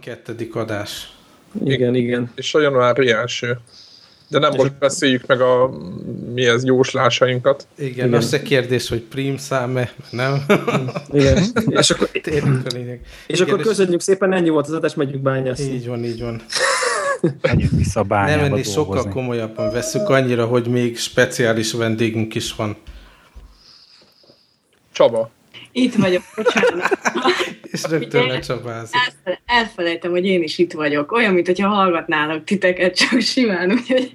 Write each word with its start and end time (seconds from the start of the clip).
82. 0.00 0.50
adás. 0.52 1.12
Igen, 1.64 1.94
igen. 1.94 2.32
És 2.34 2.54
a 2.54 2.60
januári 2.60 3.10
első. 3.10 3.58
De 4.28 4.38
nem 4.38 4.52
most 4.56 4.78
beszéljük 4.78 5.26
meg 5.26 5.40
a 5.40 5.70
mi 6.34 6.46
ez 6.46 6.64
jóslásainkat. 6.64 7.66
Igen, 7.78 7.92
Igen. 7.92 8.08
most 8.08 8.32
a 8.32 8.42
kérdés, 8.42 8.88
hogy 8.88 9.00
prim 9.00 9.36
szám-e, 9.36 9.92
nem? 10.10 10.44
Igen. 11.10 11.44
és 11.80 11.90
akkor, 11.90 12.10
a 12.14 12.72
lényeg. 12.74 13.00
és 13.26 13.40
Igen, 13.40 13.52
akkor 13.52 13.64
köszönjük 13.64 14.00
szépen, 14.00 14.32
ennyi 14.32 14.48
volt 14.48 14.66
az 14.66 14.72
adás, 14.72 14.94
megyünk 14.94 15.22
bányászni. 15.22 15.72
Így 15.72 15.86
van, 15.86 16.04
így 16.04 16.20
van. 16.20 16.42
Menjünk 17.40 17.72
vissza 17.72 18.00
a 18.00 18.02
bányába 18.02 18.42
Nem, 18.42 18.52
ennél 18.52 18.62
sokkal 18.62 19.08
komolyabban 19.08 19.72
veszük, 19.72 20.08
annyira, 20.08 20.46
hogy 20.46 20.66
még 20.66 20.98
speciális 20.98 21.72
vendégünk 21.72 22.34
is 22.34 22.54
van. 22.54 22.76
Csaba. 24.92 25.30
Itt 25.72 25.94
vagyok, 25.94 26.22
bocsánat. 26.36 26.98
És 27.62 27.82
rögtön 27.88 28.22
Ugye? 28.22 28.32
lecsapázik. 28.32 28.94
Elfele- 28.94 29.40
elfelejtem, 29.46 30.10
hogy 30.10 30.26
én 30.26 30.42
is 30.42 30.58
itt 30.58 30.72
vagyok. 30.72 31.12
Olyan, 31.12 31.34
mintha 31.34 31.68
hallgatnálak 31.68 32.44
titeket, 32.44 32.96
csak 32.96 33.20
simán, 33.20 33.72
úgyhogy 33.72 34.12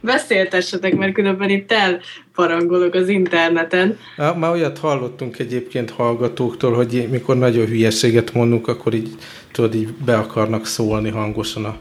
beszéltessetek, 0.00 0.94
mert 0.94 1.12
különben 1.12 1.50
itt 1.50 1.72
elparangolok 1.72 2.94
az 2.94 3.08
interneten. 3.08 3.98
Már 4.16 4.50
olyat 4.50 4.78
hallottunk 4.78 5.38
egyébként 5.38 5.90
hallgatóktól, 5.90 6.72
hogy 6.72 7.08
mikor 7.10 7.36
nagyon 7.36 7.66
hülyeséget 7.66 8.32
mondunk, 8.32 8.68
akkor 8.68 8.94
így, 8.94 9.08
tudod, 9.52 9.74
így 9.74 9.88
be 9.88 10.16
akarnak 10.16 10.66
szólni 10.66 11.10
hangosan 11.10 11.64
a 11.64 11.76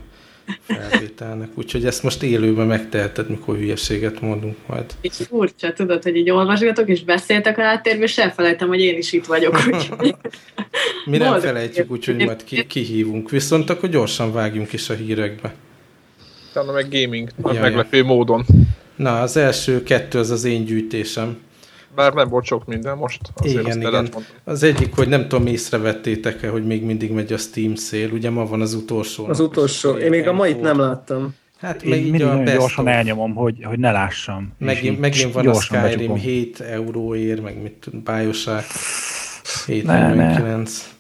felvételnek. 0.61 1.49
Úgyhogy 1.53 1.85
ezt 1.85 2.03
most 2.03 2.23
élőben 2.23 2.67
megteheted, 2.67 3.29
mikor 3.29 3.57
hülyeséget 3.57 4.21
mondunk 4.21 4.55
majd. 4.67 4.85
Így 5.01 5.13
furcsa, 5.13 5.73
tudod, 5.73 6.03
hogy 6.03 6.15
így 6.15 6.29
olvasgatok, 6.29 6.89
és 6.89 7.03
beszéltek 7.03 7.57
a 7.57 7.61
háttérben, 7.61 8.03
és 8.03 8.17
elfelejtem, 8.17 8.67
hogy 8.67 8.79
én 8.79 8.97
is 8.97 9.13
itt 9.13 9.25
vagyok. 9.25 9.57
Úgyhogy... 9.71 10.15
Mi 11.05 11.17
nem 11.17 11.39
felejtjük, 11.39 11.91
úgyhogy 11.91 12.25
majd 12.25 12.43
ki, 12.43 12.65
kihívunk. 12.65 13.29
Viszont 13.29 13.69
akkor 13.69 13.89
gyorsan 13.89 14.33
vágjunk 14.33 14.73
is 14.73 14.89
a 14.89 14.93
hírekbe. 14.93 15.53
Utána 16.49 16.71
meg 16.71 16.89
gaming, 16.89 17.29
Ja, 17.43 17.53
ja, 17.53 17.61
meglepő 17.61 18.03
módon. 18.03 18.45
Na, 18.95 19.21
az 19.21 19.37
első 19.37 19.83
kettő 19.83 20.19
az 20.19 20.29
az 20.29 20.43
én 20.43 20.65
gyűjtésem. 20.65 21.37
Bár 21.95 22.13
nem 22.13 22.29
volt 22.29 22.45
sok 22.45 22.65
minden 22.65 22.97
most. 22.97 23.21
Azért 23.35 23.61
igen, 23.61 23.81
igen. 23.81 24.09
Az 24.43 24.63
egyik, 24.63 24.95
hogy 24.95 25.07
nem 25.07 25.27
tudom, 25.27 25.47
észrevettétek-e, 25.47 26.49
hogy 26.49 26.65
még 26.65 26.83
mindig 26.83 27.11
megy 27.11 27.33
a 27.33 27.37
Steam 27.37 27.75
szél. 27.75 28.11
Ugye 28.11 28.29
ma 28.29 28.45
van 28.45 28.61
az 28.61 28.73
utolsó. 28.73 29.25
Az 29.25 29.39
utolsó. 29.39 29.91
Én 29.97 30.09
még 30.09 30.27
a 30.27 30.33
mait 30.33 30.61
nem 30.61 30.79
láttam. 30.79 31.35
Hát 31.59 31.83
Én 31.83 31.89
meg 31.89 31.99
így 31.99 32.03
mindig 32.09 32.21
a 32.27 32.29
nagyon 32.29 32.45
best 32.45 32.57
gyorsan 32.57 32.85
of. 32.85 32.91
elnyomom, 32.91 33.33
hogy, 33.35 33.63
hogy 33.63 33.79
ne 33.79 33.91
lássam. 33.91 34.53
Megint, 34.57 34.99
megint 34.99 35.33
van 35.33 35.47
a 35.47 35.53
Skyrim 35.53 35.81
becsukom. 35.81 36.17
7 36.17 36.59
euróért, 36.59 37.41
meg 37.41 37.61
mit 37.61 37.73
tudom, 37.73 38.03
Bioshock 38.03 38.65
Ne, 39.67 39.73
749. 39.73 40.93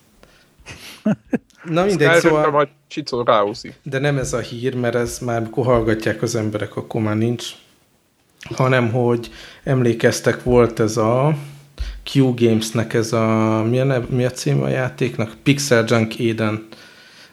Na 1.63 1.85
mindegy, 1.85 1.91
Skyrimre 1.91 2.19
szóval, 2.19 2.51
majd 2.51 2.67
Csicó 2.87 3.21
ráúszik. 3.23 3.73
de 3.83 3.99
nem 3.99 4.17
ez 4.17 4.33
a 4.33 4.39
hír, 4.39 4.75
mert 4.75 4.95
ez 4.95 5.19
már 5.19 5.41
mikor 5.41 5.65
hallgatják 5.65 6.21
az 6.21 6.35
emberek, 6.35 6.75
akkor 6.75 7.01
már 7.01 7.15
nincs, 7.15 7.45
hanem 8.53 8.91
hogy 8.91 9.29
emlékeztek, 9.63 10.43
volt 10.43 10.79
ez 10.79 10.97
a 10.97 11.35
Q 12.13 12.33
Gamesnek 12.35 12.93
ez 12.93 13.13
a, 13.13 13.63
mi 13.69 13.79
a, 13.79 13.83
nev, 13.83 14.09
mi 14.09 14.25
a 14.25 14.31
cím 14.31 14.61
a 14.63 14.67
játéknak? 14.67 15.33
Pixel 15.43 15.85
Junk 15.87 16.19
Eden. 16.19 16.67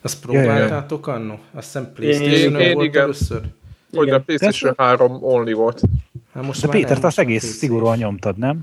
Azt 0.02 0.20
próbáltátok 0.20 1.06
annó? 1.06 1.38
Azt 1.54 1.64
hiszem 1.66 1.82
Én- 1.82 1.92
Playstation-on 1.94 2.60
én 2.60 2.74
volt 2.74 2.86
igen. 2.86 3.02
először. 3.02 3.40
Hogy 3.92 4.10
a. 4.10 4.20
PlayStation 4.20 4.74
3 4.76 5.18
only 5.22 5.52
volt. 5.52 5.80
Hát 6.34 6.46
most 6.46 6.60
De 6.60 6.68
Péter, 6.68 6.96
te 6.98 7.04
most 7.04 7.18
egész 7.18 7.44
PC. 7.50 7.56
szigorúan 7.56 7.96
nyomtad, 7.96 8.38
nem? 8.38 8.60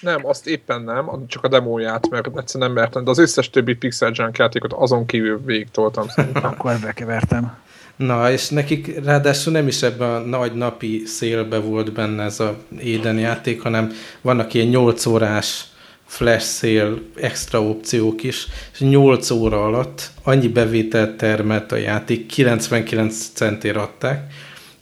Nem, 0.00 0.26
azt 0.26 0.46
éppen 0.46 0.82
nem, 0.82 1.10
csak 1.26 1.44
a 1.44 1.48
demóját, 1.48 2.10
mert 2.10 2.26
egyszerűen 2.36 2.70
nem 2.70 2.82
mertem, 2.82 3.04
de 3.04 3.10
az 3.10 3.18
összes 3.18 3.50
többi 3.50 3.74
Pixel 3.74 4.10
Junk 4.14 4.38
játékot 4.38 4.72
azon 4.72 5.06
kívül 5.06 5.40
végig 5.44 5.70
toltam 5.70 6.08
szerintem. 6.08 6.44
Akkor 6.58 6.78
bekevertem. 6.82 7.58
Na, 7.96 8.30
és 8.30 8.48
nekik 8.48 9.04
ráadásul 9.04 9.52
nem 9.52 9.66
is 9.66 9.82
ebben 9.82 10.10
a 10.10 10.18
nagy 10.18 10.54
napi 10.54 11.02
szélbe 11.06 11.58
volt 11.58 11.92
benne 11.92 12.22
ez 12.22 12.40
a 12.40 12.56
Éden 12.78 13.18
játék, 13.18 13.62
hanem 13.62 13.92
vannak 14.20 14.54
ilyen 14.54 14.66
8 14.66 15.06
órás 15.06 15.64
flash 16.04 16.44
szél 16.44 17.02
extra 17.16 17.62
opciók 17.62 18.22
is, 18.22 18.46
és 18.72 18.78
8 18.78 19.30
óra 19.30 19.64
alatt 19.64 20.10
annyi 20.22 20.48
bevételt 20.48 21.16
termelt 21.16 21.72
a 21.72 21.76
játék, 21.76 22.26
99 22.26 23.30
centért 23.34 23.76
adták, 23.76 24.32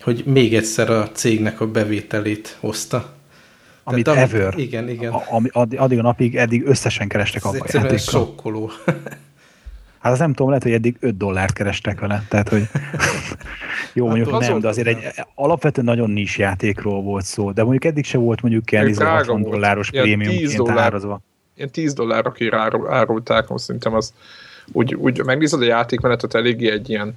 hogy 0.03 0.23
még 0.25 0.55
egyszer 0.55 0.91
a 0.91 1.11
cégnek 1.13 1.61
a 1.61 1.67
bevételét 1.67 2.57
hozta. 2.61 3.18
Amit 3.93 4.05
Tehát 4.05 4.33
ever. 4.33 4.59
Igen, 4.59 4.89
igen. 4.89 5.13
A, 5.13 5.23
ami, 5.31 5.49
addig, 5.53 5.79
addig 5.79 5.99
a 5.99 6.03
napig 6.03 6.37
eddig 6.37 6.67
összesen 6.67 7.09
kerestek 7.09 7.43
Ez 7.45 7.51
a 7.53 7.57
játékkal. 7.73 7.99
sokkoló. 7.99 8.71
Hát 9.99 10.13
az 10.13 10.19
nem 10.19 10.31
tudom, 10.33 10.49
lehet, 10.49 10.63
hogy 10.63 10.73
eddig 10.73 10.97
5 11.01 11.17
dollárt 11.17 11.53
kerestek 11.53 12.01
vele. 12.01 12.25
Tehát, 12.29 12.49
hogy 12.49 12.63
jó, 13.95 14.07
mondjuk 14.07 14.29
azon 14.33 14.51
nem, 14.51 14.61
de 14.61 14.69
azért 14.69 14.87
egy 14.87 14.99
alapvetően 15.35 15.87
nagyon 15.87 16.11
nis 16.11 16.39
játékról 16.39 17.03
volt 17.03 17.25
szó, 17.25 17.51
de 17.53 17.63
mondjuk 17.63 17.85
eddig 17.85 18.05
se 18.05 18.19
volt 18.19 18.43
mondjuk 18.43 18.73
ilyen 18.73 18.85
Egy 18.85 18.91
izé 18.91 18.99
drága 19.01 19.17
60 19.17 19.41
volt. 19.41 19.53
dolláros 19.53 19.91
Ilyen 19.91 20.05
10 20.05 20.15
prémiumként 20.17 20.57
dollár. 20.57 20.79
árazva. 20.79 21.21
Ilyen 21.57 21.71
10 21.71 21.93
dollárra 21.93 22.33
árul, 22.51 22.93
árulták, 22.93 23.49
most 23.49 23.65
szerintem 23.65 23.95
az 23.95 24.13
úgy, 24.73 24.95
úgy 24.95 25.25
megnézed 25.25 25.61
a 25.61 25.65
játékmenetet 25.65 26.35
eléggé 26.35 26.71
egy 26.71 26.91
ilyen, 26.91 27.15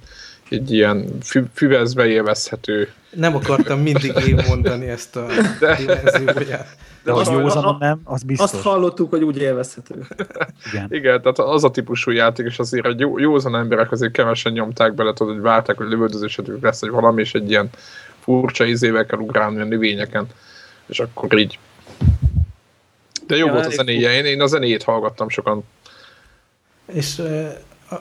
egy 0.52 0.72
ilyen 0.72 1.08
fü, 1.22 1.44
füvezve 1.54 2.06
élvezhető. 2.06 2.92
Nem 3.10 3.34
akartam 3.34 3.80
mindig 3.80 4.12
én 4.28 4.44
mondani 4.48 4.88
ezt 4.88 5.16
a 5.16 5.26
De- 5.60 5.76
dimenzióját. 5.76 6.76
De 7.04 7.12
hogy 7.12 7.26
józanon 7.30 7.76
nem, 7.78 8.00
az 8.04 8.22
biztos. 8.22 8.52
Azt 8.52 8.62
hallottuk, 8.62 9.10
hogy 9.10 9.22
úgy 9.22 9.36
élvezhető. 9.38 10.06
Igen. 10.72 10.86
Igen, 10.90 11.22
tehát 11.22 11.38
az 11.38 11.64
a 11.64 11.70
típusú 11.70 12.10
játék, 12.10 12.46
és 12.46 12.58
azért 12.58 12.86
egy 12.86 13.00
jó, 13.00 13.18
józan 13.18 13.56
emberek 13.56 13.92
azért 13.92 14.12
kevesen 14.12 14.52
nyomták 14.52 14.94
bele, 14.94 15.12
tudod, 15.12 15.32
hogy 15.32 15.42
várták, 15.42 15.76
hogy 15.76 15.88
lövöldözésedük 15.88 16.62
lesz, 16.62 16.80
hogy 16.80 16.90
valami, 16.90 17.20
és 17.20 17.34
egy 17.34 17.50
ilyen 17.50 17.70
furcsa 18.20 18.64
izével 18.64 19.06
kell 19.06 19.18
ugrálni 19.18 19.60
a 19.60 19.64
növényeken, 19.64 20.26
és 20.86 21.00
akkor 21.00 21.38
így. 21.38 21.58
De 23.26 23.36
jó 23.36 23.46
Ja, 23.46 23.52
volt 23.52 23.66
a 23.66 23.70
zenéje, 23.70 24.12
én, 24.12 24.24
én 24.24 24.40
a 24.40 24.46
zenéjét 24.46 24.82
hallgattam 24.82 25.28
sokan. 25.28 25.64
És 26.92 27.18
eh, 27.18 27.52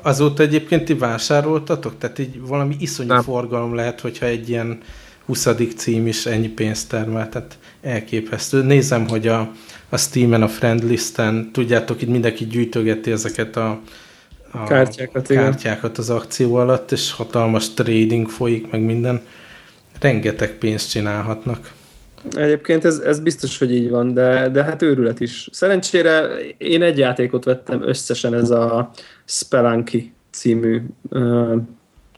azóta 0.01 0.43
egyébként 0.43 0.85
ti 0.85 0.93
vásároltatok? 0.93 1.97
Tehát 1.97 2.19
így 2.19 2.41
valami 2.41 2.75
iszonyú 2.79 3.09
Nem. 3.09 3.21
forgalom 3.21 3.75
lehet, 3.75 3.99
hogyha 3.99 4.25
egy 4.25 4.49
ilyen 4.49 4.79
20. 5.25 5.47
cím 5.75 6.07
is 6.07 6.25
ennyi 6.25 6.47
pénzt 6.47 6.89
termel, 6.89 7.29
tehát 7.29 7.57
elképesztő. 7.81 8.63
Nézem, 8.63 9.07
hogy 9.07 9.27
a, 9.27 9.51
a 9.89 9.97
Steam-en, 9.97 10.41
a 10.41 10.47
friendlisten, 10.47 11.51
tudjátok, 11.51 12.01
itt 12.01 12.09
mindenki 12.09 12.45
gyűjtögeti 12.45 13.11
ezeket 13.11 13.55
a, 13.55 13.79
a 14.51 14.63
Kártyákat, 14.63 15.29
igen. 15.29 15.43
kártyákat 15.43 15.97
az 15.97 16.09
akció 16.09 16.55
alatt, 16.55 16.91
és 16.91 17.11
hatalmas 17.11 17.73
trading 17.73 18.29
folyik, 18.29 18.71
meg 18.71 18.81
minden. 18.81 19.21
Rengeteg 19.99 20.51
pénzt 20.57 20.89
csinálhatnak. 20.89 21.71
Egyébként 22.35 22.85
ez, 22.85 22.97
ez 22.97 23.19
biztos, 23.19 23.57
hogy 23.57 23.75
így 23.75 23.89
van, 23.89 24.13
de, 24.13 24.49
de 24.49 24.63
hát 24.63 24.81
őrület 24.81 25.19
is. 25.19 25.49
Szerencsére 25.51 26.27
én 26.57 26.81
egy 26.81 26.97
játékot 26.97 27.43
vettem 27.43 27.81
összesen, 27.87 28.33
ez 28.33 28.49
a 28.49 28.91
Spelunky 29.31 30.11
című 30.31 30.81
uh, 31.09 31.55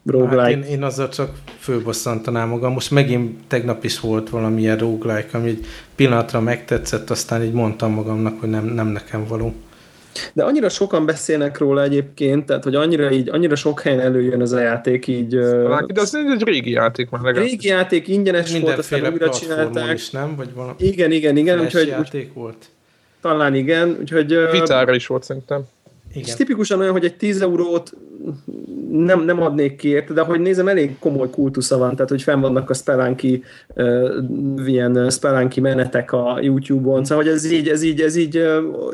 roguelike. 0.06 0.42
Hát 0.42 0.50
én, 0.50 0.64
én 0.64 0.84
azzal 0.84 1.10
csak 1.10 1.32
fölbosszantanám 1.60 2.50
magam. 2.50 2.74
Most 2.74 2.92
megint 2.92 3.40
tegnap 3.48 3.84
is 3.84 4.00
volt 4.00 4.30
valamilyen 4.30 4.78
roguelike, 4.78 5.38
ami 5.38 5.50
egy 5.50 5.66
pillanatra 5.96 6.40
megtetszett, 6.40 7.10
aztán 7.10 7.44
így 7.44 7.54
mondtam 7.54 7.92
magamnak, 7.92 8.40
hogy 8.40 8.50
nem, 8.50 8.66
nem 8.66 8.88
nekem 8.88 9.26
való. 9.28 9.54
De 10.34 10.44
annyira 10.44 10.70
sokan 10.70 11.06
beszélnek 11.06 11.58
róla 11.58 11.84
egyébként, 11.84 12.46
tehát 12.46 12.64
hogy 12.64 12.76
annyira 12.76 13.12
így, 13.12 13.30
annyira 13.30 13.56
sok 13.56 13.82
helyen 13.82 14.00
előjön 14.00 14.42
ez 14.42 14.52
a 14.52 14.60
játék, 14.60 15.08
így 15.08 15.36
De 15.88 16.02
az 16.02 16.16
egy 16.16 16.44
régi 16.44 16.72
játék 16.72 17.10
már 17.10 17.22
legalább. 17.22 17.48
régi 17.50 17.68
játék 17.68 18.08
ingyenes 18.08 18.60
volt, 18.60 18.78
aztán 18.78 19.12
újra 19.12 19.30
csinálták. 19.30 19.94
is, 19.94 20.10
nem? 20.10 20.36
Vagy 20.36 20.54
valami 20.54 20.76
Igen, 20.78 21.12
igen, 21.12 21.38
igen, 21.38 21.60
úgyhogy 21.60 21.82
úgy, 21.82 21.88
játék 21.88 22.34
volt? 22.34 22.66
talán 23.22 23.56
igen, 23.56 23.98
úgyhogy 24.00 24.38
Vitára 24.52 24.96
is 24.96 25.08
volt 25.08 25.24
szerintem. 25.24 25.64
És 26.14 26.22
Igen. 26.22 26.36
tipikusan 26.36 26.80
olyan, 26.80 26.92
hogy 26.92 27.06
egy 27.06 27.16
10 27.16 27.42
eurót 27.42 27.94
nem, 28.92 29.24
nem 29.24 29.42
adnék 29.42 29.76
ki 29.76 29.88
érte, 29.88 30.14
de 30.14 30.22
hogy 30.22 30.40
nézem, 30.40 30.68
elég 30.68 31.00
komoly 31.00 31.30
kultusza 31.30 31.78
van, 31.78 31.96
tehát 31.96 32.10
hogy 32.10 32.22
fenn 32.22 32.40
vannak 32.40 32.70
a 32.70 32.74
Spelunky 32.74 33.44
uh, 33.76 34.68
ilyen 34.68 35.10
Spelunky 35.10 35.60
menetek 35.60 36.12
a 36.12 36.40
YouTube-on, 36.42 37.06
szóval 37.06 37.24
hogy 37.24 37.34
ez 37.34 37.52
így, 37.52 37.68
ez 37.68 37.84
így, 37.84 38.02
ez 38.02 38.16
így 38.16 38.34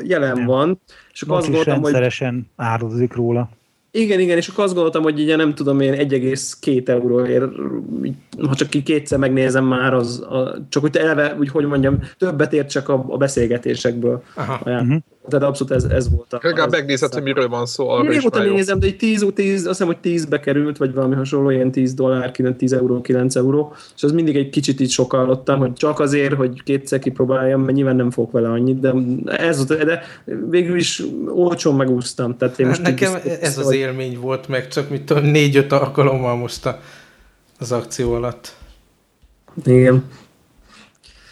jelen 0.02 0.36
Nem. 0.36 0.46
van. 0.46 0.80
És 1.12 1.22
akkor 1.22 1.36
azt 1.36 1.48
Most 1.48 1.58
is 1.60 1.64
gondoltam, 1.64 1.82
hogy 1.82 1.92
rendszeresen 1.92 2.50
áradozik 2.56 3.14
róla. 3.14 3.48
igen, 3.90 4.20
igen, 4.20 4.36
és 4.36 4.48
akkor 4.48 4.64
azt 4.64 4.72
gondoltam, 4.72 5.02
hogy 5.02 5.20
ugye 5.20 5.36
nem 5.36 5.54
tudom 5.54 5.80
én 5.80 5.94
1,2 5.94 6.88
euróért, 6.88 7.44
ha 8.46 8.54
csak 8.54 8.70
ki 8.70 8.82
kétszer 8.82 9.18
megnézem 9.18 9.64
már, 9.64 9.94
az 9.94 10.20
a, 10.20 10.66
csak 10.68 10.82
hogy 10.82 10.96
eleve, 10.96 11.36
úgy 11.38 11.48
hogy 11.48 11.64
mondjam, 11.64 11.98
többet 12.18 12.52
ér 12.52 12.66
csak 12.66 12.88
a, 12.88 13.04
a 13.08 13.16
beszélgetésekből. 13.16 14.22
Aha. 14.34 14.60
A 14.64 14.70
játék. 14.70 14.86
Mhm. 14.88 14.96
Tehát 15.30 15.48
abszolút 15.48 15.72
ez, 15.72 15.84
ez 15.84 16.10
volt 16.10 16.32
a... 16.32 16.38
Legalább 16.42 16.70
megnézed, 16.70 17.12
hogy 17.12 17.22
miről 17.22 17.48
van 17.48 17.66
szó, 17.66 17.88
arra 17.88 18.12
Én 18.12 18.20
jó. 18.34 18.54
nézem, 18.54 18.78
de 18.78 18.86
egy 18.86 18.96
10, 18.96 19.26
10, 19.34 19.54
azt 19.66 19.66
hiszem, 19.66 19.86
hogy 19.86 19.96
10-be 20.02 20.40
került, 20.40 20.76
vagy 20.76 20.94
valami 20.94 21.14
hasonló, 21.14 21.50
ilyen 21.50 21.70
10 21.70 21.94
dollár, 21.94 22.30
9, 22.30 22.58
10 22.58 22.72
euró, 22.72 23.00
9 23.00 23.36
euró, 23.36 23.74
és 23.96 24.02
az 24.02 24.12
mindig 24.12 24.36
egy 24.36 24.50
kicsit 24.50 24.80
így 24.80 24.90
sokallottam, 24.90 25.58
hogy 25.58 25.72
csak 25.72 26.00
azért, 26.00 26.34
hogy 26.34 26.62
kétszer 26.62 26.98
kipróbáljam, 26.98 27.60
mert 27.60 27.76
nyilván 27.76 27.96
nem 27.96 28.10
fogok 28.10 28.32
vele 28.32 28.48
annyit, 28.48 28.80
de 28.80 28.94
ez 29.36 29.64
de 29.64 30.02
végül 30.50 30.76
is 30.76 31.02
olcsón 31.28 31.76
megúsztam. 31.76 32.36
Tehát 32.36 32.58
én 32.58 32.66
most 32.66 32.82
Nekem 32.82 33.12
biztos, 33.12 33.32
ez 33.32 33.58
az 33.58 33.64
hogy- 33.64 33.74
élmény 33.74 34.18
volt 34.20 34.48
meg, 34.48 34.68
csak 34.68 34.90
mit 34.90 35.02
tudom, 35.02 35.24
négy-öt 35.24 35.72
alkalommal 35.72 36.36
most 36.36 36.66
a, 36.66 36.80
az 37.58 37.72
akció 37.72 38.12
alatt. 38.12 38.56
Igen. 39.64 40.04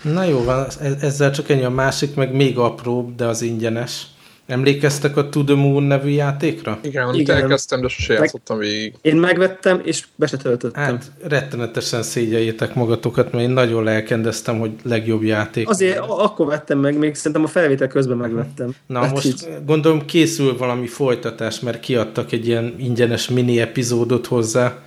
Na 0.03 0.25
jó 0.25 0.45
van, 0.45 0.67
ez- 0.81 0.97
ezzel 1.03 1.31
csak 1.31 1.49
ennyi 1.49 1.65
a 1.65 1.71
másik, 1.71 2.15
meg 2.15 2.33
még 2.35 2.59
apróbb, 2.59 3.15
de 3.15 3.27
az 3.27 3.43
ingyenes. 3.43 4.03
Emlékeztek 4.47 5.17
a 5.17 5.29
To 5.29 5.45
The 5.45 5.55
Moon 5.55 5.83
nevű 5.83 6.09
játékra? 6.11 6.79
Igen, 6.83 7.07
amit 7.07 7.21
Igen. 7.21 7.37
elkezdtem, 7.37 7.81
de 7.81 7.89
sose 7.89 8.13
játszottam 8.15 8.59
végig. 8.59 8.95
Én 9.03 9.17
megvettem, 9.17 9.81
és 9.85 10.07
be 10.17 10.27
se 10.27 10.37
töltöttem. 10.37 10.83
Hát 10.83 11.11
rettenetesen 11.23 12.03
szégyeljétek 12.03 12.75
magatokat, 12.75 13.33
mert 13.33 13.45
én 13.45 13.51
nagyon 13.51 13.83
lelkendeztem, 13.85 14.59
hogy 14.59 14.71
legjobb 14.83 15.23
játék. 15.23 15.69
Azért 15.69 15.99
akkor 15.99 16.47
vettem 16.47 16.79
meg, 16.79 16.99
még 16.99 17.15
szerintem 17.15 17.45
a 17.45 17.47
felvétel 17.47 17.89
közben 17.89 18.17
megvettem. 18.17 18.75
Na 18.87 19.01
Hát 19.01 19.11
most 19.11 19.25
így- 19.27 19.49
gondolom 19.67 20.05
készül 20.05 20.57
valami 20.57 20.87
folytatás, 20.87 21.61
mert 21.61 21.81
kiadtak 21.81 22.33
egy 22.33 22.47
ilyen 22.47 22.75
ingyenes 22.79 23.29
mini 23.29 23.61
epizódot 23.61 24.27
hozzá. 24.27 24.79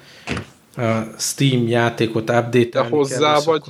A 0.78 0.82
Steam 1.18 1.68
játékot 1.68 2.30
update 2.30 2.70
De 2.72 2.80
hozzá 2.80 3.40
vagy, 3.46 3.62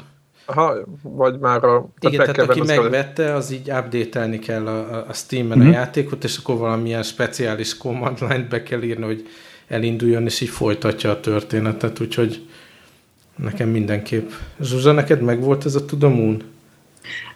ha, 0.54 0.74
vagy 1.02 1.40
már 1.40 1.64
a... 1.64 1.90
Igen, 2.00 2.18
meg 2.26 2.32
tehát 2.36 2.50
aki 2.50 2.62
megvette, 2.82 3.34
az 3.34 3.52
így 3.52 3.72
update 3.72 4.20
kell 4.40 4.68
a, 4.68 5.06
a- 5.10 5.14
Steam-en 5.14 5.58
Mhm. 5.58 5.68
a 5.68 5.72
játékot, 5.72 6.24
és 6.24 6.38
akkor 6.38 6.58
valamilyen 6.58 7.04
speciális 7.04 7.78
command 7.78 8.20
line 8.20 8.48
be 8.50 8.64
kell 8.64 8.82
írni, 8.82 9.04
hogy 9.04 9.28
elinduljon, 9.68 10.26
és 10.26 10.42
így 10.42 10.50
folytatja 10.50 11.10
a 11.10 11.20
történetet, 11.20 12.00
úgyhogy 12.00 12.46
nekem 13.36 13.70
mindenképp. 13.70 14.30
Zsuzsa, 14.62 14.92
neked 14.92 15.22
meg 15.22 15.42
volt 15.42 15.66
ez 15.66 15.76
a 15.76 15.86
Moon? 16.10 16.44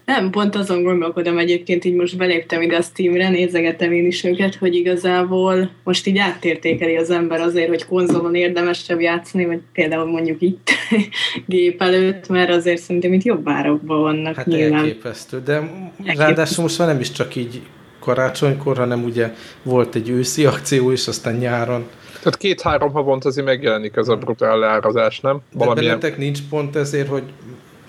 Nem, 0.05 0.29
pont 0.29 0.55
azon 0.55 0.83
gondolkodom 0.83 1.37
egyébként, 1.37 1.85
így 1.85 1.95
most 1.95 2.17
beléptem 2.17 2.61
ide 2.61 2.77
a 2.77 2.81
Steamre, 2.81 3.29
nézegettem 3.29 3.91
én 3.91 4.05
is 4.05 4.23
őket, 4.23 4.55
hogy 4.55 4.75
igazából 4.75 5.69
most 5.83 6.07
így 6.07 6.17
áttértékeli 6.17 6.95
az 6.95 7.09
ember 7.09 7.41
azért, 7.41 7.67
hogy 7.67 7.85
konzolon 7.85 8.35
érdemesebb 8.35 8.99
játszani, 8.99 9.45
vagy 9.45 9.59
például 9.73 10.05
mondjuk 10.05 10.41
itt 10.41 10.69
gép 11.45 11.81
előtt, 11.81 12.27
mert 12.27 12.49
azért 12.49 12.81
szerintem 12.81 13.13
itt 13.13 13.23
jobb 13.23 13.49
árakban 13.49 14.01
vannak 14.01 14.35
Hát 14.35 14.45
nyilván. 14.45 14.79
elképesztő, 14.79 15.41
de 15.45 15.71
ráadásul 16.03 16.63
most 16.63 16.77
már 16.77 16.87
nem 16.87 16.99
is 16.99 17.11
csak 17.11 17.35
így 17.35 17.61
karácsonykor, 17.99 18.77
hanem 18.77 19.03
ugye 19.03 19.33
volt 19.63 19.95
egy 19.95 20.09
őszi 20.09 20.45
akció 20.45 20.91
is, 20.91 21.07
aztán 21.07 21.35
nyáron. 21.35 21.87
Tehát 22.17 22.37
két-három 22.37 22.91
havont 22.91 23.25
azért 23.25 23.45
megjelenik 23.45 23.95
ez 23.95 24.07
a 24.07 24.15
brutál 24.15 24.59
leárazás, 24.59 25.19
nem? 25.19 25.35
De 25.35 25.57
Valamilyen... 25.65 25.99
bennetek 25.99 26.17
nincs 26.17 26.39
pont 26.49 26.75
ezért, 26.75 27.07
hogy 27.07 27.23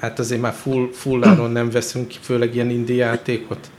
hát 0.09 0.19
azért 0.19 0.41
már 0.41 0.53
full, 0.53 0.89
full 0.93 1.25
áron 1.25 1.51
nem 1.51 1.71
veszünk 1.71 2.09
ki, 2.09 2.17
főleg 2.21 2.55
ilyen 2.55 2.71
indie 2.71 3.05
játékot. 3.05 3.71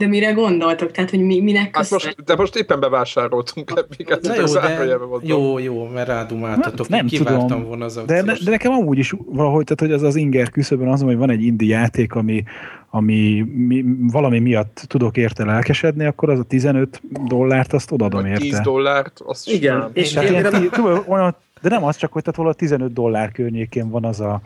De 0.00 0.06
mire 0.06 0.32
gondoltok? 0.32 0.90
Tehát, 0.90 1.10
hogy 1.10 1.20
mi, 1.20 1.40
minek 1.40 1.76
Hát 1.76 1.90
most, 1.90 2.24
de 2.24 2.36
most 2.36 2.56
éppen 2.56 2.80
bevásároltunk 2.80 3.72
eppiket, 3.76 4.22
csak 4.24 4.36
jó, 4.36 4.44
de, 4.54 4.98
jó, 5.22 5.58
jó, 5.58 5.88
mert 5.88 6.08
rádumáltatok, 6.08 6.88
Nem 6.88 7.06
nem 7.24 7.38
tudom, 7.38 7.64
volna 7.64 7.84
az 7.84 7.94
De, 7.94 8.00
akciós. 8.00 8.24
de, 8.38 8.44
de 8.44 8.50
nekem 8.50 8.72
amúgy 8.72 8.98
is 8.98 9.14
valahogy, 9.26 9.64
tehát 9.64 9.80
hogy 9.80 9.92
az 9.92 10.02
az 10.02 10.16
inger 10.16 10.50
küszöbön 10.50 10.88
az, 10.88 11.02
hogy 11.02 11.16
van 11.16 11.30
egy 11.30 11.42
indie 11.42 11.78
játék, 11.78 12.14
ami, 12.14 12.42
ami 12.90 13.40
mi, 13.54 13.84
valami 14.12 14.38
miatt 14.38 14.84
tudok 14.86 15.16
érte 15.16 15.44
lelkesedni, 15.44 16.04
akkor 16.04 16.30
az 16.30 16.38
a 16.38 16.42
15 16.44 17.02
dollárt 17.26 17.72
azt 17.72 17.92
odaadom 17.92 18.22
Vagy 18.22 18.32
10 18.32 18.44
érte. 18.46 18.60
dollárt, 18.62 19.20
azt 19.24 19.48
Igen, 19.48 19.74
simán. 19.74 19.90
és 19.92 20.14
én, 20.14 20.22
ilyen, 20.22 21.34
de 21.62 21.68
nem 21.68 21.84
az 21.84 21.96
csak, 21.96 22.12
hogy 22.12 22.22
tehát 22.22 22.36
valahol 22.36 22.58
15 22.58 22.92
dollár 22.92 23.32
környékén 23.32 23.90
van 23.90 24.04
az 24.04 24.20
a, 24.20 24.40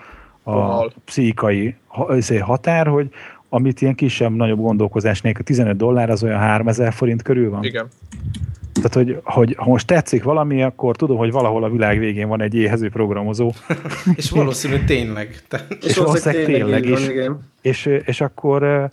a 0.45 0.53
Vonal. 0.53 0.93
pszichikai 1.05 1.75
izé, 2.17 2.39
határ, 2.39 2.87
hogy 2.87 3.09
amit 3.49 3.81
ilyen 3.81 3.95
kisebb-nagyobb 3.95 4.61
gondolkozás 4.61 5.21
nélkül 5.21 5.45
15 5.45 5.77
dollár, 5.77 6.11
az 6.11 6.23
olyan 6.23 6.39
3000 6.39 6.93
forint 6.93 7.23
körül 7.23 7.51
van. 7.51 7.65
Igen. 7.65 7.89
Tehát, 8.73 8.95
hogy, 8.95 9.21
hogy 9.25 9.55
ha 9.59 9.69
most 9.71 9.87
tetszik 9.87 10.23
valami, 10.23 10.63
akkor 10.63 10.97
tudom, 10.97 11.17
hogy 11.17 11.31
valahol 11.31 11.65
a 11.65 11.71
világ 11.71 11.99
végén 11.99 12.29
van 12.29 12.41
egy 12.41 12.55
éhező 12.55 12.89
programozó, 12.89 13.53
És 14.17 14.31
valószínű 14.31 14.85
tényleg. 14.85 15.43
Te, 15.49 15.67
és 15.81 15.97
valószínűleg 15.97 16.45
tényleg 16.45 16.85
így 16.85 16.91
van, 16.91 17.01
is. 17.01 17.09
igen. 17.09 17.41
és, 17.63 17.87
és 18.05 18.21
akkor 18.21 18.63
eh, 18.63 18.89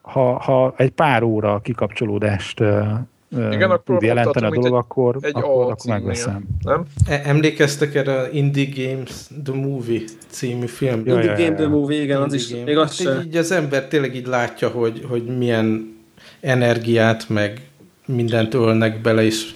ha, 0.00 0.38
ha 0.38 0.74
egy 0.76 0.90
pár 0.90 1.22
óra 1.22 1.60
kikapcsolódást 1.60 2.60
eh, 2.60 2.88
Igen, 3.36 3.70
akkor 3.70 3.82
tud 3.84 4.02
jelenteni 4.02 4.46
a 4.46 4.50
dolog, 4.50 4.74
akkor, 4.74 5.16
Egy 5.20 5.32
akkor, 5.34 5.62
akkor 5.62 5.76
megveszem. 5.86 6.44
Nem? 6.62 6.84
E- 7.06 7.22
emlékeztek 7.24 7.94
erre 7.94 8.20
a 8.20 8.28
Indie 8.32 8.68
Games 8.76 9.10
The 9.44 9.54
Movie 9.54 10.00
című 10.28 10.66
film? 10.66 11.02
Ja, 11.06 11.14
Indie 11.14 11.30
ja, 11.30 11.36
Game 11.36 11.48
ja. 11.48 11.54
The 11.54 11.66
Movie, 11.66 12.02
igen, 12.02 12.22
az 12.22 12.32
Indie 12.32 12.46
is, 12.46 12.52
game. 12.52 12.64
még 12.64 12.76
az 12.76 13.06
Hát 13.06 13.24
így 13.24 13.36
az 13.36 13.50
ember 13.50 13.88
tényleg 13.88 14.14
így 14.14 14.26
látja, 14.26 14.68
hogy, 14.68 15.06
hogy 15.08 15.36
milyen 15.36 15.96
energiát, 16.40 17.28
meg 17.28 17.60
mindent 18.06 18.54
ölnek 18.54 19.00
bele, 19.00 19.24
és 19.24 19.50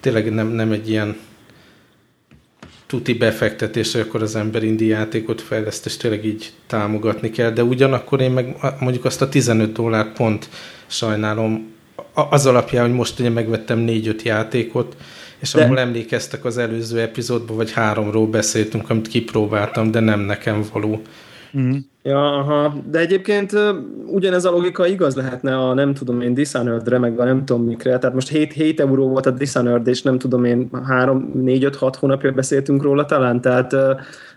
tényleg 0.00 0.32
nem, 0.32 0.48
nem 0.48 0.72
egy 0.72 0.90
ilyen 0.90 1.16
tuti 2.86 3.14
befektetés, 3.14 3.92
hogy 3.92 4.00
akkor 4.00 4.22
az 4.22 4.36
ember 4.36 4.62
indi 4.62 4.86
játékot 4.86 5.40
fejleszt, 5.40 5.86
és 5.86 5.96
tényleg 5.96 6.24
így 6.24 6.52
támogatni 6.66 7.30
kell, 7.30 7.50
de 7.50 7.64
ugyanakkor 7.64 8.20
én 8.20 8.30
meg 8.30 8.56
mondjuk 8.80 9.04
azt 9.04 9.22
a 9.22 9.28
15 9.28 9.72
dollár 9.72 10.12
pont 10.12 10.48
sajnálom, 10.86 11.71
az 12.12 12.46
alapján, 12.46 12.86
hogy 12.86 12.94
most 12.94 13.18
ugye 13.18 13.30
megvettem 13.30 13.84
4-5 13.88 14.22
játékot, 14.22 14.96
és 15.38 15.52
De- 15.52 15.64
ahol 15.64 15.78
emlékeztek 15.78 16.44
az 16.44 16.58
előző 16.58 17.00
epizódban, 17.00 17.56
vagy 17.56 17.72
háromról 17.72 18.26
beszéltünk, 18.26 18.90
amit 18.90 19.08
kipróbáltam, 19.08 19.90
de 19.90 20.00
nem 20.00 20.20
nekem 20.20 20.64
való. 20.72 21.02
Mm. 21.58 21.76
Ja, 22.02 22.38
aha. 22.38 22.74
De 22.90 22.98
egyébként 22.98 23.52
ugyanez 24.06 24.44
a 24.44 24.50
logika 24.50 24.86
igaz 24.86 25.16
lehetne 25.16 25.58
a 25.58 25.74
nem 25.74 25.94
tudom 25.94 26.20
én 26.20 26.34
Dishonored-re, 26.34 26.98
meg 26.98 27.20
a 27.20 27.24
nem 27.24 27.44
tudom 27.44 27.64
mikre. 27.64 27.98
Tehát 27.98 28.14
most 28.14 28.28
7, 28.28 28.52
7 28.52 28.80
euró 28.80 29.08
volt 29.08 29.26
a 29.26 29.30
Dishonored, 29.30 29.86
és 29.86 30.02
nem 30.02 30.18
tudom 30.18 30.44
én 30.44 30.70
3, 30.86 31.30
4, 31.34 31.64
5, 31.64 31.76
6 31.76 31.96
hónapja 31.96 32.32
beszéltünk 32.32 32.82
róla 32.82 33.04
talán, 33.04 33.40
tehát 33.40 33.74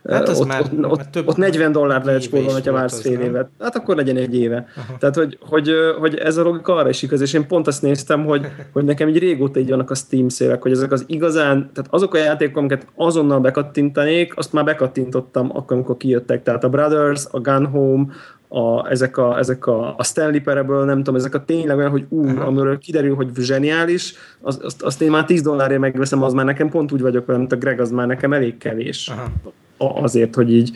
Hát 0.09 0.29
ott, 0.29 0.47
már- 0.47 0.61
ott, 0.61 0.97
már 0.97 1.05
több- 1.09 1.27
ott 1.27 1.37
40 1.37 1.71
dollárt 1.71 2.05
lehet 2.05 2.21
spórolni, 2.21 2.61
ha 2.65 2.71
vársz 2.71 3.01
fél 3.01 3.17
nem? 3.17 3.21
évet. 3.21 3.49
Hát 3.59 3.75
akkor 3.75 3.95
legyen 3.95 4.17
egy 4.17 4.35
éve. 4.35 4.67
Aha. 4.75 4.97
Tehát, 4.97 5.15
hogy, 5.15 5.37
hogy, 5.41 5.69
hogy 5.99 6.15
ez 6.15 6.37
a 6.37 6.43
logika 6.43 6.75
arra 6.75 6.89
is 6.89 7.01
igaz, 7.01 7.21
és 7.21 7.33
én 7.33 7.47
pont 7.47 7.67
azt 7.67 7.81
néztem, 7.81 8.25
hogy, 8.25 8.47
hogy 8.73 8.83
nekem 8.83 9.07
így 9.07 9.17
régóta 9.19 9.59
így 9.59 9.69
vannak 9.69 9.91
a 9.91 9.95
Steam 9.95 10.29
szélek, 10.29 10.61
hogy 10.61 10.71
ezek 10.71 10.91
az 10.91 11.03
igazán, 11.07 11.69
tehát 11.73 11.89
azok 11.93 12.13
a 12.13 12.17
játékok, 12.17 12.57
amiket 12.57 12.87
azonnal 12.95 13.39
bekattintanék, 13.39 14.37
azt 14.37 14.53
már 14.53 14.63
bekattintottam 14.63 15.49
akkor, 15.53 15.75
amikor 15.75 15.97
kijöttek. 15.97 16.43
Tehát 16.43 16.63
a 16.63 16.69
Brothers, 16.69 17.25
a 17.31 17.39
Gun 17.39 17.54
Home, 17.63 18.05
a, 18.47 18.89
ezek, 18.89 19.17
a, 19.17 19.37
ezek 19.37 19.65
a, 19.67 19.95
a 19.97 20.03
Stanley 20.03 20.41
Parable, 20.41 20.83
nem 20.85 20.97
tudom, 20.97 21.15
ezek 21.15 21.35
a 21.35 21.45
tényleg 21.45 21.77
olyan, 21.77 21.89
hogy 21.89 22.05
ú, 22.09 22.27
Aha. 22.27 22.43
amiről 22.45 22.77
kiderül, 22.77 23.15
hogy 23.15 23.29
zseniális, 23.37 24.13
az, 24.41 24.59
azt, 24.63 24.81
azt 24.81 25.01
én 25.01 25.11
már 25.11 25.25
10 25.25 25.41
dollárért 25.41 25.79
megveszem, 25.79 26.23
az 26.23 26.33
már 26.33 26.45
nekem 26.45 26.69
pont 26.69 26.91
úgy 26.91 27.01
vagyok 27.01 27.25
vele, 27.25 27.39
mint 27.39 27.51
a 27.51 27.55
Greg, 27.55 27.79
az 27.79 27.91
már 27.91 28.07
nekem 28.07 28.33
elég 28.33 28.57
kevés. 28.57 29.07
Aha. 29.07 29.31
A, 29.77 30.01
azért, 30.01 30.35
hogy 30.35 30.53
így, 30.53 30.71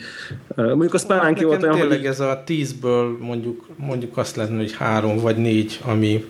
mondjuk 0.56 0.94
a 0.94 0.98
Spelunky 0.98 1.44
volt 1.44 1.62
olyan, 1.62 1.74
tényleg 1.74 1.96
hogy 1.98 2.06
ez 2.06 2.20
a 2.20 2.42
tízből 2.44 3.16
mondjuk, 3.20 3.66
mondjuk 3.76 4.16
azt 4.16 4.36
lehetne, 4.36 4.56
hogy 4.58 4.74
három 4.76 5.16
vagy 5.16 5.36
négy, 5.36 5.80
ami, 5.84 6.24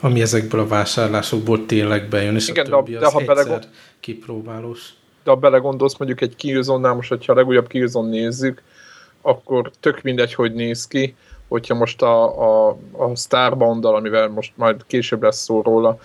ami 0.00 0.20
ezekből 0.20 0.60
a 0.60 0.66
vásárlásokból 0.66 1.66
tényleg 1.66 2.08
bejön, 2.08 2.34
és 2.34 2.48
Igen, 2.48 2.64
a 2.64 2.68
de- 2.68 2.76
többi 2.76 2.92
de 2.92 3.06
az 3.06 3.12
ha 3.12 3.20
egyszer 3.20 3.34
belegond- 3.34 3.68
kipróbálós. 4.00 4.88
De 5.24 5.30
ha 5.30 5.36
belegondolsz 5.36 5.98
mondjuk 5.98 6.20
egy 6.20 6.36
Killzone-nál, 6.36 6.94
most 6.94 7.08
hogyha 7.08 7.32
a 7.32 7.36
legújabb 7.36 7.66
Killzone 7.68 8.08
nézzük, 8.08 8.62
akkor 9.26 9.70
tök 9.80 10.02
mindegy, 10.02 10.34
hogy 10.34 10.54
néz 10.54 10.86
ki, 10.86 11.14
hogyha 11.48 11.74
most 11.74 12.02
a, 12.02 12.40
a, 12.68 12.76
a 12.92 13.16
Starbound-dal, 13.16 13.94
amivel 13.94 14.28
most 14.28 14.52
majd 14.54 14.80
később 14.86 15.22
lesz 15.22 15.42
szó 15.42 15.62
róla, 15.62 15.98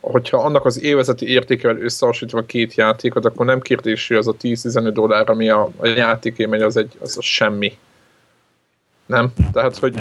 hogyha 0.00 0.36
annak 0.36 0.64
az 0.64 0.82
évezeti 0.82 1.28
értékevel 1.28 1.82
összehasonlítva 1.82 2.40
a 2.40 2.46
két 2.46 2.74
játékot, 2.74 3.24
akkor 3.24 3.46
nem 3.46 3.60
kérdésű 3.60 4.16
az 4.16 4.28
a 4.28 4.34
10-15 4.34 4.90
dollár, 4.92 5.30
ami 5.30 5.48
a, 5.48 5.70
a 5.76 5.86
játéké 5.86 6.46
megy, 6.46 6.62
az 6.62 6.76
egy 6.76 6.96
az, 7.00 7.16
az 7.16 7.24
semmi. 7.24 7.78
Nem? 9.06 9.32
Tehát, 9.52 9.76
hogy 9.76 9.94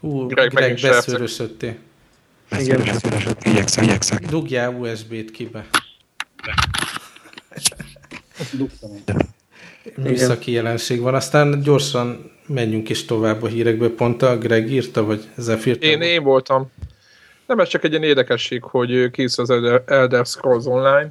Hú, 0.00 0.26
Greg, 0.26 0.50
Greg, 0.50 0.78
beszőrösödtél. 0.82 1.76
Igen. 2.58 2.80
Igyekszem, 3.42 3.84
igyekszem. 3.84 4.18
Dugjál 4.28 4.74
USB-t 4.74 5.30
kibe. 5.30 5.66
Műszaki 9.96 10.52
jelenség 10.52 11.00
van. 11.00 11.14
Aztán 11.14 11.60
gyorsan 11.62 12.30
menjünk 12.46 12.88
is 12.88 13.04
tovább 13.04 13.42
a 13.42 13.46
hírekből. 13.46 13.94
Pont 13.94 14.22
a 14.22 14.38
Greg 14.38 14.70
írta, 14.70 15.04
vagy 15.04 15.28
Zephyr? 15.36 15.76
én, 15.80 16.00
én 16.00 16.22
voltam. 16.22 16.70
Nem, 17.46 17.58
ez 17.58 17.68
csak 17.68 17.84
egy 17.84 17.90
ilyen 17.90 18.02
érdekesség, 18.02 18.62
hogy 18.62 18.92
ö, 18.92 19.10
készül 19.10 19.44
az 19.44 19.80
Elder- 19.86 20.26
Scrolls 20.26 20.64
Online, 20.64 21.08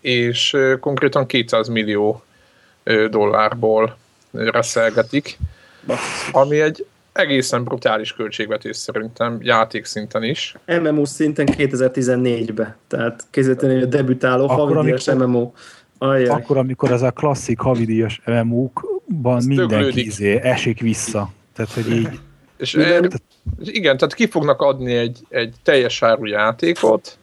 és 0.00 0.56
konkrétan 0.80 1.26
200 1.26 1.68
millió 1.68 2.22
dollárból 3.10 3.96
reszelgetik, 4.32 5.38
ami 6.32 6.60
egy 6.60 6.86
egészen 7.12 7.64
brutális 7.64 8.12
költségvetés 8.12 8.76
szerintem, 8.76 9.38
játékszinten 9.42 10.22
is. 10.22 10.54
MMO 10.66 11.04
szinten 11.04 11.48
2014-be, 11.50 12.76
tehát 12.88 13.24
készíteni 13.30 13.82
a 13.82 13.86
debütáló 13.86 14.46
havidíjas 14.46 15.04
MMO. 15.04 15.52
Ajaj. 15.98 16.28
Akkor, 16.28 16.56
amikor 16.56 16.92
ez 16.92 17.02
a 17.02 17.10
klasszik 17.10 17.58
havidíjas 17.58 18.20
MMO-kban 18.24 19.42
mindenki 19.46 20.04
izé 20.04 20.40
esik 20.42 20.80
vissza. 20.80 21.30
Tehát, 21.52 21.72
hogy 21.72 21.90
így... 21.90 22.08
És 22.56 22.74
igen, 22.74 23.10
igen, 23.60 23.96
tehát 23.96 24.14
ki 24.14 24.26
fognak 24.26 24.60
adni 24.60 24.94
egy, 24.94 25.18
egy 25.28 25.54
teljes 25.62 26.02
áru 26.02 26.26
játékot, 26.26 27.18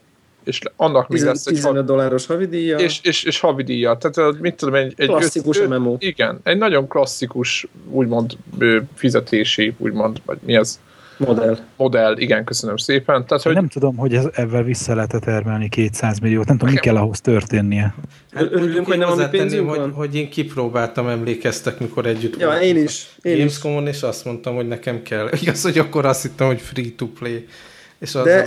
és 0.46 0.60
annak 0.76 1.08
még 1.08 1.22
lesz 1.22 1.46
egy 1.46 1.54
15 1.54 1.86
dolláros 1.86 2.26
havidíja. 2.26 2.78
És, 2.78 3.00
és, 3.04 3.24
és 3.24 3.40
havidíja. 3.40 3.98
Tehát 3.98 4.40
mit 4.40 4.56
tudom, 4.56 4.74
egy, 4.74 4.94
egy 4.98 5.08
klasszikus 5.08 5.60
öt, 5.60 5.70
MMO. 5.70 5.96
Igen, 6.00 6.40
egy 6.44 6.58
nagyon 6.58 6.88
klasszikus, 6.88 7.68
úgymond 7.90 8.38
fizetési, 8.94 9.74
úgymond, 9.78 10.22
vagy 10.26 10.38
mi 10.46 10.56
ez? 10.56 10.80
Modell. 11.18 11.58
Modell, 11.78 12.18
igen, 12.18 12.44
köszönöm 12.44 12.78
szépen. 12.78 13.26
Tehát, 13.26 13.44
hogy... 13.44 13.54
Nem 13.54 13.68
tudom, 13.68 13.96
hogy 13.98 14.14
ez, 14.14 14.28
ebben 14.34 14.64
vissza 14.64 14.96
lehet 14.96 15.16
termelni 15.20 15.70
200 15.70 16.20
milliót, 16.20 16.48
nem 16.48 16.58
tudom, 16.58 16.74
mi 16.74 16.80
kell 16.80 16.96
ahhoz 16.96 17.22
történnie. 17.22 17.96
Hát, 18.32 18.52
Örülünk, 18.52 18.86
hogy 18.86 18.98
nem 18.98 19.10
a 19.10 19.28
pénzünk 19.30 19.70
hogy, 19.70 19.78
van? 19.78 19.92
hogy 19.92 20.16
én 20.16 20.30
kipróbáltam, 20.30 21.08
emlékeztek, 21.08 21.80
mikor 21.80 22.06
együtt 22.06 22.40
Ja, 22.40 22.60
én 22.60 22.78
is. 22.78 23.16
Én 23.22 23.38
Gamescom-on, 23.38 23.88
és 23.88 24.02
azt 24.02 24.26
mondtam, 24.26 24.56
hogy 24.56 24.68
nekem 24.68 25.02
kell. 25.02 25.30
Igaz, 25.42 25.62
hogy 25.62 25.78
akkor 25.78 26.06
azt 26.06 26.22
hittem, 26.22 26.48
hogy 26.48 26.62
free 26.62 26.90
to 26.98 27.08
play 27.08 27.46
és 28.00 28.16
az 28.16 28.24
de, 28.24 28.44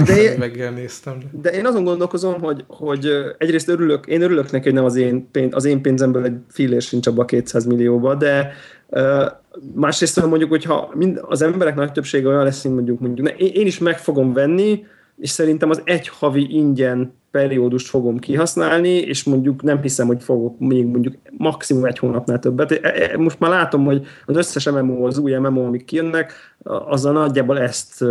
de, 0.46 0.70
néztem. 0.74 1.18
De 1.42 1.50
én 1.50 1.66
azon 1.66 1.84
gondolkozom, 1.84 2.40
hogy, 2.40 2.64
hogy 2.66 3.10
egyrészt 3.38 3.68
örülök, 3.68 4.06
én 4.06 4.22
örülök 4.22 4.50
neki, 4.50 4.64
hogy 4.64 4.74
nem 4.74 4.84
az 4.84 4.96
én, 4.96 5.30
pénz, 5.30 5.54
az 5.54 5.64
én 5.64 5.82
pénzemből 5.82 6.24
egy 6.24 6.36
fillér 6.50 6.82
sincs 6.82 7.06
abban 7.06 7.22
a 7.22 7.24
200 7.24 7.64
millióba, 7.64 8.14
de 8.14 8.52
uh, 8.86 9.26
másrészt 9.74 10.26
mondjuk, 10.26 10.50
hogyha 10.50 10.90
mind, 10.94 11.20
az 11.22 11.42
emberek 11.42 11.74
nagy 11.74 11.92
többsége 11.92 12.28
olyan 12.28 12.44
lesz, 12.44 12.62
mint 12.62 12.74
mondjuk, 12.74 13.00
mondjuk 13.00 13.28
én, 13.28 13.50
én 13.52 13.66
is 13.66 13.78
meg 13.78 13.98
fogom 13.98 14.32
venni, 14.32 14.84
és 15.16 15.30
szerintem 15.30 15.70
az 15.70 15.80
egy 15.84 16.08
havi 16.08 16.46
ingyen 16.50 17.12
periódust 17.30 17.88
fogom 17.88 18.18
kihasználni, 18.18 18.88
és 18.88 19.24
mondjuk 19.24 19.62
nem 19.62 19.82
hiszem, 19.82 20.06
hogy 20.06 20.22
fogok 20.22 20.58
még 20.58 20.86
mondjuk 20.86 21.14
maximum 21.36 21.84
egy 21.84 21.98
hónapnál 21.98 22.38
többet. 22.38 22.72
E, 22.72 22.78
e, 22.82 23.16
most 23.16 23.40
már 23.40 23.50
látom, 23.50 23.84
hogy 23.84 24.06
az 24.26 24.36
összes 24.36 24.70
MMO, 24.70 25.06
az 25.06 25.18
új 25.18 25.34
MMO, 25.34 25.64
amik 25.64 25.84
kijönnek, 25.84 26.32
azzal 26.62 27.12
nagyjából 27.12 27.58
ezt, 27.58 28.04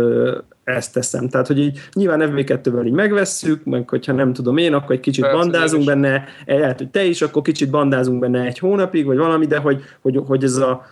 ezt 0.64 0.92
teszem. 0.92 1.28
Tehát, 1.28 1.46
hogy 1.46 1.58
így 1.58 1.78
nyilván 1.92 2.32
FB2-vel 2.32 2.86
így 2.86 2.92
megvesszük, 2.92 3.64
meg 3.64 3.88
hogyha 3.88 4.12
nem 4.12 4.32
tudom 4.32 4.56
én, 4.56 4.72
akkor 4.72 4.94
egy 4.94 5.00
kicsit 5.00 5.24
Persze, 5.24 5.38
bandázunk 5.38 5.84
benne, 5.84 6.24
lehet, 6.46 6.78
hogy 6.78 6.88
te 6.88 7.04
is, 7.04 7.22
akkor 7.22 7.42
kicsit 7.42 7.70
bandázunk 7.70 8.18
benne 8.18 8.44
egy 8.44 8.58
hónapig, 8.58 9.06
vagy 9.06 9.16
valami, 9.16 9.46
de 9.46 9.58
hogy, 9.58 9.82
hogy, 10.00 10.20
hogy 10.26 10.44
ez 10.44 10.56
a 10.56 10.86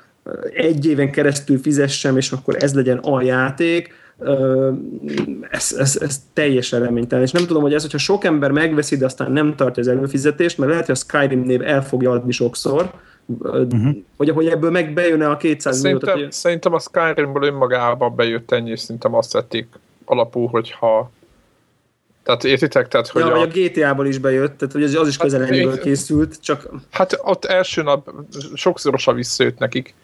egy 0.54 0.86
éven 0.86 1.10
keresztül 1.10 1.58
fizessem, 1.58 2.16
és 2.16 2.32
akkor 2.32 2.56
ez 2.58 2.74
legyen 2.74 2.98
a 2.98 3.22
játék, 3.22 3.94
ez, 5.50 5.74
ez, 5.78 5.98
ez 6.00 6.20
teljesen 6.32 6.80
reménytelen. 6.80 7.24
És 7.24 7.30
nem 7.30 7.46
tudom, 7.46 7.62
hogy 7.62 7.74
ez, 7.74 7.82
hogyha 7.82 7.98
sok 7.98 8.24
ember 8.24 8.50
megveszi, 8.50 8.96
de 8.96 9.04
aztán 9.04 9.32
nem 9.32 9.54
tartja 9.56 9.82
az 9.82 9.88
előfizetést, 9.88 10.58
mert 10.58 10.70
lehet, 10.70 10.86
hogy 10.86 10.94
a 10.94 10.98
Skyrim 10.98 11.40
név 11.40 11.62
el 11.62 11.84
fogja 11.84 12.10
adni 12.10 12.32
sokszor, 12.32 12.90
uh-huh. 13.26 13.96
hogy, 14.16 14.30
hogy 14.30 14.46
ebből 14.46 14.70
meg 14.70 14.92
bejön-e 14.92 15.30
a 15.30 15.36
200 15.36 15.78
szerintem, 15.78 16.14
milliót. 16.14 16.32
Szerintem 16.32 16.72
a 16.74 16.78
Skyrimből 16.78 17.42
önmagában 17.42 18.14
bejött 18.14 18.52
ennyi, 18.52 18.70
és 18.70 18.80
szerintem 18.80 19.14
azt 19.14 19.32
vették 19.32 19.66
alapul, 20.04 20.48
hogyha 20.48 21.10
tehát 22.22 22.44
értitek? 22.44 22.88
Tehát, 22.88 23.08
hogy 23.08 23.22
ja, 23.22 23.32
a... 23.32 23.40
a 23.40 23.46
GTA-ból 23.46 24.06
is 24.06 24.18
bejött, 24.18 24.58
tehát 24.58 24.74
hogy 24.74 24.82
az, 24.82 24.94
az 24.94 25.08
is 25.08 25.16
közel 25.16 25.40
hát, 25.40 25.80
készült, 25.80 26.36
csak... 26.40 26.68
Hát 26.90 27.20
ott 27.22 27.44
első 27.44 27.82
nap 27.82 28.10
sokszorosan 28.54 29.14
visszajött 29.14 29.58
nekik. 29.58 29.94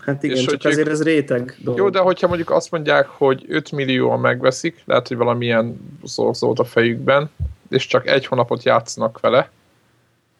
Hát 0.00 0.22
igen, 0.22 0.36
és 0.36 0.44
csak 0.44 0.62
hogy 0.62 0.70
azért 0.70 0.88
ez 0.88 1.02
réteg 1.02 1.56
dolog. 1.58 1.78
Jó, 1.78 1.88
de 1.88 1.98
hogyha 1.98 2.26
mondjuk 2.26 2.50
azt 2.50 2.70
mondják, 2.70 3.06
hogy 3.06 3.44
5 3.48 3.72
millióan 3.72 4.20
megveszik, 4.20 4.82
lehet, 4.84 5.08
hogy 5.08 5.16
valamilyen 5.16 5.76
szorzót 6.04 6.58
a 6.58 6.64
fejükben, 6.64 7.30
és 7.70 7.86
csak 7.86 8.06
egy 8.06 8.26
hónapot 8.26 8.62
játszanak 8.62 9.20
vele, 9.20 9.50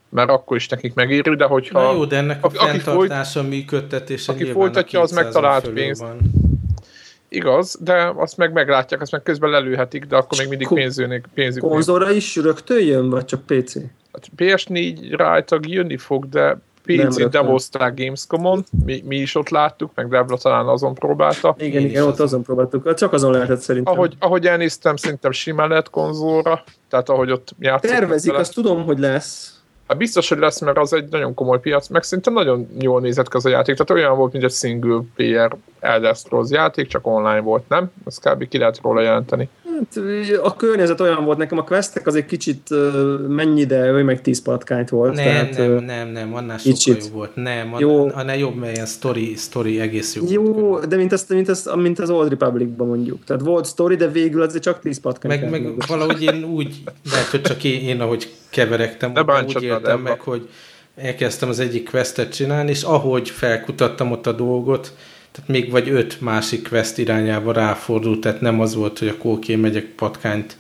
mert 0.09 0.31
akkor 0.31 0.57
is 0.57 0.69
nekik 0.69 0.95
megéri, 0.95 1.37
de 1.37 1.45
hogyha... 1.45 1.83
Na 1.83 1.93
jó, 1.93 2.05
de 2.05 2.17
ennek 2.17 2.45
a, 2.45 2.47
a 2.47 2.51
fenntartása, 2.51 3.43
működtetése 3.43 4.33
Aki 4.33 4.45
folytatja, 4.45 5.01
az 5.01 5.11
megtalált 5.11 5.69
pénzt. 5.69 6.01
Van. 6.01 6.19
Igaz, 7.29 7.79
de 7.81 8.13
azt 8.17 8.37
meg 8.37 8.53
meglátják, 8.53 9.01
azt 9.01 9.13
meg 9.13 9.23
közben 9.23 9.51
lelőhetik, 9.51 10.05
de 10.05 10.17
akkor 10.17 10.39
még 10.39 10.49
mindig 10.49 10.69
pénzőnek, 10.69 11.29
pénzük. 11.35 11.63
Konzolra 11.63 12.11
is 12.11 12.37
rögtön 12.37 12.85
jön, 12.85 13.11
vagy 13.11 13.25
csak 13.25 13.47
PC? 13.47 13.75
Hát 14.13 14.29
PS4 14.37 15.15
rájtag 15.17 15.69
jönni 15.69 15.97
fog, 15.97 16.29
de 16.29 16.59
PC-t 16.87 17.29
demozták 17.29 17.95
Gamescom-on, 17.99 18.65
mi, 18.85 19.03
mi 19.07 19.17
is 19.17 19.35
ott 19.35 19.49
láttuk, 19.49 19.91
meg 19.95 20.09
Debra 20.09 20.37
talán 20.37 20.67
azon 20.67 20.95
próbálta. 20.95 21.55
Igen, 21.59 21.83
Én 21.83 21.89
igen, 21.89 22.03
ott 22.03 22.21
azon 22.21 22.43
próbáltuk, 22.43 22.95
csak 22.95 23.13
azon 23.13 23.33
lehetett 23.33 23.61
szerintem. 23.61 23.93
Ahogy, 23.93 24.17
ahogy 24.19 24.47
elnéztem, 24.47 24.97
szerintem 24.97 25.31
simán 25.31 25.69
lehet 25.69 25.91
konzolra, 25.91 26.65
tehát 26.89 27.09
ahogy 27.09 27.31
ott 27.31 27.55
játszottak 27.59 27.99
Tervezik, 27.99 28.33
azt 28.33 28.55
tudom, 28.55 28.85
hogy 28.85 28.99
lesz. 28.99 29.51
Hát 29.89 29.97
biztos, 29.97 30.29
hogy 30.29 30.39
lesz, 30.39 30.61
mert 30.61 30.79
az 30.79 30.93
egy 30.93 31.09
nagyon 31.11 31.35
komoly 31.35 31.61
piac, 31.61 31.89
meg 31.89 32.03
szerintem 32.03 32.33
nagyon 32.33 32.69
jól 32.79 33.01
nézett 33.01 33.29
ki 33.29 33.37
az 33.37 33.47
a 33.47 33.49
játék, 33.49 33.77
tehát 33.77 34.03
olyan 34.03 34.17
volt, 34.17 34.33
mint 34.33 34.45
egy 34.45 34.53
single 34.53 35.01
player 35.15 35.57
Elder 35.81 36.17
Scrolls 36.17 36.51
játék, 36.51 36.87
csak 36.87 37.07
online 37.07 37.41
volt, 37.41 37.69
nem? 37.69 37.91
Azt 38.05 38.29
kb. 38.29 38.49
ki 38.49 38.59
lehet 38.59 38.81
róla 38.83 39.01
jelenteni. 39.01 39.49
Hát, 39.77 40.05
a 40.43 40.57
környezet 40.57 41.01
olyan 41.01 41.25
volt 41.25 41.39
nekem, 41.39 41.59
a 41.59 41.65
questek 41.65 42.07
az 42.07 42.15
egy 42.15 42.27
kicsit 42.27 42.69
mennyi, 43.29 43.65
de 43.65 43.87
ő 43.87 44.03
meg 44.03 44.21
10 44.21 44.43
patkányt 44.43 44.89
volt. 44.89 45.15
Nem, 45.15 45.25
tehát, 45.25 45.57
nem, 45.57 45.85
nem, 45.85 46.09
nem, 46.09 46.35
annál 46.35 46.59
sokkal 46.59 46.97
jobb 47.01 47.13
volt. 47.13 47.35
Nem, 47.35 47.75
jó. 47.79 48.09
annál 48.15 48.37
jobb, 48.37 48.55
mert 48.55 48.75
ilyen 48.75 48.87
story, 48.87 49.35
story 49.37 49.81
egész 49.81 50.15
jó. 50.15 50.25
Jó, 50.29 50.43
volt. 50.43 50.89
de 50.89 50.97
mint, 50.97 51.13
azt, 51.13 51.29
mint, 51.29 51.49
azt, 51.49 51.75
mint 51.75 51.99
az 51.99 52.11
Old 52.11 52.29
Republic-ban 52.29 52.87
mondjuk. 52.87 53.25
Tehát 53.25 53.43
volt 53.43 53.67
story, 53.67 53.97
de 53.97 54.09
végül 54.09 54.43
azért 54.43 54.63
csak 54.63 54.81
10 54.81 55.01
patkányt. 55.01 55.51
Meg, 55.51 55.51
meg 55.51 55.87
valahogy 55.87 56.23
én 56.23 56.45
úgy, 56.45 56.75
lehet, 57.11 57.27
hogy 57.27 57.43
csak 57.43 57.65
én, 57.65 57.81
én 57.81 58.01
ahogy 58.01 58.33
keveregtem, 58.51 59.13
de 59.13 59.25
úgy 59.47 59.63
éltem 59.63 60.01
meg, 60.01 60.21
hogy 60.21 60.49
elkezdtem 60.97 61.49
az 61.49 61.59
egyik 61.59 61.91
questet 61.91 62.35
csinálni, 62.35 62.71
és 62.71 62.83
ahogy 62.83 63.31
felkutattam 63.31 64.13
ott 64.13 64.27
a 64.27 64.33
dolgot, 64.33 64.93
tehát 65.37 65.51
még 65.51 65.71
vagy 65.71 65.89
öt 65.89 66.21
másik 66.21 66.69
quest 66.69 66.99
irányába 66.99 67.53
ráfordult, 67.53 68.21
tehát 68.21 68.41
nem 68.41 68.61
az 68.61 68.75
volt, 68.75 68.99
hogy 68.99 69.09
akkor 69.09 69.33
oké, 69.33 69.57
megyek 69.57 69.85
patkányt 69.85 70.57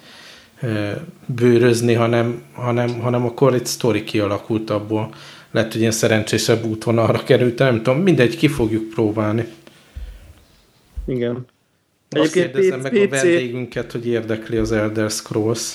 bőrözni, 1.26 1.92
hanem, 1.92 2.42
hanem, 2.52 3.00
hanem 3.00 3.24
akkor 3.24 3.54
egy 3.54 3.66
sztori 3.66 4.04
kialakult 4.04 4.70
abból. 4.70 5.14
Lehet, 5.50 5.72
hogy 5.72 5.80
ilyen 5.80 5.92
szerencsésebb 5.92 6.64
útvonalra 6.64 7.22
került, 7.22 7.58
nem 7.58 7.82
tudom, 7.82 8.00
mindegy, 8.00 8.36
ki 8.36 8.48
fogjuk 8.48 8.88
próbálni. 8.88 9.46
Igen. 11.06 11.46
Azt 12.10 12.32
kérdezem 12.32 12.80
meg 12.80 12.96
a 12.96 13.08
vendégünket, 13.08 13.92
hogy 13.92 14.06
érdekli 14.06 14.56
az 14.56 14.72
Elder 14.72 15.10
Scrolls. 15.10 15.74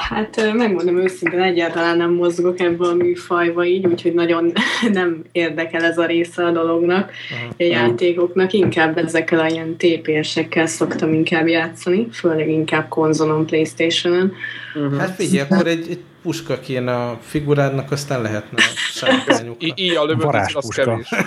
Hát 0.00 0.52
megmondom 0.52 0.98
őszintén, 0.98 1.40
egyáltalán 1.40 1.96
nem 1.96 2.10
mozgok 2.10 2.60
ebbe 2.60 2.86
a 2.86 2.94
műfajba 2.94 3.64
így, 3.64 3.86
úgyhogy 3.86 4.14
nagyon 4.14 4.52
nem 4.92 5.24
érdekel 5.32 5.84
ez 5.84 5.98
a 5.98 6.06
része 6.06 6.44
a 6.44 6.50
dolognak, 6.50 7.10
a 7.58 7.62
játékoknak, 7.62 8.52
inkább 8.52 8.98
ezekkel 8.98 9.38
a 9.38 9.46
ilyen 9.46 9.76
TPS-ekkel 9.76 10.66
szoktam 10.66 11.12
inkább 11.12 11.46
játszani, 11.46 12.08
főleg 12.12 12.48
inkább 12.48 12.88
konzolon, 12.88 13.46
Playstation-on. 13.46 14.32
Uh-huh. 14.74 14.98
Hát 14.98 15.14
figyelj, 15.14 15.46
akkor 15.50 15.66
egy, 15.66 15.86
egy 15.90 16.00
puska 16.22 16.58
kéne 16.60 16.94
a 16.94 17.18
figurádnak, 17.22 17.90
aztán 17.90 18.22
lehetne 18.22 18.58
a 18.62 18.90
sárkányuk. 18.92 19.56
I- 19.74 19.94
a 19.94 20.04
lövöldözés 20.04 20.54
az 20.54 20.68
kevés. 20.68 21.08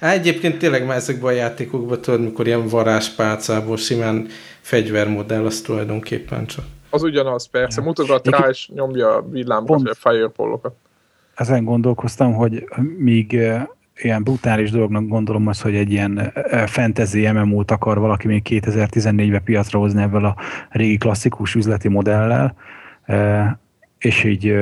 Hát 0.00 0.14
egyébként 0.14 0.58
tényleg 0.58 0.86
már 0.86 0.96
ezekben 0.96 1.32
a 1.32 1.36
játékokban 1.36 2.00
tudod, 2.00 2.20
mikor 2.20 2.46
ilyen 2.46 2.68
varázspálcából 2.68 3.76
simán 3.76 4.26
fegyvermodell, 4.60 5.44
az 5.44 5.60
tulajdonképpen 5.60 6.46
csak. 6.46 6.64
Az 6.90 7.02
ugyanaz, 7.02 7.46
persze. 7.46 7.80
Ja. 7.80 7.86
Mutogat 7.86 8.26
rá, 8.26 8.48
és 8.48 8.68
nyomja 8.68 9.14
a 9.14 9.28
villámokat, 9.28 9.82
vagy 9.82 9.90
a 9.90 10.10
firepollokat. 10.10 10.74
Ezen 11.34 11.64
gondolkoztam, 11.64 12.34
hogy 12.34 12.68
míg 12.98 13.34
eh, 13.34 13.66
ilyen 13.96 14.22
brutális 14.22 14.70
dolognak 14.70 15.06
gondolom 15.06 15.46
az, 15.46 15.60
hogy 15.60 15.74
egy 15.74 15.90
ilyen 15.90 16.18
eh, 16.18 16.66
fantasy 16.66 17.30
MMO-t 17.30 17.70
akar 17.70 17.98
valaki 17.98 18.26
még 18.26 18.42
2014-ben 18.48 19.42
piacra 19.44 19.78
hozni 19.78 20.02
ebből 20.02 20.24
a 20.24 20.36
régi 20.70 20.96
klasszikus 20.96 21.54
üzleti 21.54 21.88
modellel, 21.88 22.56
eh, 23.04 23.50
és 23.98 24.24
így, 24.24 24.54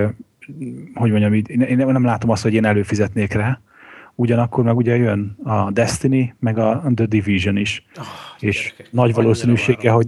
hogy 0.94 1.10
mondjam, 1.10 1.32
én 1.32 1.76
nem 1.76 2.04
látom 2.04 2.30
azt, 2.30 2.42
hogy 2.42 2.54
én 2.54 2.64
előfizetnék 2.64 3.32
rá, 3.32 3.60
ugyanakkor 4.14 4.64
meg 4.64 4.76
ugye 4.76 4.96
jön 4.96 5.36
a 5.42 5.70
Destiny, 5.70 6.34
meg 6.38 6.58
a 6.58 6.82
The 6.94 7.06
Division 7.06 7.56
is. 7.56 7.86
Oh, 7.98 8.04
és 8.38 8.62
gyerekek, 8.62 8.92
nagy 8.92 9.14
valószínűsége, 9.14 9.90
hogy 9.90 10.06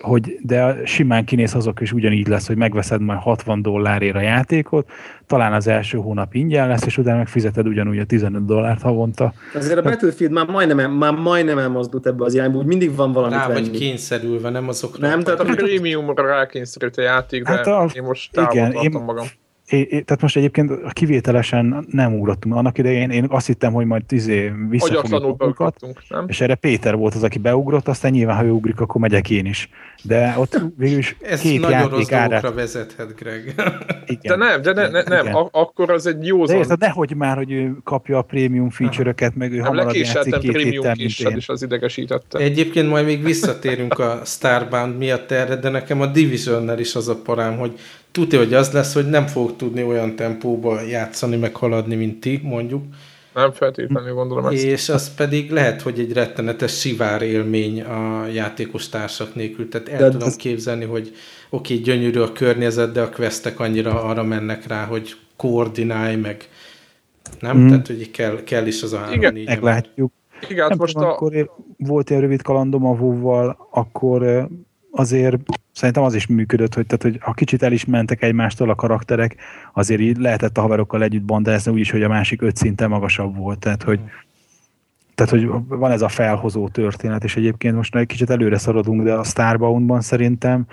hogy 0.00 0.38
de 0.42 0.76
simán 0.84 1.24
kinéz 1.24 1.54
azok 1.54 1.80
is 1.80 1.92
ugyanígy 1.92 2.28
lesz, 2.28 2.46
hogy 2.46 2.56
megveszed 2.56 3.00
majd 3.00 3.18
60 3.18 3.62
dollárért 3.62 4.16
a 4.16 4.20
játékot, 4.20 4.90
talán 5.26 5.52
az 5.52 5.66
első 5.66 5.98
hónap 5.98 6.34
ingyen 6.34 6.68
lesz, 6.68 6.86
és 6.86 6.98
utána 6.98 7.16
megfizeted 7.16 7.66
ugyanúgy 7.66 7.98
a 7.98 8.04
15 8.04 8.44
dollárt 8.44 8.82
havonta. 8.82 9.32
Azért 9.54 9.78
a 9.78 9.82
Battlefield 9.82 10.32
már 10.32 10.46
majdnem, 10.46 10.92
már 10.92 11.12
majdnem 11.12 11.58
elmozdult 11.58 12.06
ebbe 12.06 12.24
az 12.24 12.34
irányba, 12.34 12.58
úgy 12.58 12.66
mindig 12.66 12.96
van 12.96 13.12
valami 13.12 13.34
Rá 13.34 13.48
vagy 13.48 13.70
kényszerülve, 13.70 14.50
nem 14.50 14.68
azokra. 14.68 15.08
Nem, 15.08 15.22
tehát 15.22 15.40
a 15.40 15.44
prémiumra 15.44 16.26
rákényszerült 16.26 16.96
a 16.96 17.02
játék, 17.02 17.42
de 17.42 17.50
hát 17.50 17.66
a, 17.66 17.88
én 17.94 18.02
most 18.02 18.40
igen, 18.50 18.72
én, 18.72 18.90
magam. 18.90 19.26
É, 19.68 19.76
é, 19.76 20.00
tehát 20.00 20.20
most 20.20 20.36
egyébként 20.36 20.92
kivételesen 20.92 21.86
nem 21.90 22.14
ugrottunk. 22.14 22.54
Annak 22.54 22.78
idején 22.78 23.10
én 23.10 23.26
azt 23.28 23.46
hittem, 23.46 23.72
hogy 23.72 23.86
majd 23.86 24.02
izé 24.08 24.52
visszafogjuk 24.68 25.22
magunkat, 25.22 25.80
nem? 26.08 26.24
és 26.28 26.40
erre 26.40 26.54
Péter 26.54 26.96
volt 26.96 27.14
az, 27.14 27.22
aki 27.22 27.38
beugrott, 27.38 27.88
aztán 27.88 28.10
nyilván, 28.10 28.36
ha 28.36 28.44
ő 28.44 28.50
ugrik, 28.50 28.80
akkor 28.80 29.00
megyek 29.00 29.30
én 29.30 29.46
is. 29.46 29.68
De 30.02 30.34
ott 30.36 30.60
végül 30.76 30.98
is 30.98 31.16
Ez 31.20 31.40
két 31.40 31.60
nagyon 31.60 31.78
játék 31.78 32.12
árát... 32.12 32.54
vezethet, 32.54 33.14
Greg. 33.16 33.54
Igen. 34.06 34.38
De 34.38 34.44
nem, 34.44 34.62
de 34.62 34.72
ne, 34.72 34.88
ne, 34.88 35.02
nem, 35.02 35.26
igen. 35.26 35.48
akkor 35.50 35.90
az 35.90 36.06
egy 36.06 36.26
jó 36.26 36.46
De 36.46 36.56
érted, 36.56 36.78
nehogy 36.78 37.14
már, 37.16 37.36
hogy 37.36 37.52
ő 37.52 37.76
kapja 37.84 38.18
a 38.18 38.22
prémium 38.22 38.70
feature-öket, 38.70 39.34
meg 39.34 39.52
ő 39.52 39.56
nem, 39.56 39.64
hamarabb 39.66 39.94
játszik 39.94 40.38
két 40.38 40.56
héttel, 40.56 40.94
mint 40.96 41.18
én. 41.18 41.36
is 41.36 41.48
az 41.48 41.62
idegesítette. 41.62 42.38
Egyébként 42.38 42.88
majd 42.88 43.04
még 43.04 43.22
visszatérünk 43.22 43.98
a 43.98 44.20
Starbound 44.24 44.98
miatt 44.98 45.30
erre, 45.30 45.56
de 45.56 45.68
nekem 45.68 46.00
a 46.00 46.06
Division-nel 46.06 46.78
is 46.78 46.94
az 46.94 47.08
a 47.08 47.16
parám, 47.16 47.58
hogy 47.58 47.78
tudja, 48.14 48.38
hogy 48.38 48.54
az 48.54 48.72
lesz, 48.72 48.94
hogy 48.94 49.08
nem 49.08 49.26
fog 49.26 49.56
tudni 49.56 49.82
olyan 49.82 50.16
tempóba 50.16 50.80
játszani, 50.80 51.36
meg 51.36 51.56
haladni, 51.56 51.94
mint 51.94 52.20
ti, 52.20 52.40
mondjuk. 52.42 52.82
Nem 53.34 53.52
feltétlenül 53.52 54.14
gondolom 54.14 54.46
ezt. 54.46 54.62
És 54.62 54.88
az 54.88 55.14
pedig 55.14 55.50
lehet, 55.50 55.82
hogy 55.82 55.98
egy 55.98 56.12
rettenetes 56.12 56.78
sivár 56.80 57.22
élmény 57.22 57.82
a 57.82 58.26
játékos 58.26 58.88
társak 58.88 59.34
nélkül. 59.34 59.68
Tehát 59.68 59.88
el 59.88 59.98
de 59.98 60.10
tudom 60.10 60.28
ez... 60.28 60.36
képzelni, 60.36 60.84
hogy 60.84 61.14
oké, 61.50 61.72
okay, 61.72 61.84
gyönyörű 61.84 62.20
a 62.20 62.32
környezet, 62.32 62.92
de 62.92 63.00
a 63.00 63.08
questek 63.08 63.60
annyira 63.60 64.02
arra 64.02 64.22
mennek 64.22 64.66
rá, 64.66 64.84
hogy 64.84 65.16
koordinálj, 65.36 66.16
meg 66.16 66.48
nem? 67.40 67.58
Mm. 67.58 67.68
Tehát, 67.68 67.86
hogy 67.86 68.10
kell, 68.10 68.42
kell 68.44 68.66
is 68.66 68.82
az 68.82 68.92
a 68.92 68.98
három 68.98 69.14
Igen, 69.14 69.34
meglátjuk. 69.44 70.12
Igen, 70.48 70.68
nem 70.68 70.78
most 70.78 70.94
tudom, 70.94 71.08
a... 71.08 71.12
akkor 71.12 71.50
volt 71.76 72.10
egy 72.10 72.20
rövid 72.20 72.42
kalandom 72.42 72.86
a 72.86 72.92
WoW-val, 72.92 73.68
akkor 73.70 74.48
azért 74.94 75.36
szerintem 75.72 76.02
az 76.02 76.14
is 76.14 76.26
működött, 76.26 76.74
hogy, 76.74 76.86
tehát, 76.86 77.02
hogy 77.02 77.18
ha 77.20 77.32
kicsit 77.32 77.62
el 77.62 77.72
is 77.72 77.84
mentek 77.84 78.22
egymástól 78.22 78.70
a 78.70 78.74
karakterek, 78.74 79.36
azért 79.72 80.00
így 80.00 80.16
lehetett 80.16 80.58
a 80.58 80.60
haverokkal 80.60 81.02
együtt 81.02 81.22
bandázni, 81.22 81.72
úgyis, 81.72 81.90
hogy 81.90 82.02
a 82.02 82.08
másik 82.08 82.42
öt 82.42 82.56
szinten 82.56 82.88
magasabb 82.88 83.36
volt. 83.36 83.58
Tehát, 83.58 83.82
hogy, 83.82 84.00
tehát, 85.14 85.32
hogy 85.32 85.48
van 85.68 85.90
ez 85.90 86.02
a 86.02 86.08
felhozó 86.08 86.68
történet, 86.68 87.24
és 87.24 87.36
egyébként 87.36 87.76
most 87.76 87.96
egy 87.96 88.06
kicsit 88.06 88.30
előre 88.30 88.58
szaladunk, 88.58 89.02
de 89.02 89.14
a 89.14 89.24
Starbound-ban 89.24 90.00
szerintem 90.00 90.66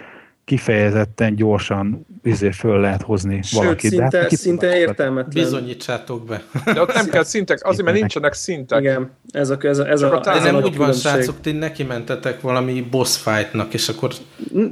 kifejezetten 0.51 1.35
gyorsan 1.35 2.05
izé 2.23 2.51
föl 2.51 2.79
lehet 2.79 3.01
hozni 3.01 3.41
Sőt, 3.41 3.59
valakit. 3.59 3.89
Szinte, 3.89 4.07
de 4.07 4.19
hát 4.19 4.35
szinte 4.35 4.77
értelmetlen. 4.77 5.43
Bizonyítsátok 5.43 6.25
be. 6.25 6.43
De 6.65 6.81
ott 6.81 6.93
nem 6.93 7.05
kell 7.05 7.23
szintek, 7.23 7.65
azért, 7.65 7.85
mert 7.85 7.97
nincsenek 7.97 8.33
szintek. 8.33 8.79
Igen, 8.79 9.11
ez 9.31 9.49
a, 9.49 9.57
ez 9.61 9.79
a, 9.79 9.87
ez 9.87 10.01
a, 10.01 10.21
ez 10.25 10.45
a 10.45 10.51
nem 10.51 10.63
úgy 10.63 10.77
van, 10.77 10.93
srácok, 10.93 11.41
ti 11.41 11.51
neki 11.51 11.83
mentetek 11.83 12.41
valami 12.41 12.87
boss 12.91 13.17
fightnak, 13.17 13.73
és 13.73 13.89
akkor... 13.89 14.11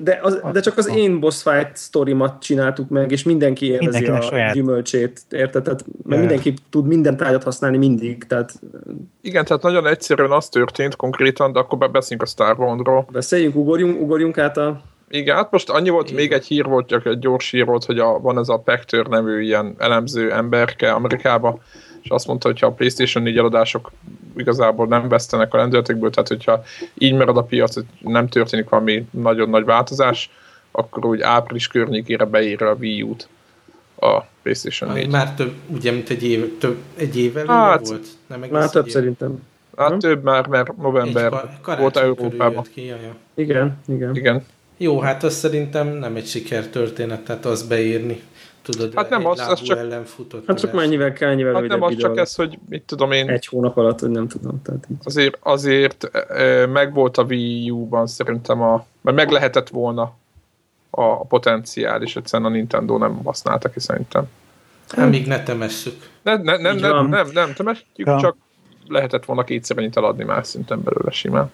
De, 0.03 0.19
az, 0.21 0.41
de 0.51 0.59
csak 0.59 0.77
az 0.77 0.87
én 0.95 1.19
boss 1.19 1.41
fight 1.41 1.75
sztorimat 1.75 2.41
csináltuk 2.41 2.89
meg, 2.89 3.11
és 3.11 3.23
mindenki 3.23 3.65
élvezi 3.65 4.05
a 4.05 4.21
saját. 4.21 4.53
gyümölcsét, 4.53 5.21
érted? 5.29 5.63
Tehát, 5.63 5.85
mert 6.03 6.19
mindenki 6.19 6.53
tud 6.69 6.87
minden 6.87 7.17
tárgyat 7.17 7.43
használni 7.43 7.77
mindig, 7.77 8.23
tehát... 8.23 8.53
Igen, 9.21 9.45
tehát 9.45 9.63
nagyon 9.63 9.87
egyszerűen 9.87 10.31
az 10.31 10.49
történt 10.49 10.95
konkrétan, 10.95 11.51
de 11.51 11.59
akkor 11.59 11.91
beszéljünk 11.91 12.27
a 12.27 12.31
Starbound-ról. 12.31 13.07
Beszéljünk, 13.11 13.55
ugorjunk, 13.55 14.01
ugorjunk 14.01 14.37
át 14.37 14.57
a 14.57 14.81
igen, 15.09 15.35
hát 15.35 15.51
most 15.51 15.69
annyi 15.69 15.89
volt, 15.89 16.11
még 16.11 16.31
egy 16.31 16.45
hír 16.45 16.65
volt, 16.65 16.87
csak 16.87 17.05
egy 17.05 17.19
gyors 17.19 17.49
hír 17.49 17.65
volt, 17.65 17.85
hogy 17.85 17.99
a, 17.99 18.19
van 18.19 18.37
ez 18.37 18.49
a 18.49 18.57
Pector 18.57 19.07
nevű 19.07 19.41
ilyen 19.41 19.75
elemző 19.77 20.31
emberke 20.31 20.91
Amerikába, 20.91 21.59
és 22.01 22.09
azt 22.09 22.27
mondta, 22.27 22.47
hogy 22.47 22.59
ha 22.59 22.67
a 22.67 22.71
PlayStation 22.71 23.23
4 23.23 23.37
eladások 23.37 23.91
igazából 24.37 24.87
nem 24.87 25.07
vesztenek 25.07 25.53
a 25.53 25.57
lendületekből, 25.57 26.09
tehát 26.09 26.27
hogyha 26.27 26.63
így 26.97 27.13
marad 27.13 27.37
a 27.37 27.43
piac, 27.43 27.73
hogy 27.73 27.85
nem 27.99 28.27
történik 28.27 28.69
valami 28.69 29.07
nagyon 29.11 29.49
nagy 29.49 29.65
változás, 29.65 30.31
akkor 30.71 31.05
úgy 31.05 31.21
április 31.21 31.67
környékére 31.67 32.25
beír 32.25 32.63
a 32.63 32.75
Wii 32.79 33.01
U-t 33.01 33.27
a 33.95 34.21
PlayStation 34.41 34.93
4. 34.93 35.09
Már 35.09 35.33
több, 35.33 35.53
ugye, 35.67 35.91
mint 35.91 36.09
egy, 36.09 36.23
év, 36.23 36.57
több, 36.57 36.77
egy 36.95 37.17
évvel 37.17 37.45
hát, 37.45 37.87
volt? 37.87 38.07
Nem 38.27 38.43
már 38.51 38.69
több 38.69 38.85
év. 38.85 38.91
szerintem. 38.91 39.47
Hát 39.77 39.89
hmm? 39.89 39.99
több 39.99 40.23
már, 40.23 40.47
mert 40.47 40.77
november 40.77 41.59
volt 41.77 41.97
Európában. 41.97 42.63
Ki, 42.73 42.85
ja, 42.85 42.95
ja. 42.95 43.15
Igen, 43.33 43.77
igen. 43.87 44.15
Igen. 44.15 44.45
Jó, 44.81 44.99
hát 44.99 45.23
az 45.23 45.33
szerintem 45.33 45.87
nem 45.87 46.15
egy 46.15 46.25
sikertörténet, 46.25 47.21
tehát 47.21 47.45
az 47.45 47.63
beírni. 47.63 48.21
Tudod, 48.61 48.93
hát 48.93 49.09
nem 49.09 49.25
az, 49.25 49.39
az 49.39 49.61
csak, 49.61 49.77
ellen 49.77 50.05
futott. 50.05 50.47
Hát 50.47 50.59
csak 50.59 50.73
mennyivel 50.73 51.13
kell, 51.13 51.29
ennyivel 51.29 51.53
Hát 51.53 51.67
nem 51.67 51.81
az 51.81 51.95
csak 51.95 52.17
ez, 52.17 52.35
hogy 52.35 52.59
mit 52.69 52.83
tudom 52.83 53.11
én. 53.11 53.29
Egy 53.29 53.45
hónap 53.45 53.77
alatt, 53.77 53.99
hogy 53.99 54.09
nem 54.09 54.27
tudom. 54.27 54.61
Tehát 54.61 54.85
így. 54.91 54.97
Azért, 55.03 55.37
azért 55.41 56.03
e, 56.29 56.65
meg 56.65 56.93
volt 56.93 57.17
a 57.17 57.23
Wii 57.23 57.69
U-ban 57.69 58.07
szerintem 58.07 58.61
a, 58.61 58.85
mert 59.01 59.17
meg 59.17 59.31
lehetett 59.31 59.69
volna 59.69 60.13
a 60.89 61.25
potenciál, 61.25 62.01
és 62.01 62.15
egyszerűen 62.15 62.51
a 62.51 62.53
Nintendo 62.53 62.97
nem 62.97 63.23
használta 63.23 63.69
ki 63.69 63.79
szerintem. 63.79 64.27
Hát 64.89 65.09
még 65.09 65.27
ne 65.27 65.43
temesszük. 65.43 66.09
Ne, 66.21 66.35
ne, 66.35 66.57
nem, 66.57 66.75
nem, 66.75 66.91
nem, 66.95 67.07
nem, 67.07 67.29
nem 67.33 67.53
temessük, 67.53 67.85
ja. 67.95 68.19
csak 68.19 68.35
lehetett 68.87 69.25
volna 69.25 69.43
kétszer 69.43 69.77
ennyit 69.77 69.97
eladni 69.97 70.23
más 70.23 70.47
szinten 70.47 70.83
belőle 70.83 71.11
simán. 71.11 71.51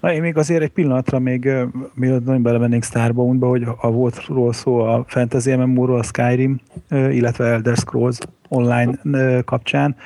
Na, 0.00 0.12
én 0.12 0.20
még 0.20 0.36
azért 0.36 0.62
egy 0.62 0.70
pillanatra 0.70 1.18
még, 1.18 1.48
mielőtt 1.94 2.24
nagyon 2.24 2.42
belemennénk 2.42 2.84
Starbound-ba, 2.84 3.48
hogy 3.48 3.66
a 3.80 3.90
voltról 3.90 4.52
szó 4.52 4.78
a 4.78 5.04
Fantasy 5.06 5.54
MMO-ról, 5.54 5.98
a 5.98 6.02
Skyrim, 6.02 6.60
illetve 6.90 7.44
Elder 7.44 7.76
Scrolls 7.76 8.18
online 8.48 8.98
kapcsán, 9.44 9.96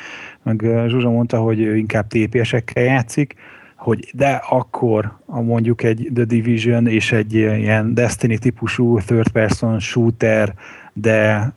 meg 0.43 0.61
Zsuzsa 0.87 1.11
mondta, 1.11 1.39
hogy 1.39 1.61
ő 1.61 1.77
inkább 1.77 2.07
TPS-ekkel 2.07 2.83
játszik, 2.83 3.35
hogy 3.77 4.11
de 4.15 4.31
akkor 4.49 5.19
a 5.27 5.41
mondjuk 5.41 5.83
egy 5.83 6.11
The 6.15 6.25
Division 6.25 6.87
és 6.87 7.13
egy 7.13 7.35
ilyen 7.35 7.95
Destiny 7.95 8.39
típusú 8.39 8.99
third 8.99 9.29
person 9.29 9.79
shooter, 9.79 10.55
de 10.93 11.53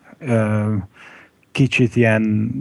kicsit 1.52 1.96
ilyen 1.96 2.52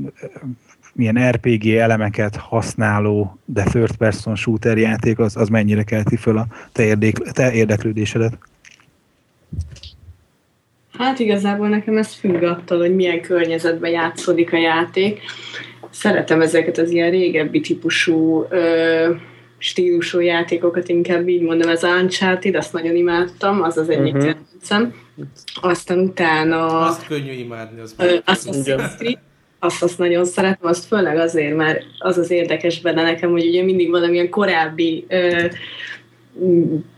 milyen 0.95 1.31
RPG 1.31 1.67
elemeket 1.67 2.37
használó, 2.37 3.39
de 3.45 3.63
third 3.63 3.97
person 3.97 4.37
shooter 4.37 4.79
játék, 4.79 5.19
az, 5.19 5.37
az 5.37 5.49
mennyire 5.49 5.83
kelti 5.83 6.17
föl 6.17 6.39
a 6.39 6.47
te, 6.73 6.85
érdek, 6.85 7.15
te 7.15 7.53
érdeklődésedet? 7.53 8.39
Hát 10.99 11.19
igazából 11.19 11.69
nekem 11.69 11.97
ez 11.97 12.13
függ 12.13 12.43
attól, 12.43 12.79
hogy 12.79 12.95
milyen 12.95 13.21
környezetben 13.21 13.91
játszódik 13.91 14.53
a 14.53 14.57
játék. 14.57 15.21
Szeretem 15.91 16.41
ezeket 16.41 16.79
az 16.79 16.91
ilyen 16.91 17.11
régebbi 17.11 17.61
típusú 17.61 18.47
ö, 18.49 19.15
stílusú 19.59 20.21
játékokat, 20.21 20.89
inkább 20.89 21.29
így 21.29 21.43
mondom, 21.43 21.71
az 21.71 21.83
Uncharted, 21.83 22.55
azt 22.55 22.73
nagyon 22.73 22.97
imádtam, 22.97 23.63
az 23.63 23.77
az 23.77 23.89
egyik 23.89 24.15
uh-huh. 24.15 24.89
Aztán 25.61 25.99
utána... 25.99 26.67
Azt 26.67 27.07
könnyű 27.07 27.33
imádni, 27.33 27.81
az... 27.81 27.95
Ö, 27.99 28.17
Assassin's 28.27 28.97
Creed, 28.97 29.19
azt, 29.65 29.83
azt 29.83 29.99
nagyon 29.99 30.25
szeretem, 30.25 30.69
azt 30.69 30.87
főleg 30.87 31.17
azért, 31.17 31.57
mert 31.57 31.85
az 31.99 32.19
az 32.19 32.31
érdekes 32.31 32.81
benne 32.81 33.03
nekem, 33.03 33.31
hogy 33.31 33.47
ugye 33.47 33.63
mindig 33.63 33.91
valamilyen 33.91 34.29
korábbi 34.29 35.05
ö, 35.09 35.47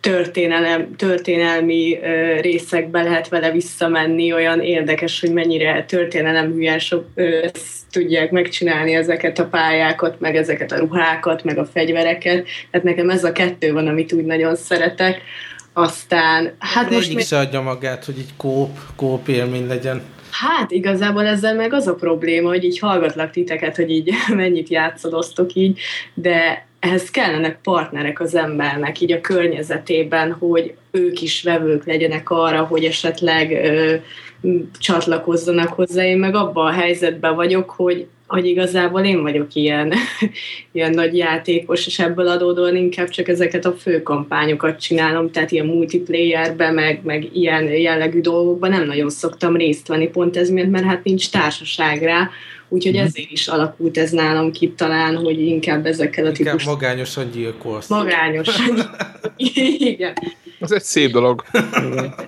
történelem, 0.01 0.97
történelmi 0.97 1.99
ö, 2.03 2.41
részekbe 2.41 3.03
lehet 3.03 3.29
vele 3.29 3.51
visszamenni, 3.51 4.33
olyan 4.33 4.61
érdekes, 4.61 5.21
hogy 5.21 5.33
mennyire 5.33 5.85
történelem 5.85 6.53
hülyen 6.53 6.79
sok 6.79 7.07
ö, 7.15 7.47
tudják 7.91 8.31
megcsinálni 8.31 8.95
ezeket 8.95 9.39
a 9.39 9.47
pályákat, 9.47 10.21
meg 10.21 10.37
ezeket 10.37 10.73
a 10.73 10.79
ruhákat, 10.79 11.45
meg 11.45 11.59
a 11.59 11.65
fegyvereket. 11.65 12.47
Tehát 12.71 12.87
nekem 12.87 13.11
ez 13.11 13.25
a 13.25 13.33
kettő 13.33 13.73
van, 13.73 13.87
amit 13.87 14.13
úgy 14.13 14.25
nagyon 14.25 14.57
szeretek. 14.57 15.21
Aztán, 15.73 16.55
hát 16.59 16.91
most... 16.91 17.05
Egyik 17.05 17.17
még... 17.17 17.25
se 17.25 17.39
adja 17.39 17.61
magát, 17.61 18.05
hogy 18.05 18.19
így 18.19 18.37
kóp, 18.37 18.79
kóp 18.97 19.29
élmény 19.29 19.67
legyen. 19.67 20.03
Hát 20.41 20.71
igazából 20.71 21.27
ezzel 21.27 21.55
meg 21.55 21.73
az 21.73 21.87
a 21.87 21.95
probléma, 21.95 22.49
hogy 22.49 22.65
így 22.65 22.79
hallgatlak 22.79 23.31
titeket, 23.31 23.77
hogy 23.77 23.91
így 23.91 24.13
mennyit 24.35 24.69
játszadoztok 24.69 25.55
így, 25.55 25.81
de 26.15 26.67
ehhez 26.81 27.11
kellenek 27.11 27.59
partnerek 27.63 28.21
az 28.21 28.35
embernek, 28.35 29.01
így 29.01 29.13
a 29.13 29.21
környezetében, 29.21 30.33
hogy 30.33 30.75
ők 30.91 31.23
is 31.23 31.43
vevők 31.43 31.87
legyenek 31.87 32.31
arra, 32.31 32.65
hogy 32.65 32.85
esetleg 32.85 33.51
ö, 33.51 33.95
csatlakozzanak 34.79 35.73
hozzá. 35.73 36.05
Én 36.05 36.19
meg 36.19 36.35
abban 36.35 36.67
a 36.67 36.73
helyzetben 36.73 37.35
vagyok, 37.35 37.71
hogy 37.71 38.07
hogy 38.27 38.47
igazából 38.47 39.01
én 39.01 39.23
vagyok 39.23 39.55
ilyen, 39.55 39.93
ilyen 40.73 40.91
nagy 40.91 41.17
játékos, 41.17 41.87
és 41.87 41.99
ebből 41.99 42.29
adódóan 42.29 42.77
inkább 42.77 43.09
csak 43.09 43.29
ezeket 43.29 43.65
a 43.65 43.73
fő 43.73 44.03
kampányokat 44.03 44.81
csinálom, 44.81 45.31
tehát 45.31 45.51
ilyen 45.51 45.67
multiplayerbe, 45.67 46.71
meg, 46.71 47.01
meg 47.05 47.37
ilyen 47.37 47.65
jellegű 47.65 48.21
dolgokban 48.21 48.71
nem 48.71 48.87
nagyon 48.87 49.11
szoktam 49.11 49.57
részt 49.57 49.89
venni, 49.89 50.09
pont 50.09 50.37
ez 50.37 50.51
miatt, 50.51 50.71
mert 50.71 50.85
hát 50.85 51.05
nincs 51.05 51.31
társaság 51.31 52.03
rá, 52.03 52.31
úgyhogy 52.69 52.97
mm. 52.97 53.03
ezért 53.03 53.31
is 53.31 53.47
alakult 53.47 53.99
ez 53.99 54.11
nálam 54.11 54.53
ki 54.53 54.73
talán, 54.77 55.17
hogy 55.17 55.41
inkább 55.41 55.87
ezekkel 55.87 56.27
a 56.27 56.33
típus... 56.33 56.53
Inkább 56.53 56.75
magányosan 56.75 57.31
gyilkolsz. 57.35 57.89
Magányosan. 57.89 58.79
Igen. 59.77 60.15
Ez 60.61 60.73
egy 60.73 60.83
szép 60.83 61.11
dolog. 61.11 61.45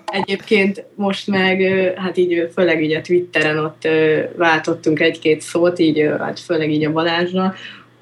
Egyébként 0.07 0.85
most 0.95 1.27
meg, 1.27 1.63
hát 1.97 2.17
így 2.17 2.49
főleg 2.55 2.83
így 2.83 2.93
a 2.93 3.01
Twitteren 3.01 3.59
ott 3.59 3.89
váltottunk 4.37 5.01
egy-két 5.01 5.41
szót, 5.41 5.79
így 5.79 6.11
hát 6.19 6.41
főleg 6.41 6.71
így 6.71 6.85
a 6.85 6.93
Balázsra, 6.93 7.55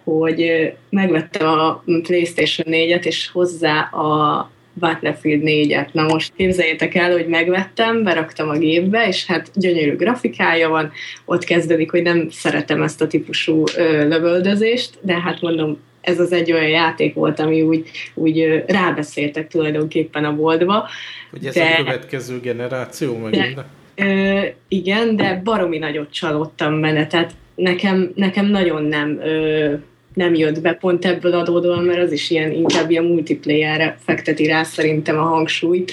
hogy 0.05 0.73
megvettem 0.91 1.49
a 1.49 1.83
PlayStation 2.03 2.67
4-et, 2.71 3.05
és 3.05 3.31
hozzá 3.33 3.81
a 3.81 4.51
Battlefield 4.79 5.43
4-et. 5.45 5.93
Na 5.93 6.03
most 6.03 6.33
képzeljétek 6.37 6.95
el, 6.95 7.13
hogy 7.13 7.27
megvettem, 7.27 8.03
beraktam 8.03 8.49
a 8.49 8.59
gépbe, 8.59 9.07
és 9.07 9.27
hát 9.27 9.51
gyönyörű 9.55 9.97
grafikája 9.97 10.69
van, 10.69 10.93
ott 11.25 11.45
kezdődik, 11.45 11.91
hogy 11.91 12.03
nem 12.03 12.29
szeretem 12.31 12.83
ezt 12.83 13.01
a 13.01 13.07
típusú 13.07 13.65
lövöldözést, 14.09 14.99
de 15.01 15.21
hát 15.21 15.41
mondom, 15.41 15.79
ez 16.07 16.21
az 16.21 16.33
egy 16.33 16.53
olyan 16.53 16.69
játék 16.69 17.15
volt, 17.15 17.41
ami 17.41 17.63
úgy, 17.63 17.91
úgy 18.15 18.65
rábeszéltek 18.67 19.49
tulajdonképpen 19.49 20.25
a 20.25 20.35
boltba. 20.35 20.89
Hogy 21.31 21.47
ez 21.47 21.55
de, 21.55 21.65
a 21.65 21.77
következő 21.77 22.41
generáció 22.41 23.17
megint? 23.17 23.55
De, 23.55 23.65
ö, 24.05 24.47
igen, 24.69 25.17
de 25.17 25.41
baromi 25.45 25.79
nagyot 25.79 26.13
csalódtam 26.13 26.81
benne, 26.81 27.07
tehát 27.07 27.35
nekem, 27.55 28.13
nekem 28.15 28.47
nagyon 28.47 28.83
nem 28.83 29.21
ö, 29.21 29.75
nem 30.15 30.35
jött 30.35 30.61
be 30.61 30.73
pont 30.73 31.05
ebből 31.05 31.33
adódóan, 31.33 31.85
mert 31.85 32.03
az 32.03 32.13
is 32.13 32.31
ilyen 32.31 32.53
inkább 32.53 32.91
ilyen 32.91 33.05
multiplayerre 33.05 33.99
fekteti 34.05 34.47
rá 34.47 34.63
szerintem 34.63 35.19
a 35.19 35.23
hangsúlyt. 35.23 35.93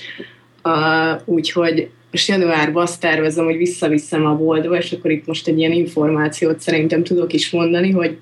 Uh, 0.63 1.21
úgyhogy 1.25 1.89
most 2.11 2.27
januárban 2.27 2.83
azt 2.83 2.99
tervezem, 2.99 3.45
hogy 3.45 3.57
visszaviszem 3.57 4.25
a 4.25 4.35
boltba, 4.35 4.77
és 4.77 4.91
akkor 4.91 5.11
itt 5.11 5.25
most 5.25 5.47
egy 5.47 5.57
ilyen 5.57 5.71
információt 5.71 6.59
szerintem 6.59 7.03
tudok 7.03 7.33
is 7.33 7.51
mondani, 7.51 7.91
hogy 7.91 8.17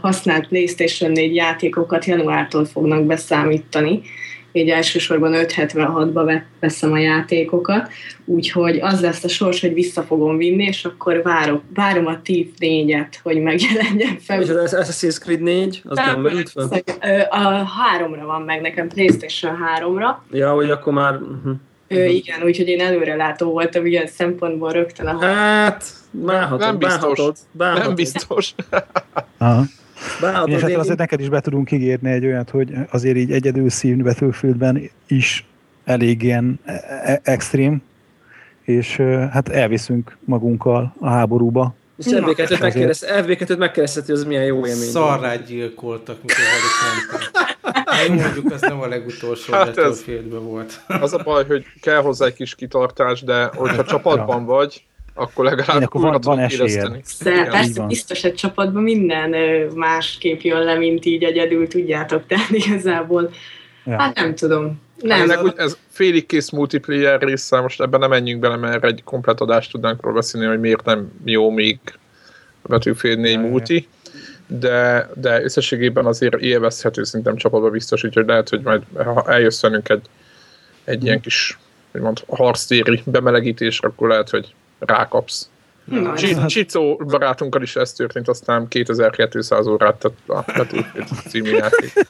használt 0.00 0.48
PlayStation 0.48 1.10
4 1.10 1.34
játékokat 1.34 2.04
januártól 2.04 2.64
fognak 2.64 3.04
beszámítani, 3.04 4.00
így 4.52 4.68
elsősorban 4.68 5.32
576-ba 5.34 6.40
veszem 6.60 6.92
a 6.92 6.98
játékokat, 6.98 7.88
úgyhogy 8.24 8.78
az 8.80 9.00
lesz 9.00 9.24
a 9.24 9.28
sors, 9.28 9.60
hogy 9.60 9.74
vissza 9.74 10.02
fogom 10.02 10.36
vinni, 10.36 10.64
és 10.64 10.84
akkor 10.84 11.22
várom, 11.22 11.62
várom 11.74 12.06
a 12.06 12.22
TIF 12.22 12.48
4-et, 12.60 13.12
hogy 13.22 13.42
megjelenjen 13.42 14.18
fel. 14.20 14.42
És 14.42 14.48
az 14.48 14.76
Assassin's 14.80 15.20
Creed 15.20 15.40
4, 15.40 15.82
az 15.84 15.96
nem, 15.96 16.22
nem 16.22 16.42
fel? 16.44 16.82
A 17.28 17.64
háromra 17.64 18.26
van 18.26 18.42
meg 18.42 18.60
nekem, 18.60 18.88
PlayStation 18.88 19.58
3-ra. 19.78 20.14
Ja, 20.32 20.52
hogy 20.52 20.70
akkor 20.70 20.92
már... 20.92 21.14
Uh-huh. 21.14 21.52
Ő, 21.88 22.04
igen, 22.06 22.42
úgyhogy 22.42 22.68
én 22.68 22.80
előrelátó 22.80 23.50
voltam 23.50 23.86
ilyen 23.86 24.06
szempontból 24.06 24.72
rögtön. 24.72 25.06
A... 25.06 25.18
Hát, 25.24 25.84
bánhatod, 26.10 26.58
nem 26.58 26.78
biztos. 26.78 27.00
Bánhatod, 27.00 27.36
bánhatod. 27.52 27.86
Nem 27.86 27.94
biztos. 27.94 28.54
Aha. 29.38 29.62
Bánhatod, 30.20 30.48
és 30.48 30.60
hát 30.60 30.74
azért 30.74 30.98
neked 30.98 31.20
is 31.20 31.28
be 31.28 31.40
tudunk 31.40 31.70
ígérni 31.70 32.10
egy 32.10 32.24
olyat, 32.24 32.50
hogy 32.50 32.72
azért 32.90 33.16
így 33.16 33.32
egyedül 33.32 33.70
szívni 33.70 34.02
Battlefieldben 34.02 34.90
is 35.06 35.46
elég 35.84 36.22
ilyen 36.22 36.60
e- 36.64 36.84
e- 37.04 37.20
extrém, 37.22 37.82
és 38.62 38.96
hát 39.30 39.48
elviszünk 39.48 40.16
magunkkal 40.24 40.94
a 41.00 41.08
háborúba. 41.08 41.74
És 41.98 42.06
FB2-t 42.08 42.60
megkereszt, 42.60 43.06
FB2-t 43.08 43.58
megkereszteti, 43.58 44.12
az 44.12 44.24
milyen 44.24 44.44
jó 44.44 44.66
élmény. 44.66 44.88
Szarrát 44.88 45.46
gyilkoltak, 45.46 46.16
mikor 46.22 46.44
mentem. 47.10 48.16
mondjuk, 48.16 48.52
az 48.52 48.60
nem 48.60 48.80
a 48.80 48.86
legutolsó 48.86 49.52
hát 49.52 49.66
Battlefieldben 49.66 50.44
volt. 50.44 50.80
Az 50.86 51.12
a 51.12 51.18
baj, 51.24 51.44
hogy 51.46 51.64
kell 51.80 52.00
hozzá 52.00 52.26
egy 52.26 52.34
kis 52.34 52.54
kitartás, 52.54 53.22
de 53.22 53.44
hogyha 53.44 53.84
csapatban 53.94 54.44
vagy, 54.44 54.82
akkor 55.14 55.44
legalább 55.44 55.76
Én, 55.76 55.82
akkor 55.82 56.00
van, 56.00 56.18
van 56.22 56.38
esélyed. 56.38 57.00
Persze, 57.24 57.84
biztos 57.86 58.24
egy 58.24 58.34
csapatban 58.34 58.82
minden 58.82 59.30
másképp 59.74 60.40
jön 60.40 60.62
le, 60.62 60.74
mint 60.74 61.04
így 61.04 61.24
egyedül, 61.24 61.68
tudjátok, 61.68 62.26
tehát 62.26 62.50
igazából. 62.50 63.30
Ja. 63.84 64.00
Hát 64.00 64.14
nem 64.14 64.34
tudom. 64.34 64.80
Nem. 65.00 65.20
Ennek 65.20 65.42
úgy, 65.42 65.52
ez 65.56 65.76
félig 65.90 66.26
kész 66.26 66.50
multiplayer 66.50 67.20
része, 67.20 67.60
most 67.60 67.80
ebben 67.80 68.00
nem 68.00 68.10
menjünk 68.10 68.40
bele, 68.40 68.56
mert 68.56 68.84
egy 68.84 69.02
komplet 69.04 69.40
adást 69.40 69.70
tudnánk 69.70 70.02
róla 70.02 70.14
beszélni, 70.14 70.46
hogy 70.46 70.60
miért 70.60 70.84
nem 70.84 71.12
jó 71.24 71.50
még 71.50 71.78
a 72.62 72.68
Battlefield 72.68 73.18
4 73.18 73.38
multi, 73.38 73.88
de, 74.46 75.10
de 75.14 75.42
összességében 75.42 76.06
azért 76.06 76.34
élvezhető 76.34 77.04
szintem 77.04 77.36
csapatba 77.36 77.70
biztos, 77.70 78.04
úgyhogy 78.04 78.26
lehet, 78.26 78.48
hogy 78.48 78.60
majd 78.60 78.82
ha 78.94 79.24
eljössz 79.26 79.62
velünk 79.62 79.88
egy, 79.88 80.06
egy 80.84 81.04
ilyen 81.04 81.20
kis 81.20 81.58
mond, 81.92 82.24
harctéri 82.26 83.02
bemelegítés, 83.04 83.80
akkor 83.80 84.08
lehet, 84.08 84.30
hogy 84.30 84.54
rákapsz. 84.78 85.50
Na, 85.84 86.16
Csicó 86.46 86.96
barátunkkal 86.96 87.62
is 87.62 87.76
ez 87.76 87.92
történt, 87.92 88.28
aztán 88.28 88.68
2200 88.68 89.66
órát 89.66 89.96
tett 89.96 90.18
a 90.26 90.44
Battlefield 90.56 91.08
című 91.28 91.50
játék. 91.50 91.92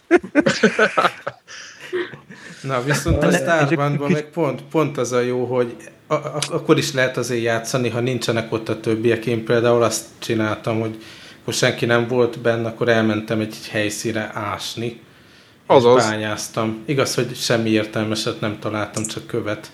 Na, 2.62 2.82
viszont 2.82 3.22
a 3.22 3.32
Starbandban 3.32 4.10
meg 4.10 4.24
pont, 4.24 4.62
pont 4.62 4.98
az 4.98 5.12
a 5.12 5.20
jó, 5.20 5.44
hogy 5.44 5.76
a, 6.06 6.14
a, 6.14 6.38
akkor 6.50 6.78
is 6.78 6.92
lehet 6.92 7.16
azért 7.16 7.42
játszani, 7.42 7.88
ha 7.88 8.00
nincsenek 8.00 8.52
ott 8.52 8.68
a 8.68 8.80
többiek. 8.80 9.26
Én 9.26 9.44
például 9.44 9.82
azt 9.82 10.04
csináltam, 10.18 10.80
hogy 10.80 10.96
akkor 11.40 11.54
senki 11.54 11.86
nem 11.86 12.06
volt 12.06 12.38
benne, 12.38 12.68
akkor 12.68 12.88
elmentem 12.88 13.40
egy 13.40 13.56
helyszíre 13.70 14.30
ásni, 14.34 15.00
Azaz. 15.66 15.96
és 16.02 16.08
bányáztam. 16.08 16.82
Igaz, 16.86 17.14
hogy 17.14 17.34
semmi 17.34 17.70
értelmeset 17.70 18.40
nem 18.40 18.58
találtam, 18.58 19.04
csak 19.04 19.26
követ. 19.26 19.70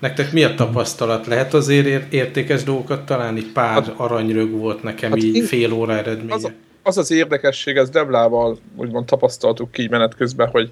Nektek 0.00 0.32
mi 0.32 0.44
a 0.44 0.54
tapasztalat? 0.54 1.26
Lehet 1.26 1.54
azért 1.54 2.12
értékes 2.12 2.62
dolgokat 2.62 3.06
találni? 3.06 3.42
Pár 3.42 3.72
hát, 3.72 3.92
aranyrög 3.96 4.50
volt 4.50 4.82
nekem 4.82 5.10
hát 5.10 5.22
így 5.22 5.34
én, 5.34 5.44
fél 5.44 5.72
óra 5.72 5.96
eredménye. 5.96 6.34
Az, 6.34 6.52
az 6.82 6.98
az 6.98 7.10
érdekesség, 7.10 7.76
ez 7.76 7.90
Devlával 7.90 8.58
úgymond 8.76 9.06
tapasztaltuk 9.06 9.72
ki 9.72 9.88
menet 9.88 10.14
közben, 10.14 10.48
hogy 10.48 10.70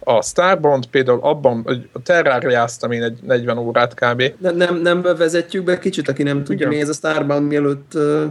a 0.00 0.22
Starbond 0.22 0.86
például 0.86 1.18
abban, 1.22 1.62
hogy 1.64 1.88
a 1.92 2.02
terráriáztam 2.02 2.92
én 2.92 3.02
egy 3.02 3.18
40 3.22 3.58
órát 3.58 3.94
kb. 3.94 4.22
Ne, 4.38 4.50
nem, 4.50 4.76
nem 4.76 5.02
vezetjük 5.02 5.64
be 5.64 5.78
kicsit, 5.78 6.08
aki 6.08 6.22
nem 6.22 6.44
tudja, 6.44 6.68
mi 6.68 6.80
ez 6.80 6.88
a 6.88 6.92
Starbound, 6.92 7.46
mielőtt 7.46 7.92
uh, 7.94 8.22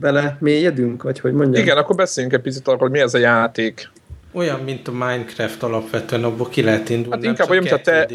bele 0.00 0.36
mélyedünk, 0.40 1.02
vagy 1.02 1.20
hogy 1.20 1.32
mondjam? 1.32 1.62
Igen, 1.62 1.76
akkor 1.76 1.96
beszéljünk 1.96 2.34
egy 2.34 2.42
picit 2.42 2.68
arról, 2.68 2.78
hogy 2.78 2.90
mi 2.90 2.98
ez 2.98 3.14
a 3.14 3.18
játék. 3.18 3.90
Olyan, 4.32 4.60
mint 4.60 4.88
a 4.88 4.92
Minecraft 4.92 5.62
alapvetően, 5.62 6.24
abból 6.24 6.48
ki 6.48 6.62
lehet 6.62 6.88
indulni, 6.88 7.14
hát 7.16 7.24
inkább 7.24 7.50
olyan, 7.50 7.62
mint 7.62 7.74
a 7.74 7.80
te, 7.80 8.08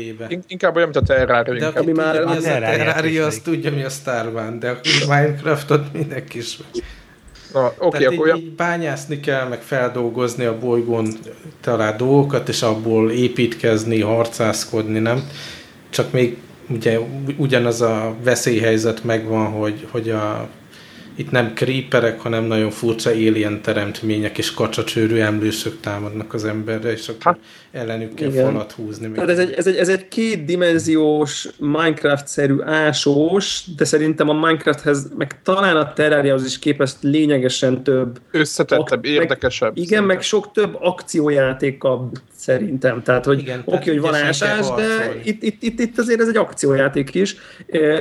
inkább 0.48 0.76
olyan, 0.76 0.90
mint 0.94 1.10
a 1.10 1.14
Terraria. 1.14 1.72
De 1.72 1.80
aki 1.80 1.92
már 1.92 2.16
tudja, 2.16 2.30
mi 2.30 2.38
az 2.38 2.46
a 2.46 2.60
Terraria, 2.60 3.26
az 3.26 3.40
tudja, 3.44 3.72
mi 3.72 3.84
a 3.84 3.90
Starbound, 3.90 4.60
de 4.60 4.70
a 4.70 4.80
Minecraftot 5.08 5.94
mindenki 5.94 6.38
ismeri. 6.38 6.70
Na, 7.54 7.74
oké, 7.78 8.06
okay, 8.06 8.16
akkor 8.16 8.36
így, 8.36 8.44
így 8.44 8.52
bányászni 8.52 9.20
kell, 9.20 9.48
meg 9.48 9.62
feldolgozni 9.62 10.46
a 10.46 10.60
bolygón 10.60 11.08
talán 11.62 11.98
dolgokat, 11.98 12.50
és 12.50 12.62
abból 12.62 13.12
építkezni, 13.12 14.02
harcászkodni, 14.02 15.00
nem? 15.00 15.30
Csak 15.90 16.12
még 16.12 16.38
ugye 16.70 17.00
ugyanaz 17.38 17.82
a 17.82 18.16
veszélyhelyzet 18.24 19.04
megvan, 19.04 19.46
hogy, 19.46 19.88
hogy 19.92 20.10
a 20.10 20.50
itt 21.16 21.32
nem 21.32 21.54
creeperek, 21.56 22.20
hanem 22.20 22.44
nagyon 22.44 22.70
furcsa 22.70 23.10
alien 23.10 23.62
teremtmények 23.62 24.38
és 24.38 24.54
kacsacsőrű 24.54 25.18
emlősök 25.18 25.80
támadnak 25.80 26.34
az 26.34 26.46
emberre, 26.46 26.92
és 26.92 27.08
akkor 27.08 27.22
hát, 27.24 27.40
ellenük 27.74 28.14
kell 28.14 28.30
igen. 28.30 28.46
falat 28.46 28.72
húzni. 28.72 29.12
Tehát 29.12 29.30
ez 29.30 29.40
egy, 29.40 29.52
ez, 29.52 29.68
egy, 29.68 29.76
ez 29.76 29.90
egy 29.90 30.08
kétdimenziós 30.08 31.48
Minecraft-szerű 31.60 32.62
ásós, 32.62 33.66
de 33.78 33.86
szerintem 33.86 34.30
a 34.30 34.34
Minecrafthez, 34.34 35.12
meg 35.18 35.42
talán 35.42 35.76
a 35.76 35.94
Terrariahoz 35.94 36.46
is 36.46 36.60
képest 36.60 36.98
lényegesen 37.02 37.84
több. 37.84 38.20
Összetettebb, 38.32 39.00
ak- 39.00 39.06
érdekesebb. 39.06 39.68
Meg, 39.68 39.78
igen, 39.78 39.88
szerintem. 39.88 40.16
meg 40.16 40.22
sok 40.22 40.52
több 40.52 40.78
akciójátéka 40.80 42.10
szerintem. 42.36 43.04
Tehát, 43.04 43.26
hogy 43.26 43.40
oké, 43.40 43.62
okay, 43.66 43.88
hogy 43.88 44.00
van 44.00 44.14
ásás, 44.16 44.68
de 44.76 45.16
itt, 45.24 45.44
itt, 45.44 45.64
itt, 45.64 45.80
itt 45.80 46.00
azért 46.00 46.20
ez 46.20 46.28
egy 46.28 46.38
akciójáték 46.38 47.16
is, 47.16 47.36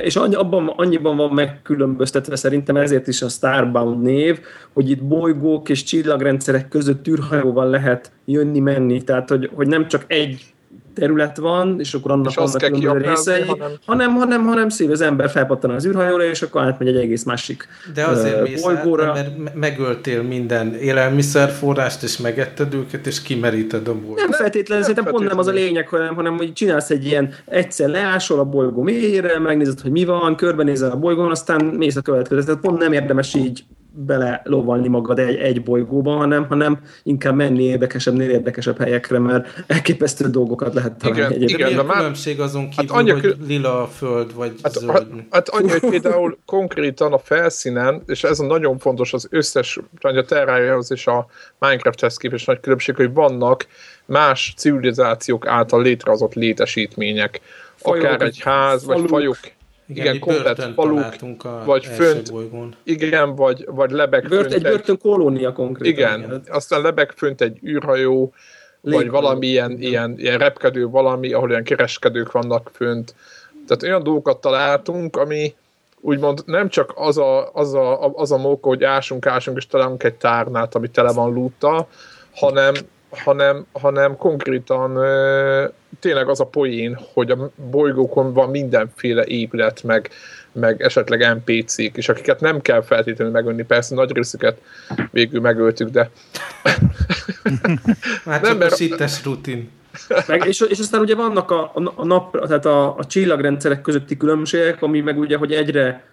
és 0.03 0.15
abban 0.15 0.67
annyiban 0.67 1.17
van 1.17 1.31
megkülönböztetve 1.31 2.35
szerintem 2.35 2.75
ezért 2.75 3.07
is 3.07 3.21
a 3.21 3.29
Starbound 3.29 4.01
név, 4.01 4.39
hogy 4.73 4.89
itt 4.89 5.03
bolygók 5.03 5.69
és 5.69 5.83
csillagrendszerek 5.83 6.67
között 6.67 7.07
űrhajóval 7.07 7.69
lehet 7.69 8.11
jönni-menni, 8.25 9.03
tehát 9.03 9.29
hogy, 9.29 9.49
hogy 9.53 9.67
nem 9.67 9.87
csak 9.87 10.03
egy 10.07 10.53
terület 10.93 11.37
van, 11.37 11.79
és 11.79 11.93
akkor 11.93 12.11
annak 12.11 12.29
és 12.29 12.35
vannak 12.35 12.57
különböző 12.57 13.09
részei, 13.09 13.41
hanem, 13.41 13.71
hanem, 13.85 14.15
hanem, 14.15 14.43
hanem 14.43 14.69
szív, 14.69 14.91
az 14.91 15.01
ember 15.01 15.29
felpattan 15.29 15.69
az 15.69 15.85
űrhajóra, 15.85 16.23
és 16.23 16.41
akkor 16.41 16.61
átmegy 16.61 16.87
egy 16.87 16.95
egész 16.95 17.23
másik 17.23 17.67
De 17.93 18.05
azért 18.05 18.41
uh, 18.41 18.61
bolygóra. 18.61 19.05
Át, 19.05 19.37
mert 19.37 19.55
megöltél 19.55 20.21
minden 20.21 20.73
élelmiszerforrást, 20.73 22.03
és 22.03 22.17
megetted 22.17 22.73
őket, 22.73 23.07
és 23.07 23.21
kimeríted 23.21 23.87
a 23.87 23.93
bolygót. 23.93 24.17
Nem 24.17 24.31
feltétlenül, 24.31 24.83
szerintem 24.83 25.13
pont 25.13 25.27
nem 25.27 25.37
az 25.37 25.47
a 25.47 25.51
lényeg, 25.51 25.87
hanem, 25.87 26.15
hanem 26.15 26.37
hogy 26.37 26.53
csinálsz 26.53 26.89
egy 26.89 27.05
ilyen, 27.05 27.33
egyszer 27.45 27.89
leásol 27.89 28.39
a 28.39 28.45
bolygó 28.45 28.81
mélyére, 28.81 29.39
megnézed, 29.39 29.79
hogy 29.79 29.91
mi 29.91 30.05
van, 30.05 30.35
körbenézel 30.35 30.91
a 30.91 30.97
bolygón, 30.97 31.31
aztán 31.31 31.65
mész 31.65 31.95
a 31.95 32.01
következő. 32.01 32.43
Tehát 32.43 32.61
pont 32.61 32.77
nem 32.79 32.93
érdemes 32.93 33.33
így 33.33 33.63
bele 33.95 34.41
lovalni 34.43 34.87
magad 34.87 35.19
egy, 35.19 35.35
egy 35.35 35.63
bolygóba, 35.63 36.15
hanem, 36.15 36.45
hanem 36.47 36.79
inkább 37.03 37.35
menni 37.35 37.63
érdekesebbnél 37.63 38.29
érdekesebb 38.29 38.77
helyekre, 38.77 39.19
mert 39.19 39.63
elképesztő 39.67 40.29
dolgokat 40.29 40.73
lehet 40.73 40.93
találni. 40.93 41.19
Igen, 41.19 41.31
egyébként. 41.31 41.59
igen 41.59 41.75
de 41.75 41.83
már... 41.83 41.97
különbség 41.97 42.39
azon 42.39 42.69
kívül, 42.69 42.85
hát 42.87 42.97
annyi, 42.97 43.11
hogy 43.11 43.35
lila 43.47 43.81
a 43.81 43.87
föld, 43.87 44.33
vagy 44.33 44.51
hát, 44.63 44.73
zöld? 44.73 44.91
Hát, 44.91 45.07
hát 45.29 45.49
annyi, 45.49 45.69
hogy 45.69 45.89
például 45.89 46.37
konkrétan 46.45 47.13
a 47.13 47.17
felszínen, 47.17 48.03
és 48.05 48.23
ez 48.23 48.39
a 48.39 48.45
nagyon 48.45 48.77
fontos 48.77 49.13
az 49.13 49.27
összes, 49.29 49.79
a 50.01 50.21
Terrájához 50.21 50.91
és 50.91 51.07
a 51.07 51.25
Minecrafthez 51.59 52.17
képest 52.17 52.47
nagy 52.47 52.59
különbség, 52.59 52.95
hogy 52.95 53.13
vannak 53.13 53.67
más 54.05 54.53
civilizációk 54.57 55.47
által 55.47 55.81
létrehozott 55.81 56.33
létesítmények. 56.33 57.41
Fajok, 57.75 58.05
akár 58.05 58.21
egy 58.21 58.39
ház, 58.39 58.83
faluk, 58.83 59.01
vagy 59.01 59.09
fajok 59.09 59.37
igen, 59.97 60.15
igen 60.15 60.19
komplet 60.19 60.73
faluk, 60.73 61.43
a 61.43 61.63
vagy 61.65 61.85
fönt, 61.85 62.31
bolygón. 62.31 62.75
igen, 62.83 63.35
vagy, 63.35 63.65
vagy 63.67 63.91
lebeg 63.91 64.27
Bört, 64.27 64.41
fönt. 64.41 64.53
Egy 64.53 64.61
börtön 64.61 64.97
kolónia 64.97 65.53
konkrétan. 65.53 65.93
Igen, 65.93 66.19
igen, 66.19 66.43
aztán 66.47 66.81
lebeg 66.81 67.11
fönt 67.15 67.41
egy 67.41 67.59
űrhajó, 67.65 68.33
vagy 68.81 69.09
valami 69.09 69.47
ilyen, 69.47 69.77
ilyen, 69.79 70.15
ilyen 70.17 70.37
repkedő 70.37 70.87
valami, 70.87 71.33
ahol 71.33 71.49
ilyen 71.49 71.63
kereskedők 71.63 72.31
vannak 72.31 72.71
fönt. 72.73 73.15
Tehát 73.67 73.83
olyan 73.83 74.03
dolgokat 74.03 74.41
találtunk, 74.41 75.17
ami 75.17 75.53
úgymond 75.99 76.43
nem 76.45 76.69
csak 76.69 76.93
az 76.95 77.17
a, 77.17 77.53
az 77.53 77.73
a, 77.73 78.13
az 78.15 78.31
a 78.31 78.37
móka, 78.37 78.67
hogy 78.67 78.83
ásunk, 78.83 79.25
ásunk, 79.25 79.57
és 79.57 79.67
találunk 79.67 80.03
egy 80.03 80.13
tárnát, 80.13 80.75
ami 80.75 80.87
tele 80.87 81.11
van 81.11 81.33
lúttal, 81.33 81.87
hanem, 82.35 82.73
hanem, 83.17 83.65
hanem 83.71 84.17
konkrétan 84.17 84.93
tényleg 85.99 86.29
az 86.29 86.39
a 86.39 86.45
poén, 86.45 86.99
hogy 87.13 87.31
a 87.31 87.51
bolygókon 87.71 88.33
van 88.33 88.49
mindenféle 88.49 89.25
épület, 89.25 89.83
meg, 89.83 90.09
meg 90.51 90.81
esetleg 90.81 91.35
NPC-k, 91.35 91.97
és 91.97 92.09
akiket 92.09 92.39
nem 92.39 92.61
kell 92.61 92.81
feltétlenül 92.81 93.33
megölni, 93.33 93.63
persze 93.63 93.95
nagy 93.95 94.11
részüket 94.11 94.57
végül 95.11 95.41
megöltük, 95.41 95.89
de... 95.89 96.09
Már 98.25 98.41
nem, 98.41 98.57
mert... 98.57 98.71
a 98.71 98.75
szittes 98.75 99.23
rutin. 99.23 99.69
Meg, 100.27 100.45
és, 100.45 100.61
és 100.69 100.79
aztán 100.79 101.01
ugye 101.01 101.15
vannak 101.15 101.51
a, 101.51 101.71
a, 101.95 102.05
nap, 102.05 102.47
tehát 102.47 102.65
a, 102.65 102.97
a 102.97 103.05
csillagrendszerek 103.05 103.81
közötti 103.81 104.17
különbségek, 104.17 104.81
ami 104.81 104.99
meg 104.99 105.19
ugye, 105.19 105.37
hogy 105.37 105.51
egyre 105.51 106.03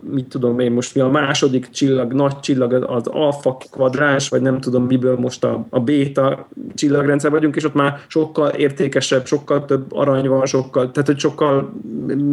mit 0.00 0.26
tudom 0.26 0.58
én 0.58 0.72
most, 0.72 0.94
mi 0.94 1.00
a 1.00 1.08
második 1.08 1.70
csillag, 1.70 2.12
nagy 2.12 2.40
csillag, 2.40 2.72
az 2.72 3.06
alfa 3.06 3.56
kvadráns, 3.70 4.28
vagy 4.28 4.42
nem 4.42 4.60
tudom 4.60 4.84
miből 4.86 5.16
most 5.16 5.44
a, 5.44 5.66
a 5.70 5.80
béta 5.80 6.48
csillagrendszer 6.74 7.30
vagyunk, 7.30 7.56
és 7.56 7.64
ott 7.64 7.74
már 7.74 8.00
sokkal 8.08 8.48
értékesebb, 8.50 9.26
sokkal 9.26 9.64
több 9.64 9.92
arany 9.92 10.28
van, 10.28 10.46
sokkal, 10.46 10.90
tehát 10.90 11.06
hogy 11.06 11.18
sokkal... 11.18 11.72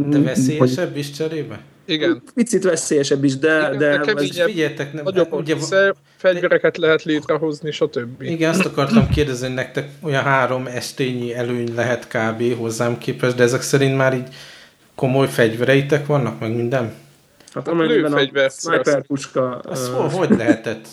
De 0.07 0.19
veszélyesebb 0.19 0.89
hogy, 0.89 0.97
is 0.97 1.11
cserébe? 1.11 1.59
Igen. 1.85 2.21
Picit 2.33 2.63
veszélyesebb 2.63 3.23
is, 3.23 3.37
de... 3.37 3.57
Igen, 3.73 3.77
de 3.77 4.13
ez, 4.15 4.21
figyeljetek, 4.21 4.93
nem, 4.93 5.03
nagyobb 5.03 5.33
ugye, 5.33 5.55
fegyvereket 6.15 6.77
lehet 6.77 7.03
létrehozni, 7.03 7.71
stb. 7.71 8.21
Igen, 8.21 8.49
azt 8.49 8.65
akartam 8.65 9.09
kérdezni, 9.09 9.45
hogy 9.45 9.55
nektek 9.55 9.89
olyan 10.01 10.23
három 10.23 10.67
estényi 10.67 11.33
előny 11.33 11.73
lehet 11.75 12.07
kb. 12.07 12.57
hozzám 12.57 12.97
képest, 12.97 13.35
de 13.35 13.43
ezek 13.43 13.61
szerint 13.61 13.97
már 13.97 14.13
így 14.13 14.27
komoly 14.95 15.27
fegyvereitek 15.27 16.05
vannak, 16.05 16.39
meg 16.39 16.55
minden? 16.55 16.93
Hát 17.55 17.67
amennyiben 17.67 18.13
a 18.13 18.49
sniper 18.49 19.01
puska... 19.01 19.59
Azt 19.59 19.91
uh... 19.91 20.11
hogy 20.11 20.29
lehetett 20.29 20.87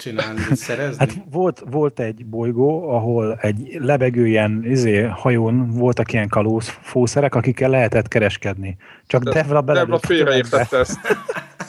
csinálni, 0.00 0.40
szerezni? 0.54 0.96
Hát 0.98 1.14
volt, 1.30 1.62
volt 1.70 2.00
egy 2.00 2.26
bolygó, 2.26 2.88
ahol 2.88 3.38
egy 3.40 3.76
lebegő 3.80 4.26
ilyen 4.26 4.62
izé, 4.64 5.02
hajón 5.02 5.70
voltak 5.70 6.12
ilyen 6.12 6.28
kalóz 6.28 6.68
fószerek, 6.82 7.34
akikkel 7.34 7.70
lehetett 7.70 8.08
kereskedni. 8.08 8.76
Csak 9.06 9.22
De, 9.22 9.30
Devla 9.30 9.60
bele. 9.60 9.78
Devla 9.78 9.98
félreértette 9.98 10.78
ezt. 10.78 10.98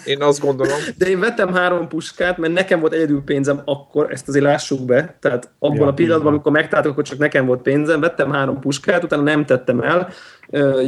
Én 0.06 0.22
azt 0.22 0.39
gondolom. 0.39 0.78
De 0.98 1.10
én 1.10 1.20
vettem 1.20 1.54
három 1.54 1.88
puskát, 1.88 2.38
mert 2.38 2.54
nekem 2.54 2.80
volt 2.80 2.94
egyedül 2.94 3.24
pénzem 3.24 3.62
akkor, 3.65 4.12
ezt 4.12 4.28
azért 4.28 4.44
lássuk 4.44 4.86
be. 4.86 5.15
Tehát 5.20 5.50
abban 5.60 5.78
ja, 5.78 5.88
a 5.88 5.94
pillanatban, 5.94 6.32
amikor 6.32 6.52
megtaláltak, 6.52 6.91
akkor 6.91 7.04
csak 7.04 7.17
nekem 7.17 7.46
volt 7.46 7.62
pénzem, 7.62 8.00
vettem 8.00 8.32
három 8.32 8.60
puskát, 8.60 9.04
utána 9.04 9.22
nem 9.22 9.46
tettem 9.46 9.82
el, 9.82 10.10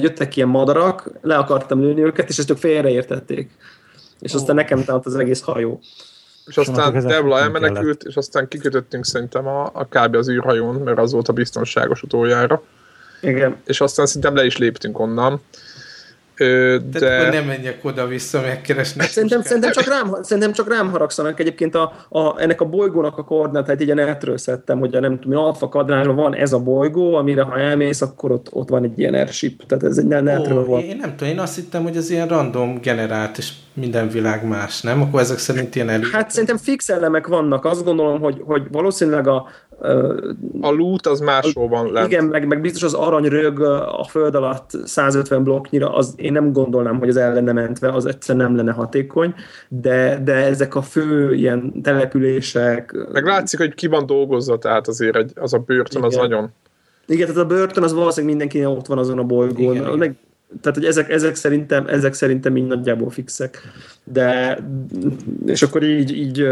jöttek 0.02 0.36
ilyen 0.36 0.50
madarak, 0.50 1.12
le 1.22 1.36
akartam 1.38 1.80
lőni 1.80 2.04
őket, 2.04 2.30
és 2.30 2.38
ezt 2.38 2.50
ők 2.50 2.58
félreértették. 2.58 3.52
És 4.20 4.34
aztán 4.34 4.56
nekem 4.56 4.84
talált 4.84 5.06
az 5.06 5.16
egész 5.16 5.42
hajó. 5.42 5.80
És 6.46 6.58
aztán 6.58 7.08
Devla 7.08 7.40
elmenekült, 7.40 8.04
és 8.04 8.16
aztán 8.16 8.48
kikötöttünk 8.48 9.06
szerintem 9.06 9.48
a, 9.48 9.70
a 9.74 9.86
kb. 9.86 10.16
az 10.16 10.30
űrhajón, 10.30 10.76
mert 10.76 10.98
az 10.98 11.12
volt 11.12 11.28
a 11.28 11.34
biztonságos 11.34 12.04
utoljára. 12.04 12.62
Igen. 13.22 13.58
És 13.66 13.82
aztán 13.82 14.06
szerintem 14.06 14.36
le 14.36 14.46
is 14.46 14.58
léptünk 14.58 15.00
onnan. 15.00 15.42
Ö, 16.38 16.78
de... 16.92 17.00
Tehát 17.00 17.34
nem 17.34 17.46
menjek 17.46 17.86
oda-vissza 17.86 18.42
megkeresni. 18.42 19.02
Hát 19.02 19.10
szerintem, 19.10 19.42
szerintem, 19.42 19.72
csak 19.72 19.88
rám, 19.88 20.16
szerintem 20.22 20.52
csak 20.52 20.70
rám 20.70 20.92
haragszanak. 20.92 21.40
Egyébként 21.40 21.76
a, 21.76 21.94
a, 22.10 22.42
ennek 22.42 22.62
a 22.62 22.66
bolygónak 22.66 23.18
a 23.18 23.24
koordinátát 23.24 23.82
így 23.82 23.94
netről 23.94 24.38
szedtem, 24.38 24.80
hogy 24.80 24.96
a 24.96 25.00
nem 25.00 25.20
tudom, 25.20 25.44
alfa 25.44 25.70
kadránról 25.70 26.16
van 26.16 26.36
ez 26.36 26.54
a 26.54 26.60
bolygó, 26.60 27.16
amire 27.16 27.42
ha 27.42 27.60
elmész, 27.60 28.02
akkor 28.02 28.32
ott, 28.32 28.48
ott 28.52 28.70
van 28.70 28.84
egy 28.84 29.00
ilyen 29.00 29.14
airship. 29.14 29.66
Tehát 29.68 29.84
ez 29.84 29.98
egy 29.98 30.06
netről 30.06 30.64
Ó, 30.64 30.66
van. 30.66 30.82
Én 30.82 30.98
nem 30.98 31.16
tudom, 31.16 31.34
én 31.34 31.40
azt 31.40 31.56
hittem, 31.56 31.84
hogy 31.84 31.98
ez 31.98 32.10
ilyen 32.10 32.28
random 32.28 32.80
generált, 32.82 33.38
és 33.38 33.52
minden 33.74 34.10
világ 34.10 34.48
más, 34.48 34.82
nem? 34.82 35.02
Akkor 35.02 35.20
ezek 35.20 35.38
szerint 35.38 35.76
ilyen 35.76 35.90
elég. 35.90 36.08
Hát 36.12 36.30
szerintem 36.30 36.58
fix 36.58 36.90
elemek 36.90 37.28
vannak. 37.28 37.66
Azt 37.66 37.84
gondolom, 37.84 38.20
hogy, 38.20 38.42
hogy 38.46 38.64
valószínűleg 38.72 39.28
a 39.28 39.48
a 40.62 40.72
loot 40.72 41.08
az 41.08 41.20
máshol 41.20 41.68
van 41.68 41.92
lent. 41.92 42.08
Igen, 42.08 42.26
meg, 42.26 42.48
meg 42.48 42.62
biztos 42.62 42.84
az 42.84 42.94
arany 42.94 43.26
rög 43.26 43.62
a 43.62 44.06
föld 44.10 44.36
alatt 44.36 44.72
150 44.84 45.44
blokknyira, 45.44 45.94
az 45.96 46.14
én 46.16 46.32
nem 46.32 46.52
gondolnám, 46.52 47.00
hogy 47.00 47.10
az 47.10 47.18
el 47.18 47.34
lenne 47.34 47.52
mentve, 47.52 47.92
az 47.92 48.06
egyszerűen 48.06 48.46
nem 48.46 48.56
lenne 48.56 48.72
hatékony, 48.72 49.34
de, 49.68 50.22
de 50.24 50.34
ezek 50.34 50.76
a 50.76 50.82
fő 50.82 51.34
ilyen 51.34 51.82
települések... 51.82 52.96
Meg 53.12 53.26
látszik, 53.26 53.60
hogy 53.60 53.74
ki 53.74 53.88
van 53.88 54.06
dolgozva, 54.06 54.58
tehát 54.58 54.88
azért 54.88 55.16
egy, 55.16 55.32
az 55.36 55.54
a 55.54 55.58
börtön 55.58 56.04
igen. 56.04 56.04
az 56.04 56.16
nagyon... 56.16 56.52
Igen, 57.08 57.28
tehát 57.28 57.42
a 57.42 57.48
börtön 57.48 57.84
az 57.84 57.94
valószínűleg 57.94 58.36
mindenki 58.36 58.66
ott 58.66 58.88
van 58.88 58.98
azon 58.98 59.20
a 59.20 59.24
bolygón. 59.24 59.76
Igen, 59.76 59.98
meg, 59.98 60.16
tehát, 60.62 60.78
hogy 60.78 60.88
ezek, 60.88 61.10
ezek, 61.10 61.36
szerintem, 61.36 61.88
ezek 61.88 62.14
szerintem 62.14 62.58
így 62.58 62.68
nagyjából 62.68 63.10
fixek. 63.10 63.62
De, 64.04 64.60
és 65.46 65.62
akkor 65.62 65.84
így, 65.84 66.18
így 66.18 66.48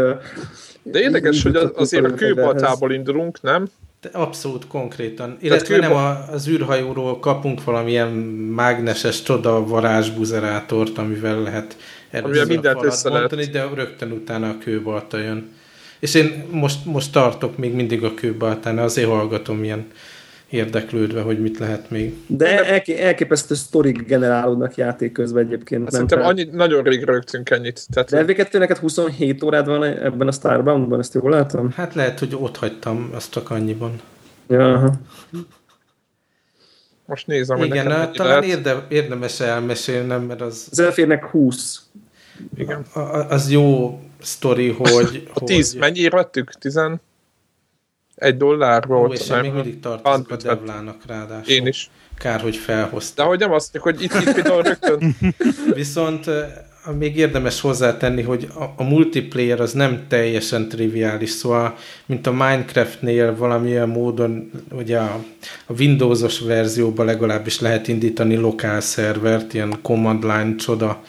de 0.82 1.00
érdekes, 1.00 1.42
hogy 1.42 1.56
azért 1.74 2.04
a 2.04 2.14
kőbaltából 2.14 2.92
indulunk, 2.92 3.42
nem? 3.42 3.66
De 4.00 4.08
abszolút 4.12 4.66
konkrétan. 4.66 5.36
Illetve 5.40 5.74
kőba... 5.74 5.88
nem 5.88 6.24
az 6.32 6.48
űrhajóról 6.48 7.18
kapunk 7.18 7.64
valamilyen 7.64 8.08
mágneses 8.54 9.22
csoda 9.22 9.66
varázsbuzerátort, 9.66 10.98
amivel 10.98 11.42
lehet 11.42 11.76
amivel 12.12 12.46
mindent 12.46 12.84
össze 12.84 13.10
bontani, 13.10 13.44
de 13.44 13.68
rögtön 13.74 14.10
utána 14.10 14.48
a 14.48 14.58
kőbalta 14.58 15.18
jön. 15.18 15.50
És 15.98 16.14
én 16.14 16.44
most, 16.50 16.84
most 16.84 17.12
tartok 17.12 17.56
még 17.56 17.72
mindig 17.72 18.04
a 18.04 18.14
kőbaltán, 18.14 18.78
azért 18.78 19.08
hallgatom 19.08 19.64
ilyen 19.64 19.86
érdeklődve, 20.52 21.20
hogy 21.20 21.40
mit 21.40 21.58
lehet 21.58 21.90
még. 21.90 22.14
De 22.26 22.64
elké, 22.64 23.00
elképesztő 23.00 23.54
sztorik 23.54 24.06
generálódnak 24.06 24.74
játék 24.74 25.12
közben 25.12 25.44
egyébként. 25.44 25.82
Hát 25.82 25.92
szerintem 25.92 26.22
annyi, 26.22 26.48
nagyon 26.52 26.82
rég 26.82 27.04
rögtünk 27.04 27.50
ennyit. 27.50 27.86
Tehát... 27.92 28.10
De 28.10 28.16
elvégettől 28.16 28.60
neked 28.60 28.76
27 28.76 29.42
órád 29.42 29.66
van 29.66 29.84
ebben 29.84 30.28
a 30.28 30.32
Starboundban, 30.32 30.98
ezt 30.98 31.14
jól 31.14 31.30
látom? 31.30 31.70
Hát 31.70 31.94
lehet, 31.94 32.18
hogy 32.18 32.36
ott 32.40 32.56
hagytam 32.56 33.10
azt 33.14 33.30
csak 33.30 33.50
annyiban. 33.50 34.00
Ja, 34.48 34.72
aha. 34.72 34.92
Most 37.06 37.26
nézem, 37.26 37.58
hogy 37.58 37.66
Igen, 37.66 37.86
nekem 37.86 38.12
talán 38.12 38.42
érde, 38.42 38.86
érdemes 38.88 39.40
elmesélnem, 39.40 40.22
mert 40.22 40.40
az... 40.40 40.68
Az 40.70 40.78
elférnek 40.78 41.24
20. 41.24 41.82
Igen. 42.56 42.82
A, 42.92 43.00
az 43.28 43.50
jó 43.50 43.98
sztori, 44.22 44.70
hogy... 44.70 45.28
A 45.34 45.44
10, 45.44 45.70
hogy... 45.70 45.80
mennyire 45.80 46.16
vettük? 46.16 46.52
10? 46.52 46.80
Egy 48.22 48.36
dollár 48.36 48.86
volt. 48.86 49.10
Ó, 49.10 49.12
és 49.12 49.26
még 49.42 49.52
mindig 49.52 49.80
tartozok 49.80 50.30
a 50.30 50.36
Devlának 50.36 51.02
ráadásul. 51.06 51.52
Én 51.52 51.66
is. 51.66 51.90
Kár, 52.18 52.40
hogy 52.40 52.56
felhoztam. 52.56 53.24
De 53.24 53.30
hogy 53.30 53.38
nem 53.38 53.52
azt 53.52 53.76
hogy 53.76 54.02
itt, 54.02 54.14
itt 54.14 54.32
például 54.32 54.62
rögtön... 54.62 55.16
Viszont 55.74 56.30
még 56.98 57.16
érdemes 57.16 57.60
hozzátenni, 57.60 58.22
hogy 58.22 58.48
a, 58.54 58.62
a 58.76 58.82
multiplayer 58.82 59.60
az 59.60 59.72
nem 59.72 60.04
teljesen 60.08 60.68
triviális, 60.68 61.30
szóval, 61.30 61.76
mint 62.06 62.26
a 62.26 62.32
Minecraftnél 62.32 63.36
valamilyen 63.36 63.88
módon, 63.88 64.50
ugye 64.72 64.98
a, 64.98 65.24
a 65.66 65.72
Windows-os 65.78 66.40
verzióban 66.40 67.06
legalábbis 67.06 67.60
lehet 67.60 67.88
indítani 67.88 68.36
lokál 68.36 68.80
szervert, 68.80 69.54
ilyen 69.54 69.78
command 69.82 70.22
line 70.22 70.54
csoda 70.54 71.02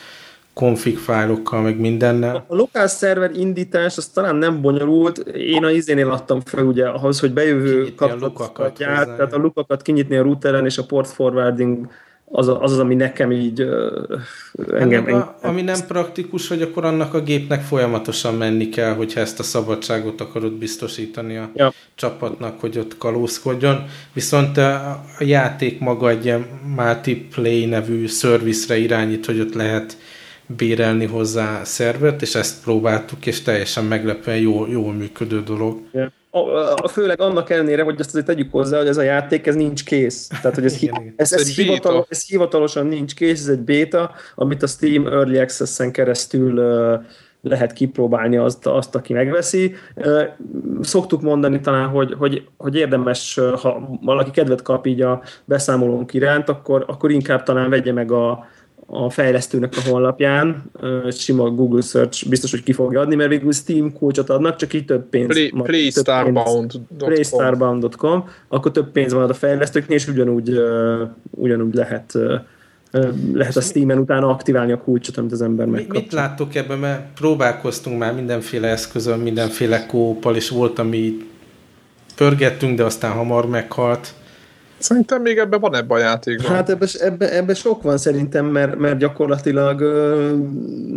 config 0.54 0.98
fájlokkal, 0.98 1.62
meg 1.62 1.80
mindennel. 1.80 2.46
A 2.48 2.56
lokál 2.56 2.88
szerver 2.88 3.32
indítás 3.36 3.98
az 3.98 4.08
talán 4.08 4.36
nem 4.36 4.62
bonyolult. 4.62 5.18
Én 5.28 5.64
a 5.64 5.70
izénél 5.70 6.10
adtam 6.10 6.42
fel 6.42 6.64
ugye 6.64 6.88
ahhoz, 6.88 7.20
hogy 7.20 7.34
bejövő 7.34 7.94
kapcsolatokat 7.96 8.78
gyárt, 8.78 9.16
tehát 9.16 9.34
a 9.34 9.38
lukakat 9.38 9.82
kinyitni 9.82 10.16
a 10.16 10.22
routeren, 10.24 10.66
és 10.66 10.78
a 10.78 10.86
port 10.86 11.10
forwarding 11.10 11.88
az, 12.36 12.48
az, 12.48 12.72
az 12.72 12.80
ami 12.80 12.96
nekem 12.96 13.32
így 13.32 13.62
uh, 13.62 14.20
engem... 14.72 15.06
engem 15.08 15.16
a, 15.16 15.38
ami 15.42 15.62
nem 15.62 15.80
praktikus, 15.88 16.48
hogy 16.48 16.62
akkor 16.62 16.86
annak 16.86 17.14
a 17.14 17.22
gépnek 17.22 17.62
folyamatosan 17.62 18.36
menni 18.36 18.70
kell, 18.70 18.94
hogyha 18.94 19.20
ezt 19.20 19.40
a 19.40 19.44
szabadságot 19.44 20.22
akarod 20.22 20.52
biztosítani 20.52 21.38
a 21.38 21.50
ja. 21.56 21.74
csapatnak, 21.96 22.60
hogy 22.60 22.78
ott 22.78 22.98
kalózkodjon. 22.98 23.86
Viszont 24.14 24.58
a, 24.58 25.04
játék 25.20 25.80
maga 25.80 26.10
egy 26.10 26.26
ilyen 26.26 26.46
multiplay 26.76 27.66
nevű 27.66 28.08
szervizre 28.08 28.78
irányít, 28.78 29.26
hogy 29.26 29.40
ott 29.40 29.54
lehet 29.54 29.98
bérelni 30.46 31.06
hozzá 31.06 31.64
szervert, 31.64 32.22
és 32.22 32.36
ezt 32.36 32.64
próbáltuk, 32.64 33.26
és 33.26 33.42
teljesen 33.42 33.86
meglepően 33.86 34.38
jól, 34.38 34.70
jól 34.70 34.94
működő 34.94 35.44
dolog. 35.44 35.80
Yeah. 35.92 36.12
A, 36.30 36.40
a, 36.84 36.88
főleg 36.88 37.22
annak 37.22 37.50
ellenére, 37.50 37.84
hogy 37.84 38.00
azt 38.00 38.10
azért 38.10 38.26
tegyük 38.26 38.52
hozzá, 38.52 38.78
hogy 38.78 38.88
ez 38.88 38.98
a 38.98 39.02
játék 39.02 39.48
ez 39.48 39.56
nincs 39.56 39.84
kész. 39.84 40.28
Tehát, 40.28 40.56
hogy 40.56 40.66
ez, 40.66 40.82
igen, 40.82 41.02
igen. 41.02 41.14
ez, 41.18 41.34
ez, 41.34 41.40
ez, 41.40 41.56
hivatal, 41.56 42.06
ez 42.10 42.28
hivatalosan 42.28 42.88
nincs 42.88 43.16
kész, 43.16 43.42
ez 43.42 43.48
egy 43.48 43.60
beta, 43.60 44.12
amit 44.36 44.64
a 44.64 44.68
Steam 44.68 45.08
Early 45.08 45.38
Access-en 45.38 45.92
keresztül 45.92 46.58
uh, 46.58 47.04
lehet 47.44 47.74
kipróbálni 47.74 48.38
azt, 48.38 48.68
azt, 48.68 48.96
aki 48.96 49.14
megveszi. 49.14 49.76
Szoktuk 50.82 51.22
mondani 51.22 51.60
talán, 51.60 51.88
hogy, 51.88 52.14
hogy, 52.18 52.48
hogy 52.58 52.76
érdemes, 52.76 53.40
ha 53.62 54.00
valaki 54.02 54.32
kedvet 54.32 54.62
kap 54.62 54.88
így 54.88 55.02
a 55.02 55.22
beszámolónk 55.46 56.14
iránt, 56.14 56.50
akkor, 56.50 56.86
akkor 56.88 57.12
inkább 57.12 57.44
talán 57.44 57.70
vegye 57.70 57.94
meg 57.94 58.12
a, 58.12 58.48
a 58.86 59.10
fejlesztőnek 59.10 59.74
a 59.78 59.90
honlapján, 59.90 60.64
sima 61.12 61.50
Google 61.50 61.82
search 61.82 62.30
biztos, 62.30 62.52
hogy 62.52 62.64
ki 62.64 62.74
fogja 62.74 63.00
adni, 63.00 63.16
mert 63.16 63.30
végül 63.30 63.52
Steam 63.52 63.94
kulcsot 63.94 64.30
adnak, 64.30 64.56
csak 64.56 64.74
így 64.74 64.86
több 64.86 65.10
pénz. 65.10 65.50
Play, 65.64 65.92
Playstarbound.com 66.98 68.30
akkor 68.48 68.72
több 68.72 68.92
pénz 68.92 69.14
van 69.14 69.30
a 69.30 69.34
fejlesztőknél, 69.34 69.98
és 69.98 70.08
ugyanúgy, 70.08 70.60
ugyanúgy 71.30 71.74
lehet 71.74 72.18
lehet 73.34 73.56
a 73.56 73.62
Steam-en 73.62 73.98
utána 73.98 74.30
aktiválni 74.30 74.72
a 74.72 74.78
kulcsot, 74.78 75.18
amit 75.18 75.32
az 75.32 75.42
ember 75.42 75.66
megkapja. 75.66 76.00
Mit 76.00 76.14
láttok 76.14 76.56
ebben, 76.56 76.80
mert 76.80 77.14
próbálkoztunk 77.14 78.00
már 78.00 78.14
mindenféle 78.14 78.68
eszközön, 78.68 79.20
mindenféle 79.20 79.86
kópal, 79.86 80.36
és 80.36 80.50
volt, 80.50 80.80
ami 80.80 81.18
pörgettünk, 82.16 82.78
de 82.78 82.84
aztán 82.84 83.12
hamar 83.12 83.48
meghalt. 83.48 84.14
Szerintem 84.84 85.22
még 85.22 85.38
ebben 85.38 85.60
van 85.60 85.76
ebben 85.76 85.98
a 85.98 86.02
játékban. 86.02 86.52
Hát 86.52 86.70
ebben 86.70 86.88
ebbe, 87.00 87.36
ebbe 87.36 87.54
sok 87.54 87.82
van 87.82 87.98
szerintem, 87.98 88.46
mert, 88.46 88.78
mert 88.78 88.98
gyakorlatilag, 88.98 89.82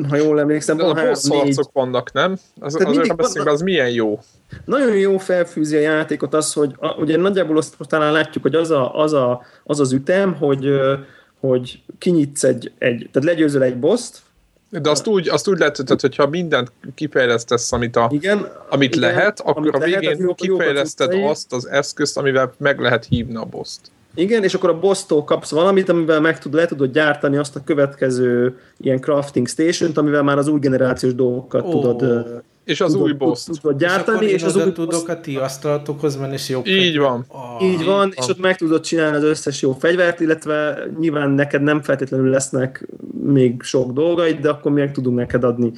ha 0.09 0.17
jól 0.17 0.41
emlékszem, 0.41 0.77
de 0.77 0.85
van 0.85 0.95
boss 0.95 1.23
négy... 1.23 1.59
vannak, 1.73 2.13
nem? 2.13 2.37
Az, 2.61 2.75
azért 2.85 3.17
beszélünk, 3.17 3.51
az 3.51 3.61
milyen 3.61 3.91
jó. 3.91 4.19
Nagyon 4.65 4.97
jó 4.97 5.19
felfűzi 5.19 5.77
a 5.77 5.81
játékot 5.81 6.35
az, 6.35 6.53
hogy 6.53 6.75
a, 6.79 6.95
ugye 6.95 7.17
nagyjából 7.17 7.57
azt 7.57 7.75
talán 7.79 8.13
látjuk, 8.13 8.43
hogy 8.43 8.55
az 8.55 8.71
a, 8.71 8.95
az, 8.95 9.13
a, 9.13 9.43
az, 9.65 9.81
az 9.81 9.93
ütem, 9.93 10.35
hogy 10.35 10.69
hogy 11.41 11.83
kinyitsz 11.99 12.45
egy, 12.45 12.73
egy 12.79 13.09
tehát 13.13 13.29
legyőzöl 13.29 13.63
egy 13.63 13.79
boszt, 13.79 14.23
de 14.71 14.91
azt 14.91 15.07
úgy, 15.07 15.29
azt 15.29 15.49
úgy 15.49 15.59
lehet, 15.59 15.85
tehát, 15.85 16.01
hogyha 16.01 16.27
mindent 16.27 16.73
kifejlesztesz, 16.95 17.73
amit, 17.73 17.97
a, 17.97 18.09
igen, 18.13 18.49
amit 18.69 18.95
igen, 18.95 19.09
lehet, 19.09 19.41
akkor 19.41 19.57
amit 19.57 19.75
a 19.75 19.79
végén 19.79 20.17
lehet, 20.19 20.35
kifejleszted 20.35 21.13
azt 21.25 21.53
az 21.53 21.69
eszközt, 21.69 22.19
amivel 22.19 22.53
meg 22.59 22.81
lehet 22.81 23.05
hívni 23.05 23.37
a 23.37 23.45
boszt. 23.45 23.81
Igen, 24.15 24.43
és 24.43 24.55
akkor 24.55 24.71
a 24.71 24.79
bosztól 24.79 25.25
kapsz 25.25 25.51
valamit, 25.51 25.89
amivel 25.89 26.21
meg 26.21 26.39
tud, 26.39 26.55
le 26.55 26.67
tudod 26.67 26.93
gyártani 26.93 27.37
azt 27.37 27.57
a 27.57 27.61
következő 27.65 28.59
ilyen 28.77 29.01
crafting 29.01 29.49
station 29.49 29.91
amivel 29.95 30.23
már 30.23 30.39
az 30.39 30.49
új 30.49 30.59
generációs 30.59 31.15
dolgokat 31.15 31.65
oh. 31.65 31.71
tudod 31.71 32.27
és 32.67 32.81
az 32.81 32.93
tudod, 32.93 33.07
új 33.07 33.13
boss 33.13 33.45
tudod 33.45 33.79
gyártani, 33.79 34.27
és, 34.27 34.33
és 34.33 34.43
az 34.43 34.57
új 34.57 34.73
tudok 34.73 35.09
a 35.09 35.21
ti 35.21 35.37
asztalatokhoz 35.37 36.17
menni, 36.17 36.33
és 36.33 36.49
jobb 36.49 36.67
Így 36.67 36.99
van. 36.99 37.25
Oh, 37.29 37.63
így 37.63 37.85
van, 37.85 38.13
és 38.17 38.29
ott 38.29 38.41
meg 38.41 38.57
tudod 38.57 38.81
csinálni 38.81 39.17
az 39.17 39.23
összes 39.23 39.63
jó 39.63 39.73
fegyvert, 39.73 40.21
illetve 40.21 40.79
nyilván 40.99 41.31
neked 41.31 41.63
nem 41.63 41.83
feltétlenül 41.83 42.31
lesznek 42.31 42.89
még 43.23 43.63
sok 43.63 43.93
dolgaid, 43.93 44.39
de 44.41 44.49
akkor 44.49 44.73
meg 44.73 44.93
tudunk 44.93 45.17
neked 45.17 45.45
adni 45.45 45.73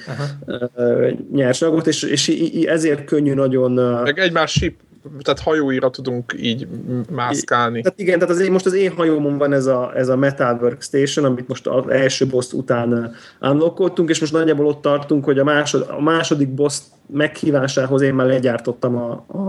uh, 0.46 1.10
nyersanyagot, 1.32 1.86
és, 1.86 2.02
és 2.02 2.28
ezért 2.66 3.04
könnyű 3.04 3.34
nagyon... 3.34 3.72
Meg 4.02 4.18
egymás 4.18 4.52
ship 4.52 4.74
tehát 5.22 5.40
hajóira 5.40 5.90
tudunk 5.90 6.34
így 6.38 6.68
mászkálni. 7.10 7.82
Tehát 7.82 8.00
igen, 8.00 8.18
tehát 8.18 8.34
az, 8.34 8.48
most 8.48 8.66
az 8.66 8.74
én 8.74 8.92
hajómon 8.92 9.38
van 9.38 9.52
ez 9.52 9.66
a, 9.66 9.92
ez 9.94 10.08
a 10.08 10.16
Metal 10.16 10.58
Workstation, 10.60 11.24
amit 11.24 11.48
most 11.48 11.66
az 11.66 11.88
első 11.88 12.26
boss 12.26 12.52
után 12.52 13.14
unlockoltunk, 13.40 14.08
és 14.08 14.20
most 14.20 14.32
nagyjából 14.32 14.66
ott 14.66 14.82
tartunk, 14.82 15.24
hogy 15.24 15.38
a, 15.38 15.44
másod, 15.44 15.86
a 15.88 16.00
második 16.00 16.48
boss 16.48 16.78
meghívásához 17.12 18.02
én 18.02 18.14
már 18.14 18.26
legyártottam, 18.26 18.96
a, 18.96 19.24
a, 19.26 19.40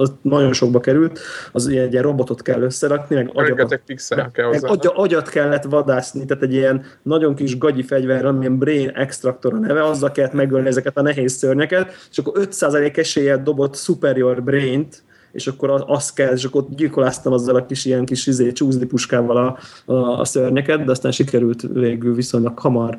a 0.00 0.06
nagyon 0.22 0.52
sokba 0.52 0.80
került, 0.80 1.18
az 1.52 1.66
ugye 1.66 1.82
egy 1.82 1.92
ilyen 1.92 2.04
robotot 2.04 2.42
kell 2.42 2.62
összerakni, 2.62 3.16
meg 3.16 3.30
agyakat, 3.34 3.82
pixel 3.86 4.30
kell 4.30 4.50
meg 4.50 4.64
agya, 4.64 4.90
agyat 4.90 5.28
kellett 5.28 5.62
vadászni, 5.62 6.24
tehát 6.24 6.42
egy 6.42 6.52
ilyen 6.52 6.84
nagyon 7.02 7.34
kis 7.34 7.58
gagyi 7.58 7.82
fegyver, 7.82 8.24
amilyen 8.24 8.58
brain 8.58 8.88
extractor 8.88 9.54
a 9.54 9.58
neve, 9.58 9.84
azzal 9.84 10.12
kellett 10.12 10.32
megölni 10.32 10.68
ezeket 10.68 10.96
a 10.96 11.02
nehéz 11.02 11.32
szörnyeket, 11.32 11.92
és 12.10 12.18
akkor 12.18 12.34
5% 12.36 12.96
eséllyel 12.96 13.42
dobott 13.42 13.76
superior 13.76 14.42
brain-t, 14.70 15.02
és 15.32 15.46
akkor 15.46 15.84
azt 15.86 16.14
kell, 16.14 16.32
és 16.32 16.44
akkor 16.44 16.64
gyilkoláztam 16.76 17.32
azzal 17.32 17.56
a 17.56 17.66
kis 17.66 17.84
ilyen 17.84 18.04
kis 18.04 18.26
izé, 18.26 18.52
csúzni 18.52 18.86
puskával 18.86 19.36
a, 19.36 19.58
a, 19.92 20.20
a 20.20 20.24
szörnyeket, 20.24 20.84
de 20.84 20.90
aztán 20.90 21.12
sikerült 21.12 21.62
végül 21.72 22.14
viszonylag 22.14 22.58
hamar 22.58 22.98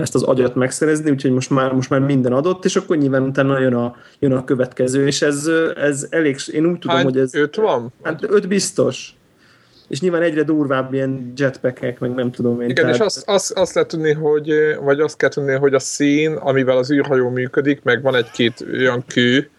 ezt 0.00 0.14
az 0.14 0.22
agyat 0.22 0.54
megszerezni, 0.54 1.10
úgyhogy 1.10 1.30
most 1.30 1.50
már, 1.50 1.72
most 1.72 1.90
már 1.90 2.00
minden 2.00 2.32
adott, 2.32 2.64
és 2.64 2.76
akkor 2.76 2.96
nyilván 2.96 3.22
utána 3.22 3.58
jön 3.58 3.74
a, 3.74 3.96
jön 4.18 4.32
a 4.32 4.44
következő, 4.44 5.06
és 5.06 5.22
ez, 5.22 5.50
ez 5.76 6.06
elég, 6.10 6.36
én 6.52 6.66
úgy 6.66 6.78
tudom, 6.78 6.96
Hány, 6.96 7.04
hogy 7.04 7.18
ez... 7.18 7.34
Öt 7.34 7.56
van? 7.56 7.92
Hát 8.02 8.22
öt 8.22 8.48
biztos. 8.48 9.14
És 9.88 10.00
nyilván 10.00 10.22
egyre 10.22 10.42
durvább 10.42 10.92
ilyen 10.92 11.32
jetpackek, 11.36 11.98
meg 11.98 12.14
nem 12.14 12.30
tudom 12.30 12.60
én. 12.60 12.68
Igen, 12.68 12.84
tehát... 12.84 12.94
és 12.94 13.00
azt, 13.00 13.28
azt, 13.28 13.52
azt 13.52 13.74
lehet 13.74 13.88
tudni, 13.88 14.12
hogy, 14.12 14.52
vagy 14.82 15.00
azt 15.00 15.16
kell 15.16 15.28
tudni, 15.28 15.52
hogy 15.52 15.74
a 15.74 15.78
szín, 15.78 16.32
amivel 16.32 16.76
az 16.76 16.92
űrhajó 16.92 17.28
működik, 17.28 17.82
meg 17.82 18.02
van 18.02 18.14
egy-két 18.14 18.66
olyan 18.72 19.04
kő, 19.06 19.50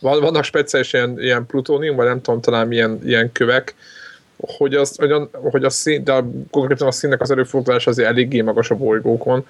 van, 0.00 0.20
vannak 0.20 0.44
speciális 0.44 0.92
ilyen, 0.92 1.20
ilyen 1.20 1.46
plutónium, 1.46 1.96
vagy 1.96 2.06
nem 2.06 2.20
tudom, 2.20 2.40
talán 2.40 2.72
ilyen, 2.72 3.00
ilyen 3.04 3.32
kövek, 3.32 3.74
hogy, 4.36 4.74
az, 4.74 4.96
hogy, 4.96 5.10
a, 5.10 5.30
hogy 5.32 5.64
a 5.64 5.70
szín, 5.70 6.04
de 6.04 6.24
konkrétan 6.50 6.86
a 6.86 6.90
színnek 6.90 7.20
az 7.20 7.30
előfordulás 7.30 7.86
azért 7.86 8.08
eléggé 8.08 8.40
magas 8.40 8.70
a 8.70 8.74
bolygókon. 8.74 9.46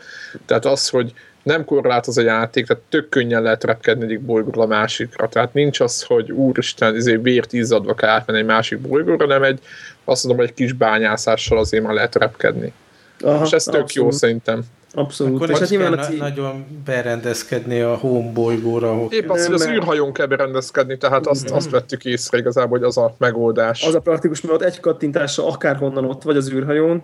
Tehát 0.46 0.64
az, 0.64 0.88
hogy 0.88 1.12
nem 1.42 1.64
korlátoz 1.64 2.18
a 2.18 2.22
játék, 2.22 2.66
tehát 2.66 2.82
tök 2.88 3.08
könnyen 3.08 3.42
lehet 3.42 3.64
repkedni 3.64 4.04
egyik 4.04 4.20
bolygóról 4.20 4.64
a 4.64 4.66
másikra. 4.66 5.28
Tehát 5.28 5.54
nincs 5.54 5.80
az, 5.80 6.02
hogy 6.02 6.32
úristen, 6.32 6.94
ezért 6.94 7.22
vért 7.22 7.52
izzadva 7.52 7.94
kell 7.94 8.08
átmenni 8.08 8.38
egy 8.38 8.44
másik 8.44 8.78
bolygóra, 8.78 9.26
nem 9.26 9.42
egy, 9.42 9.60
azt 10.04 10.24
mondom, 10.24 10.44
egy 10.44 10.54
kis 10.54 10.72
bányászással 10.72 11.58
azért 11.58 11.84
már 11.84 11.94
lehet 11.94 12.14
repkedni. 12.14 12.72
Aha, 13.20 13.44
És 13.44 13.50
ez 13.50 13.64
tök 13.64 13.80
abszolút. 13.80 14.12
jó 14.12 14.18
szerintem. 14.18 14.62
Abszolút. 14.94 15.34
Akkor 15.34 15.50
és 15.50 15.58
hát 15.58 15.68
nyilván 15.68 15.92
a 15.92 16.04
cím... 16.04 16.16
nagyon 16.16 16.66
berendezkedni 16.84 17.80
a 17.80 17.96
home 17.96 18.32
bolygóra. 18.32 18.90
Ahol... 18.90 19.08
Épp 19.10 19.30
az, 19.30 19.46
hogy 19.46 19.54
az 19.54 19.66
űrhajón 19.66 20.12
kell 20.12 20.26
berendezkedni, 20.26 20.96
tehát 20.96 21.26
azt, 21.26 21.50
azt 21.50 21.70
vettük 21.70 22.04
észre 22.04 22.38
igazából, 22.38 22.78
hogy 22.78 22.86
az 22.86 22.96
a 22.96 23.14
megoldás. 23.18 23.86
Az 23.86 23.94
a 23.94 24.00
praktikus, 24.00 24.40
mert 24.40 24.54
ott 24.54 24.62
egy 24.62 24.80
kattintással 24.80 25.46
akárhonnan 25.46 26.04
ott 26.04 26.22
vagy 26.22 26.36
az 26.36 26.52
űrhajón, 26.52 27.02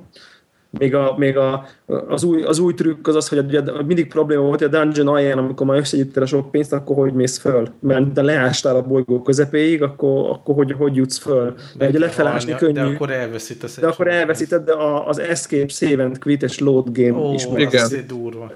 még, 0.78 0.94
a, 0.94 1.14
még 1.16 1.36
a, 1.36 1.66
az, 2.08 2.24
új, 2.24 2.42
az 2.42 2.58
új 2.58 2.74
trükk 2.74 3.06
az 3.06 3.14
az, 3.14 3.28
hogy 3.28 3.38
ugye 3.38 3.62
mindig 3.86 4.08
probléma 4.08 4.42
volt, 4.42 4.58
hogy 4.58 4.74
a 4.74 4.82
dungeon 4.82 5.08
alján, 5.08 5.38
amikor 5.38 5.66
már 5.66 5.78
összegyűjtöd 5.78 6.22
a 6.22 6.26
sok 6.26 6.50
pénzt, 6.50 6.72
akkor 6.72 6.96
hogy 6.96 7.12
mész 7.12 7.38
föl? 7.38 7.68
Mert 7.80 8.12
de 8.12 8.22
leástál 8.22 8.76
a 8.76 8.82
bolygó 8.82 9.22
közepéig, 9.22 9.82
akkor, 9.82 10.30
akkor 10.30 10.54
hogy, 10.54 10.72
hogy 10.72 10.96
jutsz 10.96 11.18
föl? 11.18 11.54
Mert 11.78 11.90
ugye 11.90 11.98
lefelásni 11.98 12.54
könnyű. 12.54 12.72
De 12.72 12.82
akkor 12.82 13.10
elveszítesz. 13.10 13.78
De 13.78 13.86
akkor 13.86 14.08
elveszíted, 14.08 14.64
de 14.64 14.72
a, 14.72 15.08
az 15.08 15.18
Escape, 15.18 15.68
Save 15.68 16.04
and 16.04 16.18
Quit 16.18 16.42
és 16.42 16.58
Load 16.58 16.86
Game 16.92 17.18
oh, 17.18 17.34
is 17.34 17.46
Igen. 17.56 17.82
Ez 17.82 17.96
durva. 18.06 18.52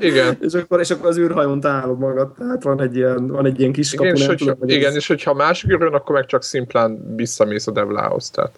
Igen. 0.00 0.36
és, 0.46 0.52
akkor, 0.52 0.80
és 0.80 0.90
akkor 0.90 1.06
az 1.06 1.18
űrhajón 1.18 1.60
találod 1.60 1.98
magad, 1.98 2.32
tehát 2.38 2.62
van 2.62 2.80
egy 2.80 2.96
ilyen, 2.96 3.26
van 3.26 3.46
egy 3.46 3.60
ilyen 3.60 3.72
kis 3.72 3.94
kapu. 3.94 4.04
Igen, 4.04 4.16
és, 4.16 4.26
hogyha, 4.26 4.52
tudom, 4.52 4.68
igen 4.68 4.88
ez... 4.88 4.96
és 4.96 5.06
hogyha 5.06 5.34
másik 5.34 5.70
űrön, 5.70 5.94
akkor 5.94 6.14
meg 6.14 6.26
csak 6.26 6.42
szimplán 6.42 7.14
visszamész 7.16 7.66
a 7.66 7.70
Devlához. 7.70 8.30
Tehát. 8.30 8.52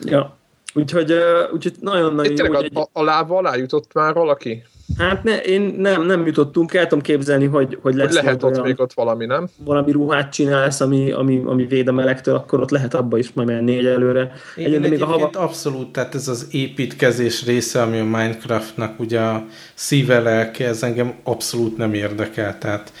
Ja. 0.00 0.36
Úgyhogy, 0.74 1.12
uh, 1.12 1.52
úgyhogy 1.52 1.74
nagyon-nagyon 1.80 2.46
jó. 2.46 2.52
A, 2.52 2.62
egy... 2.62 2.72
a, 2.92 3.02
lába 3.02 3.36
alá 3.36 3.56
jutott 3.56 3.92
már 3.92 4.14
valaki? 4.14 4.62
Hát 4.98 5.22
ne, 5.22 5.36
én 5.36 5.74
nem, 5.78 6.06
nem 6.06 6.26
jutottunk, 6.26 6.74
el 6.74 6.86
tudom 6.86 7.02
képzelni, 7.02 7.46
hogy, 7.46 7.78
hogy 7.82 7.94
lesz 7.94 8.06
hogy 8.06 8.24
lehet 8.24 8.42
ott 8.42 8.52
olyan, 8.52 8.66
még 8.66 8.80
ott 8.80 8.92
valami, 8.92 9.26
nem? 9.26 9.48
Valami 9.64 9.92
ruhát 9.92 10.32
csinálsz, 10.32 10.80
ami, 10.80 11.12
ami, 11.12 11.42
ami 11.44 11.66
véd 11.66 11.88
a 11.88 11.92
melegtől, 11.92 12.34
akkor 12.34 12.60
ott 12.60 12.70
lehet 12.70 12.94
abba 12.94 13.18
is 13.18 13.32
majd 13.32 13.48
menni 13.48 13.76
egy 13.76 13.86
előre. 13.86 14.32
Igen, 14.56 14.68
egyébként 14.68 14.90
még 14.90 15.02
a 15.02 15.06
hava... 15.06 15.30
abszolút, 15.32 15.92
tehát 15.92 16.14
ez 16.14 16.28
az 16.28 16.48
építkezés 16.50 17.44
része, 17.44 17.82
ami 17.82 17.98
a 17.98 18.04
Minecraftnak 18.04 19.00
ugye 19.00 19.20
a 19.20 19.44
szíve 19.74 20.20
lelke, 20.20 20.66
ez 20.66 20.82
engem 20.82 21.14
abszolút 21.22 21.76
nem 21.76 21.94
érdekel, 21.94 22.58
tehát 22.58 22.92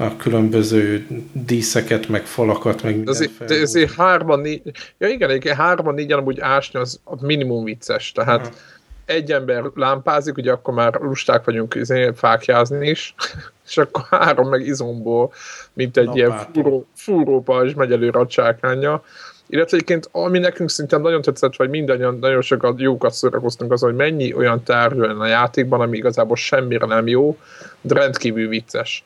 a 0.00 0.16
különböző 0.16 1.06
díszeket, 1.32 2.08
meg 2.08 2.26
falakat, 2.26 2.82
meg 2.82 2.94
minden 2.94 3.14
azért, 3.14 3.44
de 3.44 3.54
ezért 3.54 3.94
hárman, 3.94 4.40
négy, 4.40 4.62
ja 4.98 5.08
igen, 5.08 5.30
egy 5.30 5.48
hárman, 5.48 5.94
négyen 5.94 6.18
amúgy 6.18 6.40
ásni 6.40 6.78
az 6.78 7.00
a 7.04 7.24
minimum 7.26 7.64
vicces, 7.64 8.12
tehát 8.12 8.40
Aha. 8.40 8.56
egy 9.04 9.32
ember 9.32 9.64
lámpázik, 9.74 10.36
ugye 10.36 10.52
akkor 10.52 10.74
már 10.74 10.94
lusták 11.00 11.44
vagyunk 11.44 11.74
izé, 11.74 12.10
fákjázni 12.14 12.88
is, 12.88 13.14
és 13.68 13.76
akkor 13.76 14.02
három 14.10 14.48
meg 14.48 14.66
izomból, 14.66 15.32
mint 15.72 15.96
egy 15.96 16.06
Lapátom. 16.06 16.32
ilyen 16.32 16.46
fúró, 16.52 16.86
fúrópa, 16.94 17.64
és 17.64 17.74
megy 17.74 17.92
előre 17.92 18.18
a 18.18 18.26
csákánya. 18.26 19.02
Illetve 19.46 19.76
egyébként, 19.76 20.08
ami 20.12 20.38
nekünk 20.38 20.70
szintén 20.70 21.00
nagyon 21.00 21.22
tetszett, 21.22 21.56
vagy 21.56 21.68
mindannyian 21.68 22.18
nagyon 22.20 22.42
sokat 22.42 22.80
jókat 22.80 23.12
szórakoztunk 23.12 23.72
az, 23.72 23.80
hogy 23.80 23.94
mennyi 23.94 24.34
olyan 24.34 24.62
tárgy 24.62 24.98
a 25.00 25.26
játékban, 25.26 25.80
ami 25.80 25.96
igazából 25.96 26.36
semmire 26.36 26.86
nem 26.86 27.06
jó, 27.06 27.36
de 27.80 27.94
rendkívül 27.94 28.48
vicces 28.48 29.04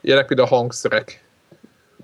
Ilyenek, 0.00 0.28
mint 0.28 0.40
a 0.40 0.46
hangszerek. 0.46 1.24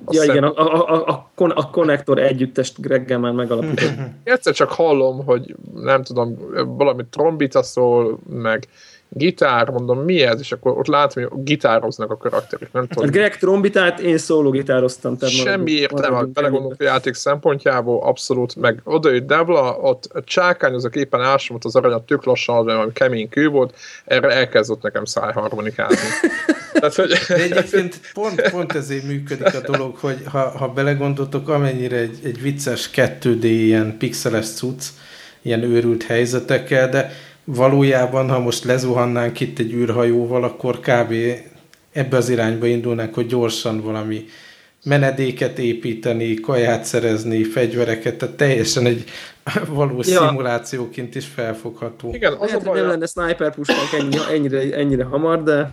Azt 0.05 0.19
ja, 0.19 0.33
igen, 0.33 0.45
a, 0.45 0.53
a, 0.57 0.89
a, 0.89 1.25
a, 1.37 1.53
a 1.55 1.71
konnektor 1.71 2.19
együttest 2.19 2.81
Greggel 2.81 3.19
már 3.19 3.33
megalapított. 3.33 3.91
Egyszer 4.25 4.55
csak 4.55 4.71
hallom, 4.71 5.25
hogy 5.25 5.55
nem 5.75 6.03
tudom, 6.03 6.37
valami 6.77 7.03
trombita 7.11 7.63
szól, 7.63 8.19
meg 8.29 8.69
gitár, 9.17 9.71
mondom, 9.71 9.99
mi 9.99 10.23
ez? 10.23 10.41
És 10.41 10.53
akkor 10.53 10.79
ott 10.79 10.87
látom, 10.87 11.25
hogy 11.25 11.43
gitároznak 11.43 12.11
a 12.11 12.17
karakterek. 12.17 12.73
Nem 12.73 12.87
tudom. 12.87 13.05
Hát 13.05 13.13
Greg 13.13 13.39
trombitát, 13.39 14.01
én 14.01 14.19
szóló 14.19 14.51
gitároztam. 14.51 15.17
Tehát 15.17 15.35
Semmi 15.35 15.71
értelme, 15.71 16.23
belegondolok 16.23 16.81
a 16.81 16.85
játék 16.85 17.15
szempontjából, 17.15 18.03
abszolút, 18.03 18.57
meg 18.57 18.81
oda 18.85 19.11
jött 19.11 19.27
Devla, 19.27 19.77
ott 19.81 20.23
csákányozok 20.25 20.97
éppen 20.97 21.21
ásomot 21.21 21.65
az 21.65 21.77
aranyat 21.77 22.07
tök 22.07 22.25
lassan, 22.25 22.65
mert 22.65 22.77
valami 22.77 22.93
kemény 22.93 23.29
kő 23.29 23.49
volt, 23.49 23.75
erre 24.05 24.31
elkezdett 24.31 24.83
nekem 24.83 25.05
szájharmonikázni. 25.05 26.09
Tehát, 26.73 26.95
hogy... 26.95 27.09
De 27.29 27.35
egyébként 27.35 28.01
pont, 28.13 28.51
pont 28.51 28.73
ezért 28.75 29.05
működik 29.05 29.55
a 29.55 29.61
dolog, 29.61 29.97
hogy 29.97 30.23
ha, 30.25 30.39
ha 30.39 30.69
belegondoltok, 30.69 31.49
amennyire 31.49 31.97
egy, 31.97 32.19
egy 32.25 32.43
vicces 32.43 32.91
2D 32.95 33.43
ilyen 33.43 33.97
pixeles 33.99 34.47
cucc, 34.47 34.85
ilyen 35.43 35.63
őrült 35.63 36.03
helyzetekkel, 36.03 36.89
de 36.89 37.13
valójában, 37.47 38.29
ha 38.31 38.39
most 38.39 38.65
lezuhannánk 38.65 39.41
itt 39.41 39.59
egy 39.59 39.73
űrhajóval, 39.73 40.45
akkor 40.45 40.81
kb. 40.81 41.15
ebbe 41.93 42.17
az 42.17 42.29
irányba 42.29 42.67
indulnánk, 42.67 43.15
hogy 43.15 43.27
gyorsan 43.27 43.81
valami 43.81 44.25
menedéket 44.85 45.59
építeni, 45.59 46.35
kaját 46.35 46.85
szerezni, 46.85 47.45
fegyvereket, 47.45 48.19
tehát 48.19 48.37
teljesen 48.37 48.87
egy 48.87 49.05
valós 49.69 50.07
ja. 50.07 50.27
szimulációként 50.27 51.15
is 51.15 51.27
felfogható. 51.27 52.15
Igen, 52.15 52.33
az 52.33 52.39
Lehet, 52.39 52.61
a 52.61 52.65
baj, 52.65 52.81
nem 52.81 52.89
lenne 52.89 53.07
sniper 53.07 53.55
puskánk 53.55 53.93
ennyi, 53.99 54.17
ennyire, 54.33 54.77
ennyire 54.77 55.05
hamar, 55.05 55.43
de 55.43 55.71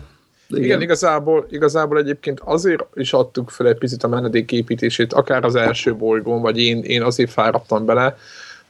igen. 0.48 0.64
igen, 0.64 0.80
igazából, 0.80 1.46
igazából 1.50 1.98
egyébként 1.98 2.40
azért 2.44 2.84
is 2.94 3.12
adtuk 3.12 3.50
fel 3.50 3.68
egy 3.68 3.78
picit 3.78 4.02
a 4.02 4.08
menedéképítését, 4.08 5.12
akár 5.12 5.44
az 5.44 5.54
első 5.54 5.94
bolygón, 5.94 6.40
vagy 6.40 6.58
én, 6.58 6.82
én 6.82 7.02
azért 7.02 7.30
fáradtam 7.30 7.84
bele, 7.84 8.16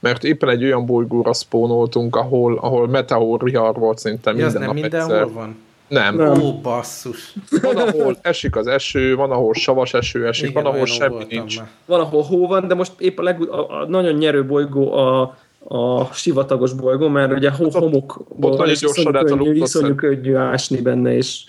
mert 0.01 0.25
éppen 0.25 0.49
egy 0.49 0.65
olyan 0.65 0.87
bolygóra 0.87 1.33
spónoltunk, 1.33 2.17
ahol, 2.17 2.59
ahol 2.59 2.89
meteor 2.89 3.43
vihar 3.43 3.75
volt 3.75 3.99
szinte 3.99 4.33
minden 4.33 4.53
ja, 4.53 4.59
nem 4.59 4.75
mindenhol 4.75 5.15
egyszer. 5.15 5.33
van? 5.33 5.57
Nem. 5.89 6.17
nem. 6.17 6.43
Ó, 6.43 6.61
basszus. 6.63 7.35
Van, 7.63 7.77
ahol 7.77 8.17
esik 8.23 8.57
az 8.57 8.67
eső, 8.67 9.17
van, 9.17 9.31
ahol 9.31 9.55
savas 9.55 9.95
eső 9.95 10.27
esik, 10.27 10.51
Igen, 10.51 10.63
van, 10.63 10.73
ahol 10.73 10.87
semmi 10.87 11.25
nincs. 11.29 11.59
Már. 11.59 11.69
Van, 11.87 12.01
ahol 12.01 12.23
hó 12.23 12.47
van, 12.47 12.69
de 12.69 12.75
most 12.75 12.93
épp 12.99 13.19
a, 13.19 13.23
leg, 13.23 13.49
a, 13.49 13.81
a 13.81 13.87
nagyon 13.89 14.15
nyerő 14.15 14.47
bolygó 14.47 14.93
a, 14.93 15.37
a 15.69 16.05
sivatagos 16.13 16.73
bolygó, 16.73 17.09
mert 17.09 17.33
ugye 17.33 17.51
hát 17.51 17.75
homokból 17.75 18.53
ott 18.53 18.59
nagyon 18.59 18.75
gyorsan 18.81 19.13
könnyű, 19.13 19.55
iszonyú 19.55 19.95
könnyű 19.95 20.35
ásni 20.35 20.81
benne, 20.81 21.15
és 21.17 21.45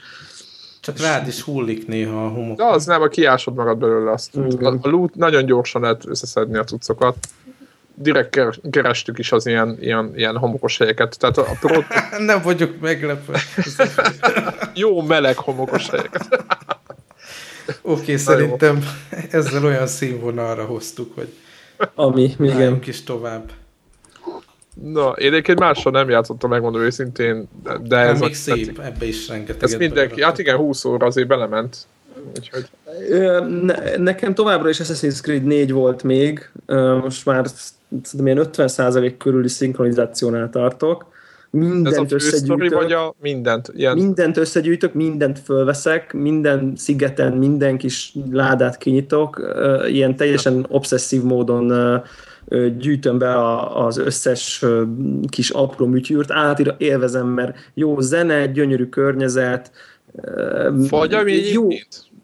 csak 0.80 1.00
rád 1.00 1.28
is 1.28 1.42
hullik 1.42 1.88
néha 1.88 2.26
a 2.26 2.30
homok. 2.30 2.58
De 2.58 2.66
az 2.66 2.86
nem, 2.86 3.02
a 3.02 3.08
kiásod 3.08 3.56
magad 3.56 3.78
belőle 3.78 4.12
azt. 4.12 4.36
A, 4.36 4.66
a 4.82 4.90
loot 4.90 5.16
nagyon 5.16 5.46
gyorsan 5.46 5.82
lehet 5.82 6.08
összeszedni 6.08 6.58
a 6.58 6.64
cuccokat 6.64 7.16
direkt 7.96 8.40
kerestük 8.70 9.20
is 9.20 9.32
az 9.32 9.46
ilyen, 9.46 9.78
ilyen, 9.80 10.12
ilyen 10.16 10.38
homokos 10.38 10.78
helyeket. 10.78 11.18
Tehát 11.20 11.38
a 11.38 11.46
pro... 11.60 11.80
Nem 12.26 12.42
vagyok 12.42 12.80
meglepve. 12.80 13.40
Jó 14.74 15.02
meleg 15.02 15.38
homokos 15.38 15.90
helyeket. 15.90 16.28
Oké, 17.82 18.02
okay, 18.02 18.18
szerintem 18.18 18.76
jó. 19.12 19.18
ezzel 19.32 19.66
olyan 19.66 19.88
színvonalra 19.88 20.66
hoztuk, 20.66 21.16
hogy 21.16 21.34
ami, 21.96 22.36
igen. 22.40 22.80
is 22.86 23.04
tovább. 23.04 23.52
Na, 24.82 25.10
én 25.10 25.28
egyébként 25.32 25.60
mással 25.60 25.92
nem 25.92 26.10
játszottam, 26.10 26.50
megmondom 26.50 26.82
őszintén, 26.82 27.50
de 27.82 27.98
ez 27.98 28.20
még 28.20 28.30
a, 28.30 28.34
szép, 28.34 28.80
ebbe 28.80 29.06
is 29.06 29.28
rengeteg. 29.28 29.64
Ez 29.64 29.74
mindenki, 29.74 30.24
hát 30.24 30.40
igen, 30.40 30.56
20 30.56 30.86
óra 30.86 31.06
azért 31.06 31.28
belement. 31.28 31.88
Úgyhogy... 32.38 32.66
Ne, 33.62 33.98
nekem 33.98 34.34
továbbra 34.34 34.70
is 34.70 34.80
Assassin's 34.80 35.22
Creed 35.22 35.44
4 35.44 35.72
volt 35.72 36.04
még, 36.04 36.50
most 37.02 37.26
már 37.26 37.46
szerintem 38.04 38.36
ilyen 38.36 38.50
50% 38.52 39.14
körüli 39.18 39.48
szinkronizációnál 39.48 40.50
tartok. 40.50 41.14
Mindent 41.50 41.88
Ez 41.88 41.98
a 41.98 42.16
összegyűjtök. 42.16 42.74
vagy 42.74 42.92
a 42.92 43.16
mindent? 43.22 43.72
Ilyen... 43.76 43.94
Mindent 43.98 44.38
összegyűjtök, 44.38 44.94
mindent 44.94 45.40
fölveszek, 45.40 46.14
minden 46.14 46.74
szigeten 46.76 47.34
minden 47.34 47.78
kis 47.78 48.14
ládát 48.32 48.78
kinyitok, 48.78 49.56
ilyen 49.88 50.16
teljesen 50.16 50.66
obszesszív 50.70 51.24
módon 51.24 52.02
gyűjtöm 52.78 53.18
be 53.18 53.64
az 53.74 53.98
összes 53.98 54.66
kis 55.30 55.50
apró 55.50 55.86
műtyűrt, 55.86 56.32
átira 56.32 56.76
élvezem, 56.78 57.28
mert 57.28 57.58
jó 57.74 58.00
zene, 58.00 58.46
gyönyörű 58.46 58.86
környezet, 58.86 59.72
vagy 60.90 61.14
ami 61.14 61.34
jó, 61.34 61.68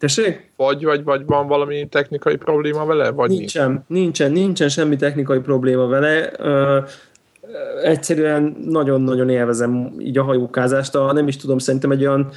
Tessék? 0.02 0.50
Vagy, 0.56 0.84
vagy, 0.84 1.04
vagy 1.04 1.22
van 1.26 1.46
valami 1.46 1.86
technikai 1.88 2.36
probléma 2.36 2.84
vele? 2.84 3.10
Vagy 3.10 3.30
nincsen, 3.30 3.70
nincs? 3.70 3.82
nincsen, 3.86 4.32
nincsen 4.32 4.68
semmi 4.68 4.96
technikai 4.96 5.38
probléma 5.38 5.86
vele. 5.86 6.32
Ö, 6.38 6.78
egyszerűen 7.82 8.56
nagyon-nagyon 8.68 9.28
élvezem 9.28 9.94
így 9.98 10.18
a 10.18 10.22
hajókázást. 10.22 10.94
A, 10.94 11.12
nem 11.12 11.28
is 11.28 11.36
tudom, 11.36 11.58
szerintem 11.58 11.90
egy 11.90 12.06
olyan 12.06 12.30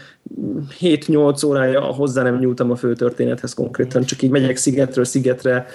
7-8 0.80 1.46
órája 1.46 1.82
hozzá 1.82 2.24
nem 2.24 2.38
nyúltam 2.38 2.72
a 2.72 2.76
főtörténethez 2.76 3.54
konkrétan, 3.54 4.04
csak 4.04 4.22
így 4.22 4.30
megyek 4.30 4.56
szigetről 4.56 5.06
szigetre, 5.06 5.66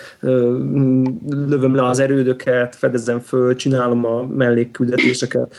lövöm 1.30 1.74
le 1.74 1.86
az 1.86 1.98
erődöket, 1.98 2.76
fedezem 2.76 3.20
föl, 3.20 3.56
csinálom 3.56 4.04
a 4.04 4.26
mellékküldetéseket. 4.26 5.54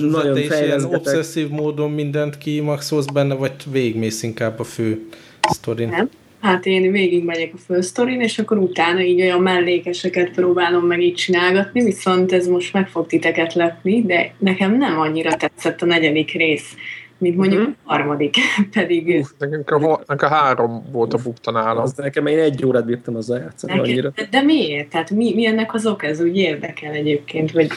Nagyon 0.00 0.36
fejleszgetek. 0.36 0.98
obszesszív 0.98 1.48
módon 1.48 1.90
mindent 1.90 2.38
kimaxolsz 2.38 3.06
benne, 3.06 3.34
vagy 3.34 3.52
végmész 3.72 4.22
inkább 4.22 4.58
a 4.58 4.64
fő 4.64 5.08
sztorin? 5.48 5.88
Nem. 5.88 6.08
Hát 6.40 6.66
én 6.66 6.90
végig 6.92 7.24
megyek 7.24 7.50
a 7.54 7.58
fősztorin, 7.58 8.20
és 8.20 8.38
akkor 8.38 8.58
utána 8.58 9.00
így 9.00 9.20
olyan 9.20 9.40
mellékeseket 9.40 10.30
próbálom 10.30 10.86
meg 10.86 11.02
így 11.02 11.14
csinálgatni, 11.14 11.84
viszont 11.84 12.32
ez 12.32 12.46
most 12.46 12.72
meg 12.72 12.88
fog 12.88 13.06
titeket 13.06 13.54
lepni, 13.54 14.02
de 14.02 14.34
nekem 14.38 14.76
nem 14.76 14.98
annyira 14.98 15.36
tetszett 15.36 15.82
a 15.82 15.86
negyedik 15.86 16.32
rész, 16.32 16.74
mint 17.18 17.36
mondjuk 17.36 17.60
uh-huh. 17.60 17.74
a 17.84 17.92
harmadik, 17.92 18.36
pedig... 18.78 19.06
Uh, 19.06 19.26
nekünk 19.38 19.70
a, 19.70 20.00
a 20.06 20.26
három 20.26 20.84
volt 20.92 21.14
a 21.14 21.18
bukta 21.22 21.50
nálam. 21.50 21.82
Az 21.82 21.92
nekem 21.92 22.26
én 22.26 22.38
egy 22.38 22.64
órát 22.66 22.84
bírtam 22.84 23.16
azzal 23.16 23.38
játszani 23.38 23.72
Nekem, 23.72 23.90
annyira. 23.90 24.12
De 24.30 24.42
miért? 24.42 24.88
Tehát 24.88 25.10
mi, 25.10 25.34
mi 25.34 25.46
ennek 25.46 25.74
az 25.74 25.86
ok? 25.86 26.04
Ez 26.04 26.20
úgy 26.20 26.36
érdekel 26.36 26.92
egyébként. 26.92 27.52
Vagy... 27.52 27.68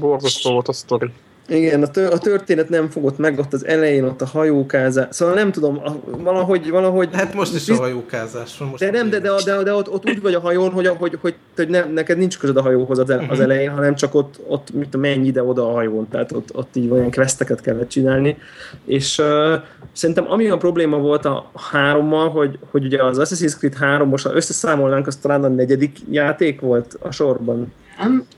Borzasztó 0.00 0.52
volt 0.52 0.68
a 0.68 0.72
sztori. 0.72 1.08
Igen, 1.48 1.82
a, 1.82 1.86
tör, 1.86 2.12
a 2.12 2.18
történet 2.18 2.68
nem 2.68 2.90
fogott 2.90 3.18
meg 3.18 3.38
ott 3.38 3.52
az 3.52 3.66
elején, 3.66 4.04
ott 4.04 4.22
a 4.22 4.26
hajókázás. 4.26 5.06
Szóval 5.10 5.34
nem 5.34 5.52
tudom, 5.52 5.78
a, 5.84 5.92
valahogy, 6.22 6.70
valahogy... 6.70 7.08
Hát 7.12 7.34
most 7.34 7.54
is 7.54 7.64
biz... 7.64 7.78
a 7.78 7.82
hajókázás. 7.82 8.58
Most 8.58 8.78
de 8.78 8.90
nem, 8.90 9.10
de, 9.10 9.18
de, 9.18 9.30
de, 9.44 9.62
de 9.62 9.74
ott, 9.74 9.90
ott, 9.90 10.08
úgy 10.08 10.20
vagy 10.20 10.34
a 10.34 10.40
hajón, 10.40 10.70
hogy, 10.70 10.86
hogy, 10.86 11.18
hogy, 11.20 11.34
hogy 11.56 11.68
nem, 11.68 11.92
neked 11.92 12.18
nincs 12.18 12.38
közöd 12.38 12.56
a 12.56 12.62
hajóhoz 12.62 12.98
az, 12.98 13.14
az 13.28 13.40
elején, 13.40 13.70
hanem 13.70 13.94
csak 13.94 14.14
ott, 14.14 14.40
ott 14.46 14.72
mit 14.72 14.88
tudom, 14.88 15.00
menj 15.00 15.26
ide-oda 15.26 15.68
a 15.68 15.72
hajón. 15.72 16.08
Tehát 16.08 16.32
ott, 16.32 16.48
ott 16.54 16.76
így 16.76 16.90
olyan 16.90 17.10
questeket 17.10 17.60
kellett 17.60 17.88
csinálni. 17.88 18.36
És 18.84 19.18
uh, 19.18 19.54
szerintem 19.92 20.30
ami 20.30 20.48
a 20.48 20.56
probléma 20.56 20.98
volt 20.98 21.24
a 21.24 21.50
hárommal, 21.70 22.30
hogy, 22.30 22.58
hogy 22.70 22.84
ugye 22.84 23.02
az 23.02 23.18
Assassin's 23.20 23.56
Creed 23.58 23.74
3 23.74 24.08
most 24.08 24.26
ha 24.26 24.34
összeszámolnánk, 24.34 25.06
az 25.06 25.16
talán 25.16 25.44
a 25.44 25.48
negyedik 25.48 25.98
játék 26.10 26.60
volt 26.60 26.98
a 27.00 27.10
sorban. 27.10 27.72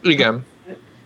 Igen. 0.03 0.45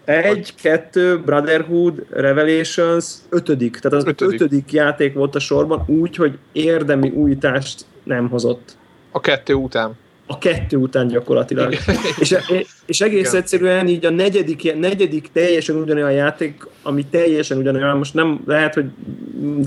Egy, 0.05 0.55
kettő, 0.55 1.21
Brotherhood, 1.21 2.07
Revelations, 2.11 3.15
ötödik. 3.29 3.79
Tehát 3.79 3.99
az 3.99 4.07
ötödik. 4.07 4.41
ötödik 4.41 4.73
játék 4.73 5.15
volt 5.15 5.35
a 5.35 5.39
sorban 5.39 5.85
úgy, 5.87 6.17
hogy 6.17 6.39
érdemi 6.53 7.09
újítást 7.09 7.85
nem 8.03 8.29
hozott. 8.29 8.77
A 9.11 9.21
kettő 9.21 9.55
után. 9.55 9.93
A 10.27 10.39
kettő 10.39 10.77
után 10.77 11.09
gyakorlatilag. 11.09 11.75
és, 12.21 12.37
és 12.87 13.01
egész 13.01 13.29
Igen. 13.29 13.41
egyszerűen 13.41 13.89
így 13.89 14.05
a 14.05 14.11
negyedik, 14.11 14.79
negyedik 14.79 15.29
teljesen 15.33 15.77
ugyanolyan 15.77 16.13
játék, 16.13 16.67
ami 16.83 17.07
teljesen 17.07 17.59
ugyanolyan, 17.59 17.97
most 17.97 18.15
nem 18.15 18.41
lehet, 18.47 18.75
hogy 18.75 18.87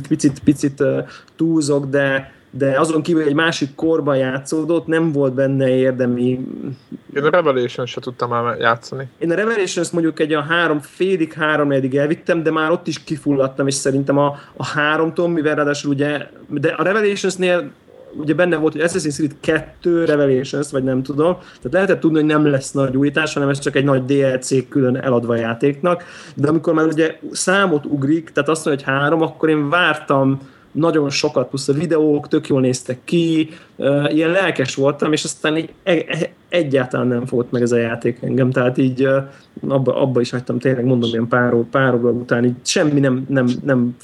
picit, 0.08 0.40
picit 0.40 0.84
túlzok, 1.36 1.86
de 1.86 2.34
de 2.58 2.80
azon 2.80 3.01
kívül 3.01 3.24
egy 3.24 3.34
másik 3.34 3.76
korban 3.76 4.18
játszódott, 4.18 4.88
nem 4.88 5.12
volt 5.12 5.34
benne 5.34 5.70
érdemi... 5.70 6.39
Én 7.16 7.24
a 7.24 7.30
Revelation 7.30 7.86
se 7.86 8.01
tudtam 8.01 8.30
már 8.30 8.60
játszani. 8.60 9.08
Én 9.18 9.32
a 9.32 9.36
Revelation-t 9.36 9.91
mondjuk 9.91 10.20
egy 10.20 10.34
a 10.34 10.41
három, 10.41 10.80
félig 10.80 11.34
három 11.34 11.72
eddig 11.72 11.95
elvittem, 11.95 12.43
de 12.43 12.51
már 12.51 12.72
ott 12.72 12.88
is 12.88 13.03
kifulladtam, 13.03 13.68
és 13.68 13.74
szerintem 13.74 14.18
a, 14.18 14.39
a 14.56 14.66
háromtól, 14.66 15.30
mivel 15.30 15.56
ráadásul 15.56 15.91
ugye, 15.91 16.28
de 16.47 16.70
a 16.70 16.84
Revelations-nél 16.84 17.72
ugye 18.18 18.34
benne 18.34 18.56
volt, 18.56 18.74
hogy 18.74 18.82
Assassin's 18.82 19.16
Creed 19.16 19.36
2 19.39 20.06
Revelations, 20.06 20.72
vagy 20.72 20.84
nem 20.84 21.03
tudom, 21.03 21.34
tehát 21.38 21.72
lehetett 21.72 21.99
tudni, 21.99 22.18
hogy 22.18 22.26
nem 22.26 22.45
lesz 22.45 22.72
nagy 22.72 22.97
újítás, 22.97 23.34
hanem 23.34 23.49
ez 23.49 23.60
csak 23.60 23.76
egy 23.76 23.84
nagy 23.84 24.06
DLC 24.06 24.70
külön 24.70 24.95
eladva 24.95 25.36
játéknak, 25.36 26.03
de 26.36 26.47
amikor 26.47 26.74
már 26.74 26.86
ugye 26.86 27.20
számot 27.32 27.86
ugrik, 27.86 28.30
tehát 28.30 28.49
azt 28.49 28.66
mondja, 28.66 28.86
hogy 28.86 28.95
három, 28.95 29.22
akkor 29.22 29.49
én 29.49 29.70
vártam 29.70 30.39
nagyon 30.76 31.10
sokat, 31.10 31.50
plusz 31.50 31.68
a 31.68 31.74
videók 31.74 32.28
tök 32.28 32.48
jól 32.48 32.62
néztek 32.62 32.98
ki, 33.04 33.50
ilyen 34.08 34.30
lelkes 34.30 34.76
voltam, 34.76 35.12
és 35.14 35.24
aztán 35.24 35.58
így 35.58 35.70
e, 35.84 35.92
e, 35.92 36.30
egyáltalán 36.50 37.08
nem 37.08 37.26
fogott 37.26 37.52
meg 37.52 37.62
ez 37.62 37.72
a 37.72 37.78
játék 37.78 38.18
engem, 38.22 38.52
tehát 38.52 38.78
így 38.78 39.08
abba, 39.68 40.02
abba 40.02 40.22
is 40.22 40.30
hagytam 40.30 40.60
tényleg, 40.60 40.86
mondom, 40.86 41.10
ilyen 41.10 41.28
pár, 41.28 41.54
pár 41.72 41.94
óra 41.94 42.10
után, 42.10 42.46
így 42.46 42.56
semmi 42.64 43.00
nem, 43.00 43.26
nem, 43.30 43.48
nem 43.64 43.96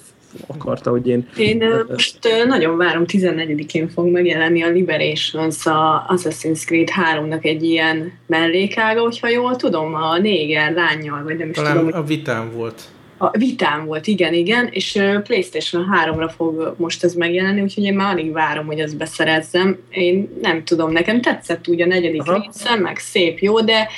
akarta, 0.48 0.90
hogy 0.90 1.08
én... 1.08 1.28
Én 1.38 1.64
most 1.90 2.20
nagyon 2.48 2.78
várom, 2.78 3.04
14-én 3.08 3.90
fog 3.90 4.08
megjelenni 4.08 4.64
a 4.64 4.70
Liberations, 4.70 5.66
a 5.66 6.06
Assassin's 6.10 6.64
Creed 6.66 6.90
3-nak 7.16 7.46
egy 7.46 7.64
ilyen 7.64 8.12
mellékága, 8.28 9.02
hogyha 9.02 9.30
jól 9.30 9.56
tudom, 9.56 9.94
a 9.94 10.18
néger 10.18 10.74
lányjal, 10.74 11.24
vagy 11.24 11.38
nem 11.38 11.50
is 11.50 11.56
Talán 11.56 11.78
tudom. 11.78 12.00
a 12.00 12.04
vitám 12.04 12.52
volt. 12.56 12.82
A 13.24 13.38
vitám 13.38 13.86
volt, 13.86 14.08
igen, 14.08 14.34
igen, 14.34 14.68
és 14.72 14.92
PlayStation 15.24 15.86
3-ra 16.06 16.32
fog 16.36 16.76
most 16.78 17.04
ez 17.04 17.14
megjelenni, 17.14 17.62
úgyhogy 17.62 17.84
én 17.84 17.94
már 17.94 18.14
alig 18.14 18.32
várom, 18.32 18.66
hogy 18.66 18.80
ezt 18.80 18.98
beszerezzem. 18.98 19.78
Én 19.90 20.38
nem 20.42 20.64
tudom, 20.64 20.92
nekem 20.92 21.22
tetszett 21.22 21.68
úgy 21.68 21.82
a 21.82 21.86
negyedik 21.86 22.24
része, 22.24 22.76
meg 22.76 22.98
szép, 22.98 23.40
jó, 23.40 23.62
de 23.62 23.90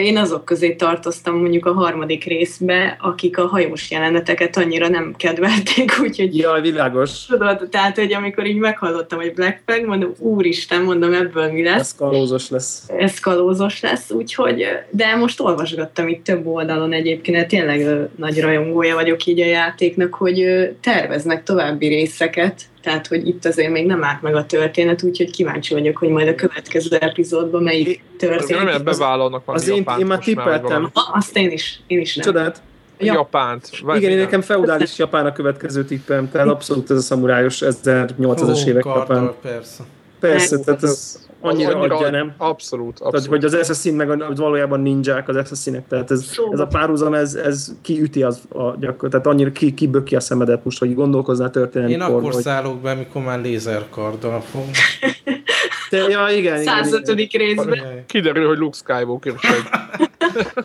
én 0.00 0.16
azok 0.16 0.44
közé 0.44 0.74
tartoztam 0.74 1.38
mondjuk 1.38 1.66
a 1.66 1.72
harmadik 1.72 2.24
részbe, 2.24 2.96
akik 3.00 3.38
a 3.38 3.46
hajós 3.46 3.90
jeleneteket 3.90 4.56
annyira 4.56 4.88
nem 4.88 5.14
kedvelték, 5.16 5.92
úgyhogy... 6.02 6.38
Jaj, 6.38 6.60
világos. 6.60 7.26
Tudod, 7.26 7.68
tehát, 7.70 7.96
hogy 7.96 8.12
amikor 8.12 8.46
így 8.46 8.56
meghallottam, 8.56 9.18
hogy 9.18 9.34
Black 9.34 9.60
Flag, 9.66 9.86
mondom, 9.86 10.12
úristen, 10.18 10.82
mondom, 10.82 11.12
ebből 11.12 11.52
mi 11.52 11.62
lesz. 11.62 11.80
Ez 11.80 11.94
kalózos 11.94 12.50
lesz. 12.50 12.82
Ez 12.96 13.18
kalózos 13.18 13.80
lesz, 13.80 14.10
úgyhogy, 14.10 14.64
de 14.90 15.16
most 15.16 15.40
olvasgattam 15.40 16.08
itt 16.08 16.24
több 16.24 16.46
oldalon 16.46 16.92
egyébként, 16.92 17.36
mert 17.36 17.48
tényleg 17.48 18.08
nagy 18.16 18.40
rajongója 18.40 18.94
vagyok 18.94 19.26
így 19.26 19.40
a 19.40 19.46
játéknak, 19.46 20.14
hogy 20.14 20.70
terveznek 20.80 21.42
további 21.42 21.86
részeket, 21.86 22.62
tehát 22.88 23.06
hogy 23.06 23.28
itt 23.28 23.44
azért 23.44 23.70
még 23.70 23.86
nem 23.86 24.04
állt 24.04 24.22
meg 24.22 24.34
a 24.34 24.46
történet, 24.46 25.02
úgyhogy 25.02 25.30
kíváncsi 25.30 25.74
vagyok, 25.74 25.96
hogy 25.96 26.08
majd 26.08 26.28
a 26.28 26.34
következő 26.34 26.96
epizódban 26.96 27.62
melyik 27.62 28.02
történik. 28.18 28.62
Nem 28.62 28.84
bevállalnak 28.84 29.44
valami 29.44 29.64
Az 29.64 29.70
én, 29.70 29.84
én 29.98 30.06
már 30.06 30.18
tippeltem. 30.18 30.90
Azt 31.12 31.36
én 31.36 31.50
is, 31.50 31.80
én 31.86 32.00
is 32.00 32.16
nem. 32.16 32.24
Csodát? 32.24 32.62
Ja. 32.98 33.12
Japánt. 33.12 33.70
Igen, 33.94 34.10
én 34.10 34.16
nekem 34.16 34.40
feudális 34.40 34.98
Japán 34.98 35.26
a 35.26 35.32
következő 35.32 35.84
tippem, 35.84 36.30
tehát 36.30 36.48
abszolút 36.48 36.90
ez 36.90 36.96
a 36.96 37.00
szamurájos 37.00 37.62
1800-as 37.64 38.66
évek 38.66 38.84
Japán. 38.84 39.32
Persze. 39.42 39.84
Persze, 40.20 40.58
tehát 40.58 40.82
ez 40.82 41.27
annyira, 41.40 41.78
annyira 41.78 41.96
adja, 41.96 42.10
nem? 42.10 42.32
Abszolút, 42.36 43.00
abszolút. 43.00 43.12
Tehát, 43.12 43.26
hogy 43.26 43.44
az 43.44 43.54
Assassin 43.54 43.94
meg 43.94 44.10
a, 44.10 44.32
valójában 44.34 44.80
ninják 44.80 45.28
az 45.28 45.36
Assassinek, 45.36 45.88
tehát 45.88 46.10
ez, 46.10 46.30
ez 46.50 46.58
a 46.58 46.66
párhuzam, 46.66 47.14
ez, 47.14 47.34
ez 47.34 47.72
kiüti 47.82 48.22
az 48.22 48.40
a 48.48 48.76
gyakor, 48.80 49.08
tehát 49.08 49.26
annyira 49.26 49.52
ki, 49.52 49.74
kiböki 49.74 50.16
a 50.16 50.20
szemedet 50.20 50.64
most, 50.64 50.78
hogy 50.78 50.94
gondolkoznál 50.94 51.50
történelmi 51.50 51.92
Én 51.92 52.00
akkor 52.00 52.32
hogy... 52.32 52.42
szállok 52.42 52.80
be, 52.80 52.94
mikor 52.94 53.22
már 53.22 53.40
lézerkarddal 53.40 54.40
fogom. 54.40 54.70
Te, 55.88 55.96
ja, 55.96 56.28
igen, 56.36 56.62
105. 56.62 57.18
igen, 57.18 57.46
részben. 57.46 58.04
Kiderül, 58.06 58.46
hogy 58.46 58.58
Luke 58.58 58.76
Skywalker. 58.76 59.34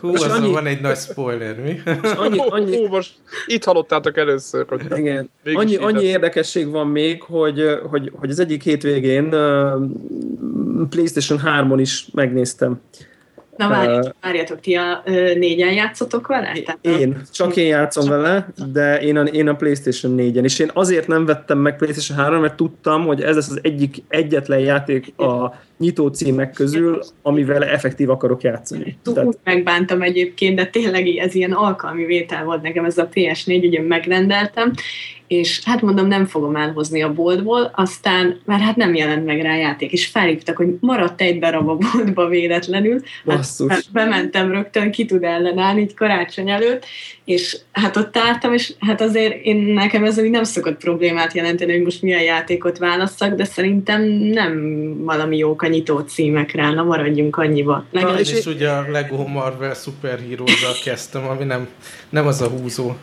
Hú, 0.00 0.14
az 0.14 0.22
annyi... 0.22 0.52
van 0.52 0.66
egy 0.66 0.80
nagy 0.80 0.96
spoiler, 0.96 1.60
mi? 1.60 1.80
annyi, 2.16 2.38
annyi... 2.48 2.76
Hú, 2.76 2.86
most 2.86 3.12
itt 3.46 3.64
hallottátok 3.64 4.16
először, 4.16 4.64
hogy 4.68 4.98
Igen. 4.98 5.30
Annyi, 5.54 5.76
annyi 5.76 6.04
érdekesség 6.04 6.70
van 6.70 6.86
még, 6.86 7.22
hogy, 7.22 7.78
hogy, 7.90 8.12
hogy 8.14 8.30
az 8.30 8.38
egyik 8.38 8.62
hétvégén 8.62 9.24
uh, 9.24 9.82
PlayStation 10.90 11.40
3-on 11.44 11.78
is 11.80 12.06
megnéztem 12.12 12.80
Na 13.56 13.68
várjátok, 13.68 14.14
várjátok, 14.20 14.60
ti 14.60 14.74
a 14.74 15.02
négyen 15.34 15.72
játszotok 15.72 16.26
vele? 16.26 16.52
Tehát 16.64 17.00
én, 17.00 17.22
csak 17.32 17.56
én 17.56 17.66
játszom 17.66 18.08
vele, 18.08 18.48
de 18.72 19.00
én 19.00 19.16
a, 19.16 19.22
én 19.22 19.48
a 19.48 19.54
PlayStation 19.54 20.14
4-en, 20.18 20.42
és 20.42 20.58
én 20.58 20.70
azért 20.72 21.06
nem 21.06 21.24
vettem 21.24 21.58
meg 21.58 21.76
PlayStation 21.76 22.18
3 22.18 22.40
mert 22.40 22.54
tudtam, 22.54 23.06
hogy 23.06 23.22
ez 23.22 23.34
lesz 23.34 23.50
az 23.50 23.58
egyik 23.62 24.02
egyetlen 24.08 24.58
játék 24.58 25.18
a 25.18 25.54
nyitó 25.78 26.08
címek 26.08 26.52
közül, 26.52 27.02
amivel 27.22 27.64
effektív 27.64 28.10
akarok 28.10 28.42
játszani. 28.42 28.98
Úgy 29.06 29.14
Tehát... 29.14 29.38
megbántam 29.44 30.02
egyébként, 30.02 30.56
de 30.56 30.66
tényleg 30.66 31.06
ez 31.06 31.34
ilyen 31.34 31.52
alkalmi 31.52 32.04
vétel 32.04 32.44
volt 32.44 32.62
nekem, 32.62 32.84
ez 32.84 32.98
a 32.98 33.08
PS4, 33.08 33.66
ugye 33.66 33.82
megrendeltem, 33.82 34.72
és 35.26 35.60
hát 35.64 35.82
mondom, 35.82 36.06
nem 36.06 36.26
fogom 36.26 36.56
elhozni 36.56 37.02
a 37.02 37.12
boltból, 37.12 37.70
aztán, 37.74 38.40
mert 38.44 38.62
hát 38.62 38.76
nem 38.76 38.94
jelent 38.94 39.24
meg 39.24 39.40
rá 39.40 39.56
játék, 39.56 39.92
és 39.92 40.06
felhívtak, 40.06 40.56
hogy 40.56 40.68
maradt 40.80 41.20
egy 41.20 41.38
darab 41.38 41.68
a 41.68 41.76
boltba 41.76 42.28
véletlenül. 42.28 43.00
Hát 43.26 43.92
bementem 43.92 44.50
rögtön, 44.50 44.90
ki 44.90 45.04
tud 45.04 45.22
ellenállni 45.22 45.80
így 45.80 45.94
karácsony 45.94 46.50
előtt, 46.50 46.84
és 47.24 47.58
hát 47.72 47.96
ott 47.96 48.16
álltam, 48.16 48.52
és 48.52 48.72
hát 48.78 49.00
azért 49.00 49.44
én 49.44 49.56
nekem 49.56 50.04
ez 50.04 50.16
nem 50.16 50.44
szokott 50.44 50.76
problémát 50.76 51.32
jelenteni, 51.32 51.72
hogy 51.72 51.82
most 51.82 52.02
milyen 52.02 52.22
játékot 52.22 52.78
válasszak, 52.78 53.34
de 53.34 53.44
szerintem 53.44 54.02
nem 54.10 54.84
valami 55.04 55.36
jók 55.36 55.63
a 55.64 55.68
nyitó 55.68 55.98
címekre, 55.98 56.70
na 56.70 56.82
maradjunk 56.82 57.36
annyiba. 57.36 57.84
Na, 57.90 58.18
és, 58.18 58.32
és 58.32 58.46
ugye 58.46 58.70
a 58.70 58.90
Lego 58.90 59.26
Marvel 59.26 59.74
Super 59.74 60.18
kezdtem, 60.84 61.28
ami 61.28 61.44
nem, 61.44 61.68
nem 62.08 62.26
az 62.26 62.40
a 62.40 62.48
húzó. 62.48 62.94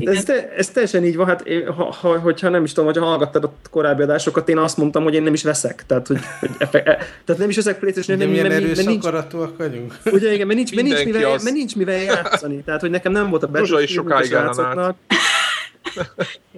Ez, 0.00 0.24
te, 0.24 0.52
ez 0.56 0.68
teljesen 0.68 1.04
így 1.04 1.16
van, 1.16 1.26
hát 1.26 1.42
ha, 1.76 1.92
ha, 1.92 2.18
hogyha 2.18 2.48
nem 2.48 2.64
is 2.64 2.72
tudom, 2.72 2.92
hogy 2.92 3.02
hallgattad 3.02 3.44
a 3.44 3.52
korábbi 3.70 4.02
adásokat, 4.02 4.48
én 4.48 4.58
azt 4.58 4.76
mondtam, 4.76 5.02
hogy 5.02 5.14
én 5.14 5.22
nem 5.22 5.32
is 5.32 5.42
veszek. 5.42 5.84
Tehát, 5.86 6.06
hogy, 6.06 6.18
hogy 6.40 6.50
efe, 6.58 6.82
e, 6.82 6.96
tehát 7.24 7.40
nem 7.40 7.48
is 7.48 7.56
veszek 7.56 7.78
playstation 7.78 8.18
nem, 8.18 8.28
milyen 8.28 8.50
erős 8.50 8.76
mert 8.76 8.88
nincs, 8.88 9.04
akaratúak 9.04 9.56
vagyunk. 9.56 9.94
Ugye 10.04 10.32
igen, 10.32 10.46
mert 10.46 10.58
nincs, 10.58 10.74
mert 10.74 10.86
nincs, 10.86 11.04
mivel, 11.04 11.32
az... 11.32 11.44
mert 11.44 11.56
nincs 11.56 11.76
mivel 11.76 12.02
játszani. 12.02 12.62
Tehát, 12.62 12.80
hogy 12.80 12.90
nekem 12.90 13.12
nem 13.12 13.30
volt 13.30 13.42
a 13.42 13.50
Zsuzsa 13.54 13.80
is 13.80 13.90
sokáig 13.90 14.32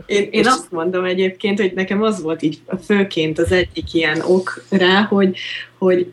én, 0.07 0.29
én 0.31 0.47
azt 0.47 0.73
mondom 0.73 1.05
egyébként, 1.05 1.61
hogy 1.61 1.73
nekem 1.75 2.03
az 2.03 2.23
volt 2.23 2.43
így 2.43 2.61
főként 2.85 3.39
az 3.39 3.53
egyik 3.53 3.95
ilyen 3.95 4.21
ok 4.21 4.65
rá, 4.71 5.03
hogy, 5.03 5.39
hogy 5.79 6.13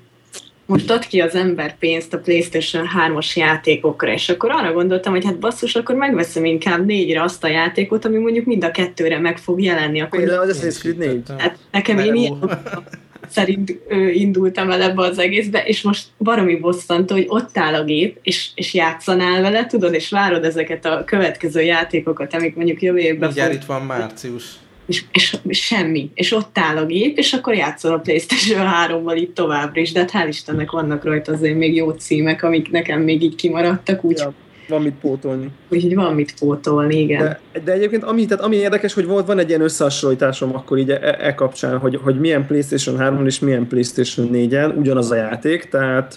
most 0.66 0.92
ad 0.92 1.08
ki 1.08 1.20
az 1.20 1.36
ember 1.36 1.78
pénzt 1.78 2.14
a 2.14 2.20
PlayStation 2.20 2.88
3-as 3.08 3.34
játékokra, 3.34 4.12
és 4.12 4.30
akkor 4.30 4.52
arra 4.52 4.74
gondoltam, 4.74 5.14
hogy 5.14 5.26
hát 5.26 5.40
basszus, 5.40 5.76
akkor 5.76 5.96
megveszem 5.96 6.46
inkább 6.46 6.86
négyre 6.86 7.24
azt 7.24 7.44
a 7.44 7.48
játékot, 7.48 8.06
ami 8.06 8.18
mondjuk 8.18 8.46
mind 8.46 8.64
a 8.64 8.72
kettőre 8.72 9.20
meg 9.20 9.38
fog 9.38 9.62
jelenni. 9.62 10.02
Akkor 10.02 10.20
Például 10.20 10.50
az 10.50 10.60
Assassin's 10.60 10.80
Creed 10.80 10.98
4. 10.98 11.22
Hát 11.38 11.58
nekem 11.72 11.98
én 12.00 12.16
ilyen 12.16 12.38
szerint 13.34 13.80
ö, 13.88 14.08
indultam 14.08 14.72
el 14.72 14.82
ebbe 14.82 15.02
az 15.02 15.20
egészbe, 15.20 15.64
és 15.66 15.82
most 15.82 16.08
baromi 16.18 16.56
bosszantó, 16.56 17.16
hogy 17.16 17.26
ott 17.28 17.58
áll 17.58 17.74
a 17.74 17.84
gép, 17.84 18.18
és, 18.22 18.50
és 18.56 18.74
játszanál 18.74 19.42
vele, 19.42 19.66
tudod, 19.66 19.94
és 19.94 20.10
várod 20.10 20.44
ezeket 20.44 20.86
a 20.86 21.04
következő 21.06 21.62
játékokat, 21.62 22.34
amik 22.34 22.56
mondjuk 22.56 22.82
jövő 22.82 22.98
évben 22.98 23.28
Mindjárt 23.28 23.52
fog... 23.52 23.62
itt 23.62 23.68
van 23.68 23.82
március. 23.82 24.44
És, 24.86 25.04
és, 25.12 25.38
és 25.48 25.66
semmi. 25.66 26.10
És 26.14 26.32
ott 26.32 26.58
áll 26.58 26.78
a 26.78 26.86
gép, 26.86 27.18
és 27.18 27.34
akkor 27.34 27.54
játszol 27.56 27.94
a 27.94 27.98
Playstation 27.98 28.68
3-val 28.88 29.16
itt 29.16 29.36
továbbra 29.36 29.82
is, 29.82 29.92
de 29.92 30.00
hát 30.00 30.12
hál' 30.14 30.28
Istennek 30.28 30.72
vannak 30.72 31.04
rajta 31.04 31.32
azért 31.32 31.58
még 31.58 31.76
jó 31.76 31.90
címek, 31.90 32.44
amik 32.44 32.72
nekem 32.72 33.02
még 33.02 33.24
így 33.24 33.36
kimaradtak, 33.36 34.04
úgy 34.04 34.18
ja, 34.18 34.34
van 34.68 34.82
mit 34.82 34.96
pótolni. 35.02 35.52
Úgyhogy 35.70 35.96
van 35.96 36.14
mit 36.14 36.34
pótolni, 36.40 37.00
igen. 37.00 37.24
De, 37.24 37.62
de 37.64 37.72
egyébként 37.72 38.04
ami, 38.04 38.26
tehát 38.26 38.44
ami 38.44 38.56
érdekes, 38.56 38.94
hogy 38.94 39.06
volt, 39.06 39.28
van 39.28 39.40
egy 39.40 39.50
ilyen 39.50 39.62
összehasonlításom 39.62 40.56
akkor 40.56 40.78
így 40.78 40.90
e, 40.90 41.16
e 41.20 41.36
kapcsán, 41.36 41.78
hogy, 41.78 42.00
hogy 42.04 42.20
milyen 42.20 42.46
Playstation 42.46 42.98
3 42.98 43.26
és 43.26 43.40
milyen 43.40 43.68
Playstation 43.68 44.30
4-en 44.34 44.78
ugyanaz 44.78 45.12
a 45.12 45.16
játék, 45.16 45.70
tehát 45.70 46.16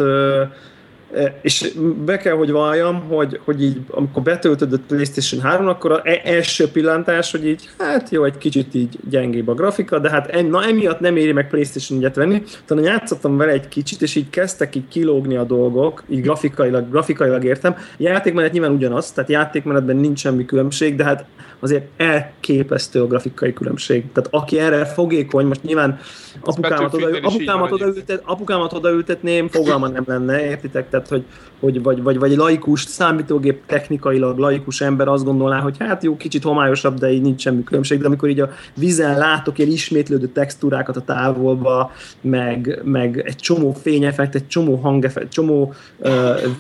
és 1.43 1.73
be 2.05 2.17
kell, 2.17 2.35
hogy 2.35 2.51
valljam, 2.51 3.01
hogy, 3.09 3.41
hogy 3.45 3.63
így, 3.63 3.81
amikor 3.91 4.23
betöltöd 4.23 4.73
a 4.73 4.79
PlayStation 4.87 5.43
3 5.43 5.69
akkor 5.69 5.93
az 5.93 6.01
e- 6.03 6.21
első 6.25 6.71
pillantás, 6.71 7.31
hogy 7.31 7.47
így, 7.47 7.69
hát 7.79 8.11
jó, 8.11 8.25
egy 8.25 8.39
kicsit 8.39 8.75
így 8.75 8.99
gyengébb 9.11 9.49
a 9.49 9.55
grafika, 9.55 9.99
de 9.99 10.11
hát 10.11 10.27
en, 10.27 10.45
na, 10.45 10.65
emiatt 10.65 11.01
nem 11.01 11.17
éri 11.17 11.33
meg 11.33 11.49
PlayStation 11.49 12.01
4-et 12.03 12.15
venni. 12.15 12.43
Talán 12.65 12.85
játszottam 12.85 13.37
vele 13.37 13.53
egy 13.53 13.69
kicsit, 13.69 14.03
és 14.03 14.15
így 14.15 14.31
kezdtek 14.31 14.75
így 14.75 14.89
kilógni 14.89 15.37
a 15.37 15.45
dolgok, 15.45 16.03
így 16.09 16.23
grafikailag, 16.23 16.91
grafikailag 16.91 17.45
értem. 17.45 17.77
Játékmenet 17.97 18.53
nyilván 18.53 18.73
ugyanaz, 18.73 19.13
tehát 19.13 19.31
játékmenetben 19.31 19.97
nincs 19.97 20.19
semmi 20.19 20.45
különbség, 20.45 20.97
de 20.97 21.05
hát 21.05 21.25
azért 21.61 21.89
elképesztő 21.97 23.03
a 23.03 23.07
grafikai 23.07 23.53
különbség. 23.53 24.13
Tehát 24.13 24.29
aki 24.33 24.59
erre 24.59 24.85
fogékony, 24.85 25.47
most 25.47 25.63
nyilván 25.63 25.99
apukámat, 26.41 26.95
oda, 26.95 27.07
apukámat, 27.23 27.73
odaültet, 27.73 28.23
apukámat 28.25 28.73
odaültetném, 28.73 29.49
fogalma 29.49 29.89
nem 29.89 30.05
lenne, 30.07 30.45
értitek? 30.45 30.91
Tehát, 30.91 31.09
hogy, 31.09 31.25
hogy 31.61 31.83
vagy, 31.83 32.03
vagy, 32.03 32.19
vagy 32.19 32.37
laikus, 32.37 32.83
számítógép 32.83 33.67
technikailag 33.67 34.39
laikus 34.39 34.81
ember 34.81 35.09
azt 35.09 35.25
gondolná, 35.25 35.61
hogy 35.61 35.77
hát 35.79 36.03
jó, 36.03 36.17
kicsit 36.17 36.43
homályosabb, 36.43 36.99
de 36.99 37.13
így 37.13 37.23
nincs 37.23 37.41
semmi 37.41 37.65
különbség, 37.65 38.01
de 38.01 38.07
amikor 38.07 38.29
így 38.29 38.41
a 38.41 38.51
vízen 38.75 39.19
látok 39.19 39.59
ilyen 39.59 39.71
ismétlődő 39.71 40.27
textúrákat 40.27 40.97
a 40.97 41.01
távolba, 41.01 41.93
meg, 42.21 42.81
meg 42.85 43.23
egy 43.27 43.37
csomó 43.37 43.73
fényeffekt, 43.73 44.35
egy 44.35 44.47
csomó 44.47 44.77
hangeffekt, 44.77 45.33
csomó 45.33 45.75
uh, 45.99 46.11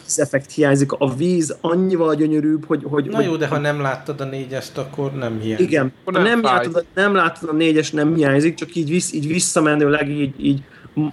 vízeffekt 0.04 0.52
hiányzik, 0.52 0.92
a 0.92 1.14
víz 1.14 1.56
annyival 1.60 2.14
gyönyörűbb, 2.14 2.64
hogy... 2.66 2.82
hogy 2.84 3.04
Na 3.04 3.16
hogy, 3.16 3.24
jó, 3.24 3.36
de 3.36 3.46
ha 3.46 3.58
nem 3.58 3.80
láttad 3.80 4.20
a 4.20 4.24
négyest, 4.24 4.78
akkor 4.86 5.12
nem 5.12 5.40
hiányzik. 5.40 5.70
Igen, 5.70 5.92
nem, 6.04 6.22
nem, 6.22 6.42
látod, 6.42 6.84
nem 6.94 7.14
látod 7.14 7.48
a 7.48 7.52
négyes, 7.52 7.90
nem 7.90 8.14
hiányzik, 8.14 8.54
csak 8.54 8.74
így, 8.74 8.88
vissz, 8.88 9.12
így 9.12 9.26
visszamenőleg 9.26 10.10
így, 10.10 10.34
így 10.36 10.62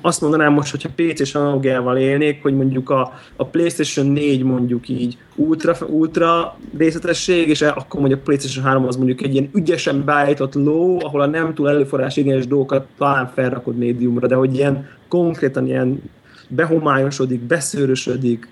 azt 0.02 0.22
mondanám 0.22 0.54
most, 0.54 0.72
hogyha 0.72 0.90
PC-s 0.96 1.36
analogiával 1.36 1.98
élnék, 1.98 2.42
hogy 2.42 2.56
mondjuk 2.56 2.90
a, 2.90 3.20
a 3.36 3.46
PlayStation 3.46 4.06
4 4.06 4.44
mondjuk 4.44 4.90
így 4.90 5.18
ultra, 5.36 5.76
ultra 5.88 6.58
részletesség, 6.78 7.48
és 7.48 7.62
akkor 7.62 8.00
mondjuk 8.00 8.20
a 8.20 8.24
PlayStation 8.24 8.66
3 8.66 8.88
az 8.88 8.96
mondjuk 8.96 9.22
egy 9.22 9.34
ilyen 9.34 9.50
ügyesen 9.54 10.04
beállított 10.06 10.54
ló, 10.54 11.00
ahol 11.04 11.22
a 11.22 11.26
nem 11.26 11.54
túl 11.54 11.70
előforrás 11.70 12.18
igényes 12.18 12.48
dolgokat 12.48 12.88
talán 12.98 13.32
felrakod 13.34 13.78
médiumra, 13.78 14.28
de 14.28 14.36
hogy 14.36 14.56
ilyen 14.56 14.90
konkrétan 15.08 15.68
ilyen 15.68 16.02
behomályosodik, 16.48 17.40
beszőrösödik, 17.40 18.48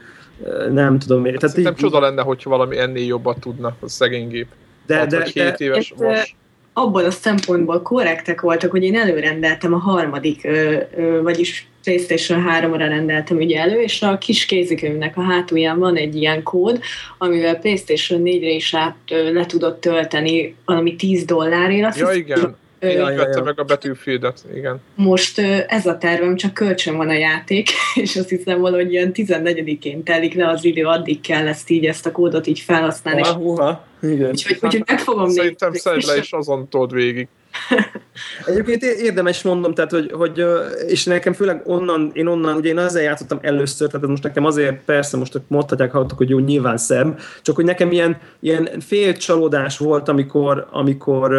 nem 0.71 0.99
tudom 0.99 1.21
miért. 1.21 1.39
Tehát 1.39 1.57
így, 1.57 1.73
csoda 1.73 1.99
lenne, 1.99 2.21
hogyha 2.21 2.49
valami 2.49 2.77
ennél 2.77 3.05
jobbat 3.05 3.39
tudna 3.39 3.75
a 3.79 3.87
szegény 3.87 4.27
gép. 4.27 4.47
De, 4.85 5.05
de, 5.05 5.29
de, 5.33 5.55
éves 5.57 5.93
de, 5.97 6.07
most 6.07 6.35
abból 6.73 7.05
a 7.05 7.11
szempontból 7.11 7.81
korrektek 7.81 8.41
voltak, 8.41 8.71
hogy 8.71 8.83
én 8.83 8.95
előrendeltem 8.95 9.73
a 9.73 9.77
harmadik, 9.77 10.43
ö, 10.43 10.77
ö, 10.97 11.21
vagyis 11.21 11.67
PlayStation 11.83 12.45
3-ra 12.49 12.75
rendeltem 12.77 13.37
ugye 13.37 13.59
elő, 13.59 13.81
és 13.81 14.01
a 14.01 14.17
kis 14.17 14.45
kézikönyvnek 14.45 15.17
a 15.17 15.21
hátulján 15.21 15.79
van 15.79 15.95
egy 15.95 16.15
ilyen 16.15 16.43
kód, 16.43 16.79
amivel 17.17 17.59
PlayStation 17.59 18.21
4-re 18.23 18.49
is 18.49 18.73
át 18.75 18.95
ö, 19.11 19.33
le 19.33 19.45
tudott 19.45 19.81
tölteni 19.81 20.55
valami 20.65 20.95
10 20.95 21.25
dollárért. 21.25 21.97
ja, 21.97 22.11
igen. 22.11 22.55
Így 22.83 22.93
Ja, 22.93 23.09
ja, 23.09 23.17
vette 23.17 23.37
ja. 23.37 23.43
meg 23.43 23.59
a 23.59 23.63
Battlefieldet, 23.63 24.45
igen. 24.55 24.81
Most 24.95 25.39
ez 25.67 25.85
a 25.85 25.97
tervem, 25.97 26.35
csak 26.35 26.53
kölcsön 26.53 26.97
van 26.97 27.09
a 27.09 27.13
játék, 27.13 27.69
és 28.01 28.15
azt 28.15 28.29
hiszem 28.29 28.59
valahogy 28.59 28.91
ilyen 28.91 29.11
14-én 29.13 30.03
telik 30.03 30.33
le 30.33 30.47
az 30.49 30.65
idő, 30.65 30.85
addig 30.85 31.21
kell 31.21 31.47
ezt 31.47 31.69
így, 31.69 31.85
ezt 31.85 32.05
a 32.05 32.11
kódot 32.11 32.47
így 32.47 32.59
felhasználni. 32.59 33.21
Ah, 33.21 33.41
uha, 33.41 33.85
igen. 34.01 34.29
Úgyhogy, 34.29 34.57
úgyhogy 34.61 34.83
meg 34.87 34.99
fogom 34.99 35.29
Szerintem 35.29 35.71
nézni. 35.71 36.01
szedd 36.01 36.15
le, 36.15 36.21
és 36.21 36.31
azon 36.31 36.69
told 36.69 36.93
végig. 36.93 37.27
Egyébként 38.45 38.83
érdemes 38.83 39.41
mondom, 39.41 39.73
tehát, 39.73 39.91
hogy, 39.91 40.11
hogy 40.11 40.43
és 40.87 41.05
nekem 41.05 41.33
főleg 41.33 41.61
onnan, 41.65 42.11
én 42.13 42.27
onnan, 42.27 42.55
ugye 42.55 42.69
én 42.69 42.77
azért 42.77 43.05
játszottam 43.05 43.39
először, 43.41 43.89
tehát 43.89 44.07
most 44.07 44.23
nekem 44.23 44.45
azért 44.45 44.83
persze 44.85 45.17
most 45.17 45.41
mondhatják, 45.47 45.91
hallottak, 45.91 46.17
hogy 46.17 46.29
jó, 46.29 46.39
nyilván 46.39 46.77
szebb, 46.77 47.19
csak 47.41 47.55
hogy 47.55 47.65
nekem 47.65 47.91
ilyen, 47.91 48.17
ilyen 48.39 48.69
fél 48.79 49.13
csalódás 49.13 49.77
volt, 49.77 50.09
amikor, 50.09 50.67
amikor 50.71 51.31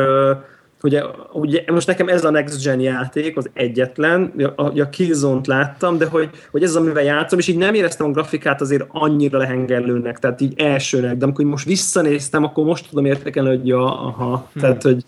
Ugye, 0.82 1.02
ugye 1.32 1.62
most 1.66 1.86
nekem 1.86 2.08
ez 2.08 2.24
a 2.24 2.30
Next 2.30 2.64
Gen 2.64 2.80
játék, 2.80 3.36
az 3.36 3.50
egyetlen, 3.52 4.32
a, 4.56 4.80
a 4.80 4.88
Killzone-t 4.88 5.46
láttam, 5.46 5.98
de 5.98 6.06
hogy, 6.06 6.30
hogy 6.50 6.62
ez 6.62 6.70
az, 6.70 6.76
amivel 6.76 7.02
játszom, 7.02 7.38
és 7.38 7.48
így 7.48 7.56
nem 7.56 7.74
éreztem 7.74 8.06
a 8.06 8.10
grafikát 8.10 8.60
azért 8.60 8.84
annyira 8.88 9.38
lehengerlőnek, 9.38 10.18
tehát 10.18 10.40
így 10.40 10.60
elsőnek, 10.60 11.16
de 11.16 11.24
amikor 11.24 11.44
most 11.44 11.66
visszanéztem, 11.66 12.44
akkor 12.44 12.64
most 12.64 12.88
tudom 12.88 13.04
értékelni, 13.04 13.48
hogy 13.48 13.66
ja, 13.66 14.06
aha, 14.06 14.50
tehát 14.60 14.82
hogy, 14.82 15.04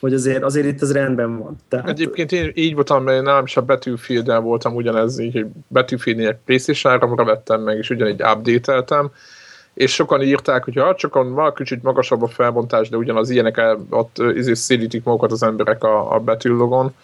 hogy 0.00 0.14
azért, 0.14 0.42
azért 0.42 0.66
itt 0.66 0.82
ez 0.82 0.92
rendben 0.92 1.38
van. 1.38 1.56
Tehát, 1.68 1.88
Egyébként 1.88 2.32
én 2.32 2.50
így 2.54 2.74
voltam, 2.74 3.02
mert 3.02 3.22
nálam 3.22 3.44
is 3.44 3.56
a 3.56 3.62
battlefield 3.62 4.42
voltam 4.42 4.74
ugyanez, 4.74 5.18
így, 5.18 5.32
hogy 5.32 5.46
Battlefield 5.68 6.18
4 6.18 6.36
PlayStation 6.44 6.98
3-ra 7.00 7.22
vettem 7.24 7.60
meg, 7.60 7.78
és 7.78 7.90
ugyanígy 7.90 8.22
update 8.22 8.72
és 9.74 9.94
sokan 9.94 10.22
írták, 10.22 10.64
hogy 10.64 10.76
ha 10.76 10.94
csak 10.94 11.14
van 11.14 11.54
kicsit 11.54 11.82
magasabb 11.82 12.22
a 12.22 12.28
felbontás, 12.28 12.88
de 12.88 12.96
ugyanaz 12.96 13.30
ilyenek 13.30 13.76
ott 13.90 14.18
izé 14.34 14.54
szédítik 14.54 15.04
magukat 15.04 15.32
az 15.32 15.42
emberek 15.42 15.84
a, 15.84 16.14
a 16.14 16.18
betűlogon, 16.18 16.94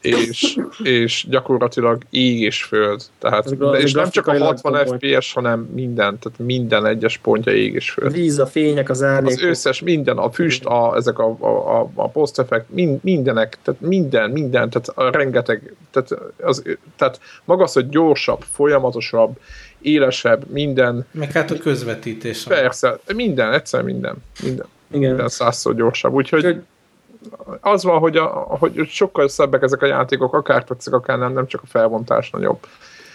és, 0.00 0.58
és 0.82 1.26
gyakorlatilag 1.28 2.02
ég 2.10 2.40
és 2.40 2.62
föld. 2.62 3.02
Tehát, 3.18 3.44
Ez 3.44 3.52
de, 3.52 3.66
és 3.66 3.92
nem 3.92 4.10
csak 4.10 4.26
a 4.26 4.30
grafikailag 4.30 4.60
60 4.62 4.72
komoly. 4.72 4.98
FPS, 4.98 5.32
hanem 5.32 5.68
minden, 5.74 6.18
tehát 6.18 6.38
minden 6.38 6.86
egyes 6.86 7.18
pontja 7.18 7.52
ég 7.52 7.74
és 7.74 7.90
föld. 7.90 8.12
víz, 8.12 8.38
a 8.38 8.46
fények, 8.46 8.88
az 8.88 9.02
árnyékok. 9.02 9.38
Az 9.38 9.48
összes, 9.48 9.80
minden, 9.80 10.18
a 10.18 10.30
füst, 10.30 10.64
a, 10.64 10.96
ezek 10.96 11.18
a, 11.18 11.36
a, 11.38 11.80
a, 11.80 11.90
a 11.94 12.08
post 12.08 12.38
effect, 12.38 12.64
mind, 12.68 12.98
mindenek, 13.02 13.58
tehát 13.62 13.80
minden, 13.80 14.30
minden, 14.30 14.70
tehát 14.70 14.88
a 14.88 15.18
rengeteg, 15.18 15.74
tehát, 15.90 16.10
az, 16.42 16.62
tehát 16.96 17.20
maga 17.44 17.62
az, 17.62 17.72
hogy 17.72 17.88
gyorsabb, 17.88 18.44
folyamatosabb, 18.52 19.38
élesebb, 19.82 20.50
minden, 20.50 21.06
Meg 21.10 21.32
hát 21.32 21.50
a 21.50 21.58
közvetítés. 21.58 22.42
persze, 22.42 22.98
minden, 23.14 23.52
egyszer 23.52 23.82
minden, 23.82 24.16
minden, 24.42 24.66
Igen. 24.90 25.08
minden 25.10 25.28
százszor 25.28 25.74
gyorsabb, 25.74 26.12
úgyhogy 26.12 26.56
az 27.60 27.84
van, 27.84 27.98
hogy, 27.98 28.16
a, 28.16 28.26
hogy 28.48 28.88
sokkal 28.88 29.28
szebbek 29.28 29.62
ezek 29.62 29.82
a 29.82 29.86
játékok, 29.86 30.34
akár 30.34 30.64
tetszik, 30.64 30.92
akár 30.92 31.18
nem, 31.18 31.32
nem 31.32 31.46
csak 31.46 31.62
a 31.62 31.66
felbontás 31.66 32.30
nagyobb. 32.30 32.58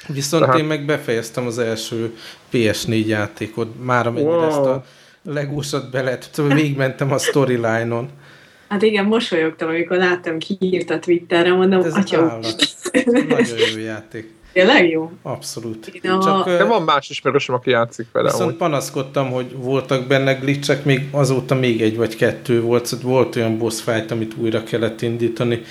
Viszont 0.08 0.44
Tehát- 0.44 0.60
én 0.60 0.66
meg 0.66 0.86
befejeztem 0.86 1.46
az 1.46 1.58
első 1.60 2.16
PS4 2.52 3.06
játékot, 3.08 3.84
már 3.84 4.08
amennyire 4.08 4.32
Wow. 4.32 4.48
ezt 4.48 4.58
a 4.58 4.84
legósat 5.24 5.90
be 5.92 6.02
lehet, 6.02 6.30
szóval 6.32 6.56
végigmentem 6.56 7.12
a 7.12 7.18
storyline-on. 7.18 8.10
Hát 8.68 8.82
igen, 8.82 9.06
mosolyogtam, 9.06 9.68
amikor 9.70 9.98
láttam, 9.98 10.38
ki 10.38 10.58
írt 10.60 10.90
a 10.90 11.00
Twitterre, 11.00 11.54
mondom, 11.54 11.84
Ez 11.84 11.94
atya. 11.96 12.22
Nagyon 13.30 13.58
jó 13.76 13.80
játék. 13.84 14.34
Tényleg 14.56 14.90
jó. 14.90 15.12
Abszolút. 15.22 15.88
Én 16.02 16.12
a- 16.12 16.24
Csak, 16.24 16.46
De 16.46 16.64
van 16.64 16.82
más 16.82 17.10
ismerősöm, 17.10 17.56
aki 17.56 17.70
játszik 17.70 18.08
vele. 18.12 18.26
Viszont 18.32 18.52
Viszont... 18.52 18.72
panaszkodtam, 18.72 19.32
hogy 19.32 19.56
voltak 19.56 20.08
benne 20.08 20.34
glitchek, 20.34 20.86
még 20.86 21.08
azóta 21.12 21.56
még 21.56 21.82
egy 21.82 21.98
vagy 21.98 22.16
kettő 22.16 22.62
volt, 22.62 22.86
szóval 22.86 23.12
volt 23.12 23.36
olyan 23.36 23.58
boss 23.58 23.82
fight, 23.82 24.12
amit 24.12 24.34
újra 24.38 24.64
kellett 24.64 25.02
indítani. 25.02 25.62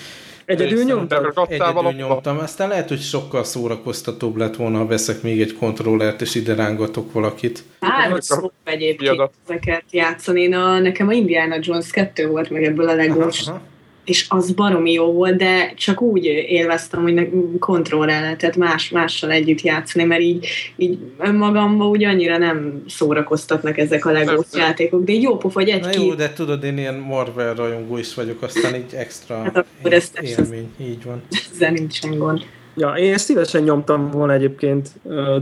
egyedül? 0.44 0.84
Ragadtál 1.08 1.44
Egyedül 1.48 1.72
valahova? 1.72 1.90
nyomtam, 1.90 2.38
aztán 2.38 2.68
lehet, 2.68 2.88
hogy 2.88 3.00
sokkal 3.00 3.44
szórakoztatóbb 3.44 4.36
lett 4.36 4.56
volna, 4.56 4.78
ha 4.78 4.86
veszek 4.86 5.22
még 5.22 5.40
egy 5.40 5.56
kontrollert, 5.56 6.20
és 6.22 6.34
ide 6.34 6.54
rángatok 6.54 7.12
valakit. 7.12 7.62
A 7.80 8.16
szó 8.20 8.50
egyébként 8.64 9.30
ezeket 9.48 9.84
játszani. 9.90 10.40
Én 10.40 10.54
a, 10.54 10.78
nekem 10.78 11.08
a 11.08 11.12
Indiana 11.12 11.56
Jones 11.60 11.90
2 11.90 12.26
volt 12.28 12.50
meg 12.50 12.64
ebből 12.64 12.88
a 12.88 12.94
legós, 12.94 13.46
Aha. 13.46 13.60
És 14.04 14.26
az 14.28 14.52
baromi 14.52 14.92
jó 14.92 15.12
volt, 15.12 15.36
de 15.36 15.72
csak 15.76 16.00
úgy 16.00 16.24
élveztem, 16.48 17.02
hogy 17.02 17.14
ne- 17.14 17.58
kontrollrel 17.58 18.20
lehetett 18.20 18.56
más, 18.56 18.90
mással 18.90 19.30
együtt 19.30 19.60
játszani, 19.60 20.04
mert 20.04 20.20
így, 20.20 20.46
így 20.76 20.98
önmagamban 21.18 21.86
úgy 21.86 22.04
annyira 22.04 22.38
nem 22.38 22.82
szórakoztatnak 22.88 23.78
ezek 23.78 24.04
a 24.04 24.10
legós 24.12 24.46
játékok, 24.52 25.04
de 25.04 25.12
így 25.12 25.22
jó 25.22 25.36
pofa, 25.36 25.58
hogy 25.60 25.68
Na 25.68 25.74
egy-két 25.74 26.04
jó, 26.06 26.14
de 26.14 26.32
tudod, 26.32 26.64
én 26.64 26.78
ilyen 26.78 26.94
Marvel 26.94 27.54
rajongó 27.54 27.96
is 27.98 28.14
vagyok, 28.14 28.42
aztán 28.42 28.74
így 28.74 28.94
extra 28.94 29.36
Hát 29.42 29.56
akkor 29.56 29.92
ezt- 29.92 30.16
ezt- 30.18 30.38
élmény, 30.38 30.68
így 30.80 31.04
van. 31.04 31.22
ezzel 31.52 31.70
nincsen 31.70 32.18
gond. 32.18 32.40
Ja, 32.76 32.88
én 32.92 33.12
ezt 33.12 33.24
szívesen 33.24 33.62
nyomtam 33.62 34.10
volna 34.10 34.32
egyébként, 34.32 34.88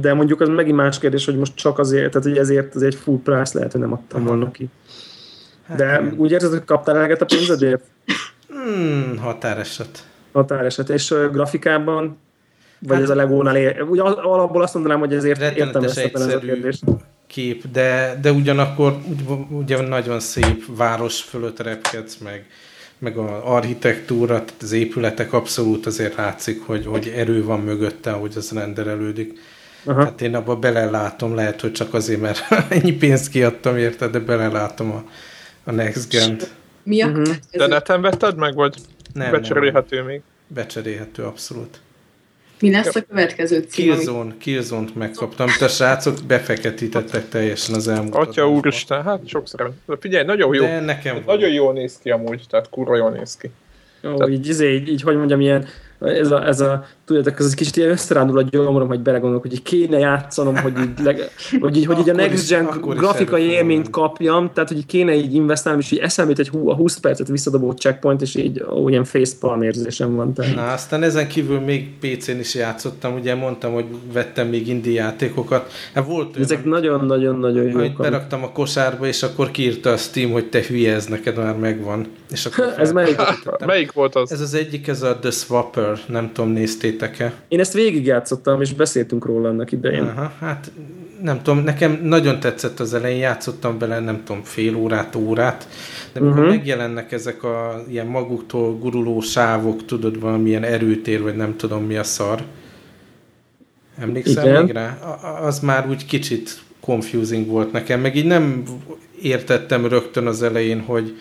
de 0.00 0.14
mondjuk 0.14 0.40
az 0.40 0.48
megint 0.48 0.76
más 0.76 0.98
kérdés, 0.98 1.24
hogy 1.24 1.36
most 1.36 1.54
csak 1.54 1.78
azért, 1.78 2.10
tehát 2.10 2.26
hogy 2.28 2.38
ezért 2.38 2.74
az 2.74 2.82
egy 2.82 2.94
full 2.94 3.18
price 3.24 3.50
lehet, 3.54 3.72
hogy 3.72 3.80
nem 3.80 3.92
adtam 3.92 4.24
volna 4.24 4.50
ki. 4.50 4.68
Hát, 5.68 5.76
De 5.76 6.12
úgy 6.16 6.30
érzed, 6.30 6.50
hogy 6.50 6.64
kaptál 6.64 6.96
eleget 6.96 7.22
a 7.22 7.24
pénzedért? 7.24 7.82
Hmm, 8.64 9.16
határeset. 9.18 10.06
Határeset. 10.32 10.88
És 10.88 11.10
ö, 11.10 11.28
grafikában? 11.30 12.18
Vagy 12.78 12.94
Hát- 12.94 13.02
ez 13.02 13.10
a 13.10 13.14
Legónál 13.14 13.56
ér? 13.56 13.82
Ugye 13.82 14.02
al- 14.02 14.18
alapból 14.18 14.62
azt 14.62 14.74
mondanám, 14.74 14.98
hogy 14.98 15.14
ezért 15.14 15.40
értem 15.56 15.82
ezt 15.82 15.98
ez 15.98 16.26
a 16.26 16.38
kérdést. 16.38 16.82
kép, 17.26 17.64
de, 17.72 18.18
de 18.22 18.32
ugyanakkor 18.32 18.96
ugy- 19.08 19.50
ugye 19.50 19.80
nagyon 19.80 20.20
szép 20.20 20.64
város 20.76 21.20
fölött 21.22 21.60
repkedsz, 21.60 22.16
meg, 22.16 22.46
meg 22.98 23.16
a 23.16 23.54
architektúra, 23.54 24.34
tehát 24.44 24.62
az 24.62 24.72
épületek 24.72 25.32
abszolút 25.32 25.86
azért 25.86 26.16
látszik, 26.16 26.62
hogy, 26.66 26.86
hogy 26.86 27.12
erő 27.16 27.44
van 27.44 27.60
mögötte, 27.60 28.10
hogy 28.10 28.32
az 28.36 28.50
renderelődik. 28.52 29.38
Aha. 29.84 30.04
Hát 30.04 30.20
én 30.20 30.34
abba 30.34 30.56
belelátom, 30.56 31.34
lehet, 31.34 31.60
hogy 31.60 31.72
csak 31.72 31.94
azért, 31.94 32.20
mert 32.20 32.44
ennyi 32.68 32.92
pénzt 32.92 33.28
kiadtam 33.30 33.76
érte, 33.76 34.08
de 34.08 34.18
belelátom 34.18 34.90
a, 34.90 35.04
a 35.64 35.70
Next 35.70 36.10
Gen-t. 36.10 36.50
Mi 36.83 37.03
a 37.03 37.07
Mhm. 37.09 37.22
De 37.53 37.66
neten 37.66 38.01
vetted 38.01 38.37
meg, 38.37 38.55
vagy 38.55 38.74
Nem, 39.12 39.30
nem, 39.30 39.41
becserélhető 39.41 40.03
még? 40.03 40.20
becserélhető 40.47 41.22
abszolút. 41.22 41.80
Mi 42.61 42.70
lesz 42.70 42.97
a 42.97 43.01
következő 43.09 43.61
cím? 43.68 43.85
Killzone, 43.85 44.35
Killzone-t 44.39 44.95
megkaptam, 44.95 45.49
de 45.59 45.64
a 45.64 45.68
srácok 45.68 46.16
befeketítettek 46.26 47.28
teljesen 47.28 47.74
az 47.74 47.89
elmúlt 47.89 48.14
Atya 48.14 48.49
úristen, 48.51 49.03
hát 49.03 49.20
sokszor. 49.26 49.72
De 49.87 49.97
figyelj, 50.01 50.24
nagyon 50.24 50.55
jó. 50.55 50.62
De 50.64 50.80
nekem. 50.80 51.22
Nagyon 51.26 51.51
jól 51.51 51.72
néz 51.72 51.99
ki 52.03 52.11
amúgy, 52.11 52.45
tehát 52.51 52.68
kurva 52.68 52.97
jól 52.97 53.11
néz 53.11 53.37
ki. 53.37 53.51
Ó, 54.05 54.28
így, 54.28 54.49
izé, 54.49 54.74
így, 54.74 54.89
így, 54.89 55.03
hogy 55.03 55.16
mondjam, 55.16 55.41
ilyen, 55.41 55.66
ez 56.05 56.30
a, 56.30 56.46
ez 56.46 56.61
a 56.61 56.84
tudjátok, 57.05 57.38
ez 57.38 57.46
egy 57.46 57.55
kicsit 57.55 57.76
ilyen 57.76 57.90
összerándul 57.90 58.38
a 58.38 58.42
gyomrom, 58.42 58.88
hogy 58.88 59.00
belegondolok, 59.00 59.42
hogy 59.42 59.53
így 59.53 59.62
kéne 59.62 59.98
játszanom, 59.98 60.57
hogy 60.57 60.72
így, 60.80 61.05
leg, 61.05 61.20
hogy 61.61 61.76
így, 61.76 61.86
hogy 61.86 61.98
így 61.98 62.11
a 62.11 62.12
Next 62.14 62.48
Gen 62.48 62.68
grafikai 62.80 63.42
élményt 63.44 63.90
kapjam, 63.90 64.50
tehát 64.55 64.68
hogy 64.68 64.78
így 64.78 64.86
kéne 64.86 65.14
így 65.14 65.34
investálnom, 65.34 65.80
és 65.80 65.90
így 65.90 65.98
eszembe 65.98 66.32
egy 66.36 66.48
hú, 66.48 66.68
a 66.68 66.74
20 66.74 66.98
percet 66.98 67.28
visszadobó 67.28 67.70
checkpoint, 67.70 68.22
és 68.22 68.34
így 68.34 68.64
ó, 68.70 68.88
ilyen 68.88 69.05
facepalm 69.05 69.62
érzésem 69.62 70.14
van. 70.14 70.32
Tehát. 70.34 70.55
Na, 70.55 70.72
aztán 70.72 71.03
ezen 71.03 71.28
kívül 71.28 71.61
még 71.61 71.88
PC-n 72.00 72.38
is 72.38 72.55
játszottam, 72.55 73.14
ugye 73.14 73.34
mondtam, 73.34 73.72
hogy 73.72 73.84
vettem 74.12 74.48
még 74.48 74.68
indie 74.68 74.92
játékokat. 74.92 75.72
Hát 75.94 76.07
volt 76.07 76.36
Ezek 76.36 76.64
nagyon-nagyon-nagyon 76.64 77.61
amit 77.61 77.72
jók. 77.72 77.80
amik- 77.80 77.96
beraktam 77.96 78.42
a 78.42 78.53
kosárba, 78.53 79.07
és 79.07 79.22
akkor 79.22 79.50
kiírta 79.50 79.90
a 79.92 79.96
Steam, 79.96 80.30
hogy 80.30 80.48
te 80.48 80.61
hülye, 80.68 80.94
ez 80.94 81.07
neked 81.07 81.36
már 81.36 81.57
megvan. 81.57 82.07
És 82.30 82.46
akkor 82.46 82.74
Ez 82.78 82.92
melyik? 82.92 83.16
Melyik 83.66 83.92
volt 83.92 84.14
az? 84.16 84.32
Ez 84.32 84.40
az 84.40 84.55
egyik, 84.55 84.88
ez 84.88 85.03
a 85.03 85.18
The 85.18 85.30
Swapper, 85.30 85.91
nem 86.07 86.32
tudom, 86.32 86.51
néztétek-e? 86.51 87.32
Én 87.49 87.61
ezt 87.61 87.72
végigjátszottam, 87.72 88.61
és 88.61 88.72
beszéltünk 88.74 89.24
róla 89.24 89.49
annak 89.49 89.72
idején. 89.72 90.03
Aha, 90.03 90.32
hát 90.40 90.70
nem 91.22 91.43
tudom, 91.43 91.64
nekem 91.64 92.01
nagyon 92.03 92.40
tetszett 92.40 92.80
az 92.80 92.95
elején, 92.95 93.18
játszottam 93.18 93.78
vele, 93.78 94.01
nem 94.01 94.22
tudom, 94.24 94.43
fél 94.43 94.76
órát, 94.76 95.16
órát, 95.16 95.68
de 96.12 96.20
amikor 96.20 96.36
Mhm. 96.36 96.45
uh-huh. 96.47 96.57
megjelennek 96.59 97.12
ezek 97.12 97.43
a 97.43 97.84
ilyen 97.88 98.07
maguktól 98.07 98.78
guruló 98.78 99.20
sávok, 99.20 99.84
tudod, 99.84 100.20
valamilyen 100.20 100.64
erőtér, 100.64 101.22
vagy 101.22 101.36
nem 101.36 101.57
tudom 101.57 101.84
mi 101.84 101.97
a 101.97 102.05
szar. 102.05 102.43
Emlékszel 103.99 104.47
Igen. 104.47 104.64
még 104.64 104.72
rá? 104.72 104.99
Az 105.43 105.61
már 105.61 105.88
úgy 105.88 106.07
kicsit 106.07 106.61
confusing 106.80 107.47
volt 107.47 107.72
nekem, 107.72 108.01
meg 108.01 108.16
így 108.16 108.26
nem 108.26 108.62
értettem 109.22 109.86
rögtön 109.86 110.26
az 110.26 110.43
elején, 110.43 110.80
hogy, 110.80 111.16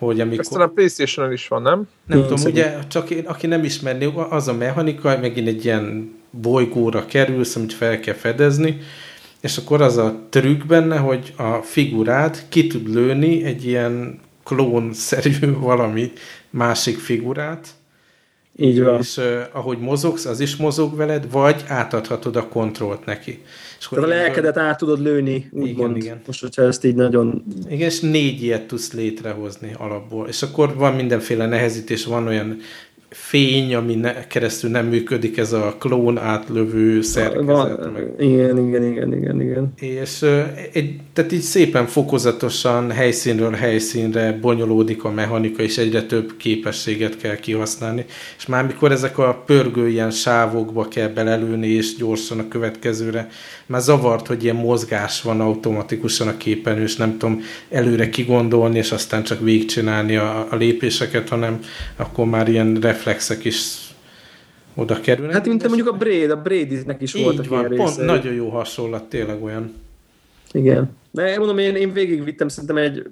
hogy 0.00 0.20
amikor... 0.20 0.38
Ezt 0.38 0.56
a 0.56 0.68
Playstation-on 0.68 1.32
is 1.32 1.48
van, 1.48 1.62
nem? 1.62 1.88
Nem 2.06 2.18
Nincs 2.18 2.28
tudom, 2.28 2.46
egy- 2.46 2.52
ugye, 2.52 2.78
csak 2.88 3.10
én, 3.10 3.24
aki 3.26 3.46
nem 3.46 3.64
ismerné, 3.64 4.12
az 4.30 4.48
a 4.48 4.54
mechanika, 4.54 5.10
hogy 5.10 5.20
megint 5.20 5.48
egy 5.48 5.64
ilyen 5.64 6.14
bolygóra 6.30 7.06
kerülsz, 7.06 7.56
amit 7.56 7.72
fel 7.72 8.00
kell 8.00 8.14
fedezni, 8.14 8.78
és 9.40 9.56
akkor 9.56 9.80
az 9.80 9.96
a 9.96 10.20
trükk 10.28 10.64
benne, 10.66 10.96
hogy 10.96 11.32
a 11.36 11.52
figurát 11.62 12.44
ki 12.48 12.66
tud 12.66 12.88
lőni 12.94 13.44
egy 13.44 13.66
ilyen 13.66 14.20
klónszerű 14.44 15.32
valami 15.70 16.12
másik 16.50 16.98
figurát, 16.98 17.68
Így 18.56 18.82
van. 18.82 18.98
És 18.98 19.16
uh, 19.16 19.40
ahogy 19.52 19.78
mozogsz, 19.78 20.24
az 20.24 20.40
is 20.40 20.56
mozog 20.56 20.96
veled, 20.96 21.30
vagy 21.30 21.64
átadhatod 21.68 22.36
a 22.36 22.48
kontrollt 22.48 23.04
neki. 23.04 23.42
És 23.80 23.88
Tehát 23.88 24.04
a 24.04 24.08
lelkedet 24.08 24.56
át 24.56 24.78
tudod 24.78 25.00
lőni, 25.00 25.48
úgymond. 25.50 25.96
Igen, 25.96 26.06
igen. 26.06 26.20
Most, 26.26 26.40
hogyha 26.40 26.62
ezt 26.62 26.84
így 26.84 26.94
nagyon... 26.94 27.44
Igen, 27.68 27.88
és 27.88 28.00
négy 28.00 28.42
ilyet 28.42 28.66
tudsz 28.66 28.92
létrehozni 28.92 29.74
alapból. 29.78 30.28
És 30.28 30.42
akkor 30.42 30.74
van 30.74 30.94
mindenféle 30.94 31.46
nehezítés, 31.46 32.04
van 32.04 32.26
olyan 32.26 32.56
fény, 33.10 33.74
ami 33.74 33.94
ne, 33.94 34.26
keresztül 34.26 34.70
nem 34.70 34.86
működik, 34.86 35.36
ez 35.38 35.52
a 35.52 35.76
klón 35.78 36.18
átlövő 36.18 37.02
szerkezet. 37.02 37.44
Van, 37.44 37.90
meg. 37.92 38.12
Igen, 38.18 38.58
igen, 38.58 38.84
igen, 38.84 39.14
igen, 39.16 39.40
igen. 39.40 39.72
És 39.76 40.22
egy, 40.72 41.00
tehát 41.12 41.32
így 41.32 41.40
szépen 41.40 41.86
fokozatosan 41.86 42.90
helyszínről 42.90 43.52
helyszínre 43.52 44.38
bonyolódik 44.40 45.04
a 45.04 45.10
mechanika, 45.10 45.62
és 45.62 45.78
egyre 45.78 46.02
több 46.02 46.36
képességet 46.36 47.16
kell 47.16 47.36
kihasználni. 47.36 48.04
És 48.38 48.46
már 48.46 48.66
mikor 48.66 48.92
ezek 48.92 49.18
a 49.18 49.42
pörgő 49.46 49.88
ilyen 49.88 50.10
sávokba 50.10 50.88
kell 50.88 51.08
belelőni, 51.08 51.68
és 51.68 51.96
gyorsan 51.96 52.38
a 52.38 52.48
következőre, 52.48 53.28
már 53.66 53.80
zavart, 53.80 54.26
hogy 54.26 54.44
ilyen 54.44 54.56
mozgás 54.56 55.22
van 55.22 55.40
automatikusan 55.40 56.28
a 56.28 56.36
képen, 56.36 56.80
és 56.80 56.96
nem 56.96 57.18
tudom 57.18 57.42
előre 57.70 58.08
kigondolni, 58.08 58.78
és 58.78 58.92
aztán 58.92 59.22
csak 59.22 59.40
végigcsinálni 59.40 60.16
a, 60.16 60.46
a 60.50 60.56
lépéseket, 60.56 61.28
hanem 61.28 61.58
akkor 61.96 62.26
már 62.26 62.48
ilyen 62.48 62.80
reflexek 63.00 63.44
is 63.44 63.94
oda 64.74 65.00
kerülnek. 65.00 65.34
Hát 65.34 65.46
mint 65.46 65.66
mondjuk 65.66 65.88
a 65.88 65.92
Braid, 65.92 66.30
a 66.30 66.42
Bradynek 66.42 67.00
is 67.00 67.12
voltak 67.12 67.46
van, 67.46 67.72
ilyen 67.72 67.84
pont, 67.84 68.04
Nagyon 68.04 68.32
jó 68.32 68.48
hasonlat, 68.48 69.04
tényleg 69.04 69.42
olyan. 69.42 69.74
Igen. 70.52 70.96
De 71.10 71.38
mondom, 71.38 71.58
én, 71.58 71.74
én 71.74 71.92
végigvittem 71.92 72.48
szerintem 72.48 72.76
egy, 72.76 73.06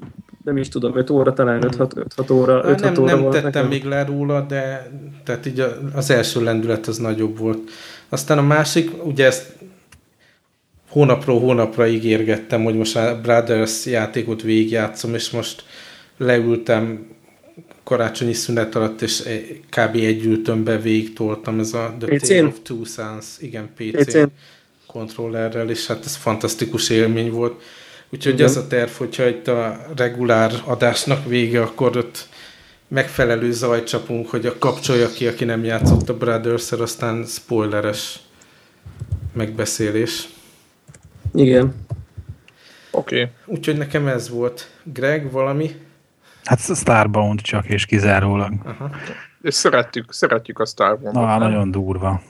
nem 0.45 0.57
is 0.57 0.69
tudom, 0.69 0.97
5 0.97 1.11
óra, 1.11 1.33
talán 1.33 1.65
5-6 1.67 2.33
óra. 2.33 2.65
5 2.65 2.81
nem, 2.81 2.95
óra 2.99 3.15
nem 3.15 3.31
tettem 3.31 3.43
nekem. 3.43 3.69
még 3.69 3.85
le 3.85 4.05
róla, 4.05 4.41
de 4.41 4.91
tehát 5.25 5.47
így 5.47 5.65
az 5.95 6.11
első 6.11 6.43
lendület 6.43 6.87
az 6.87 6.99
nagyobb 6.99 7.39
volt. 7.39 7.71
Aztán 8.09 8.39
a 8.39 8.43
másik, 8.43 9.05
ugye 9.05 9.27
ezt 9.27 9.53
hónapról 10.89 11.41
hónapra 11.41 11.87
ígérgettem, 11.87 12.65
hogy 12.65 12.75
most 12.75 12.97
a 12.97 13.21
Brothers 13.21 13.87
játékot 13.87 14.43
végigjátszom, 14.43 15.15
és 15.15 15.31
most 15.31 15.65
leültem 16.17 17.07
karácsonyi 17.89 18.33
szünet 18.33 18.75
alatt, 18.75 19.03
és 19.03 19.23
kb. 19.71 19.95
egy 19.95 20.25
ültömbe 20.25 20.79
végigtoltam 20.79 21.59
ez 21.59 21.73
a 21.73 21.95
The 21.99 22.19
Tale 22.19 22.45
of 22.45 22.59
Two 22.63 22.85
Sons, 22.85 23.27
igen, 23.39 23.71
PC 23.75 24.05
PC 24.05 24.29
kontrollerrel, 24.87 25.71
és 25.71 25.87
hát 25.87 26.05
ez 26.05 26.17
fantasztikus 26.17 26.91
élmény 26.91 27.31
volt. 27.31 27.63
Úgyhogy 28.11 28.33
igen. 28.33 28.47
az 28.47 28.57
a 28.57 28.67
terv, 28.67 28.91
hogyha 28.91 29.29
itt 29.29 29.49
a 29.49 29.87
regulár 29.97 30.53
adásnak 30.65 31.27
vége, 31.27 31.63
akkor 31.63 31.97
ott 31.97 32.29
megfelelő 32.89 33.53
zajt 33.53 33.87
csapunk, 33.87 34.29
hogy 34.29 34.47
a 34.47 34.59
kapcsolja 34.59 35.09
ki, 35.09 35.27
aki 35.27 35.45
nem 35.45 35.65
játszott 35.65 36.09
a 36.09 36.17
brothers 36.17 36.73
aztán 36.73 37.25
spoileres 37.25 38.19
megbeszélés. 39.33 40.29
Igen. 41.35 41.75
Oké. 42.91 43.21
Okay. 43.21 43.33
Úgyhogy 43.47 43.77
nekem 43.77 44.07
ez 44.07 44.29
volt. 44.29 44.71
Greg, 44.83 45.31
valami? 45.31 45.71
Hát 46.45 46.61
Starbound 46.61 47.41
csak 47.41 47.67
és 47.67 47.87
kizárólag. 47.87 48.53
Aha. 48.65 48.91
És 49.43 49.55
szeretjük, 49.55 50.13
szeretjük 50.13 50.59
a 50.59 50.67
Starbound. 50.67 51.15
Na, 51.15 51.39
nagyon 51.39 51.71
durva. 51.71 52.23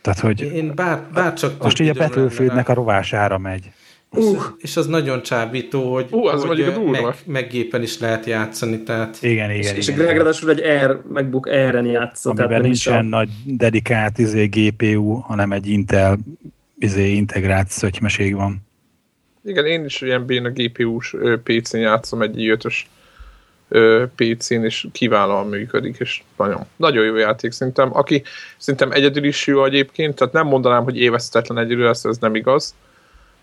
Tehát, 0.00 0.18
hogy 0.18 0.40
Én 0.40 0.72
bár, 0.74 1.02
bár 1.14 1.34
csak 1.34 1.62
most 1.62 1.80
így 1.80 1.88
a 1.88 1.92
Battlefieldnek 1.92 2.68
a 2.68 2.74
rovására 2.74 3.38
megy. 3.38 3.70
Uh. 4.10 4.42
És 4.58 4.76
az 4.76 4.86
nagyon 4.86 5.22
csábító, 5.22 5.92
hogy, 5.92 6.06
uh, 6.10 6.32
az 6.32 6.44
hogy 6.44 6.74
meg, 6.90 7.14
meg 7.26 7.48
gépen 7.48 7.82
is 7.82 7.98
lehet 7.98 8.26
játszani. 8.26 8.82
Tehát... 8.82 9.18
Igen, 9.20 9.50
igen. 9.50 9.50
És, 9.50 9.66
igen, 9.66 9.76
és 9.76 9.92
Greg 9.92 10.16
ráadásul 10.16 10.50
egy 10.50 10.60
Air, 10.60 11.00
MacBook 11.08 11.46
Air-en 11.46 11.86
játszott. 11.86 12.38
Amiben 12.38 12.60
nincsen 12.60 12.98
a... 12.98 13.02
nagy 13.16 13.28
dedikált 13.44 14.18
izé, 14.18 14.46
GPU, 14.46 15.14
hanem 15.14 15.52
egy 15.52 15.68
Intel 15.68 16.18
izé, 16.78 17.14
integrált 17.14 17.68
szötymeség 17.68 18.34
van. 18.34 18.62
Igen, 19.44 19.66
én 19.66 19.84
is 19.84 20.00
ilyen 20.00 20.26
béna 20.26 20.50
GPU-s 20.50 21.16
PC-n 21.42 21.76
játszom 21.76 22.22
egy 22.22 22.40
i 22.40 22.56
PC-n, 24.16 24.64
és 24.64 24.86
kiválóan 24.92 25.48
működik, 25.48 25.96
és 25.98 26.22
nagyon, 26.36 26.60
nagyon 26.76 27.04
jó 27.04 27.16
játék 27.16 27.52
szerintem. 27.52 27.96
Aki 27.96 28.22
szerintem 28.56 28.92
egyedül 28.92 29.24
is 29.24 29.46
jó 29.46 29.64
egyébként, 29.64 30.14
tehát 30.14 30.32
nem 30.32 30.46
mondanám, 30.46 30.84
hogy 30.84 30.98
évesztetlen 30.98 31.58
egyedül 31.58 31.84
lesz, 31.84 32.04
ez 32.04 32.18
nem 32.18 32.34
igaz, 32.34 32.74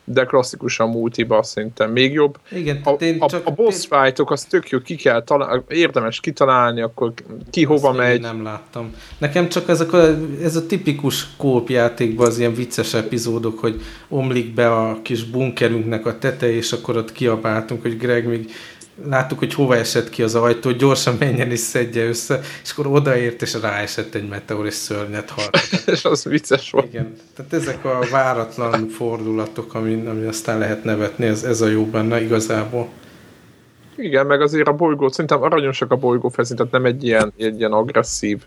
de 0.03 0.25
klasszikusan 0.25 0.89
multiba 0.89 1.43
szerintem 1.43 1.91
még 1.91 2.13
jobb. 2.13 2.37
Igen, 2.51 2.81
a, 2.83 2.89
én 2.89 3.15
a, 3.19 3.27
csak 3.27 3.47
a 3.47 3.51
boss 3.51 3.87
én... 3.89 4.01
fightok 4.01 4.31
az 4.31 4.43
tök 4.43 4.69
jó, 4.69 4.79
ki 4.79 4.95
kell 4.95 5.23
találni, 5.23 5.63
érdemes 5.67 6.19
kitalálni, 6.19 6.81
akkor 6.81 7.13
ki 7.49 7.63
hova 7.63 7.89
Azt 7.89 7.97
megy. 7.97 8.21
nem 8.21 8.43
láttam. 8.43 8.95
Nekem 9.17 9.49
csak 9.49 9.69
ezek 9.69 9.93
a, 9.93 10.17
ez 10.43 10.55
a 10.55 10.65
tipikus 10.65 11.27
kópjátékban 11.37 12.27
az 12.27 12.39
ilyen 12.39 12.53
vicces 12.53 12.93
epizódok, 12.93 13.59
hogy 13.59 13.81
omlik 14.07 14.53
be 14.53 14.71
a 14.75 14.99
kis 15.01 15.23
bunkerünknek 15.23 16.05
a 16.05 16.17
teteje, 16.17 16.55
és 16.55 16.71
akkor 16.71 16.97
ott 16.97 17.11
kiabáltunk, 17.11 17.81
hogy 17.81 17.97
Greg 17.97 18.27
még 18.27 18.51
láttuk, 19.05 19.39
hogy 19.39 19.53
hova 19.53 19.75
esett 19.75 20.09
ki 20.09 20.23
az 20.23 20.35
ajtó, 20.35 20.71
gyorsan 20.71 21.15
menjen 21.19 21.51
és 21.51 21.59
szedje 21.59 22.05
össze, 22.05 22.39
és 22.63 22.71
akkor 22.71 22.87
odaért, 22.87 23.41
és 23.41 23.53
ráesett 23.61 24.15
egy 24.15 24.27
meteor, 24.27 24.65
és 24.65 24.73
szörnyet 24.73 25.29
halt. 25.29 25.57
és 25.93 26.05
az 26.05 26.23
vicces 26.23 26.71
volt. 26.71 26.85
Igen, 26.85 27.15
tehát 27.35 27.53
ezek 27.53 27.85
a 27.85 27.99
váratlan 28.11 28.87
fordulatok, 28.87 29.73
ami, 29.73 30.05
ami 30.05 30.25
aztán 30.25 30.57
lehet 30.57 30.83
nevetni, 30.83 31.25
ez, 31.25 31.43
ez 31.43 31.61
a 31.61 31.67
jó 31.67 31.85
benne 31.85 32.21
igazából. 32.21 32.89
Igen, 33.95 34.25
meg 34.25 34.41
azért 34.41 34.67
a 34.67 34.73
bolygó, 34.73 35.09
szerintem 35.09 35.41
aranyosak 35.41 35.91
a 35.91 35.95
bolygó 35.95 36.29
felszín, 36.29 36.55
tehát 36.55 36.71
nem 36.71 36.85
egy 36.85 37.03
ilyen, 37.03 37.33
egy 37.37 37.59
ilyen 37.59 37.71
agresszív 37.71 38.41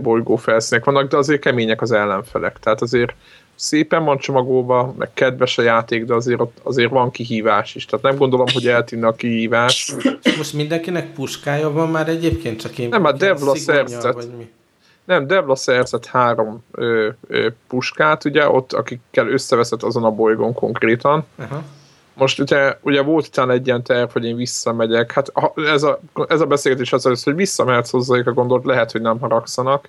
bolygó 0.00 0.36
felszínek 0.36 0.84
vannak, 0.84 1.08
de 1.08 1.16
azért 1.16 1.40
kemények 1.40 1.82
az 1.82 1.92
ellenfelek. 1.92 2.58
Tehát 2.58 2.82
azért 2.82 3.14
szépen 3.62 4.04
van 4.04 4.18
csomagolva, 4.18 4.94
meg 4.98 5.10
kedves 5.14 5.58
a 5.58 5.62
játék, 5.62 6.04
de 6.04 6.14
azért, 6.14 6.40
azért 6.62 6.90
van 6.90 7.10
kihívás 7.10 7.74
is. 7.74 7.84
Tehát 7.84 8.04
nem 8.04 8.16
gondolom, 8.16 8.46
hogy 8.52 8.68
eltűnne 8.68 9.06
a 9.06 9.12
kihívás. 9.12 9.94
Most 10.36 10.52
mindenkinek 10.52 11.12
puskája 11.12 11.70
van 11.70 11.90
már 11.90 12.08
egyébként, 12.08 12.60
csak 12.60 12.78
én... 12.78 12.88
Nem, 12.88 13.04
a 13.04 13.12
Devla 13.12 13.56
szerzett. 13.56 14.28
Nem, 15.04 15.26
Devla 15.26 15.54
szerzett 15.54 16.06
három 16.06 16.64
ö, 16.72 17.08
ö, 17.28 17.48
puskát, 17.68 18.24
ugye, 18.24 18.48
ott 18.48 18.72
akikkel 18.72 19.28
összeveszett 19.28 19.82
azon 19.82 20.04
a 20.04 20.10
bolygón 20.10 20.54
konkrétan. 20.54 21.24
Uh-huh. 21.38 21.58
Most 22.14 22.40
ugye, 22.40 22.76
ugye 22.80 23.02
volt 23.02 23.26
utána 23.26 23.52
egy 23.52 23.66
ilyen 23.66 23.82
terv, 23.82 24.10
hogy 24.10 24.24
én 24.24 24.36
visszamegyek. 24.36 25.12
Hát 25.12 25.32
ez 25.54 25.82
a, 25.82 26.00
ez 26.28 26.40
a 26.40 26.46
beszélgetés 26.46 26.92
az, 26.92 27.22
hogy 27.22 27.34
visszamehetsz 27.34 27.90
hozzájuk 27.90 28.26
a 28.26 28.32
gondolt, 28.32 28.64
lehet, 28.64 28.92
hogy 28.92 29.00
nem 29.00 29.18
haragszanak. 29.18 29.88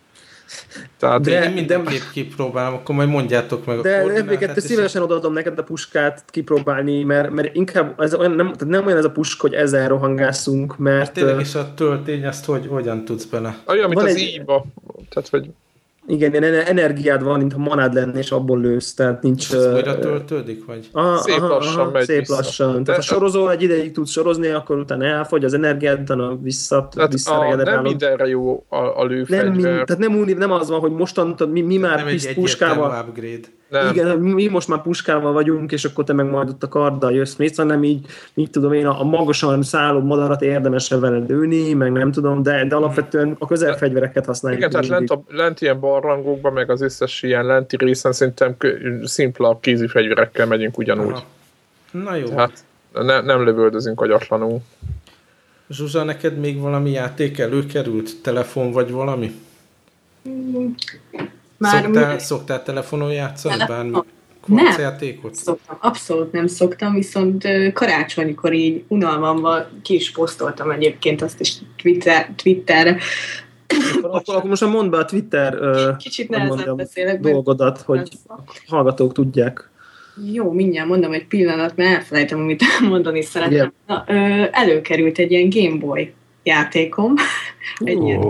Tehát 0.98 1.22
de, 1.22 1.44
én 1.44 1.52
mindenképp 1.52 2.02
kipróbálom, 2.12 2.74
akkor 2.74 2.96
majd 2.96 3.10
mondjátok 3.10 3.66
meg 3.66 3.80
de 3.80 4.02
a 4.02 4.54
De 4.54 4.60
szívesen 4.60 5.02
odaadom 5.02 5.34
neked 5.34 5.60
a 5.60 5.64
puskát 5.64 6.24
kipróbálni, 6.28 7.04
mert, 7.04 7.30
mert 7.30 7.56
inkább 7.56 8.02
ez 8.02 8.14
olyan, 8.14 8.32
nem, 8.32 8.46
tehát 8.46 8.74
nem 8.74 8.86
olyan 8.86 8.98
ez 8.98 9.06
a 9.06 9.12
pusk, 9.12 9.42
hogy 9.42 9.54
ezzel 9.54 9.88
rohangászunk, 9.88 10.78
mert... 10.78 11.06
Hát 11.06 11.12
tényleg 11.12 11.40
is 11.40 11.56
a 11.56 11.74
töltény, 11.74 12.24
ezt 12.24 12.46
hogy, 12.46 12.68
hogyan 12.68 13.06
tudsz 13.06 13.26
bele? 13.26 13.58
Olyan, 13.68 13.90
mint 13.90 14.02
az 14.02 14.16
egy... 14.16 14.20
íba. 14.20 14.66
Tehát, 15.10 15.30
hogy 15.30 15.50
igen, 16.08 16.32
ilyen 16.32 16.54
energiád 16.54 17.24
van, 17.24 17.40
mintha 17.40 17.60
manád 17.60 17.94
lenne, 17.94 18.20
és 18.20 18.32
abból 18.32 18.60
lősz, 18.60 18.94
tehát 18.94 19.22
nincs... 19.22 19.50
És 19.50 19.52
ez 19.52 19.74
újra 19.74 20.00
töltődik, 20.00 20.66
vagy? 20.66 20.90
Aha, 20.92 21.18
szép 21.18 21.38
aha, 21.38 21.48
lassan 21.48 21.80
aha, 21.80 21.92
megy 21.92 22.06
Szép 22.06 22.20
vissza. 22.20 22.36
lassan. 22.36 22.84
Tehát 22.84 23.06
ha 23.06 23.08
sorozol, 23.08 23.52
egy 23.52 23.62
ideig 23.62 23.92
tudsz 23.92 24.12
sorozni, 24.12 24.48
akkor 24.48 24.78
utána 24.78 25.06
elfogy 25.06 25.44
az 25.46 25.54
energiád, 25.54 26.00
utána 26.00 26.38
vissza, 26.42 26.90
visszaregeded 27.10 27.66
Nem 27.66 27.82
mindenre 27.82 28.28
jó 28.28 28.66
a, 28.70 28.76
a 28.76 29.06
lőfegyver. 29.06 29.46
Nem, 29.46 29.86
tehát 29.86 29.98
nem, 29.98 30.38
nem 30.38 30.52
az 30.52 30.70
van, 30.70 30.80
hogy 30.80 30.92
mostan 30.92 31.36
mi, 31.52 31.62
mi 31.62 31.78
már 31.78 32.08
egy 32.08 32.34
puskával... 32.34 33.06
upgrade. 33.08 33.48
Nem. 33.74 33.90
Igen, 33.90 34.18
mi 34.20 34.48
most 34.48 34.68
már 34.68 34.82
puskával 34.82 35.34
vagyunk, 35.34 35.72
és 35.72 35.86
akkor 35.86 36.04
te 36.04 36.14
meg 36.14 36.30
majd 36.30 36.50
ott 36.50 36.64
a 36.64 36.68
karddal 36.68 37.14
jössz 37.14 37.36
mész, 37.36 37.58
hanem 37.58 37.84
így, 37.84 38.06
így 38.34 38.50
tudom 38.50 38.74
én, 38.74 38.86
a 38.86 39.04
magasan 39.04 39.64
szálló 39.64 40.00
madarat 40.00 40.42
érdemes 40.42 40.90
vele 40.90 41.18
lőni, 41.28 41.74
meg 41.74 41.92
nem 41.92 42.12
tudom, 42.12 42.44
de, 42.44 42.66
de 42.66 42.76
alapvetően 42.76 43.36
a 43.40 43.48
közelfegyvereket 43.48 44.26
használjuk. 44.26 44.60
Igen, 44.60 44.72
tehát 44.72 44.88
lent, 44.88 45.10
a, 45.10 45.24
lent 45.28 45.62
ilyen 45.62 45.80
barlangokban, 45.80 46.54
meg 46.54 46.70
az 46.70 46.82
összes 46.82 47.24
ilyen 47.24 47.46
lenti 47.46 47.78
részen 47.78 48.12
szerintem 48.12 48.56
szimpla 49.04 49.60
kézi 49.62 49.88
fegyverekkel 49.88 50.46
megyünk 50.46 50.78
ugyanúgy. 50.78 51.12
Aha. 51.12 51.24
Na 51.92 52.16
jó. 52.16 52.26
Tehát 52.26 52.64
ne, 52.94 53.22
nem 53.22 53.44
lövöldözünk 53.44 54.02
agyatlanul. 54.02 54.62
Zsuzsa, 55.70 56.04
neked 56.04 56.38
még 56.38 56.60
valami 56.60 56.92
játék 56.92 57.40
előkerült? 57.40 58.22
Telefon 58.22 58.72
vagy 58.72 58.92
valami? 58.92 59.32
Már 61.64 61.84
szoktál, 61.84 62.14
mi... 62.14 62.20
szoktál 62.20 62.64
telefonon 62.64 63.12
játszani? 63.12 63.54
Telefon. 63.58 63.92
Bármi 63.92 64.06
nem, 64.46 64.80
játékot? 64.80 65.36
szoktam, 65.36 65.78
abszolút 65.82 66.32
nem 66.32 66.48
szoktam, 66.48 66.94
viszont 66.94 67.48
karácsonykor 67.74 68.54
így 68.54 68.84
unalmamban 68.88 69.66
ki 69.82 69.94
is 69.94 70.12
posztoltam 70.12 70.72
egyébként 70.72 71.22
azt 71.22 71.40
is 71.40 71.54
Twitter, 71.82 72.30
Twitterre. 72.36 72.98
Akkor, 74.02 74.36
akkor 74.36 74.50
most 74.50 74.66
mondd 74.66 74.90
be 74.90 74.98
a 74.98 75.06
Twitter 75.06 75.58
Kicsit 75.98 76.30
nehezen 76.30 76.76
beszélek. 76.76 77.20
dolgodat, 77.20 77.82
hogy 77.82 78.10
hallgatók 78.68 79.14
tudják. 79.14 79.70
Jó, 80.32 80.52
mindjárt 80.52 80.88
mondom 80.88 81.14
egy 81.14 81.28
pillanat, 81.28 81.76
mert 81.76 81.96
elfelejtem, 81.96 82.40
amit 82.40 82.64
mondani 82.90 83.22
szeretném. 83.22 83.58
Yeah. 83.58 83.72
Na, 83.88 84.04
ö, 84.08 84.46
előkerült 84.52 85.18
egy 85.18 85.32
ilyen 85.32 85.50
Game 85.50 85.78
Boy 85.78 86.14
játékom. 86.44 87.14
Egy 87.78 88.04
ilyen 88.04 88.22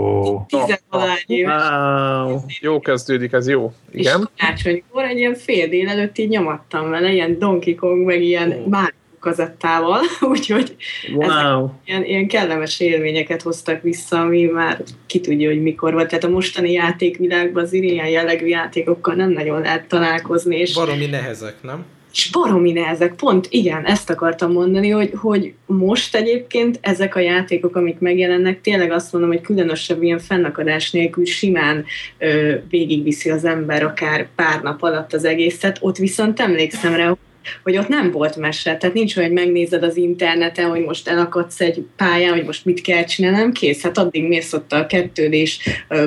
tizenvalány 0.46 1.24
éves 1.26 1.62
Wow. 1.68 2.40
Jó 2.60 2.80
kezdődik, 2.80 3.32
ez 3.32 3.48
jó. 3.48 3.72
Igen. 3.92 4.20
És 4.20 4.42
karácsonykor 4.42 5.04
egy 5.04 5.18
ilyen 5.18 5.34
fél 5.34 5.68
délelőtt 5.68 6.18
így 6.18 6.28
nyomattam 6.28 6.90
vele, 6.90 7.12
ilyen 7.12 7.38
Donkey 7.38 7.74
Kong, 7.74 8.04
meg 8.04 8.22
ilyen 8.22 8.50
Ó. 8.50 8.68
Mario 8.68 9.02
kazettával, 9.24 10.00
úgyhogy 10.32 10.76
Wow. 11.14 11.68
ilyen, 11.84 12.04
ilyen 12.04 12.28
kellemes 12.28 12.80
élményeket 12.80 13.42
hoztak 13.42 13.82
vissza, 13.82 14.20
ami 14.20 14.44
már 14.44 14.82
ki 15.06 15.20
tudja, 15.20 15.48
hogy 15.48 15.62
mikor 15.62 15.92
volt. 15.92 16.08
Tehát 16.08 16.24
a 16.24 16.28
mostani 16.28 16.72
játékvilágban 16.72 17.62
az 17.62 17.72
ilyen 17.72 18.08
jellegű 18.08 18.46
játékokkal 18.46 19.14
nem 19.14 19.30
nagyon 19.30 19.60
lehet 19.60 19.88
találkozni, 19.88 20.56
és 20.56 20.74
Baromi 20.74 21.06
nehezek, 21.06 21.54
nem? 21.62 21.84
És 22.14 22.30
baromi 22.30 22.72
nehezek, 22.72 23.14
pont 23.14 23.46
igen, 23.50 23.84
ezt 23.84 24.10
akartam 24.10 24.52
mondani, 24.52 24.90
hogy, 24.90 25.10
hogy 25.14 25.52
most 25.66 26.16
egyébként 26.16 26.78
ezek 26.80 27.16
a 27.16 27.20
játékok, 27.20 27.76
amik 27.76 27.98
megjelennek, 27.98 28.60
tényleg 28.60 28.92
azt 28.92 29.12
mondom, 29.12 29.30
hogy 29.30 29.40
különösebb 29.40 30.02
ilyen 30.02 30.18
fennakadás 30.18 30.90
nélkül 30.90 31.26
simán 31.26 31.84
ö, 32.18 32.54
végigviszi 32.68 33.30
az 33.30 33.44
ember 33.44 33.82
akár 33.82 34.28
pár 34.34 34.62
nap 34.62 34.82
alatt 34.82 35.12
az 35.12 35.24
egészet, 35.24 35.78
ott 35.80 35.96
viszont 35.96 36.40
emlékszem 36.40 36.94
rá, 36.94 37.16
hogy 37.62 37.76
ott 37.76 37.88
nem 37.88 38.10
volt 38.10 38.36
mese, 38.36 38.76
tehát 38.76 38.94
nincs 38.94 39.16
olyan, 39.16 39.28
hogy 39.28 39.38
megnézed 39.38 39.82
az 39.82 39.96
interneten, 39.96 40.68
hogy 40.68 40.84
most 40.84 41.08
elakadsz 41.08 41.60
egy 41.60 41.84
pályán, 41.96 42.32
hogy 42.32 42.44
most 42.44 42.64
mit 42.64 42.80
kell 42.80 43.04
csinálnom, 43.04 43.52
kész, 43.52 43.82
hát 43.82 43.98
addig 43.98 44.28
mész 44.28 44.52
ott 44.52 44.72
a 44.72 44.86
kettődés 44.86 45.58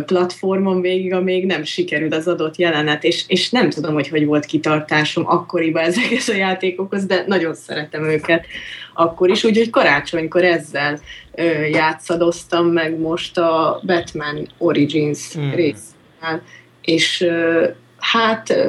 platformon 0.05 0.81
végig, 0.81 1.13
amíg 1.13 1.45
nem 1.45 1.63
sikerül 1.63 2.13
az 2.13 2.27
adott 2.27 2.57
jelenet, 2.57 3.03
és, 3.03 3.23
és 3.27 3.49
nem 3.49 3.69
tudom, 3.69 3.93
hogy 3.93 4.07
hogy 4.07 4.25
volt 4.25 4.45
kitartásom 4.45 5.27
akkoriban 5.27 5.83
ezekhez 5.83 6.29
a 6.29 6.35
játékokhoz, 6.35 7.05
de 7.05 7.23
nagyon 7.27 7.55
szeretem 7.55 8.03
őket 8.03 8.45
akkor 8.93 9.29
is, 9.29 9.43
úgyhogy 9.43 9.69
karácsonykor 9.69 10.43
ezzel 10.43 10.99
ö, 11.35 11.65
játszadoztam 11.65 12.67
meg 12.67 12.99
most 12.99 13.37
a 13.37 13.81
Batman 13.85 14.47
Origins 14.57 15.33
Hmm. 15.33 15.45
mm. 15.45 15.51
részével, 15.51 16.41
és 16.81 17.21
ö, 17.21 17.67
hát 17.97 18.67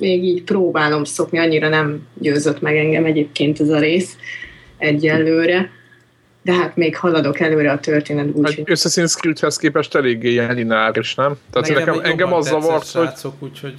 még 0.00 0.24
így 0.24 0.42
próbálom 0.42 1.04
szokni, 1.04 1.38
annyira 1.38 1.68
nem 1.68 2.06
győzött 2.18 2.60
meg 2.60 2.76
engem 2.76 3.04
egyébként 3.04 3.60
ez 3.60 3.68
a 3.68 3.78
rész 3.78 4.16
egyelőre, 4.78 5.70
de 6.42 6.52
hát 6.52 6.76
még 6.76 6.96
haladok 6.96 7.40
előre 7.40 7.72
a 7.72 7.78
történetből, 7.78 8.46
Egy 8.46 8.58
úgyhogy 8.58 8.78
Assassin's 8.78 9.14
Creed-hez 9.16 9.56
képest 9.56 9.94
eléggé 9.94 10.30
ilyen 10.30 10.54
lineáris, 10.54 11.14
nem? 11.14 11.36
Tehát 11.50 11.68
nekem, 11.68 11.94
még 11.94 12.04
engem 12.04 12.32
az 12.32 12.46
zavart, 12.46 12.90
hogy 12.90 13.06
Srácok, 13.06 13.34
úgyhogy 13.38 13.74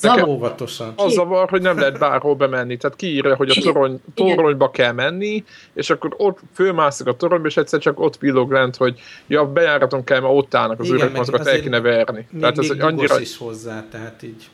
Zavar- 0.00 0.28
óvatosan. 0.28 0.92
az 0.96 1.12
zavar, 1.12 1.48
hogy 1.48 1.62
nem 1.62 1.78
lehet 1.78 1.98
bárhol 1.98 2.34
bemenni. 2.34 2.76
Tehát 2.76 2.96
kiírja, 2.96 3.36
hogy 3.36 3.50
a 3.50 3.60
torony, 3.62 4.00
toronyba 4.14 4.70
kell 4.70 4.92
menni, 4.92 5.44
és 5.74 5.90
akkor 5.90 6.14
ott 6.16 6.38
fölmászik 6.54 7.06
a 7.06 7.16
toronyba, 7.16 7.46
és 7.46 7.56
egyszer 7.56 7.80
csak 7.80 8.00
ott 8.00 8.16
villog 8.18 8.50
lent, 8.50 8.76
hogy 8.76 9.00
ja, 9.26 9.46
bejáraton 9.46 10.04
kell, 10.04 10.20
mert 10.20 10.34
ott 10.34 10.54
állnak 10.54 10.80
az 10.80 10.88
meg 10.88 11.12
mozgat, 11.14 11.46
el 11.46 11.60
kéne 11.60 11.80
verni. 11.80 12.26
Még, 12.30 12.40
Tehát 12.40 12.58
ez 12.58 12.68
még 12.68 12.82
annyira... 12.82 13.20
is 13.20 13.36
hozzá, 13.36 13.84
tehát 13.90 14.22
így. 14.22 14.48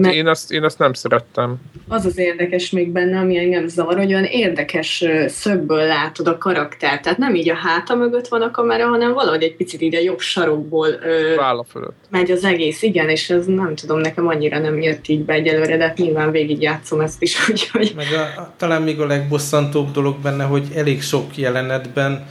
Tehát 0.00 0.14
én 0.14 0.28
ezt, 0.28 0.52
én 0.52 0.64
ezt 0.64 0.78
nem 0.78 0.92
szerettem. 0.92 1.56
az 1.88 2.04
az 2.04 2.18
érdekes 2.18 2.70
még 2.70 2.90
benne, 2.90 3.18
ami 3.18 3.38
engem 3.38 3.68
zavar, 3.68 3.96
hogy 3.96 4.12
olyan 4.12 4.24
érdekes 4.24 5.04
szögből 5.26 5.86
látod 5.86 6.26
a 6.26 6.38
karaktert. 6.38 7.02
Tehát 7.02 7.18
nem 7.18 7.34
így 7.34 7.50
a 7.50 7.54
háta 7.54 7.94
mögött 7.94 8.28
van 8.28 8.42
a 8.42 8.50
kamera, 8.50 8.86
hanem 8.86 9.12
valahogy 9.12 9.42
egy 9.42 9.56
picit 9.56 9.80
így 9.80 9.94
a 9.94 10.00
jobb 10.00 10.20
sarokból 10.20 10.88
ö, 10.88 11.34
Válla 11.36 11.64
fölött. 11.64 11.96
megy 12.10 12.30
az 12.30 12.44
egész. 12.44 12.82
Igen, 12.82 13.08
és 13.08 13.30
ez 13.30 13.46
nem 13.46 13.74
tudom, 13.74 13.98
nekem 13.98 14.26
annyira 14.26 14.58
nem 14.58 14.80
jött 14.80 15.08
így 15.08 15.24
be 15.24 15.32
egyelőre, 15.32 15.76
de 15.76 15.84
hát 15.84 15.96
nyilván 15.96 16.30
végigjátszom 16.30 17.00
ezt 17.00 17.22
is, 17.22 17.36
úgyhogy 17.50 17.92
Meg 17.96 18.06
a, 18.12 18.40
a, 18.40 18.54
talán 18.56 18.82
még 18.82 19.00
a 19.00 19.06
legbosszantóbb 19.06 19.90
dolog 19.90 20.16
benne, 20.22 20.44
hogy 20.44 20.66
elég 20.74 21.02
sok 21.02 21.36
jelenetben 21.36 22.26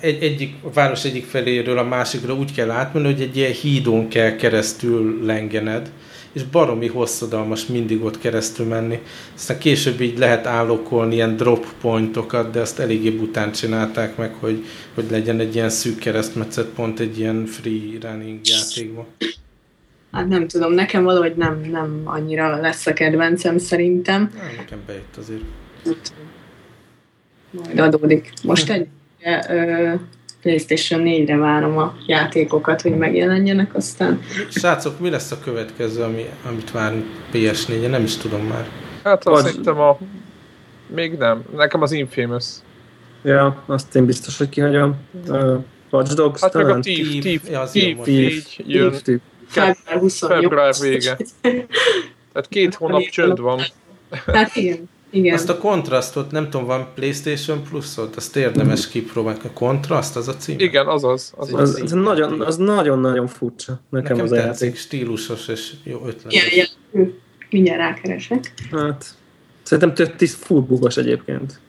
egy, 0.00 0.22
egyik, 0.22 0.54
a 0.62 0.70
város 0.72 1.04
egyik 1.04 1.24
feléről 1.24 1.78
a 1.78 1.84
másikra 1.84 2.34
úgy 2.34 2.54
kell 2.54 2.70
átmenni, 2.70 3.06
hogy 3.06 3.20
egy 3.20 3.36
ilyen 3.36 3.52
hídon 3.52 4.08
kell 4.08 4.36
keresztül 4.36 5.24
lengened, 5.24 5.90
és 6.32 6.44
baromi 6.44 6.86
hosszadalmas 6.86 7.66
mindig 7.66 8.04
ott 8.04 8.18
keresztül 8.18 8.66
menni. 8.66 8.98
Aztán 9.34 9.58
később 9.58 10.00
így 10.00 10.18
lehet 10.18 10.46
állokolni 10.46 11.14
ilyen 11.14 11.36
drop 11.36 11.66
pointokat, 11.80 12.50
de 12.50 12.60
azt 12.60 12.78
eléggé 12.78 13.10
bután 13.10 13.52
csinálták 13.52 14.16
meg, 14.16 14.34
hogy, 14.34 14.64
hogy 14.94 15.06
legyen 15.10 15.40
egy 15.40 15.54
ilyen 15.54 15.70
szűk 15.70 15.98
keresztmetszet 15.98 16.66
pont 16.66 17.00
egy 17.00 17.18
ilyen 17.18 17.46
free 17.46 17.98
running 18.00 18.40
játékban. 18.42 19.06
hát 20.12 20.28
nem 20.28 20.48
tudom, 20.48 20.72
nekem 20.72 21.04
valahogy 21.04 21.36
nem, 21.36 21.60
nem 21.70 22.02
annyira 22.04 22.60
lesz 22.60 22.86
a 22.86 22.92
kedvencem 22.92 23.58
szerintem. 23.58 24.30
Na, 24.34 24.42
nekem 24.56 24.78
bejött 24.86 25.16
azért. 25.16 25.42
Majd 27.50 27.78
adódik. 27.78 28.32
Most 28.42 28.70
egy 28.70 28.86
ö, 29.48 29.94
PlayStation 30.42 31.02
4-re 31.04 31.36
várom 31.36 31.78
a 31.78 31.96
játékokat, 32.06 32.82
hogy 32.82 32.96
megjelenjenek, 32.96 33.74
aztán 33.74 34.20
Srácok, 34.50 35.00
mi 35.00 35.10
lesz 35.10 35.30
a 35.30 35.38
következő, 35.44 36.02
ami, 36.02 36.24
amit 36.48 36.70
várunk 36.70 37.04
PS4-en? 37.32 37.90
Nem 37.90 38.02
is 38.02 38.16
tudom 38.16 38.42
már. 38.46 38.68
Hát 39.04 39.26
azt 39.26 39.42
Vagy- 39.42 39.52
hittem 39.52 39.80
a... 39.80 39.98
Még 40.94 41.12
nem. 41.12 41.42
Nekem 41.56 41.82
az 41.82 41.92
Infamous. 41.92 42.44
Ja, 43.22 43.62
azt 43.66 43.96
én 43.96 44.06
biztos, 44.06 44.38
hogy 44.38 44.48
kihagyom. 44.48 44.96
Uh, 45.28 45.58
Watch 45.90 46.14
Dogs 46.14 46.40
Hát 46.40 46.52
meg 46.54 46.62
a 46.64 46.66
talán. 46.66 46.80
Thief, 46.82 47.08
Thief, 47.20 47.42
Thief, 47.70 48.06
így 48.06 48.64
jön. 48.66 48.90
Thief, 48.90 49.02
Thief. 49.02 49.20
február 49.48 49.98
28. 50.00 50.40
Február 50.42 50.74
vége. 50.80 51.16
Tehát 52.32 52.48
két 52.48 52.74
hónap 52.74 53.00
csönd 53.02 53.40
van. 53.40 53.60
Hát 54.26 54.56
igen, 54.56 54.88
igen. 55.10 55.34
Azt 55.34 55.48
a 55.48 55.58
kontrasztot, 55.58 56.30
nem 56.30 56.50
tudom, 56.50 56.66
van 56.66 56.86
PlayStation 56.94 57.62
Plus-ot? 57.62 58.16
Azt 58.16 58.36
érdemes 58.36 58.88
kipróbálni. 58.88 59.38
A 59.44 59.52
kontraszt, 59.52 60.16
az 60.16 60.28
a 60.28 60.36
cím? 60.36 60.58
Igen, 60.58 60.86
azaz. 60.86 61.32
azaz. 61.36 61.60
Az, 61.60 61.80
az, 61.82 61.92
nagyon, 61.92 62.40
az 62.40 62.56
nagyon-nagyon 62.56 63.26
furcsa 63.26 63.80
nekem, 63.90 64.16
Nekem 64.16 64.24
az 64.24 64.30
tetszik, 64.30 64.66
játék. 64.66 64.80
stílusos 64.80 65.48
és 65.48 65.72
jó 65.84 66.02
ötlet. 66.06 66.32
Ilyen 66.32 66.46
jellegű. 66.54 67.14
Mindjárt 67.50 67.78
rákeresek. 67.80 68.52
Hát, 68.70 69.04
szerintem 69.62 69.94
több 69.94 70.16
tíz 70.16 70.34
full 70.34 70.60
bugos 70.60 70.96
egyébként. 70.96 71.60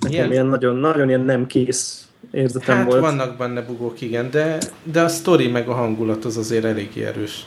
Nekem 0.00 0.16
Ilyen? 0.18 0.32
ilyen 0.32 0.46
nagyon, 0.46 0.76
nagyon 0.76 1.08
ilyen 1.08 1.20
nem 1.20 1.46
kész 1.46 2.08
érzetem 2.30 2.76
Hát 2.76 2.86
volt. 2.86 3.00
vannak 3.00 3.36
benne 3.36 3.62
bugók, 3.62 4.00
igen, 4.00 4.30
de, 4.30 4.58
de 4.82 5.02
a 5.02 5.08
sztori 5.08 5.48
meg 5.48 5.68
a 5.68 5.72
hangulat 5.74 6.24
az 6.24 6.36
azért 6.36 6.64
elég 6.64 6.98
erős. 6.98 7.46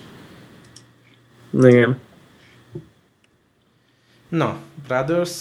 Igen. 1.64 1.98
Na, 4.30 4.56
Brothers, 4.88 5.32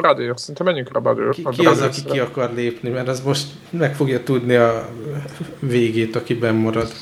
Brothers, 0.00 0.40
szerintem 0.40 0.66
menjünk 0.66 0.92
rá 0.92 1.00
Brothers. 1.00 1.36
ki, 1.36 1.42
a 1.44 1.48
ki 1.48 1.66
az, 1.66 1.80
aki 1.80 2.04
ki 2.04 2.18
akar 2.18 2.50
lépni, 2.54 2.88
mert 2.88 3.08
az 3.08 3.20
most 3.20 3.48
meg 3.70 3.94
fogja 3.94 4.22
tudni 4.22 4.54
a 4.54 4.88
végét, 5.58 6.16
aki 6.16 6.34
marad. 6.34 6.92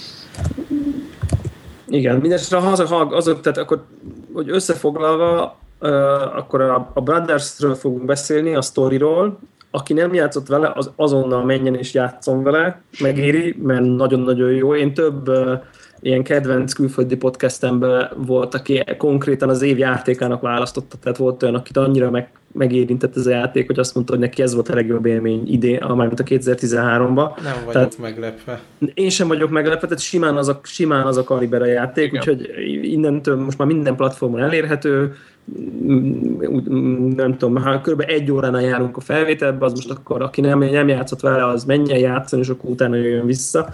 Igen, 1.89 2.17
mindestre 2.17 2.59
ha 2.59 2.71
azok, 2.71 3.13
azok, 3.13 3.41
tehát 3.41 3.59
akkor, 3.59 3.85
hogy 4.33 4.51
összefoglalva, 4.51 5.57
uh, 5.81 5.91
akkor 6.37 6.61
a, 6.61 6.91
a 6.95 7.01
Brothersről 7.01 7.75
fogunk 7.75 8.05
beszélni, 8.05 8.55
a 8.55 8.63
sztoriról, 8.63 9.39
aki 9.71 9.93
nem 9.93 10.15
játszott 10.15 10.47
vele, 10.47 10.73
az 10.75 10.91
azonnal 10.97 11.45
menjen 11.45 11.75
és 11.75 11.95
játszon 11.95 12.43
vele, 12.43 12.83
megéri, 13.01 13.57
mert 13.63 13.85
nagyon-nagyon 13.85 14.51
jó. 14.51 14.75
Én 14.75 14.95
több 14.95 15.31
ilyen 16.01 16.23
kedvenc 16.23 16.73
külföldi 16.73 17.17
podcastemben 17.17 18.11
volt, 18.17 18.55
aki 18.55 18.85
konkrétan 18.99 19.49
az 19.49 19.63
év 19.63 19.79
játékának 19.79 20.41
választotta, 20.41 20.97
tehát 20.97 21.19
volt 21.19 21.43
olyan, 21.43 21.55
akit 21.55 21.77
annyira 21.77 22.11
meg, 22.11 22.31
megérintett 22.53 23.17
ez 23.17 23.27
a 23.27 23.31
játék, 23.31 23.67
hogy 23.67 23.79
azt 23.79 23.95
mondta, 23.95 24.13
hogy 24.13 24.23
neki 24.23 24.43
ez 24.43 24.55
volt 24.55 24.69
a 24.69 24.75
legjobb 24.75 25.07
élmény 25.07 25.43
idén, 25.53 25.79
mármint 25.81 26.21
a 26.21 26.25
2013-ban. 26.25 27.43
Nem 27.43 27.55
vagyok 27.55 27.73
Tehát- 27.73 27.99
meglepve. 27.99 28.61
Én 28.95 29.11
sem 29.11 29.29
vagyok 29.29 29.51
meglepve, 29.51 29.87
tehát 29.87 30.03
simán 30.03 30.37
az 30.37 30.49
a, 30.49 30.61
simán 30.63 31.07
az 31.07 31.17
a 31.17 31.25
kaliber 31.25 31.63
a 31.63 31.67
játék, 31.67 32.07
Igen. 32.07 32.21
úgyhogy 32.21 32.51
innentől 32.83 33.37
most 33.37 33.59
már 33.59 33.69
minden 33.69 33.97
platformon 33.97 34.41
elérhető, 34.43 35.15
Mm, 35.83 36.43
mm, 36.71 37.09
nem 37.09 37.37
tudom, 37.39 37.57
ha 37.63 37.81
kb. 37.81 38.05
egy 38.07 38.31
óránál 38.33 38.63
járunk 38.63 38.97
a 38.97 39.01
felvételbe, 39.01 39.65
az 39.65 39.73
most 39.73 39.91
akkor, 39.91 40.23
aki 40.23 40.41
nem, 40.41 40.59
nem 40.59 40.89
játszott 40.89 41.21
vele, 41.21 41.47
az 41.47 41.65
menjen 41.65 41.99
játszani, 41.99 42.43
és 42.43 42.49
akkor 42.49 42.71
utána 42.71 42.97
jöjjön 42.97 43.27
vissza, 43.27 43.69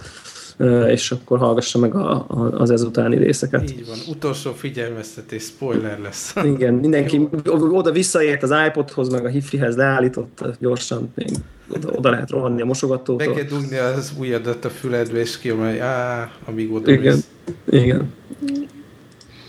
és 0.87 1.11
akkor 1.11 1.39
hallgassa 1.39 1.79
meg 1.79 1.95
a, 1.95 2.25
a, 2.27 2.51
az 2.51 2.69
ezutáni 2.69 3.17
részeket. 3.17 3.71
Így 3.71 3.87
van. 3.87 3.97
Utolsó 4.09 4.51
figyelmeztetés, 4.51 5.43
spoiler 5.43 5.99
lesz. 5.99 6.35
Igen, 6.55 6.73
mindenki 6.73 7.27
oda 7.47 7.91
visszaért 7.91 8.43
az 8.43 8.53
iPodhoz, 8.67 9.09
meg 9.09 9.25
a 9.25 9.29
hifihez 9.29 9.75
leállított 9.75 10.43
gyorsan, 10.59 11.11
még 11.15 11.27
oda, 11.69 11.89
oda 11.91 12.09
lehet 12.09 12.29
rohanni 12.29 12.55
a 12.55 12.57
Be 12.57 12.65
mosogatótól. 12.65 13.33
kell 13.33 13.43
dugni 13.43 13.77
az 13.77 14.13
ujjadat 14.19 14.65
a 14.65 14.69
füledbe, 14.69 15.19
és 15.19 15.37
kiemelni, 15.37 15.79
á, 15.79 16.31
amíg 16.45 16.73
oda 16.73 16.91
Igen. 16.91 17.13
mész. 17.13 17.27
Igen. 17.69 18.13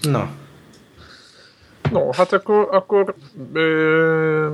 Na, 0.03 0.31
No, 1.91 2.13
hát 2.13 2.33
akkor, 2.33 2.69
akkor 2.71 3.15
ö, 3.53 4.49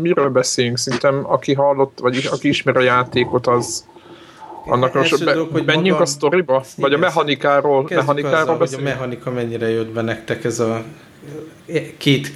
miről 0.00 0.28
beszélünk? 0.28 0.78
Szerintem 0.78 1.22
aki 1.24 1.54
hallott, 1.54 1.98
vagy 2.00 2.28
aki 2.30 2.48
ismer 2.48 2.76
a 2.76 2.80
játékot, 2.80 3.46
az 3.46 3.84
annak 4.66 4.94
Első 4.94 5.10
most 5.10 5.24
be, 5.24 5.32
dolog, 5.32 5.52
hogy 5.52 5.64
menjünk 5.64 5.86
maga- 5.86 6.00
a 6.00 6.06
sztoriba? 6.06 6.64
Vagy 6.76 6.92
a 6.92 6.98
mechanikáról, 6.98 7.86
mechanikáról 7.88 8.60
azzal, 8.60 8.78
hogy 8.78 8.86
a 8.88 8.90
mechanika 8.90 9.30
mennyire 9.30 9.70
jött 9.70 9.88
be 9.92 10.02
nektek 10.02 10.44
ez 10.44 10.60
a 10.60 10.82
két 11.96 12.32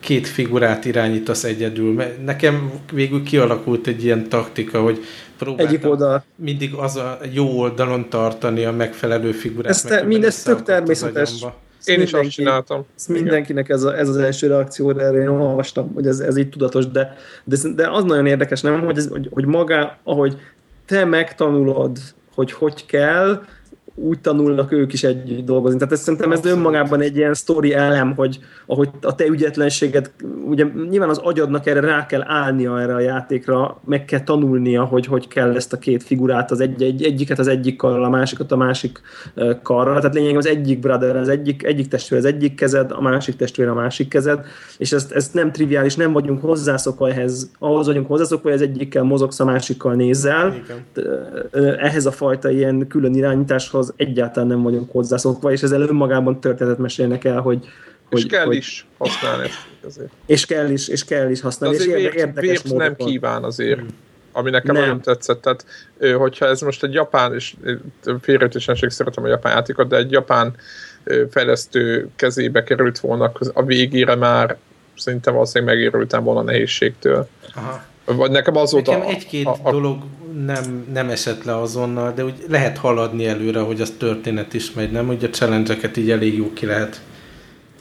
két 0.00 0.26
figurát 0.28 0.84
irányítasz 0.84 1.44
egyedül. 1.44 2.02
Nekem 2.24 2.70
végül 2.92 3.22
kialakult 3.22 3.86
egy 3.86 4.04
ilyen 4.04 4.28
taktika, 4.28 4.82
hogy 4.82 5.04
próbáltam 5.38 5.74
Egyik 5.74 5.86
oldal. 5.86 6.24
mindig 6.34 6.74
az 6.74 6.96
a 6.96 7.18
jó 7.32 7.58
oldalon 7.58 8.08
tartani 8.08 8.64
a 8.64 8.72
megfelelő 8.72 9.32
figurát. 9.32 9.70
Ez 9.70 9.82
te- 9.82 10.02
mindez 10.02 10.42
tök 10.42 10.62
természetes. 10.62 11.30
agyamba. 11.32 11.56
Én 11.84 12.00
is 12.00 12.12
azt 12.12 12.30
csináltam. 12.30 12.84
Ez 12.96 13.06
mindenkinek 13.06 13.68
ez, 13.68 13.82
a, 13.82 13.98
ez 13.98 14.08
az 14.08 14.16
első 14.16 14.46
reakció, 14.46 14.92
de 14.92 15.02
erre 15.02 15.20
én 15.20 15.28
olvastam, 15.28 15.90
hogy 15.94 16.06
ez, 16.06 16.18
ez 16.20 16.36
így 16.36 16.48
tudatos, 16.48 16.86
de, 16.86 17.16
de, 17.44 17.56
de 17.74 17.90
az 17.90 18.04
nagyon 18.04 18.26
érdekes, 18.26 18.60
nem, 18.60 18.80
hogy, 18.80 18.96
ez, 18.96 19.08
hogy, 19.08 19.28
hogy 19.32 19.44
maga, 19.44 19.98
ahogy 20.02 20.36
te 20.90 21.04
megtanulod, 21.04 21.98
hogy 22.34 22.52
hogy 22.52 22.86
kell, 22.86 23.44
úgy 23.94 24.20
tanulnak 24.20 24.72
ők 24.72 24.92
is 24.92 25.04
együtt 25.04 25.44
dolgozni. 25.44 25.78
Tehát 25.78 25.92
ez 25.92 26.00
szerintem 26.00 26.32
ez 26.32 26.44
önmagában 26.44 27.00
egy 27.00 27.16
ilyen 27.16 27.34
sztori 27.34 27.74
elem, 27.74 28.14
hogy 28.14 28.38
ahogy 28.66 28.88
a 29.02 29.14
te 29.14 29.26
ügyetlenséged, 29.26 30.10
ugye 30.46 30.66
nyilván 30.88 31.08
az 31.08 31.18
agyadnak 31.18 31.66
erre 31.66 31.80
rá 31.80 32.06
kell 32.06 32.22
állnia 32.26 32.80
erre 32.80 32.94
a 32.94 33.00
játékra, 33.00 33.80
meg 33.84 34.04
kell 34.04 34.20
tanulnia, 34.20 34.84
hogy 34.84 35.06
hogy 35.06 35.28
kell 35.28 35.54
ezt 35.54 35.72
a 35.72 35.78
két 35.78 36.02
figurát, 36.02 36.50
az 36.50 36.60
egy, 36.60 36.82
egy, 36.82 37.02
egyiket 37.02 37.38
az 37.38 37.46
egyik 37.46 37.76
karral, 37.76 38.04
a 38.04 38.08
másikat 38.08 38.52
a 38.52 38.56
másik 38.56 39.00
karral. 39.62 39.96
Tehát 39.96 40.14
lényegében 40.14 40.40
az 40.40 40.48
egyik 40.48 40.80
brother, 40.80 41.16
az 41.16 41.28
egyik, 41.28 41.64
egyik 41.64 41.88
testvér 41.88 42.18
az 42.18 42.24
egyik 42.24 42.54
kezed, 42.54 42.90
a 42.90 43.00
másik 43.00 43.36
testvér 43.36 43.68
a 43.68 43.74
másik 43.74 44.08
kezed, 44.08 44.44
és 44.78 44.92
ezt, 44.92 45.12
ezt 45.12 45.34
nem 45.34 45.52
triviális, 45.52 45.96
nem 45.96 46.12
vagyunk 46.12 46.40
hozzászokva 46.40 47.08
ehhez, 47.08 47.50
ahhoz 47.58 47.86
vagyunk 47.86 48.06
hozzászokva, 48.06 48.50
hogy 48.50 48.58
az 48.62 48.68
egyikkel 48.68 49.02
mozogsz, 49.02 49.40
a 49.40 49.44
másikkal 49.44 49.94
nézel, 49.94 50.54
Igen. 50.54 51.76
Ehhez 51.78 52.06
a 52.06 52.10
fajta 52.10 52.50
ilyen 52.50 52.86
külön 52.86 53.14
irányításhoz 53.14 53.79
egyáltalán 53.96 54.48
nem 54.48 54.62
vagyunk 54.62 54.90
hozzászokva, 54.90 55.52
és 55.52 55.62
ezzel 55.62 55.80
önmagában 55.80 56.40
történetet 56.40 56.78
mesélnek 56.78 57.24
el, 57.24 57.40
hogy, 57.40 57.64
És 58.08 58.22
hogy, 58.22 58.26
kell 58.26 58.44
hogy, 58.44 58.56
is 58.56 58.86
használni 58.98 59.44
ezt 59.44 59.66
azért. 59.84 60.10
És 60.26 60.46
kell 60.46 60.70
is, 60.70 60.88
és 60.88 61.04
kell 61.04 61.30
is 61.30 61.38
De 61.38 61.44
használni. 61.44 61.76
és 61.76 61.82
azért 61.82 61.98
vért, 62.00 62.14
érdekes 62.14 62.62
vért 62.62 62.76
nem 62.76 62.96
kíván 62.96 63.44
azért. 63.44 63.80
Ami 64.32 64.50
nekem 64.50 64.74
Nem. 64.74 64.82
nagyon 64.82 65.00
tetszett. 65.00 65.40
Tehát, 65.40 65.64
hogyha 66.16 66.46
ez 66.46 66.60
most 66.60 66.84
egy 66.84 66.92
japán, 66.92 67.34
és 67.34 67.54
félreértésenség 68.20 68.90
szeretem 68.90 69.24
a 69.24 69.28
japán 69.28 69.52
játékot, 69.52 69.88
de 69.88 69.96
egy 69.96 70.10
japán 70.10 70.54
fejlesztő 71.30 72.08
kezébe 72.16 72.62
került 72.62 72.98
volna 72.98 73.32
a 73.54 73.62
végére 73.62 74.14
már 74.14 74.56
szerintem 74.96 75.34
valószínűleg 75.34 75.74
megérültem 75.74 76.24
volna 76.24 76.40
a 76.40 76.42
nehézségtől. 76.42 77.28
Aha. 77.54 77.82
Vagy 78.04 78.30
nekem 78.30 78.56
az 78.56 78.72
volt 78.72 78.86
Nekem 78.86 79.08
egy-két 79.08 79.46
a, 79.46 79.56
a, 79.62 79.70
dolog 79.70 80.02
nem, 80.46 80.86
nem 80.92 81.08
esett 81.08 81.44
le 81.44 81.56
azonnal, 81.56 82.12
de 82.12 82.24
úgy 82.24 82.44
lehet 82.48 82.78
haladni 82.78 83.26
előre, 83.26 83.60
hogy 83.60 83.80
az 83.80 83.94
történet 83.98 84.54
is 84.54 84.72
megy, 84.72 84.90
nem? 84.90 85.06
Hogy 85.06 85.24
a 85.24 85.30
challenge 85.30 85.76
így 85.96 86.10
elég 86.10 86.36
jó 86.36 86.52
ki 86.52 86.66
lehet 86.66 87.00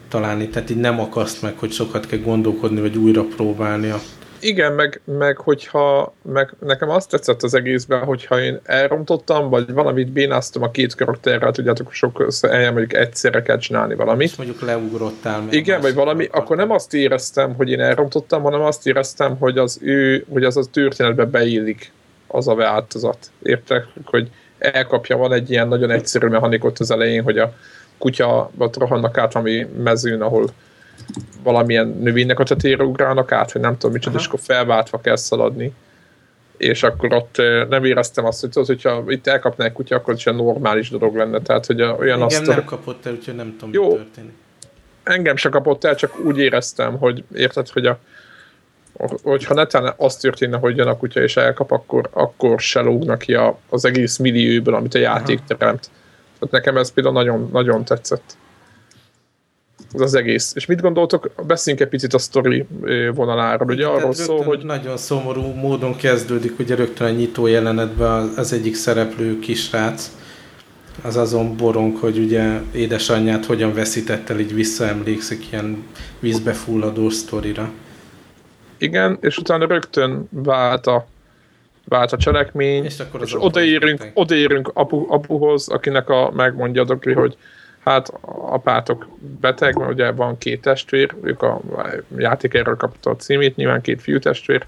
találni, 0.08 0.47
tehát 0.47 0.70
így 0.70 0.80
nem 0.80 1.00
akaszt 1.00 1.41
meg, 1.41 1.58
hogy 1.58 1.72
sokat 1.72 2.08
kell 2.08 2.20
gondolkodni, 2.20 2.82
vagy 2.82 2.97
újra 2.97 3.24
próbálnia. 3.24 4.00
Igen, 4.41 4.74
meg, 4.74 5.02
meg 5.06 5.38
hogyha 5.38 6.14
meg 6.22 6.54
nekem 6.60 6.89
azt 6.89 7.10
tetszett 7.10 7.43
az 7.43 7.54
egészben, 7.54 8.04
hogyha 8.04 8.41
én 8.41 8.60
elrontottam, 8.64 9.50
vagy 9.50 9.74
valamit 9.74 10.12
bénáztam 10.12 10.64
a 10.64 10.72
két 10.72 10.95
karakterrel, 10.95 11.52
tudjátok, 11.52 11.91
sok 11.91 12.26
helyen 12.50 12.74
mondjuk 12.74 13.02
egyszerre 13.02 13.41
kell 13.41 13.58
csinálni 13.58 13.95
valamit. 13.95 14.30
És 14.30 14.36
mondjuk 14.36 14.62
leugrottál. 14.62 15.39
mert 15.39 15.54
Igen, 15.54 15.82
vagy 15.82 15.93
valami, 15.93 16.28
másiknak 16.28 16.43
akkor 16.43 16.56
nem 16.56 16.72
azt 16.72 16.93
éreztem, 16.93 17.56
hogy 17.56 17.70
én 17.70 17.80
elrontottam, 17.80 18.41
hanem 18.41 18.62
azt 18.62 18.88
éreztem, 18.88 19.38
hogy 19.38 19.58
az 19.58 19.80
ő, 19.82 20.26
hogy 20.30 20.43
az 20.43 20.58
a 20.58 20.64
történetbe 20.72 21.26
beillik 21.26 21.91
az 22.32 22.48
a 22.48 22.56
változat. 22.56 23.18
Értek? 23.44 23.86
Hogy 24.06 24.30
elkapja, 24.58 25.18
van 25.18 25.34
egy 25.34 25.52
ilyen 25.52 25.68
nagyon 25.68 25.92
egyszerű 25.92 26.28
mechanikot 26.28 26.80
az 26.80 26.92
elején, 26.92 27.24
hogy 27.24 27.38
a 27.38 27.54
kutya 27.98 28.52
rohannak 28.78 29.18
át 29.18 29.34
valami 29.34 29.68
mezőn, 29.84 30.22
ahol 30.22 30.50
valamilyen 31.44 31.88
növénynek 31.88 32.40
a 32.40 32.44
tetére 32.44 32.84
ugrálnak 32.84 33.32
át, 33.32 33.52
hogy 33.52 33.62
nem 33.62 33.74
tudom 33.74 33.92
micsoda, 33.92 34.16
Aha. 34.16 34.24
és 34.24 34.28
akkor 34.28 34.40
felváltva 34.40 35.00
kell 35.02 35.16
szaladni. 35.16 35.74
És 36.58 36.84
akkor 36.84 37.14
ott 37.14 37.42
nem 37.70 37.84
éreztem 37.86 38.26
azt, 38.26 38.42
hogy 38.42 38.50
tudod, 38.50 38.68
hogyha 38.68 39.04
itt 39.08 39.28
elkapná 39.28 39.66
egy 39.66 39.72
kutya, 39.72 39.96
akkor 39.96 40.14
is 40.14 40.26
egy 40.28 40.36
normális 40.36 40.90
dolog 40.90 41.16
lenne. 41.16 41.42
Tehát, 41.42 41.66
hogy 41.66 41.82
a- 41.82 41.96
olyan 42.00 42.18
Igen, 42.18 42.22
azt 42.22 42.46
nem 42.46 42.64
kapott 42.66 43.06
el, 43.06 43.14
úgyhogy 43.14 43.36
nem 43.36 43.56
tudom, 43.60 43.74
Jó. 43.74 43.90
mi 43.90 43.96
történik. 43.96 44.34
engem 45.04 45.36
se 45.36 45.50
kapott 45.50 45.84
el, 45.84 45.96
csak 45.96 46.20
úgy 46.26 46.38
éreztem, 46.38 46.98
hogy 46.98 47.24
érted, 47.36 47.70
hogy 47.70 47.86
a, 47.86 48.00
hogyha 49.24 49.54
netán 49.54 49.93
az 49.97 50.16
történne, 50.16 50.58
hogy 50.58 50.78
jön 50.78 50.88
a 50.88 50.97
kutya 50.97 51.22
és 51.22 51.38
elkap, 51.38 51.72
akkor, 51.72 52.10
akkor 52.12 52.60
se 52.60 52.80
lógnak 52.80 53.20
ki 53.20 53.34
a, 53.34 53.58
az 53.70 53.86
egész 53.86 54.18
millióből, 54.18 54.74
amit 54.74 54.93
a 54.93 55.00
játék 55.00 55.39
teremt. 55.47 55.89
Tehát 56.39 56.54
nekem 56.54 56.78
ez 56.78 56.91
például 56.91 57.16
nagyon, 57.16 57.50
nagyon 57.52 57.86
tetszett. 57.86 58.38
Ez 59.93 60.02
az 60.02 60.16
egész. 60.16 60.52
És 60.56 60.66
mit 60.66 60.82
gondoltok? 60.82 61.32
Beszéljünk 61.47 61.86
egy 61.86 61.91
picit 61.91 62.14
a 62.14 62.18
sztori 62.18 62.66
vonaláról. 63.14 63.68
Ugye 63.68 63.86
arról 63.86 64.14
rögtön 64.14 64.43
hogy 64.43 64.66
Nagyon 64.66 64.97
szomorú 64.97 65.41
módon 65.41 65.95
kezdődik, 65.95 66.60
ugye 66.60 66.76
rögtön 66.76 67.08
a 67.08 67.10
nyitó 67.10 67.47
jelenetben 67.47 68.12
az, 68.12 68.38
az 68.38 68.54
egyik 68.54 68.76
szereplő 68.76 69.39
kisrác, 69.39 70.12
az 71.02 71.18
azon 71.18 71.58
borong, 71.58 71.97
hogy 71.97 72.18
ugye 72.18 72.60
édesanyját 72.72 73.45
hogyan 73.45 73.74
veszített 73.74 74.30
el, 74.30 74.39
így 74.39 74.54
visszaemlékszik 74.54 75.52
ilyen 75.52 75.84
vízbe 76.20 76.54
fulladó 76.54 77.10
sztorira. 77.10 77.72
Igen, 78.80 79.18
és 79.22 79.38
utána 79.38 79.68
rögtön 79.68 80.28
vált 80.30 80.88
a, 80.88 81.08
vált 81.86 82.12
a 82.12 82.18
cselekmény, 82.18 82.84
És 82.84 83.00
akkor 83.00 83.22
és 83.22 83.36
odaérünk, 83.44 84.12
odaérünk 84.14 84.72
apu, 84.74 85.14
apuhoz, 85.14 85.68
akinek 85.68 86.10
a, 86.10 86.32
megmondja 86.34 86.82
a 86.82 86.86
dokri, 86.86 87.14
hogy 87.14 87.38
hát 87.80 88.14
apátok 88.42 89.08
beteg, 89.40 89.78
mert 89.78 89.92
ugye 89.92 90.12
van 90.12 90.38
két 90.38 90.62
testvér, 90.62 91.14
ők 91.22 91.42
a 91.42 91.62
játék 92.18 92.54
erről 92.54 92.76
kapta 92.76 93.10
a 93.10 93.16
címét, 93.16 93.56
nyilván 93.56 93.82
két 93.82 94.02
fiú 94.02 94.20
testvér, 94.20 94.66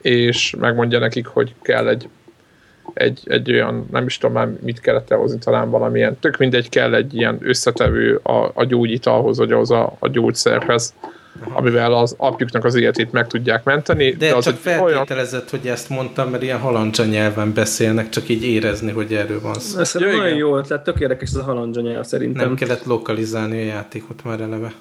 és 0.00 0.54
megmondja 0.58 0.98
nekik, 0.98 1.26
hogy 1.26 1.54
kell 1.62 1.88
egy, 1.88 2.08
egy, 2.94 3.20
egy 3.24 3.52
olyan, 3.52 3.86
nem 3.90 4.06
is 4.06 4.18
tudom 4.18 4.36
már 4.36 4.48
mit 4.60 4.80
kellett 4.80 5.10
elhozni, 5.10 5.38
talán 5.38 5.70
valamilyen, 5.70 6.18
tök 6.18 6.36
mindegy, 6.36 6.68
kell 6.68 6.94
egy 6.94 7.14
ilyen 7.14 7.38
összetevő 7.40 8.16
a, 8.22 8.50
a 8.54 8.64
gyógyitalhoz, 8.64 9.38
vagy 9.38 9.52
az 9.52 9.70
a, 9.70 9.96
a 9.98 10.08
gyógyszerhez, 10.08 10.94
amivel 11.52 11.94
az 11.94 12.14
apjuknak 12.18 12.64
az 12.64 12.74
életét 12.74 13.12
meg 13.12 13.26
tudják 13.26 13.64
menteni. 13.64 14.10
De, 14.10 14.34
az 14.34 14.44
csak 14.44 14.58
egy 14.64 14.80
olyan, 14.80 14.94
feltételezett, 14.94 15.50
hogy 15.50 15.66
ezt 15.66 15.88
mondtam, 15.88 16.30
mert 16.30 16.42
ilyen 16.42 16.58
halandzsa 16.58 17.04
nyelven 17.04 17.52
beszélnek, 17.52 18.08
csak 18.08 18.28
így 18.28 18.44
érezni, 18.44 18.90
hogy 18.90 19.14
erről 19.14 19.40
van 19.40 19.54
szó. 19.54 19.78
Ez 19.80 19.94
Ja, 19.94 20.06
nagyon 20.06 20.26
igen. 20.26 20.36
jó 20.36 20.56
ötlet, 20.56 20.84
tök 20.84 21.00
érdekes 21.00 21.28
ez 21.28 21.36
a 21.36 21.42
halandzsa 21.42 21.80
nyelv 21.80 21.94
Nem 21.94 22.02
szerintem. 22.02 22.54
kellett 22.54 22.84
lokalizálni 22.84 23.60
a 23.60 23.64
játékot 23.64 24.24
már 24.24 24.40
eleve. 24.40 24.72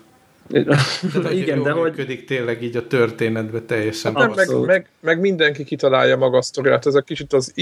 Tehát, 0.52 1.32
Igen, 1.32 1.64
de 1.64 1.72
hogy 1.72 1.84
működik 1.84 2.26
tényleg 2.26 2.64
így 2.64 2.76
a 2.76 2.88
történetbe 2.88 3.62
teljesen. 3.62 4.12
Nem, 4.12 4.34
meg, 4.36 4.48
meg, 4.66 4.88
meg 5.00 5.20
mindenki 5.20 5.64
kitalálja 5.64 6.18
maga 6.18 6.38
a 6.38 6.42
sztoriát. 6.42 6.86
Ez 6.86 6.96
a 6.96 7.02
kicsit 7.02 7.34
az 7.34 7.54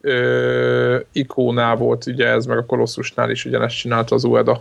ö, 0.00 0.98
ikónál 1.12 1.76
volt, 1.76 2.06
ugye 2.06 2.26
ez 2.26 2.46
meg 2.46 2.58
a 2.58 2.64
Kolosszusnál 2.64 3.30
is 3.30 3.44
ugyanezt 3.44 3.76
csinálta 3.76 4.14
az 4.14 4.24
Ueda. 4.24 4.60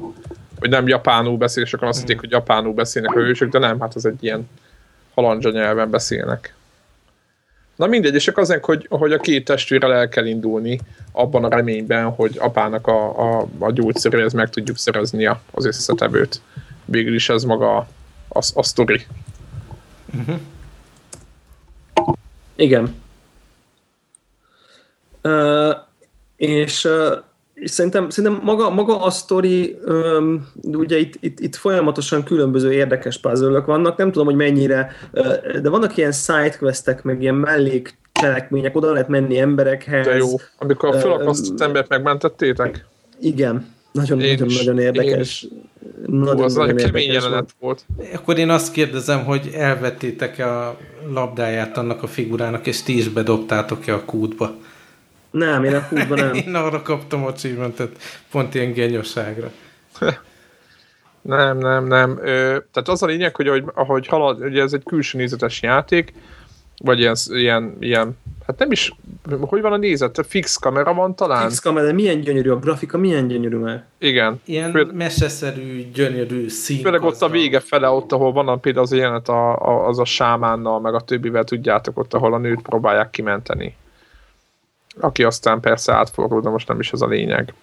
Hogy 0.59 0.69
nem 0.69 0.87
japánul 0.87 1.37
beszél, 1.37 1.63
és 1.63 1.73
akkor 1.73 1.87
azt 1.87 1.99
hitték, 1.99 2.19
hogy 2.19 2.31
japánul 2.31 2.73
beszélnek 2.73 3.15
a 3.15 3.19
hősök, 3.19 3.51
de 3.51 3.59
nem, 3.59 3.79
hát 3.79 3.95
az 3.95 4.05
egy 4.05 4.23
ilyen 4.23 4.49
halandzsa 5.13 5.49
nyelven 5.49 5.89
beszélnek. 5.89 6.53
Na 7.75 7.87
mindegy, 7.87 8.13
és 8.13 8.27
akkor 8.27 8.43
azért, 8.43 8.65
hogy, 8.65 8.87
hogy 8.89 9.11
a 9.11 9.19
két 9.19 9.45
testvérrel 9.45 9.93
el 9.93 10.09
kell 10.09 10.25
indulni 10.25 10.79
abban 11.11 11.43
a 11.43 11.49
reményben, 11.49 12.09
hogy 12.09 12.37
apának 12.39 12.87
a, 12.87 13.19
a, 13.39 13.47
a 13.59 13.71
gyógyszeréhez 13.71 14.33
meg 14.33 14.49
tudjuk 14.49 14.77
szerezni 14.77 15.25
az 15.51 15.65
összetevőt. 15.65 16.41
Végül 16.85 17.13
is 17.13 17.29
ez 17.29 17.43
maga 17.43 17.77
a, 17.77 17.87
a, 18.27 18.39
a 18.53 18.63
sztori. 18.63 19.05
Igen. 22.55 22.95
Uh, 25.23 25.75
és, 26.35 26.83
uh, 26.83 27.23
és 27.59 27.71
szerintem, 27.71 28.09
szerintem 28.09 28.41
maga, 28.43 28.69
maga 28.69 29.01
a 29.01 29.09
sztori, 29.09 29.77
um, 29.85 30.47
ugye 30.63 30.97
itt, 30.97 31.13
itt, 31.19 31.39
itt 31.39 31.55
folyamatosan 31.55 32.23
különböző 32.23 32.73
érdekes 32.73 33.19
puzzle 33.19 33.59
vannak, 33.59 33.97
nem 33.97 34.11
tudom, 34.11 34.27
hogy 34.27 34.35
mennyire, 34.35 34.91
uh, 35.13 35.57
de 35.61 35.69
vannak 35.69 35.97
ilyen 35.97 36.11
sidequestek, 36.11 37.03
meg 37.03 37.21
ilyen 37.21 37.35
mellék 37.35 37.97
cselekmények, 38.11 38.75
oda 38.75 38.91
lehet 38.91 39.07
menni 39.07 39.39
emberekhez. 39.39 40.05
De 40.05 40.15
jó. 40.15 40.27
Amikor 40.57 40.89
a 40.89 40.95
Ö, 40.95 40.99
felakasztott 40.99 41.59
ö, 41.59 41.63
embert 41.63 41.89
megmentettétek? 41.89 42.85
Igen, 43.19 43.65
nagyon, 43.91 44.19
Én 44.21 44.31
nagyon, 44.31 44.47
is. 44.47 44.57
nagyon 44.57 44.79
érdekes. 44.79 45.47
Nagyon, 46.05 46.35
Hú, 46.35 46.43
az 46.43 46.53
nagyon 46.53 46.75
kemény 46.75 47.01
érdekes 47.01 47.23
jelenet 47.23 47.49
volt. 47.59 47.85
Akkor 48.13 48.37
én 48.37 48.49
azt 48.49 48.71
kérdezem, 48.71 49.25
hogy 49.25 49.49
elvettétek-e 49.55 50.57
a 50.57 50.77
labdáját 51.13 51.77
annak 51.77 52.03
a 52.03 52.07
figurának, 52.07 52.67
és 52.67 52.83
ti 52.83 52.97
is 52.97 53.09
bedobtátok-e 53.09 53.93
a 53.93 54.05
kútba? 54.05 54.55
Nem, 55.31 55.63
én 55.63 55.75
a 55.75 55.87
kútban 55.87 56.17
nem. 56.17 56.33
Én 56.47 56.55
arra 56.55 56.81
kaptam 56.81 57.25
achievementet, 57.25 57.97
pont 58.31 58.55
ilyen 58.55 58.73
genyosságra. 58.73 59.51
Nem, 61.21 61.57
nem, 61.57 61.87
nem. 61.87 62.17
Ö, 62.21 62.57
tehát 62.71 62.89
az 62.89 63.03
a 63.03 63.05
lényeg, 63.05 63.35
hogy 63.35 63.47
ahogy, 63.47 63.63
ahogy 63.73 64.07
halad, 64.07 64.43
ugye 64.43 64.61
ez 64.61 64.73
egy 64.73 64.83
külső 64.83 65.17
nézetes 65.17 65.61
játék, 65.61 66.13
vagy 66.77 66.99
ilyen, 66.99 67.15
ilyen, 67.29 67.77
ilyen 67.79 68.17
hát 68.49 68.59
nem 68.59 68.71
is, 68.71 68.95
hogy 69.39 69.61
van 69.61 69.73
a 69.73 69.77
nézet? 69.77 70.25
Fix 70.27 70.55
kamera 70.55 70.93
van 70.93 71.15
talán? 71.15 71.47
Fix 71.47 71.59
kamera, 71.59 71.85
de 71.85 71.93
milyen 71.93 72.19
gyönyörű 72.19 72.49
a 72.49 72.59
grafika, 72.59 72.97
milyen 72.97 73.27
gyönyörű 73.27 73.57
már. 73.57 73.83
Igen. 73.97 74.41
Ilyen 74.45 74.71
Föl- 74.71 74.93
meseszerű, 74.93 75.91
gyönyörű 75.91 76.47
szín. 76.47 76.81
Főleg 76.81 77.03
ott 77.03 77.21
a 77.21 77.29
vége 77.29 77.59
fele, 77.59 77.89
ott, 77.89 78.11
ahol 78.11 78.31
van 78.31 78.47
a, 78.47 78.55
például 78.55 78.85
az 78.85 78.91
a 78.91 78.95
jelenet 78.95 79.29
a, 79.29 79.55
a, 79.55 79.87
az 79.87 79.99
a 79.99 80.05
sámánnal, 80.05 80.79
meg 80.79 80.93
a 80.93 81.01
többivel, 81.01 81.43
tudjátok, 81.43 81.97
ott, 81.97 82.13
ahol 82.13 82.33
a 82.33 82.37
nőt 82.37 82.61
próbálják 82.61 83.09
kimenteni. 83.09 83.75
Aki 84.99 85.23
aztán 85.23 85.59
persze 85.59 85.93
átfordul, 85.93 86.41
de 86.41 86.49
most 86.49 86.67
nem 86.67 86.79
is 86.79 86.91
ez 86.91 87.01
a 87.01 87.07
lényeg. 87.07 87.53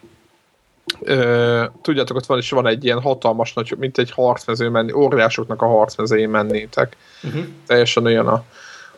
Ö, 1.00 1.64
tudjátok, 1.82 2.16
ott 2.16 2.26
van 2.26 2.38
is 2.38 2.50
van 2.50 2.66
egy 2.66 2.84
ilyen 2.84 3.00
hatalmas 3.00 3.52
nagy, 3.52 3.74
mint 3.78 3.98
egy 3.98 4.10
harcmező 4.10 4.68
menni, 4.68 4.92
óriásoknak 4.92 5.62
a 5.62 5.66
harcmezőjén 5.66 6.28
mennétek. 6.28 6.96
Uh-huh. 7.22 7.44
Teljesen 7.66 8.04
olyan 8.04 8.26
a, 8.28 8.44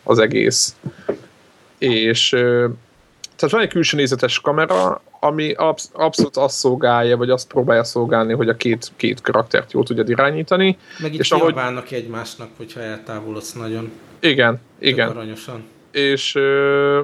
az 0.03 0.19
egész. 0.19 0.75
És 1.77 2.33
ö, 2.33 2.67
tehát 3.35 3.53
van 3.53 3.61
egy 3.61 3.69
külső 3.69 3.97
nézetes 3.97 4.39
kamera, 4.39 5.01
ami 5.19 5.51
absz- 5.51 5.91
abszolút 5.93 6.37
azt 6.37 6.55
szolgálja, 6.55 7.17
vagy 7.17 7.29
azt 7.29 7.47
próbálja 7.47 7.83
szolgálni, 7.83 8.33
hogy 8.33 8.49
a 8.49 8.55
két, 8.55 8.91
két 8.95 9.21
karaktert 9.21 9.71
jól 9.71 9.83
tudjad 9.83 10.09
irányítani. 10.09 10.77
Meg 10.99 11.13
itt 11.13 11.19
És 11.19 11.31
ahogy- 11.31 11.55
egymásnak, 11.89 12.49
hogyha 12.57 12.79
eltávolodsz 12.79 13.53
nagyon. 13.53 13.91
Igen, 14.19 14.59
igen. 14.79 15.09
aranyosan. 15.09 15.63
És, 15.91 16.35
ö, 16.35 17.01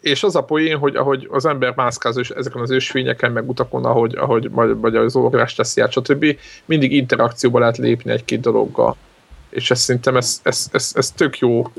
és 0.00 0.22
az 0.22 0.36
a 0.36 0.44
poén, 0.44 0.78
hogy 0.78 0.96
ahogy 0.96 1.28
az 1.30 1.46
ember 1.46 1.72
mászkáz 1.76 2.16
és 2.16 2.30
ezeken 2.30 2.62
az 2.62 2.70
ősvényeken, 2.70 3.32
meg 3.32 3.48
utakon, 3.48 3.84
ahogy, 3.84 4.14
ahogy 4.14 4.50
vagy, 4.50 4.76
vagy 4.76 4.96
az 4.96 5.16
órás 5.16 5.54
teszi 5.54 5.80
át, 5.80 5.92
stb. 5.92 6.36
mindig 6.64 6.92
interakcióba 6.92 7.58
lehet 7.58 7.78
lépni 7.78 8.10
egy-két 8.10 8.40
dologgal. 8.40 8.96
És 9.48 9.70
ez 9.70 9.80
szerintem 9.80 10.16
ez, 10.16 10.40
ez, 10.42 10.68
ez, 10.72 10.92
ez 10.94 11.10
tök 11.10 11.38
jó. 11.38 11.72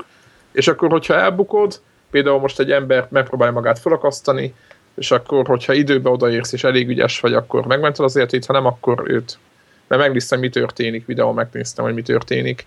És 0.52 0.68
akkor, 0.68 0.90
hogyha 0.90 1.14
elbukod, 1.14 1.80
például 2.10 2.40
most 2.40 2.60
egy 2.60 2.70
ember 2.70 3.06
megpróbálja 3.10 3.52
magát 3.52 3.78
felakasztani, 3.78 4.54
és 4.94 5.10
akkor, 5.10 5.46
hogyha 5.46 5.72
időbe 5.72 6.10
odaérsz, 6.10 6.52
és 6.52 6.64
elég 6.64 6.88
ügyes 6.88 7.20
vagy, 7.20 7.34
akkor 7.34 7.66
megmented 7.66 8.04
az 8.04 8.16
életét, 8.16 8.46
ha 8.46 8.52
nem, 8.52 8.66
akkor 8.66 9.02
őt. 9.06 9.38
Mert 9.88 10.02
megnéztem, 10.02 10.40
mi 10.40 10.48
történik, 10.48 11.06
videó 11.06 11.32
megnéztem, 11.32 11.84
hogy 11.84 11.94
mi 11.94 12.02
történik, 12.02 12.66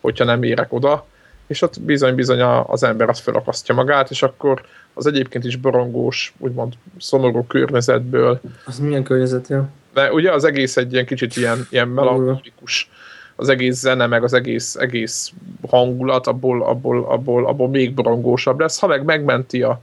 hogyha 0.00 0.24
nem 0.24 0.42
érek 0.42 0.72
oda, 0.72 1.06
és 1.46 1.62
ott 1.62 1.80
bizony-bizony 1.80 2.40
az 2.42 2.82
ember 2.82 3.08
azt 3.08 3.22
felakasztja 3.22 3.74
magát, 3.74 4.10
és 4.10 4.22
akkor 4.22 4.62
az 4.94 5.06
egyébként 5.06 5.44
is 5.44 5.56
borongós, 5.56 6.34
úgymond 6.38 6.72
szomorú 6.98 7.46
környezetből, 7.46 8.40
Az 8.64 8.78
milyen 8.78 9.02
környezet, 9.02 9.48
ja. 9.48 9.68
de 9.94 10.12
ugye 10.12 10.32
az 10.32 10.44
egész 10.44 10.76
egy 10.76 10.92
ilyen 10.92 11.06
kicsit 11.06 11.36
ilyen, 11.36 11.66
ilyen 11.70 11.88
melankolikus, 11.88 12.90
az 13.36 13.48
egész 13.48 13.78
zene, 13.78 14.06
meg 14.06 14.22
az 14.22 14.32
egész, 14.32 14.74
egész 14.74 15.32
hangulat, 15.68 16.26
abból, 16.26 16.62
abból, 16.62 17.04
abból, 17.04 17.46
abból 17.46 17.68
még 17.68 17.94
borongósabb 17.94 18.60
lesz. 18.60 18.78
Ha 18.78 18.86
meg 18.86 19.04
megmenti 19.04 19.62
a, 19.62 19.80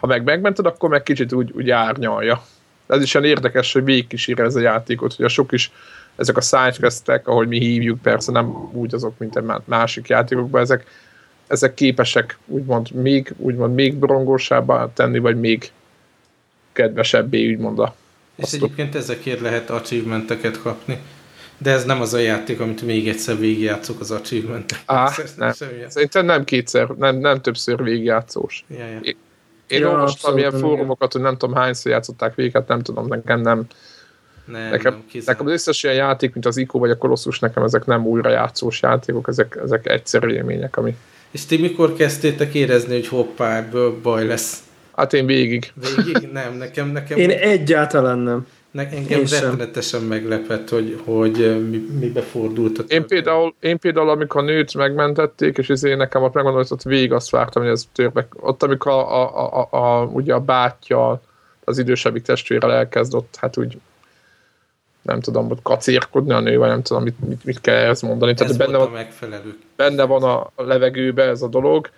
ha 0.00 0.06
meg 0.06 0.24
megmented, 0.24 0.66
akkor 0.66 0.88
meg 0.88 1.02
kicsit 1.02 1.32
úgy, 1.32 1.50
úgy 1.54 1.70
árnyalja. 1.70 2.42
Ez 2.86 3.02
is 3.02 3.14
olyan 3.14 3.28
érdekes, 3.28 3.72
hogy 3.72 3.84
végigkísér 3.84 4.40
ez 4.40 4.54
a 4.54 4.60
játékot, 4.60 5.14
hogy 5.14 5.24
a 5.24 5.28
sok 5.28 5.52
is 5.52 5.72
ezek 6.16 6.36
a 6.36 6.40
sidequestek, 6.40 7.28
ahogy 7.28 7.48
mi 7.48 7.58
hívjuk, 7.58 8.02
persze 8.02 8.32
nem 8.32 8.70
úgy 8.72 8.94
azok, 8.94 9.18
mint 9.18 9.36
egy 9.36 9.42
má- 9.42 9.66
másik 9.66 10.08
játékokban, 10.08 10.60
ezek, 10.60 10.86
ezek 11.46 11.74
képesek 11.74 12.38
úgymond 12.46 12.90
még, 12.90 13.34
úgymond 13.36 13.74
még 13.74 13.98
borongósabbá 13.98 14.92
tenni, 14.92 15.18
vagy 15.18 15.40
még 15.40 15.70
kedvesebbé, 16.72 17.52
úgymond 17.52 17.78
a 17.78 17.94
És 18.36 18.52
egyébként 18.52 18.94
ezekért 18.94 19.40
lehet 19.40 19.70
achievementeket 19.70 20.62
kapni. 20.62 20.98
De 21.58 21.70
ez 21.70 21.84
nem 21.84 22.00
az 22.00 22.14
a 22.14 22.18
játék, 22.18 22.60
amit 22.60 22.82
még 22.82 23.08
egyszer 23.08 23.38
végigjátszok 23.38 24.00
az 24.00 24.10
achievement 24.10 24.82
Á, 24.84 25.10
nem. 25.36 25.52
Szerintem 25.88 26.24
nem 26.24 26.44
kétszer, 26.44 26.88
nem, 26.88 27.16
nem 27.16 27.40
többször 27.40 27.82
végigjátszós. 27.82 28.64
Ja, 28.68 28.86
ja. 28.86 29.00
Én 29.66 29.80
Ja, 29.80 29.90
olvastam 29.90 30.38
ilyen 30.38 30.52
nem, 30.52 30.60
fórumokat, 30.60 31.12
hogy 31.12 31.22
nem 31.22 31.36
tudom 31.36 31.54
hányszor 31.54 31.92
játszották 31.92 32.34
végig, 32.34 32.52
hát 32.52 32.68
nem 32.68 32.82
tudom, 32.82 33.06
nekem 33.06 33.40
nem. 33.40 33.56
Nem, 33.56 33.66
Nekem, 34.44 34.92
nem, 34.92 35.04
kizárt. 35.08 35.26
nekem 35.26 35.46
az 35.46 35.52
összes 35.52 35.82
ilyen 35.82 35.94
játék, 35.94 36.32
mint 36.32 36.46
az 36.46 36.56
ICO 36.56 36.78
vagy 36.78 36.90
a 36.90 36.98
Colossus, 36.98 37.38
nekem 37.38 37.62
ezek 37.62 37.84
nem 37.84 38.06
újra 38.06 38.30
játszós 38.30 38.82
játékok, 38.82 39.28
ezek, 39.28 39.58
ezek 39.64 39.88
egyszerű 39.88 40.28
élmények, 40.28 40.76
ami... 40.76 40.96
És 41.30 41.46
ti 41.46 41.56
mikor 41.56 41.92
kezdtétek 41.94 42.54
érezni, 42.54 42.92
hogy 42.94 43.08
hoppá, 43.08 43.56
ebből 43.56 44.00
baj 44.02 44.26
lesz? 44.26 44.62
Hát 44.96 45.12
én 45.12 45.26
végig. 45.26 45.72
Végig? 45.96 46.28
Nem, 46.32 46.56
nekem, 46.56 46.88
nekem, 46.88 47.18
Én 47.18 47.30
egyáltalán 47.30 48.18
nem. 48.18 48.46
ne, 48.70 48.88
engem 48.88 49.18
én 49.18 49.26
sem. 49.26 49.40
rettenetesen 49.50 50.02
meglepett, 50.02 50.68
hogy, 50.68 51.00
hogy 51.04 51.68
mi, 51.70 51.84
mibe 51.98 52.20
fordult 52.20 52.78
a 52.78 52.82
Én 52.88 53.06
például, 53.06 53.54
én 53.60 53.78
például, 53.78 54.08
amikor 54.08 54.42
a 54.42 54.44
nőt 54.44 54.74
megmentették, 54.74 55.58
és 55.58 55.68
ezért 55.68 55.98
nekem 55.98 56.22
ott 56.22 56.34
megmondom, 56.34 56.62
hogy 56.62 56.72
ott 56.72 56.82
végig 56.82 57.12
azt 57.12 57.30
vártam, 57.30 57.62
hogy 57.62 57.70
ez 57.72 57.84
törbe. 57.92 58.26
Ott, 58.40 58.62
amikor 58.62 58.92
a, 58.92 59.22
a, 59.22 59.68
a, 59.70 59.76
a, 59.76 60.04
ugye 60.04 60.34
a 60.34 60.40
bátyja, 60.40 61.20
az 61.64 61.78
idősebbik 61.78 62.22
testvérrel 62.22 62.72
elkezd 62.72 63.14
ott, 63.14 63.36
hát 63.38 63.56
úgy 63.56 63.76
nem 65.04 65.20
tudom, 65.20 65.48
hogy 65.48 65.58
kacérkodni 65.62 66.32
a 66.32 66.40
nő, 66.40 66.58
vagy 66.58 66.68
nem 66.68 66.82
tudom, 66.82 67.02
mit, 67.02 67.14
mit, 67.28 67.44
mit 67.44 67.60
kell 67.60 67.74
ehhez 67.76 68.02
mondani. 68.02 68.34
Tehát 68.34 68.52
Ez 68.52 68.58
benne 68.58 68.76
volt 68.76 68.88
van, 68.90 68.98
a 68.98 69.00
megfelelő. 69.02 69.58
benne 69.76 70.04
van 70.04 70.22
a 70.22 70.50
levegőbe 70.62 71.22
ez 71.22 71.42
a 71.42 71.48
dolog, 71.48 71.90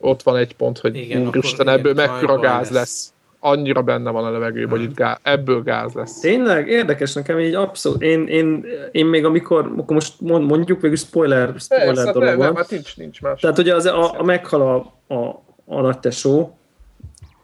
ott 0.00 0.22
van 0.22 0.36
egy 0.36 0.56
pont, 0.56 0.78
hogy 0.78 0.96
Igen, 0.96 1.26
úristen, 1.26 1.68
ebből 1.68 1.94
mekkora 1.94 2.38
gáz 2.38 2.70
lesz. 2.70 2.72
lesz. 2.78 3.12
Annyira 3.40 3.82
benne 3.82 4.10
van 4.10 4.24
a 4.24 4.30
levegőben, 4.30 4.78
hogy 4.78 4.82
itt 4.82 4.94
gáz, 4.94 5.16
ebből 5.22 5.62
gáz 5.62 5.92
lesz. 5.92 6.20
Tényleg 6.20 6.68
érdekes 6.68 7.12
nekem 7.12 7.38
így 7.38 7.54
abszolút. 7.54 8.02
Én, 8.02 8.26
én, 8.26 8.66
én 8.92 9.06
még 9.06 9.24
amikor, 9.24 9.72
akkor 9.76 9.94
most 9.94 10.20
mond- 10.20 10.46
mondjuk 10.46 10.80
végül 10.80 10.96
spoiler, 10.96 11.54
spoiler 11.58 11.86
Persze, 11.94 12.12
dolog 12.12 12.28
nem, 12.28 12.36
van. 12.36 12.46
nem, 12.46 12.56
hát 12.56 12.70
nincs, 12.70 12.96
nincs 12.96 13.20
más. 13.20 13.40
Tehát 13.40 13.58
ugye 13.58 13.74
az, 13.74 13.84
a, 13.86 14.20
a 14.20 14.22
meghal 14.22 14.60
a, 15.08 15.14
a, 15.14 15.42
a 15.66 15.80
nagy 15.80 15.98
tesó, 15.98 16.57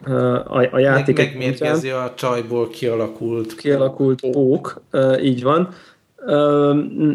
a, 0.05 0.47
a 0.47 0.57
Meg, 0.57 0.81
játék 0.81 1.19
egy 1.19 1.27
megmérgezi 1.27 1.89
a 1.89 2.13
csajból 2.17 2.69
kialakult. 2.69 3.55
kialakult 3.55 4.21
pók, 4.31 4.83
uh, 4.93 5.25
így 5.25 5.43
van. 5.43 5.69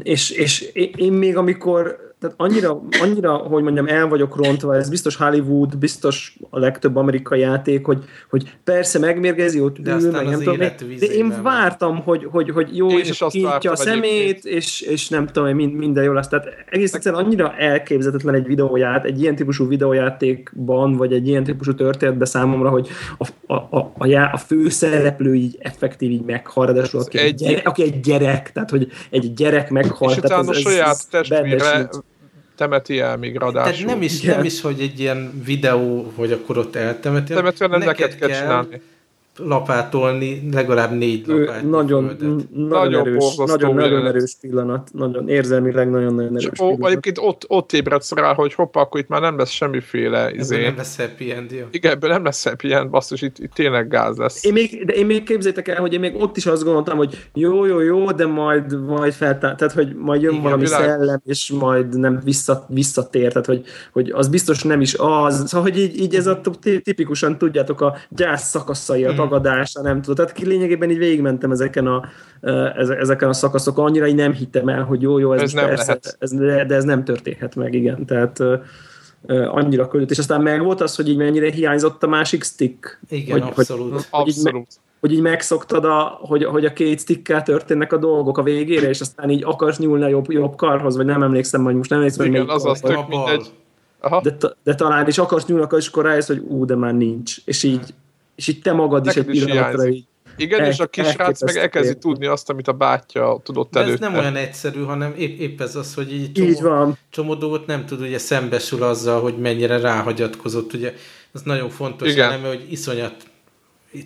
És, 0.03 0.29
és 0.29 0.61
én 0.95 1.13
még 1.13 1.37
amikor, 1.37 2.08
tehát 2.19 2.35
annyira, 2.37 2.81
annyira, 3.01 3.35
hogy 3.35 3.63
mondjam, 3.63 3.87
el 3.87 4.07
vagyok 4.07 4.35
rontva, 4.35 4.75
ez 4.75 4.89
biztos 4.89 5.15
Hollywood, 5.15 5.77
biztos 5.77 6.37
a 6.49 6.59
legtöbb 6.59 6.95
amerikai 6.95 7.39
játék, 7.39 7.85
hogy, 7.85 8.03
hogy 8.29 8.53
persze 8.63 8.99
megmérgezi, 8.99 9.61
ott 9.61 9.79
De 9.79 9.89
ül, 9.89 9.95
aztán 9.95 10.11
meg 10.11 10.25
az 10.25 10.31
nem 10.31 10.39
tudom, 10.39 10.57
de 10.99 11.05
én 11.05 11.29
van. 11.29 11.41
vártam, 11.41 12.01
hogy, 12.03 12.27
hogy, 12.31 12.49
hogy 12.49 12.77
jó, 12.77 12.89
Én 12.89 12.99
és 12.99 13.09
is 13.09 13.23
kinyitja 13.29 13.71
a 13.71 13.75
szemét, 13.75 14.45
és, 14.45 14.81
és 14.81 15.09
nem 15.09 15.27
tudom, 15.27 15.55
mind, 15.55 15.73
minden 15.73 16.03
jó 16.03 16.11
lesz. 16.11 16.27
Tehát 16.27 16.47
egész 16.69 16.93
egyszerűen 16.93 17.23
annyira 17.23 17.55
elképzelhetetlen 17.57 18.35
egy 18.35 18.45
videóját, 18.45 19.05
egy 19.05 19.21
ilyen 19.21 19.35
típusú 19.35 19.67
videójátékban, 19.67 20.95
vagy 20.95 21.13
egy 21.13 21.27
ilyen 21.27 21.43
típusú 21.43 21.73
történetben 21.73 22.27
számomra, 22.27 22.69
hogy 22.69 22.87
a, 23.17 23.53
a, 23.53 23.77
a, 23.77 23.91
a, 23.97 24.05
já, 24.05 24.29
a 24.33 24.37
főszereplő 24.37 25.35
így 25.35 25.57
effektív 25.59 26.11
így 26.11 26.23
meghal, 26.23 26.65
ráadásul 26.65 26.99
aki, 26.99 27.17
egy, 27.17 27.35
gyerek, 27.35 27.67
aki 27.67 27.83
egy 27.83 27.99
gyerek, 27.99 28.51
tehát 28.51 28.69
hogy 28.69 28.87
egy 29.09 29.33
gyerek 29.33 29.69
meghal. 29.69 30.09
és 30.09 30.15
tehát 30.15 30.43
utána 30.43 30.57
a 30.57 30.61
saját 30.61 30.97
benne 31.29 31.55
testvére. 31.55 31.89
Temeti 32.59 32.99
el 32.99 33.17
még 33.17 33.37
Tehát 33.37 33.53
ráadásul. 33.53 33.85
nem 33.85 34.01
is, 34.01 34.23
Igen. 34.23 34.35
nem 34.35 34.45
is, 34.45 34.61
hogy 34.61 34.81
egy 34.81 34.99
ilyen 34.99 35.41
videó, 35.45 36.11
hogy 36.15 36.31
akkor 36.31 36.57
ott 36.57 36.75
eltemeti. 36.75 37.33
Temetően 37.33 37.69
nem 37.69 37.79
neked 37.79 38.15
kell 38.15 38.29
csinálni. 38.29 38.81
Lapátolni 39.43 40.49
legalább 40.53 40.91
négy 40.91 41.27
lapát. 41.27 41.69
nagyon, 41.69 42.03
nagyon, 42.03 42.47
Nagyon 42.53 43.07
erős, 43.07 43.35
nagyon, 43.45 43.75
nagyon 43.75 44.05
erős 44.05 44.35
pillanat, 44.41 44.89
nagyon 44.93 45.29
érzelmileg 45.29 45.89
nagyon-nagyon 45.89 46.35
erős 46.37 46.59
ó, 46.61 46.65
pillanat. 46.65 46.87
egyébként 46.89 47.17
ott, 47.21 47.43
ott 47.47 47.73
ébredsz 47.73 48.11
rá, 48.11 48.33
hogy 48.33 48.53
hoppá, 48.53 48.81
akkor 48.81 48.99
itt 48.99 49.07
már 49.07 49.21
nem 49.21 49.37
lesz 49.37 49.49
semmiféle 49.49 50.25
Ebből 50.25 50.39
izé. 50.39 50.63
nem 50.65 50.73
lesz 50.77 50.97
happy 50.97 51.31
end 51.31 51.51
-ja. 51.51 51.67
Igen, 51.71 51.91
ebből 51.91 52.09
nem 52.09 52.23
lesz 52.23 52.43
happy 52.43 52.73
end, 52.73 52.89
basszus, 52.89 53.21
itt, 53.21 53.37
itt 53.39 53.53
tényleg 53.53 53.87
gáz 53.87 54.17
lesz. 54.17 54.43
Én 54.45 54.53
még, 54.53 54.85
de 54.85 54.93
én 54.93 55.05
még 55.05 55.23
képzétek 55.23 55.67
el, 55.67 55.79
hogy 55.81 55.93
én 55.93 55.99
még 55.99 56.15
ott 56.15 56.37
is 56.37 56.45
azt 56.45 56.63
gondoltam, 56.63 56.97
hogy 56.97 57.17
jó, 57.33 57.65
jó, 57.65 57.79
jó, 57.79 58.11
de 58.11 58.25
majd, 58.25 58.85
majd 58.87 59.13
feltá... 59.13 59.55
tehát, 59.55 59.73
hogy 59.73 59.95
majd 59.95 60.21
jön 60.21 60.31
Igen, 60.31 60.43
valami 60.43 60.63
világos. 60.63 60.85
szellem, 60.87 61.21
és 61.25 61.51
majd 61.51 61.99
nem 61.99 62.19
vissza, 62.23 62.65
visszatér, 62.67 63.27
tehát, 63.31 63.45
hogy, 63.47 63.63
hogy 63.93 64.09
az 64.09 64.27
biztos 64.27 64.63
nem 64.63 64.81
is 64.81 64.95
az, 64.97 65.47
szóval, 65.47 65.71
hogy 65.71 65.79
így, 65.79 65.99
így 65.99 66.15
ez 66.15 66.27
a 66.27 66.41
ti- 66.61 66.81
tipikusan, 66.81 67.37
tudjátok, 67.37 67.81
a 67.81 67.95
gyász 68.09 68.49
szakaszai, 68.49 69.03
a 69.05 69.13
Mhm. 69.29 69.41
tagadása, 69.43 69.81
nem 69.81 70.01
tudom, 70.01 70.15
tehát 70.15 70.31
ki 70.31 70.45
lényegében 70.45 70.89
így 70.89 70.97
végigmentem 70.97 71.51
ezeken 71.51 71.87
a, 71.87 72.03
eze- 72.75 72.97
ezeken 72.97 73.29
a 73.29 73.33
szakaszokon, 73.33 73.85
annyira 73.85 74.07
így 74.07 74.15
nem 74.15 74.33
hittem 74.33 74.67
el, 74.69 74.83
hogy 74.83 75.01
jó, 75.01 75.17
jó, 75.17 75.33
ez, 75.33 75.41
Ez 75.41 75.51
nem 75.53 75.65
persze, 75.67 75.85
lehet. 75.85 76.15
ez, 76.19 76.31
de, 76.31 76.65
de 76.65 76.75
ez 76.75 76.83
nem 76.83 77.03
történhet 77.03 77.55
meg, 77.55 77.73
igen, 77.73 78.05
tehát 78.05 78.39
annyira 79.27 79.87
küldött, 79.87 80.11
és 80.11 80.17
aztán 80.17 80.41
meg 80.41 80.63
volt 80.63 80.81
az, 80.81 80.95
hogy 80.95 81.09
így 81.09 81.17
mennyire 81.17 81.51
hiányzott 81.51 82.03
a 82.03 82.07
másik 82.07 82.43
stick. 82.43 82.99
Igen, 83.09 83.41
hogy, 83.41 83.51
abszolút. 83.57 83.91
Hogy, 84.09 84.27
így 84.27 84.35
Abszolút. 84.37 84.67
hogy 84.99 85.11
így 85.11 85.21
megszoktad, 85.21 85.85
a, 85.85 86.17
hogy, 86.21 86.43
hogy 86.43 86.65
a 86.65 86.73
két 86.73 86.99
stickkel 86.99 87.43
történnek 87.43 87.93
a 87.93 87.97
dolgok 87.97 88.37
a 88.37 88.43
végére, 88.43 88.89
és 88.89 89.01
aztán 89.01 89.29
így 89.29 89.43
akarsz 89.43 89.77
nyúlni 89.77 90.03
a 90.03 90.07
jobb, 90.07 90.31
jobb 90.31 90.55
karhoz, 90.55 90.95
vagy 90.95 91.05
nem 91.05 91.23
emlékszem, 91.23 91.63
hogy 91.63 91.75
most 91.75 91.89
nem 91.89 91.99
emlékszem, 91.99 92.25
hogy 92.25 92.35
Igen, 92.35 92.49
az 92.49 92.65
az 92.65 92.79
tök 92.79 92.97
A 92.97 93.05
mindegy. 93.09 93.49
Aha. 94.01 94.21
de, 94.21 94.35
de 94.63 94.75
talán 94.75 95.07
is 95.07 95.17
akarsz 95.17 95.45
nyúlni, 95.45 95.63
akkor, 95.63 95.77
és 95.79 95.87
akkor 95.87 96.03
rájössz, 96.05 96.27
hogy 96.27 96.43
ú, 96.47 96.65
de 96.65 96.75
már 96.75 96.93
nincs. 96.93 97.37
És 97.45 97.63
így, 97.63 97.93
és 98.39 98.47
így 98.47 98.61
te 98.61 98.71
magad 98.73 99.05
is 99.05 99.13
Neked 99.13 99.29
egy 99.29 99.35
is 99.35 99.43
pillanatra 99.43 99.81
hiányzik. 99.81 99.95
így. 99.95 100.05
Igen, 100.37 100.59
El- 100.59 100.67
és 100.67 100.79
a 100.79 100.87
kisrác 100.87 101.43
meg 101.43 101.55
elkezdi 101.55 101.97
tudni 101.97 102.25
azt, 102.25 102.49
amit 102.49 102.67
a 102.67 102.71
bátyja 102.73 103.39
tudott 103.43 103.71
De 103.71 103.79
ez 103.79 103.85
előtte. 103.87 104.09
nem 104.09 104.17
olyan 104.19 104.35
egyszerű, 104.35 104.81
hanem 104.81 105.13
épp, 105.17 105.39
épp 105.39 105.61
ez 105.61 105.75
az, 105.75 105.93
hogy 105.93 106.13
így 106.13 106.31
csomó, 106.31 106.47
Így 106.49 106.61
van. 106.61 106.97
csomó 107.09 107.35
dolgot 107.35 107.65
nem 107.67 107.85
tud, 107.85 108.01
ugye 108.01 108.17
szembesül 108.17 108.83
azzal, 108.83 109.21
hogy 109.21 109.37
mennyire 109.37 109.79
ráhagyatkozott. 109.79 110.73
Ugye 110.73 110.93
az 111.31 111.41
nagyon 111.41 111.69
fontos, 111.69 112.11
Igen. 112.11 112.29
hanem 112.29 112.47
hogy 112.47 112.65
iszonyat 112.69 113.15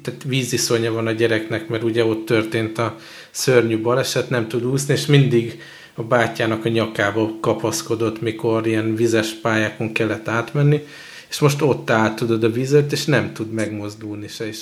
tehát 0.03 0.23
víziszonya 0.23 0.91
van 0.91 1.07
a 1.07 1.11
gyereknek, 1.11 1.67
mert 1.67 1.83
ugye 1.83 2.05
ott 2.05 2.25
történt 2.25 2.77
a 2.77 2.95
szörnyű 3.31 3.81
baleset, 3.81 4.29
nem 4.29 4.47
tud 4.47 4.65
úszni, 4.65 4.93
és 4.93 5.05
mindig 5.05 5.61
a 5.95 6.03
bátyjának 6.03 6.65
a 6.65 6.69
nyakába 6.69 7.31
kapaszkodott, 7.41 8.21
mikor 8.21 8.67
ilyen 8.67 8.95
vizes 8.95 9.31
pályákon 9.33 9.93
kellett 9.93 10.27
átmenni, 10.27 10.85
és 11.33 11.39
most 11.39 11.61
ott 11.61 11.89
áll 11.89 12.13
tudod 12.13 12.43
a 12.43 12.49
vizet, 12.49 12.91
és 12.91 13.05
nem 13.05 13.33
tud 13.33 13.51
megmozdulni 13.51 14.27
se, 14.27 14.47
és 14.47 14.61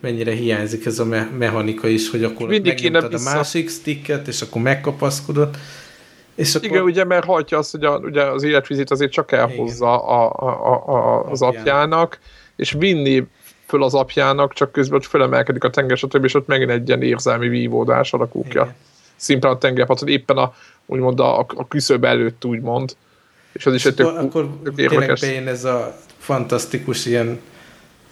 mennyire 0.00 0.32
hiányzik 0.32 0.86
ez 0.86 0.98
a 0.98 1.04
me- 1.04 1.38
mechanika 1.38 1.88
is, 1.88 2.10
hogy 2.10 2.24
akkor 2.24 2.48
megnyomtad 2.48 3.14
a 3.14 3.20
másik 3.20 3.70
sticket, 3.70 4.28
és 4.28 4.42
akkor 4.42 4.62
megkapaszkodott, 4.62 5.56
és 6.34 6.54
akkor... 6.54 6.68
Igen, 6.68 6.82
ugye, 6.82 7.04
mert 7.04 7.24
hajtja 7.24 7.58
azt, 7.58 7.70
hogy 7.70 7.84
a, 7.84 7.96
ugye 7.98 8.22
az 8.22 8.42
életvizit 8.42 8.90
azért 8.90 9.12
csak 9.12 9.32
elhozza 9.32 10.04
a, 10.04 10.32
a, 10.38 10.68
a, 10.72 10.94
a, 10.94 11.30
az 11.30 11.42
apjának, 11.42 12.18
és 12.56 12.72
vinni 12.78 13.26
föl 13.66 13.82
az 13.82 13.94
apjának, 13.94 14.52
csak 14.52 14.72
közben 14.72 14.98
ott 14.98 15.06
fölemelkedik 15.06 15.64
a 15.64 15.70
tenger, 15.70 15.96
stb. 15.96 16.24
és 16.24 16.34
ott 16.34 16.46
megint 16.46 16.70
egy 16.70 16.88
ilyen 16.88 17.02
érzelmi 17.02 17.48
vívódás 17.48 18.12
alakul 18.12 18.44
ki 18.48 18.58
a 18.58 18.74
szimplán 19.16 19.52
a 19.52 19.58
tengerparton, 19.58 20.08
éppen 20.08 20.36
a, 20.36 20.54
úgymond 20.86 21.20
a, 21.20 21.38
a 21.38 21.68
küszöb 21.68 22.04
előtt, 22.04 22.44
úgymond. 22.44 22.96
És 23.52 23.66
az 23.66 23.74
is 23.74 23.84
egy 23.84 23.94
tök, 23.94 24.06
akkor 24.06 24.58
tök 24.64 24.78
érdekes. 24.78 25.20
Tényleg 25.20 25.46
ez 25.46 25.64
a 25.64 25.96
fantasztikus 26.18 27.06
ilyen, 27.06 27.40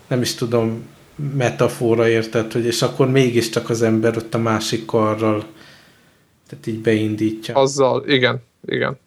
nem 0.07 0.21
is 0.21 0.35
tudom, 0.35 0.87
metafora 1.35 2.09
érted, 2.09 2.53
hogy 2.53 2.65
és 2.65 2.83
akkor 2.83 3.11
mégiscsak 3.11 3.71
az 3.71 3.83
ember 3.83 4.17
ott 4.17 4.35
a 4.35 4.39
másik 4.39 4.85
karral 4.85 5.45
tehát 6.49 6.67
így 6.67 6.81
beindítja. 6.81 7.55
Azzal, 7.55 8.05
igen, 8.07 8.43
igen. 8.67 8.99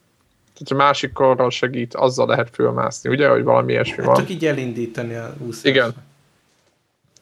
Tehát 0.53 0.84
a 0.84 0.86
másik 0.86 1.14
karral 1.14 1.49
segít, 1.49 1.95
azzal 1.95 2.28
lehet 2.28 2.49
fölmászni, 2.53 3.10
ugye, 3.10 3.28
hogy 3.28 3.44
valami 3.44 3.72
ilyesmi 3.72 3.95
hát 3.95 4.06
van. 4.06 4.16
Csak 4.16 4.30
így 4.30 4.45
elindítani 4.45 5.14
a 5.14 5.36
úszást. 5.38 5.66
Igen, 5.66 5.94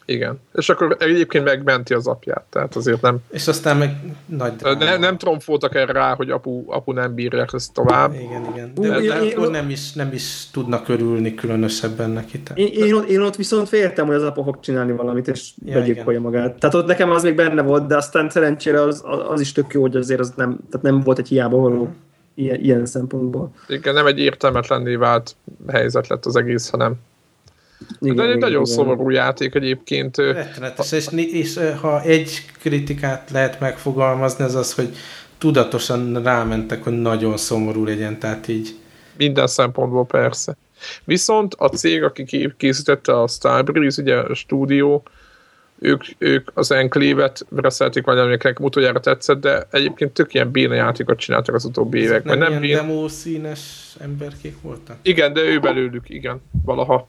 igen. 0.09 0.39
És 0.53 0.69
akkor 0.69 0.95
egyébként 0.99 1.43
megmenti 1.43 1.93
az 1.93 2.07
apját, 2.07 2.43
tehát 2.49 2.75
azért 2.75 3.01
nem... 3.01 3.17
És 3.29 3.47
aztán 3.47 3.77
meg 3.77 3.95
nagy 4.25 4.55
dráma. 4.55 4.83
Ne, 4.83 4.97
nem 4.97 5.17
tromfoltak 5.17 5.75
erre 5.75 5.91
rá, 5.91 6.15
hogy 6.15 6.29
apu, 6.29 6.71
apu 6.71 6.91
nem 6.91 7.13
bírja 7.13 7.45
ezt 7.51 7.73
tovább. 7.73 8.13
Igen, 8.13 8.47
igen. 8.53 8.71
De, 8.73 8.89
de, 8.89 9.01
de 9.01 9.13
akkor 9.13 9.49
nem 9.49 9.69
is, 9.69 9.93
nem 9.93 10.11
is 10.13 10.49
tudnak 10.51 10.89
örülni 10.89 11.33
különösebben 11.33 12.09
neki. 12.09 12.41
Én, 12.53 12.67
én, 12.67 12.93
ott, 12.93 13.07
én 13.07 13.21
ott 13.21 13.35
viszont 13.35 13.67
féltem, 13.67 14.05
hogy 14.05 14.15
az 14.15 14.23
apa 14.23 14.43
fog 14.43 14.59
csinálni 14.59 14.91
valamit, 14.91 15.27
és 15.27 15.51
ja, 15.65 15.73
begyilkolja 15.73 16.19
magát. 16.19 16.59
Tehát 16.59 16.75
ott 16.75 16.87
nekem 16.87 17.11
az 17.11 17.23
még 17.23 17.35
benne 17.35 17.61
volt, 17.61 17.87
de 17.87 17.95
aztán 17.95 18.29
szerencsére 18.29 18.81
az, 18.81 19.03
az 19.29 19.39
is 19.39 19.51
tök 19.51 19.73
jó, 19.73 19.81
hogy 19.81 19.95
azért 19.95 20.19
az 20.19 20.33
nem, 20.35 20.59
tehát 20.69 20.85
nem 20.85 20.99
volt 20.99 21.19
egy 21.19 21.27
hiába 21.27 21.57
való 21.57 21.89
ilyen, 22.35 22.59
ilyen 22.59 22.85
szempontból. 22.85 23.51
Igen, 23.67 23.93
nem 23.93 24.05
egy 24.05 24.19
értelmetlenné 24.19 24.95
vált 24.95 25.35
helyzet 25.67 26.07
lett 26.07 26.25
az 26.25 26.35
egész, 26.35 26.69
hanem 26.69 26.93
igen, 27.99 28.15
De 28.15 28.21
egy 28.21 28.27
igen, 28.27 28.39
nagyon 28.39 28.61
igen. 28.61 28.75
szomorú 28.75 29.09
játék 29.09 29.55
egyébként. 29.55 30.17
Rettenetes, 30.17 30.91
és, 30.91 31.07
és 31.11 31.59
ha 31.81 32.01
egy 32.01 32.45
kritikát 32.59 33.29
lehet 33.31 33.59
megfogalmazni, 33.59 34.43
az 34.43 34.55
az, 34.55 34.73
hogy 34.73 34.95
tudatosan 35.37 36.23
rámentek, 36.23 36.83
hogy 36.83 37.01
nagyon 37.01 37.37
szomorú 37.37 37.83
legyen, 37.85 38.19
tehát 38.19 38.47
így. 38.47 38.75
Minden 39.17 39.47
szempontból 39.47 40.05
persze. 40.05 40.57
Viszont 41.03 41.55
a 41.57 41.67
cég, 41.67 42.03
aki 42.03 42.53
készítette 42.57 43.21
a 43.21 43.27
Starbreeze, 43.27 44.01
ugye 44.01 44.15
a 44.15 44.33
stúdió, 44.33 45.03
ők, 45.79 46.03
ők 46.17 46.51
az 46.53 46.71
Enclave-et 46.71 47.45
reszelték, 47.55 48.05
vagy 48.05 48.17
amiknek 48.17 48.59
utoljára 48.59 48.99
tetszett, 48.99 49.39
de 49.39 49.67
egyébként 49.71 50.11
tök 50.11 50.33
ilyen 50.33 50.51
béna 50.51 50.73
játékot 50.73 51.19
csináltak 51.19 51.55
az 51.55 51.65
utóbbi 51.65 51.99
években. 51.99 52.37
Nem, 52.37 52.51
nem 52.51 52.63
ilyen 52.63 52.87
demo 52.87 53.07
színes 53.07 53.95
emberkék 53.99 54.61
voltak? 54.61 54.97
Igen, 55.01 55.33
de 55.33 55.41
ő 55.41 55.59
belőlük, 55.59 56.09
igen, 56.09 56.41
valaha 56.65 57.07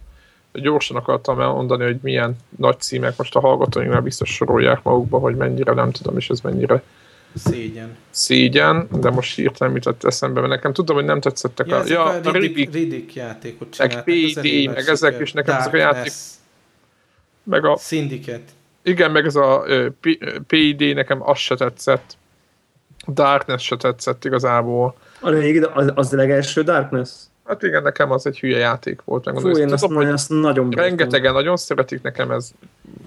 gyorsan 0.52 0.96
akartam 0.96 1.40
elmondani, 1.40 1.84
hogy 1.84 1.98
milyen 2.02 2.36
nagy 2.56 2.80
címek 2.80 3.16
most 3.16 3.36
a 3.36 3.40
hallgatóinknál 3.40 4.00
biztos 4.00 4.34
sorolják 4.34 4.82
magukba, 4.82 5.18
hogy 5.18 5.36
mennyire 5.36 5.72
nem 5.72 5.90
tudom, 5.90 6.16
és 6.16 6.30
ez 6.30 6.40
mennyire 6.40 6.82
Szégyen. 7.34 7.96
Szégyen, 8.10 8.88
de 8.92 9.10
most 9.10 9.34
hirtelen 9.34 9.74
jutott 9.74 10.04
eszembe, 10.04 10.40
mert 10.40 10.52
nekem 10.52 10.72
tudom, 10.72 10.96
hogy 10.96 11.04
nem 11.04 11.20
tetszettek 11.20 11.66
ja, 11.66 11.76
a... 11.76 11.84
Ja, 11.86 12.04
a, 12.04 12.20
a 12.24 12.32
Riddick, 12.32 12.72
Riddick 12.72 13.14
játékot 13.14 13.70
csináltak. 13.70 14.06
Meg 14.06 14.32
PD, 14.32 14.74
meg 14.74 14.88
ezek 14.88 15.20
is, 15.20 15.32
nekem 15.32 15.56
ezek 15.56 15.72
a 15.72 15.76
játék... 15.76 16.12
Meg 17.42 17.64
a... 17.64 17.76
Syndicate. 17.76 18.44
Igen, 18.82 19.10
meg 19.10 19.26
ez 19.26 19.36
a 19.36 19.64
PD, 20.46 20.94
nekem 20.94 21.28
az 21.28 21.38
se 21.38 21.54
tetszett. 21.54 22.16
Darkness 23.08 23.64
se 23.64 23.76
tetszett 23.76 24.24
igazából. 24.24 24.94
A 25.20 25.30
régi, 25.30 25.58
az, 25.58 25.92
az 25.94 26.12
a 26.12 26.16
legelső 26.16 26.62
Darkness? 26.62 27.10
Hát 27.50 27.62
igen, 27.62 27.82
nekem 27.82 28.10
az 28.10 28.26
egy 28.26 28.38
hülye 28.38 28.58
játék 28.58 29.00
volt. 29.04 29.24
Meg 29.24 29.36
Fú, 29.36 29.48
én 29.48 29.72
azt, 29.72 29.86
tudom, 29.86 30.12
azt 30.12 30.30
nagyon 30.30 30.70
Rengetegen 30.70 31.32
nagyon 31.32 31.56
szeretik 31.56 32.02
nekem 32.02 32.30
ez 32.30 32.50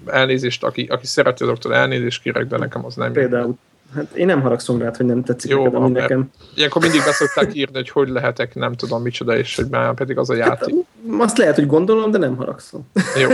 elnézést, 0.06 0.64
aki, 0.64 0.86
aki 0.90 1.06
szereti 1.06 1.42
azoktól 1.42 1.74
elnézést 1.74 2.22
kérek, 2.22 2.46
de 2.46 2.58
nekem 2.58 2.84
az 2.84 2.94
nem. 2.94 3.12
Például. 3.12 3.54
Hát 3.94 4.14
én 4.14 4.26
nem 4.26 4.40
haragszom 4.40 4.78
rá, 4.78 4.90
hogy 4.96 5.06
nem 5.06 5.22
tetszik 5.22 5.50
Jó, 5.50 5.64
neked, 5.64 5.74
ami 5.74 5.90
nekem. 5.90 6.30
Ilyenkor 6.54 6.82
mindig 6.82 7.00
beszokták 7.04 7.54
írni, 7.54 7.74
hogy 7.74 7.90
hogy 7.90 8.08
lehetek, 8.08 8.54
nem 8.54 8.74
tudom 8.74 9.02
micsoda, 9.02 9.36
és 9.36 9.56
hogy 9.56 9.66
már 9.70 9.94
pedig 9.94 10.18
az 10.18 10.30
a 10.30 10.36
hát, 10.36 10.46
játék. 10.46 10.74
Hát, 11.10 11.20
azt 11.20 11.38
lehet, 11.38 11.54
hogy 11.54 11.66
gondolom, 11.66 12.10
de 12.10 12.18
nem 12.18 12.36
haragszom. 12.36 12.90
Jó, 13.20 13.28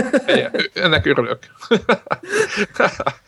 ennek 0.73 1.05
örülök. 1.05 1.39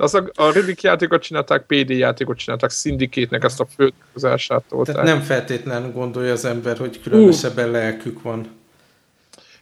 Az 0.00 0.14
a, 0.14 0.30
a 0.34 0.50
Riddick 0.52 0.82
játékot 0.82 1.22
csinálták, 1.22 1.66
PD 1.66 1.90
játékot 1.90 2.38
csinálták, 2.38 2.70
Syndicate-nek 2.70 3.44
ezt 3.44 3.60
a 3.60 3.66
főzását 3.76 4.64
Tehát 4.84 5.04
nem 5.04 5.20
feltétlenül 5.20 5.92
gondolja 5.92 6.32
az 6.32 6.44
ember, 6.44 6.78
hogy 6.78 7.02
különösebben 7.02 7.66
uh. 7.66 7.72
lelkük 7.72 8.22
van. 8.22 8.46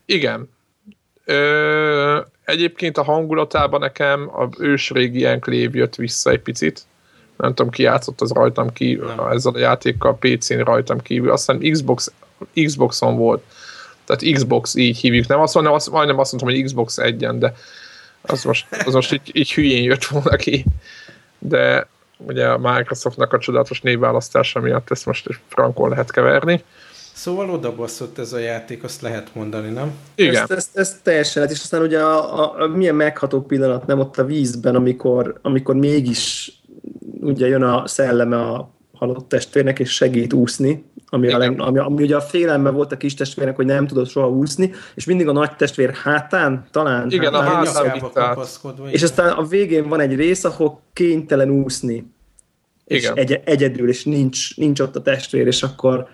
Igen. 0.05 0.51
Ö, 1.25 2.21
egyébként 2.45 2.99
a 2.99 3.03
hangulatában 3.03 3.81
nekem 3.81 4.31
a 4.35 4.49
ősrégi 4.59 5.25
Enclave 5.25 5.71
jött 5.73 5.95
vissza 5.95 6.31
egy 6.31 6.41
picit. 6.41 6.83
Nem 7.37 7.55
tudom, 7.55 7.71
ki 7.71 7.83
játszott 7.83 8.21
az 8.21 8.31
rajtam 8.31 8.73
ki 8.73 8.95
nem. 8.95 9.27
ezzel 9.27 9.53
a 9.55 9.59
játékkal 9.59 10.19
PC-n 10.19 10.59
rajtam 10.59 11.01
kívül. 11.01 11.31
Aztán 11.31 11.59
Xbox, 11.71 12.13
Xboxon 12.65 13.17
volt. 13.17 13.43
Tehát 14.05 14.35
Xbox 14.35 14.75
így 14.75 14.99
hívjuk. 14.99 15.27
Nem 15.27 15.41
azt 15.41 15.55
mondom, 15.55 15.73
azt, 15.73 15.91
majdnem 15.91 16.19
azt 16.19 16.33
mondtam, 16.33 16.55
hogy 16.55 16.65
Xbox 16.65 16.99
egyen, 16.99 17.39
de 17.39 17.55
az 18.31 18.45
most, 18.45 18.67
az 18.85 18.95
most 18.95 19.13
így, 19.13 19.31
így 19.33 19.53
hülyén 19.53 19.83
jött 19.83 20.05
volna 20.05 20.37
ki. 20.37 20.65
De 21.39 21.87
ugye 22.17 22.47
a 22.47 22.59
Microsoftnak 22.59 23.33
a 23.33 23.39
csodálatos 23.39 23.81
névválasztása 23.81 24.61
miatt 24.61 24.91
ezt 24.91 25.07
most 25.07 25.29
frankon 25.49 25.89
lehet 25.89 26.11
keverni. 26.11 26.65
Szóval 27.13 27.51
odabaszott 27.51 28.19
ez 28.19 28.33
a 28.33 28.39
játék, 28.39 28.85
azt 28.85 29.01
lehet 29.01 29.35
mondani, 29.35 29.69
nem? 29.69 29.95
Igen. 30.15 30.43
Ezt, 30.43 30.51
ezt, 30.51 30.77
ezt 30.77 31.03
teljesen 31.03 31.43
lehet, 31.43 31.57
és 31.57 31.63
aztán 31.63 31.83
ugye 31.83 32.01
a, 32.01 32.41
a, 32.41 32.63
a, 32.63 32.67
milyen 32.67 32.95
megható 32.95 33.43
pillanat, 33.43 33.87
nem 33.87 33.99
ott 33.99 34.19
a 34.19 34.25
vízben, 34.25 34.75
amikor, 34.75 35.39
amikor 35.43 35.75
mégis 35.75 36.53
ugye 37.21 37.47
jön 37.47 37.63
a 37.63 37.87
szelleme 37.87 38.37
a 38.37 38.71
halott 38.93 39.29
testvérnek, 39.29 39.79
és 39.79 39.91
segít 39.91 40.33
úszni, 40.33 40.85
ami, 41.09 41.33
a 41.33 41.39
leg, 41.39 41.61
ami, 41.61 41.79
ami 41.79 42.03
ugye 42.03 42.17
a 42.17 42.21
félelme 42.21 42.71
volt 42.71 42.93
a 42.93 42.97
kis 42.97 43.15
testvérnek, 43.15 43.57
hogy 43.57 43.67
nem 43.67 43.87
tudott 43.87 44.09
soha 44.09 44.29
úszni, 44.29 44.73
és 44.95 45.05
mindig 45.05 45.29
a 45.29 45.33
nagy 45.33 45.57
testvér 45.57 45.95
hátán, 45.95 46.67
talán. 46.71 47.11
Igen, 47.11 47.33
hátán, 47.33 47.67
a 47.67 47.89
hátán 48.15 48.39
És 48.91 49.03
aztán 49.03 49.33
a 49.33 49.45
végén 49.45 49.89
van 49.89 50.01
egy 50.01 50.15
rész, 50.15 50.45
ahol 50.45 50.81
kénytelen 50.93 51.51
úszni. 51.51 52.15
És 52.85 53.11
egy, 53.15 53.41
egyedül, 53.45 53.89
és 53.89 54.05
nincs, 54.05 54.57
nincs 54.57 54.81
ott 54.81 54.97
a 54.97 55.03
testvér, 55.03 55.47
és 55.47 55.63
akkor, 55.63 56.07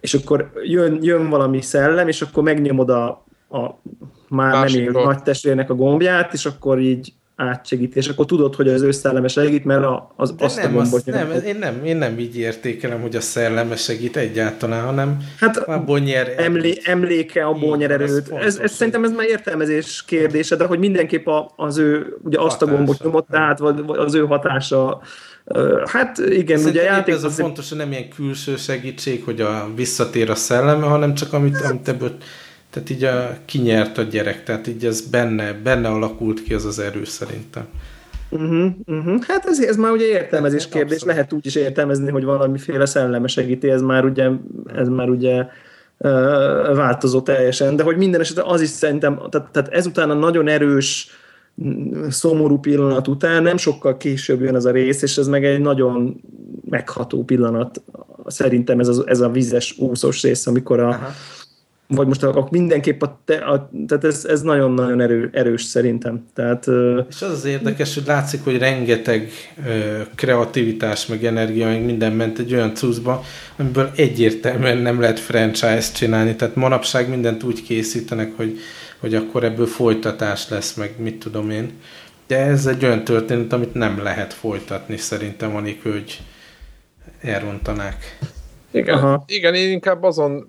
és 0.00 0.14
akkor 0.14 0.52
jön, 0.62 0.98
jön 1.02 1.28
valami 1.28 1.60
szellem, 1.60 2.08
és 2.08 2.22
akkor 2.22 2.42
megnyomod 2.42 2.90
a, 2.90 3.06
a 3.50 3.80
már 4.28 4.70
nem 4.70 4.80
él 4.80 4.90
nagy 4.90 5.22
testvérnek 5.22 5.70
a 5.70 5.74
gombját, 5.74 6.32
és 6.32 6.46
akkor 6.46 6.78
így 6.78 7.12
átsegít, 7.36 7.96
és 7.96 8.08
akkor 8.08 8.26
tudod, 8.26 8.54
hogy 8.54 8.68
az 8.68 8.82
ő 8.82 8.90
szelleme 8.90 9.28
segít, 9.28 9.64
mert 9.64 9.84
az, 10.16 10.32
De 10.32 10.44
azt 10.44 10.62
nem, 10.62 10.76
a 10.76 10.80
gombot 10.80 11.06
nem, 11.06 11.30
én 11.46 11.56
nem, 11.56 11.84
én 11.84 11.96
nem 11.96 12.18
így 12.18 12.38
értékelem, 12.38 13.00
hogy 13.00 13.16
a 13.16 13.20
szelleme 13.20 13.76
segít 13.76 14.16
egyáltalán, 14.16 14.84
hanem 14.84 15.16
hát 15.40 15.56
abból 15.56 15.98
nyer 15.98 16.34
emlé, 16.36 16.78
emléke 16.84 17.44
abból 17.44 17.76
nyer 17.76 17.90
erőt. 17.90 18.32
Ez, 18.32 18.58
ez, 18.58 18.72
szerintem 18.72 19.04
ez 19.04 19.12
már 19.12 19.26
értelmezés 19.26 20.04
kérdése, 20.06 20.56
de 20.56 20.64
hogy 20.64 20.78
mindenképp 20.78 21.26
a, 21.26 21.52
az 21.56 21.78
ő, 21.78 22.16
ugye 22.22 22.40
azt 22.40 22.62
a 22.62 22.66
gombot 22.66 23.02
nyomott, 23.02 23.28
tehát 23.30 23.60
az 23.86 24.14
ő 24.14 24.26
hatása 24.26 25.00
Hát 25.84 26.18
igen, 26.18 26.58
Szerintem 26.58 26.68
ugye 26.68 26.82
játék... 26.82 27.14
Ez 27.14 27.24
a 27.24 27.30
fontos, 27.30 27.68
hogy 27.68 27.78
nem 27.78 27.90
ilyen 27.90 28.08
külső 28.08 28.56
segítség, 28.56 29.24
hogy 29.24 29.40
a 29.40 29.68
visszatér 29.74 30.30
a 30.30 30.34
szelleme, 30.34 30.86
hanem 30.86 31.14
csak 31.14 31.32
amit, 31.32 31.60
amit 31.60 31.88
ebből 31.88 32.16
tehát 32.70 32.90
így 32.90 33.04
a, 33.04 33.36
kinyert 33.44 33.98
a 33.98 34.02
gyerek, 34.02 34.44
tehát 34.44 34.66
így 34.66 34.84
ez 34.84 35.00
benne, 35.00 35.52
benne 35.52 35.88
alakult 35.88 36.42
ki 36.42 36.54
az 36.54 36.64
az 36.64 36.78
erő 36.78 37.04
szerintem. 37.04 37.64
Uh-huh, 38.28 38.70
uh-huh. 38.86 39.22
Hát 39.22 39.46
ez, 39.46 39.60
ez 39.60 39.76
már 39.76 39.90
ugye 39.92 40.04
értelmezés 40.04 40.62
hát 40.62 40.72
kérdés, 40.72 40.92
Abszolút. 40.92 41.14
lehet 41.14 41.32
úgy 41.32 41.46
is 41.46 41.54
értelmezni, 41.54 42.10
hogy 42.10 42.24
valamiféle 42.24 42.86
szelleme 42.86 43.26
segíti, 43.26 43.70
ez 43.70 43.82
már 43.82 44.04
ugye, 44.04 44.30
ez 44.74 44.88
már 44.88 45.08
ugye 45.08 45.46
változó 46.74 47.20
teljesen, 47.20 47.76
de 47.76 47.82
hogy 47.82 47.96
minden 47.96 48.20
esetben 48.20 48.44
az 48.44 48.60
is 48.60 48.68
szerintem, 48.68 49.20
tehát, 49.30 49.50
tehát 49.50 49.68
ezután 49.68 50.10
a 50.10 50.14
nagyon 50.14 50.48
erős 50.48 51.08
szomorú 52.08 52.58
pillanat 52.58 53.08
után 53.08 53.42
nem 53.42 53.56
sokkal 53.56 53.96
később 53.96 54.40
jön 54.40 54.54
ez 54.54 54.64
a 54.64 54.70
rész, 54.70 55.02
és 55.02 55.16
ez 55.16 55.28
meg 55.28 55.44
egy 55.44 55.60
nagyon 55.60 56.20
megható 56.70 57.24
pillanat. 57.24 57.82
Szerintem 58.26 58.80
ez 58.80 58.88
a, 58.88 59.02
ez 59.06 59.20
a 59.20 59.28
vizes 59.28 59.78
úszós 59.78 60.22
rész, 60.22 60.46
amikor 60.46 60.80
a, 60.80 60.88
Aha 60.88 61.12
vagy 61.88 62.06
most 62.06 62.22
a, 62.22 62.36
a 62.36 62.48
mindenképp 62.50 63.02
a, 63.02 63.20
te, 63.24 63.34
a 63.34 63.70
tehát 63.86 64.04
ez, 64.04 64.24
ez 64.24 64.42
nagyon-nagyon 64.42 65.00
erő, 65.00 65.30
erős 65.32 65.62
szerintem. 65.62 66.26
Tehát, 66.34 66.66
és 67.08 67.22
az 67.22 67.30
az 67.30 67.44
érdekes, 67.44 67.94
hogy 67.94 68.06
látszik, 68.06 68.44
hogy 68.44 68.58
rengeteg 68.58 69.30
ö, 69.66 70.00
kreativitás, 70.14 71.06
meg 71.06 71.24
energia, 71.24 71.66
meg 71.66 71.84
minden 71.84 72.12
ment 72.12 72.38
egy 72.38 72.54
olyan 72.54 72.74
cuccba, 72.74 73.22
amiből 73.56 73.90
egyértelműen 73.96 74.78
nem 74.78 75.00
lehet 75.00 75.20
franchise 75.20 75.92
csinálni, 75.92 76.36
tehát 76.36 76.54
manapság 76.54 77.08
mindent 77.08 77.42
úgy 77.42 77.62
készítenek, 77.62 78.36
hogy, 78.36 78.58
hogy 78.98 79.14
akkor 79.14 79.44
ebből 79.44 79.66
folytatás 79.66 80.48
lesz, 80.48 80.74
meg 80.74 80.94
mit 80.98 81.18
tudom 81.18 81.50
én. 81.50 81.70
De 82.26 82.38
ez 82.38 82.66
egy 82.66 82.84
olyan 82.84 83.04
történet, 83.04 83.52
amit 83.52 83.74
nem 83.74 84.02
lehet 84.02 84.32
folytatni 84.32 84.96
szerintem, 84.96 85.56
anélkül, 85.56 85.92
hogy 85.92 86.20
elrontanák. 87.20 88.18
Igen, 88.70 88.94
Aha. 88.94 89.24
igen, 89.26 89.54
én 89.54 89.70
inkább 89.70 90.02
azon 90.02 90.48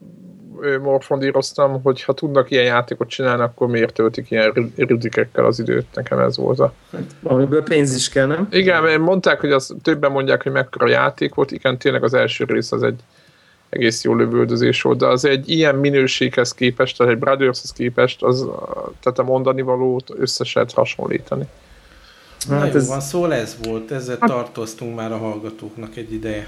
morfondíroztam, 0.82 1.82
hogy 1.82 2.04
ha 2.04 2.14
tudnak 2.14 2.52
ilyen 2.52 2.64
játékot 2.64 3.10
csinálni, 3.10 3.42
akkor 3.42 3.68
miért 3.68 3.94
töltik 3.94 4.32
ilyen 4.32 4.74
rudikekkel 4.78 5.46
az 5.46 5.60
időt? 5.60 5.86
Nekem 5.94 6.20
ez 6.20 6.38
volt 6.38 6.60
a... 6.60 6.74
Hát, 6.92 7.16
valamiből 7.20 7.64
pénz 7.64 7.96
is 7.96 8.10
kell, 8.10 8.26
nem? 8.26 8.48
Igen, 8.52 9.02
mondták, 9.02 9.40
hogy 9.40 9.52
az, 9.52 9.76
többen 9.82 10.12
mondják, 10.12 10.44
hogy 10.44 10.52
mekkora 10.52 10.88
játék 10.88 11.34
volt. 11.34 11.52
Igen, 11.52 11.78
tényleg 11.78 12.04
az 12.04 12.14
első 12.14 12.44
rész 12.44 12.72
az 12.72 12.84
egy 12.84 13.00
egész 13.70 14.04
jó 14.04 14.16
lövöldözés 14.16 14.82
volt, 14.82 14.98
de 14.98 15.08
az 15.08 15.26
egy 15.26 15.50
ilyen 15.50 15.76
minőséghez 15.76 16.54
képest, 16.54 16.98
tehát 16.98 17.14
egy 17.14 17.20
Brothershez 17.20 17.72
képest, 17.72 18.24
az, 18.24 18.48
tehát 19.00 19.20
a 19.20 19.24
mondani 19.24 19.62
valót 19.62 20.12
össze 20.18 20.46
lehet 20.54 20.72
hasonlítani. 20.72 21.46
Hát 22.50 22.60
Na 22.60 22.66
jó 22.66 22.74
ez... 22.74 22.88
van, 22.88 23.00
szóval 23.00 23.34
ez 23.34 23.58
volt, 23.64 23.92
ezzel 23.92 24.18
hát... 24.20 24.30
tartoztunk 24.30 24.96
már 24.96 25.12
a 25.12 25.18
hallgatóknak 25.18 25.96
egy 25.96 26.14
ideje. 26.14 26.48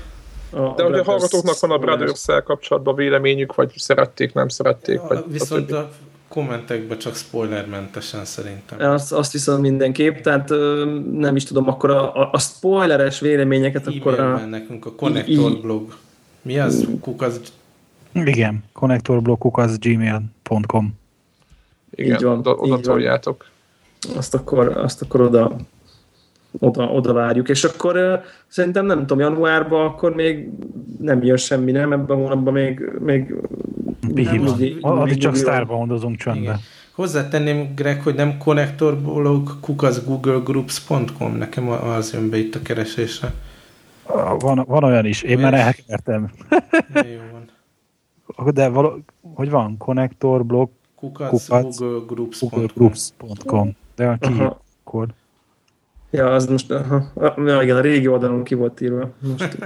A, 0.50 0.74
De 0.76 0.84
a, 0.84 1.00
a 1.00 1.04
hallgatóknak 1.04 1.60
van 1.60 1.72
a 1.72 1.78
brothers 1.78 2.26
kapcsolatban 2.44 2.96
véleményük, 2.96 3.56
vagy 3.56 3.72
szerették, 3.76 4.34
nem 4.34 4.48
szerették? 4.48 5.00
Vagy 5.00 5.24
viszont 5.28 5.72
a 5.72 5.90
kommentekben 6.28 6.98
csak 6.98 7.16
spoilermentesen 7.16 8.26
szerintem. 8.26 8.92
Azt, 8.92 9.12
azt 9.12 9.32
viszont 9.32 9.62
mindenképp, 9.62 10.18
tehát 10.18 10.50
nem 11.12 11.36
is 11.36 11.44
tudom, 11.44 11.68
akkor 11.68 11.90
a, 11.90 12.16
a, 12.16 12.30
a 12.32 12.40
spoileres 12.40 13.20
véleményeket 13.20 13.88
e 13.88 13.92
akkor 14.00 14.20
a... 14.20 14.38
nekünk 14.38 14.86
a 14.86 14.92
Connector 14.92 15.58
blog. 15.62 15.96
Mi 16.42 16.60
az? 16.60 16.88
Kukasz... 17.02 17.40
Igen, 18.14 18.64
connectorblog.gmail.com 18.74 20.98
Igen, 21.92 22.16
így 22.16 22.24
van, 22.24 22.38
oda, 22.38 22.52
oda 22.52 22.80
toljátok. 22.80 23.46
Azt 24.16 24.34
akkor, 24.34 24.78
azt 24.78 25.02
akkor 25.02 25.22
oda 25.22 25.56
oda, 26.60 26.84
oda 26.84 27.14
várjuk, 27.14 27.50
és 27.50 27.64
akkor 27.64 27.96
uh, 27.96 28.24
szerintem 28.48 28.86
nem 28.86 29.00
tudom, 29.00 29.20
januárban 29.20 29.86
akkor 29.86 30.16
még 30.16 30.50
nem 31.00 31.24
jön 31.24 31.38
semmi, 31.38 31.72
nem? 31.72 31.92
Ebben 31.92 32.18
a 32.18 32.20
hónapban 32.20 32.54
még, 32.54 32.92
még. 33.00 33.36
Addig 34.82 35.18
csak 35.18 35.36
sztárba 35.36 35.78
mondozunk 35.78 36.18
csöndbe. 36.18 36.60
Hozzátenném, 36.92 37.74
Greg, 37.76 38.02
hogy 38.02 38.16
nem 38.16 38.38
konnektorblog 38.38 39.60
kukaszgooglegroups.com, 39.60 41.38
nekem 41.38 41.70
az 41.70 42.14
jön 42.14 42.30
be 42.30 42.38
itt 42.38 42.56
a 42.56 42.62
keresésre. 42.62 43.34
Van, 44.40 44.64
van 44.68 44.84
olyan 44.84 45.06
is, 45.06 45.22
én 45.22 45.38
olyan 45.38 45.52
már 45.52 45.54
elkertem. 45.54 46.32
Jó 46.94 47.20
van. 47.32 47.50
De 48.54 48.68
való, 48.68 49.00
hogy 49.22 49.50
van? 49.50 49.78
Konnektorblog 49.78 50.70
kukaszgooglegroups.com 50.96 53.76
De 53.96 54.08
a 54.08 54.18
ki 54.18 54.34
akkor? 54.84 55.08
Ja, 56.12 56.34
az 56.34 56.46
most, 56.48 56.72
aha, 56.72 57.12
ja, 57.46 57.62
igen, 57.62 57.76
a 57.76 57.82
régi 57.82 58.08
oldalon 58.08 58.44
ki 58.44 58.56
volt 58.56 58.82
írva. 58.82 59.10
Most. 59.20 59.58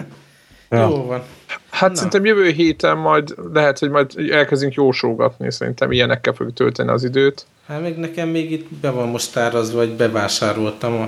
ja. 0.69 0.81
Jó 0.81 1.05
van. 1.05 1.23
Hát 1.69 1.89
Na. 1.89 1.95
szerintem 1.95 2.25
jövő 2.25 2.49
héten 2.49 2.97
majd 2.97 3.35
lehet, 3.53 3.79
hogy 3.79 3.89
majd 3.89 4.11
elkezdünk 4.31 4.73
jósógatni, 4.73 5.51
szerintem 5.51 5.91
ilyenekkel 5.91 6.33
fogjuk 6.33 6.55
tölteni 6.55 6.89
az 6.89 7.03
időt. 7.03 7.45
Hát 7.67 7.81
még 7.81 7.97
nekem 7.97 8.29
még 8.29 8.51
itt 8.51 8.73
be 8.73 8.89
van 8.89 9.07
most 9.07 9.37
árazva, 9.37 9.77
vagy 9.77 9.91
bevásároltam 9.95 10.93
a, 10.93 11.07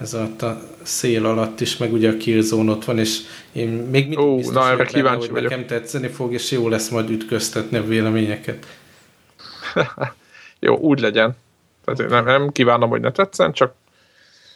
ez 0.00 0.14
alatt 0.14 0.42
a 0.42 0.60
szél 0.82 1.26
alatt 1.26 1.60
is, 1.60 1.76
meg 1.76 1.92
ugye 1.92 2.10
a 2.10 2.16
Killzone 2.16 2.70
ott 2.70 2.84
van, 2.84 2.98
és 2.98 3.18
én 3.52 3.68
még 3.68 4.08
mindig 4.08 4.18
Ó, 4.18 4.36
biztos 4.36 4.54
na, 4.54 4.70
erre 4.70 4.84
kíváncsi 4.84 5.18
hogy 5.20 5.30
vagyok. 5.30 5.50
nekem 5.50 5.66
tetszeni 5.66 6.08
fog, 6.08 6.32
és 6.32 6.50
jó 6.50 6.68
lesz 6.68 6.88
majd 6.88 7.10
ütköztetni 7.10 7.76
a 7.76 7.84
véleményeket. 7.84 8.66
jó, 10.60 10.76
úgy 10.76 11.00
legyen. 11.00 11.36
Tehát 11.84 12.00
én 12.00 12.06
nem, 12.06 12.24
nem 12.24 12.52
kívánom, 12.52 12.90
hogy 12.90 13.00
ne 13.00 13.10
tetszen, 13.12 13.52
csak 13.52 13.74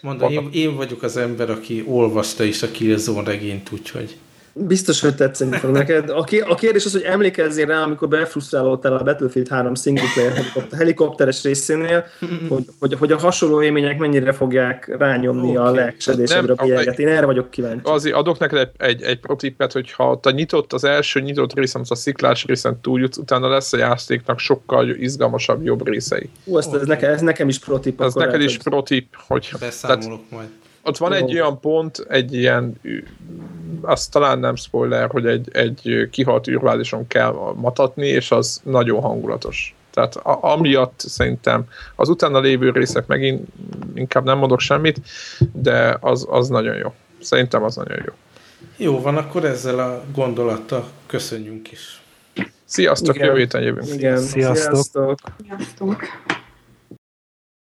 Mondom, 0.07 0.33
én, 0.33 0.49
én 0.53 0.77
vagyok 0.77 1.03
az 1.03 1.17
ember, 1.17 1.51
aki 1.51 1.85
olvasta 1.87 2.45
is 2.45 2.63
a 2.63 2.71
Killzone 2.71 3.31
regényt, 3.31 3.73
úgyhogy... 3.73 4.17
Biztos, 4.59 5.01
hogy 5.01 5.15
tetszeni 5.15 5.57
fog 5.57 5.71
neked. 5.71 6.11
A, 6.11 6.55
kérdés 6.55 6.85
az, 6.85 6.93
hogy 6.93 7.03
emlékezzél 7.03 7.67
rá, 7.67 7.83
amikor 7.83 8.09
befrusztrálódtál 8.09 8.97
a 8.97 9.03
Battlefield 9.03 9.49
3 9.49 9.75
single 9.75 10.05
player 10.15 10.33
helikopteres 10.77 11.43
részénél, 11.43 12.05
hogy, 12.49 12.65
hogy, 12.81 12.95
hogy 12.95 13.13
a 13.13 13.19
hasonló 13.19 13.63
élmények 13.63 13.99
mennyire 13.99 14.33
fogják 14.33 14.97
rányomni 14.99 15.51
okay. 15.51 15.67
a 15.67 15.71
lelkesedésedre 15.71 16.53
a 16.57 16.65
bélyeget. 16.65 16.99
Én 16.99 17.09
erre 17.09 17.27
vagyok 17.27 17.51
kíváncsi. 17.51 17.81
Azért 17.85 18.15
adok 18.15 18.39
neked 18.39 18.59
egy, 18.59 18.71
egy, 18.77 19.03
egy 19.03 19.21
protippet, 19.21 19.73
hogy 19.73 19.93
ha 19.93 20.21
te 20.21 20.31
nyitott 20.31 20.73
az 20.73 20.85
első 20.85 21.21
nyitott 21.21 21.55
részen, 21.55 21.81
az 21.81 21.91
a 21.91 21.95
sziklás 21.95 22.45
részen 22.45 22.81
túljutsz, 22.81 23.17
utána 23.17 23.49
lesz 23.49 23.73
a 23.73 23.77
játéknak 23.77 24.39
sokkal 24.39 24.89
izgalmasabb, 24.89 25.65
jobb 25.65 25.89
részei. 25.89 26.31
Ú, 26.45 26.59
ezt, 26.59 26.69
okay. 26.69 26.81
ez, 26.81 26.87
nekem, 26.87 27.13
ez 27.13 27.21
nekem 27.21 27.49
is 27.49 27.59
protip. 27.59 28.01
Ez 28.01 28.15
neked 28.15 28.41
is 28.41 28.57
protip, 28.57 29.07
hogy... 29.27 29.51
Beszámolok 29.61 30.03
tehát, 30.29 30.31
majd 30.31 30.49
ott 30.87 30.97
van 30.97 31.13
Jó. 31.13 31.17
egy 31.17 31.33
olyan 31.33 31.61
pont, 31.61 32.07
egy 32.09 32.35
ilyen, 32.35 32.81
azt 33.81 34.11
talán 34.11 34.39
nem 34.39 34.57
spoiler, 34.57 35.11
hogy 35.11 35.27
egy, 35.27 35.49
egy 35.53 36.09
kihalt 36.11 36.49
űrválison 36.49 37.07
kell 37.07 37.53
matatni, 37.57 38.07
és 38.07 38.31
az 38.31 38.61
nagyon 38.65 39.01
hangulatos. 39.01 39.75
Tehát 39.91 40.17
a, 40.17 40.39
amiatt 40.53 41.01
szerintem 41.01 41.65
az 41.97 42.09
utána 42.09 42.41
lévő 42.41 42.71
részek 42.71 43.07
megint 43.07 43.49
inkább 43.95 44.25
nem 44.25 44.39
mondok 44.39 44.61
semmit, 44.61 45.01
de 45.53 45.97
az, 46.01 46.27
az 46.31 46.49
nagyon 46.49 46.77
jó. 46.77 46.93
Szerintem 47.21 47.63
az 47.63 47.77
nagyon 47.77 47.99
jó. 48.07 48.13
Jó 48.77 49.01
van, 49.01 49.17
akkor 49.17 49.45
ezzel 49.45 49.79
a 49.79 50.05
gondolattal 50.15 50.89
köszönjünk 51.07 51.73
is. 51.73 52.01
Sziasztok, 52.65 53.17
jövő 53.17 53.39
héten 53.39 53.63
jövünk. 53.63 53.89
Igen, 53.95 54.19
sziasztok. 54.19 54.75
sziasztok. 54.75 55.19
sziasztok. 55.47 56.03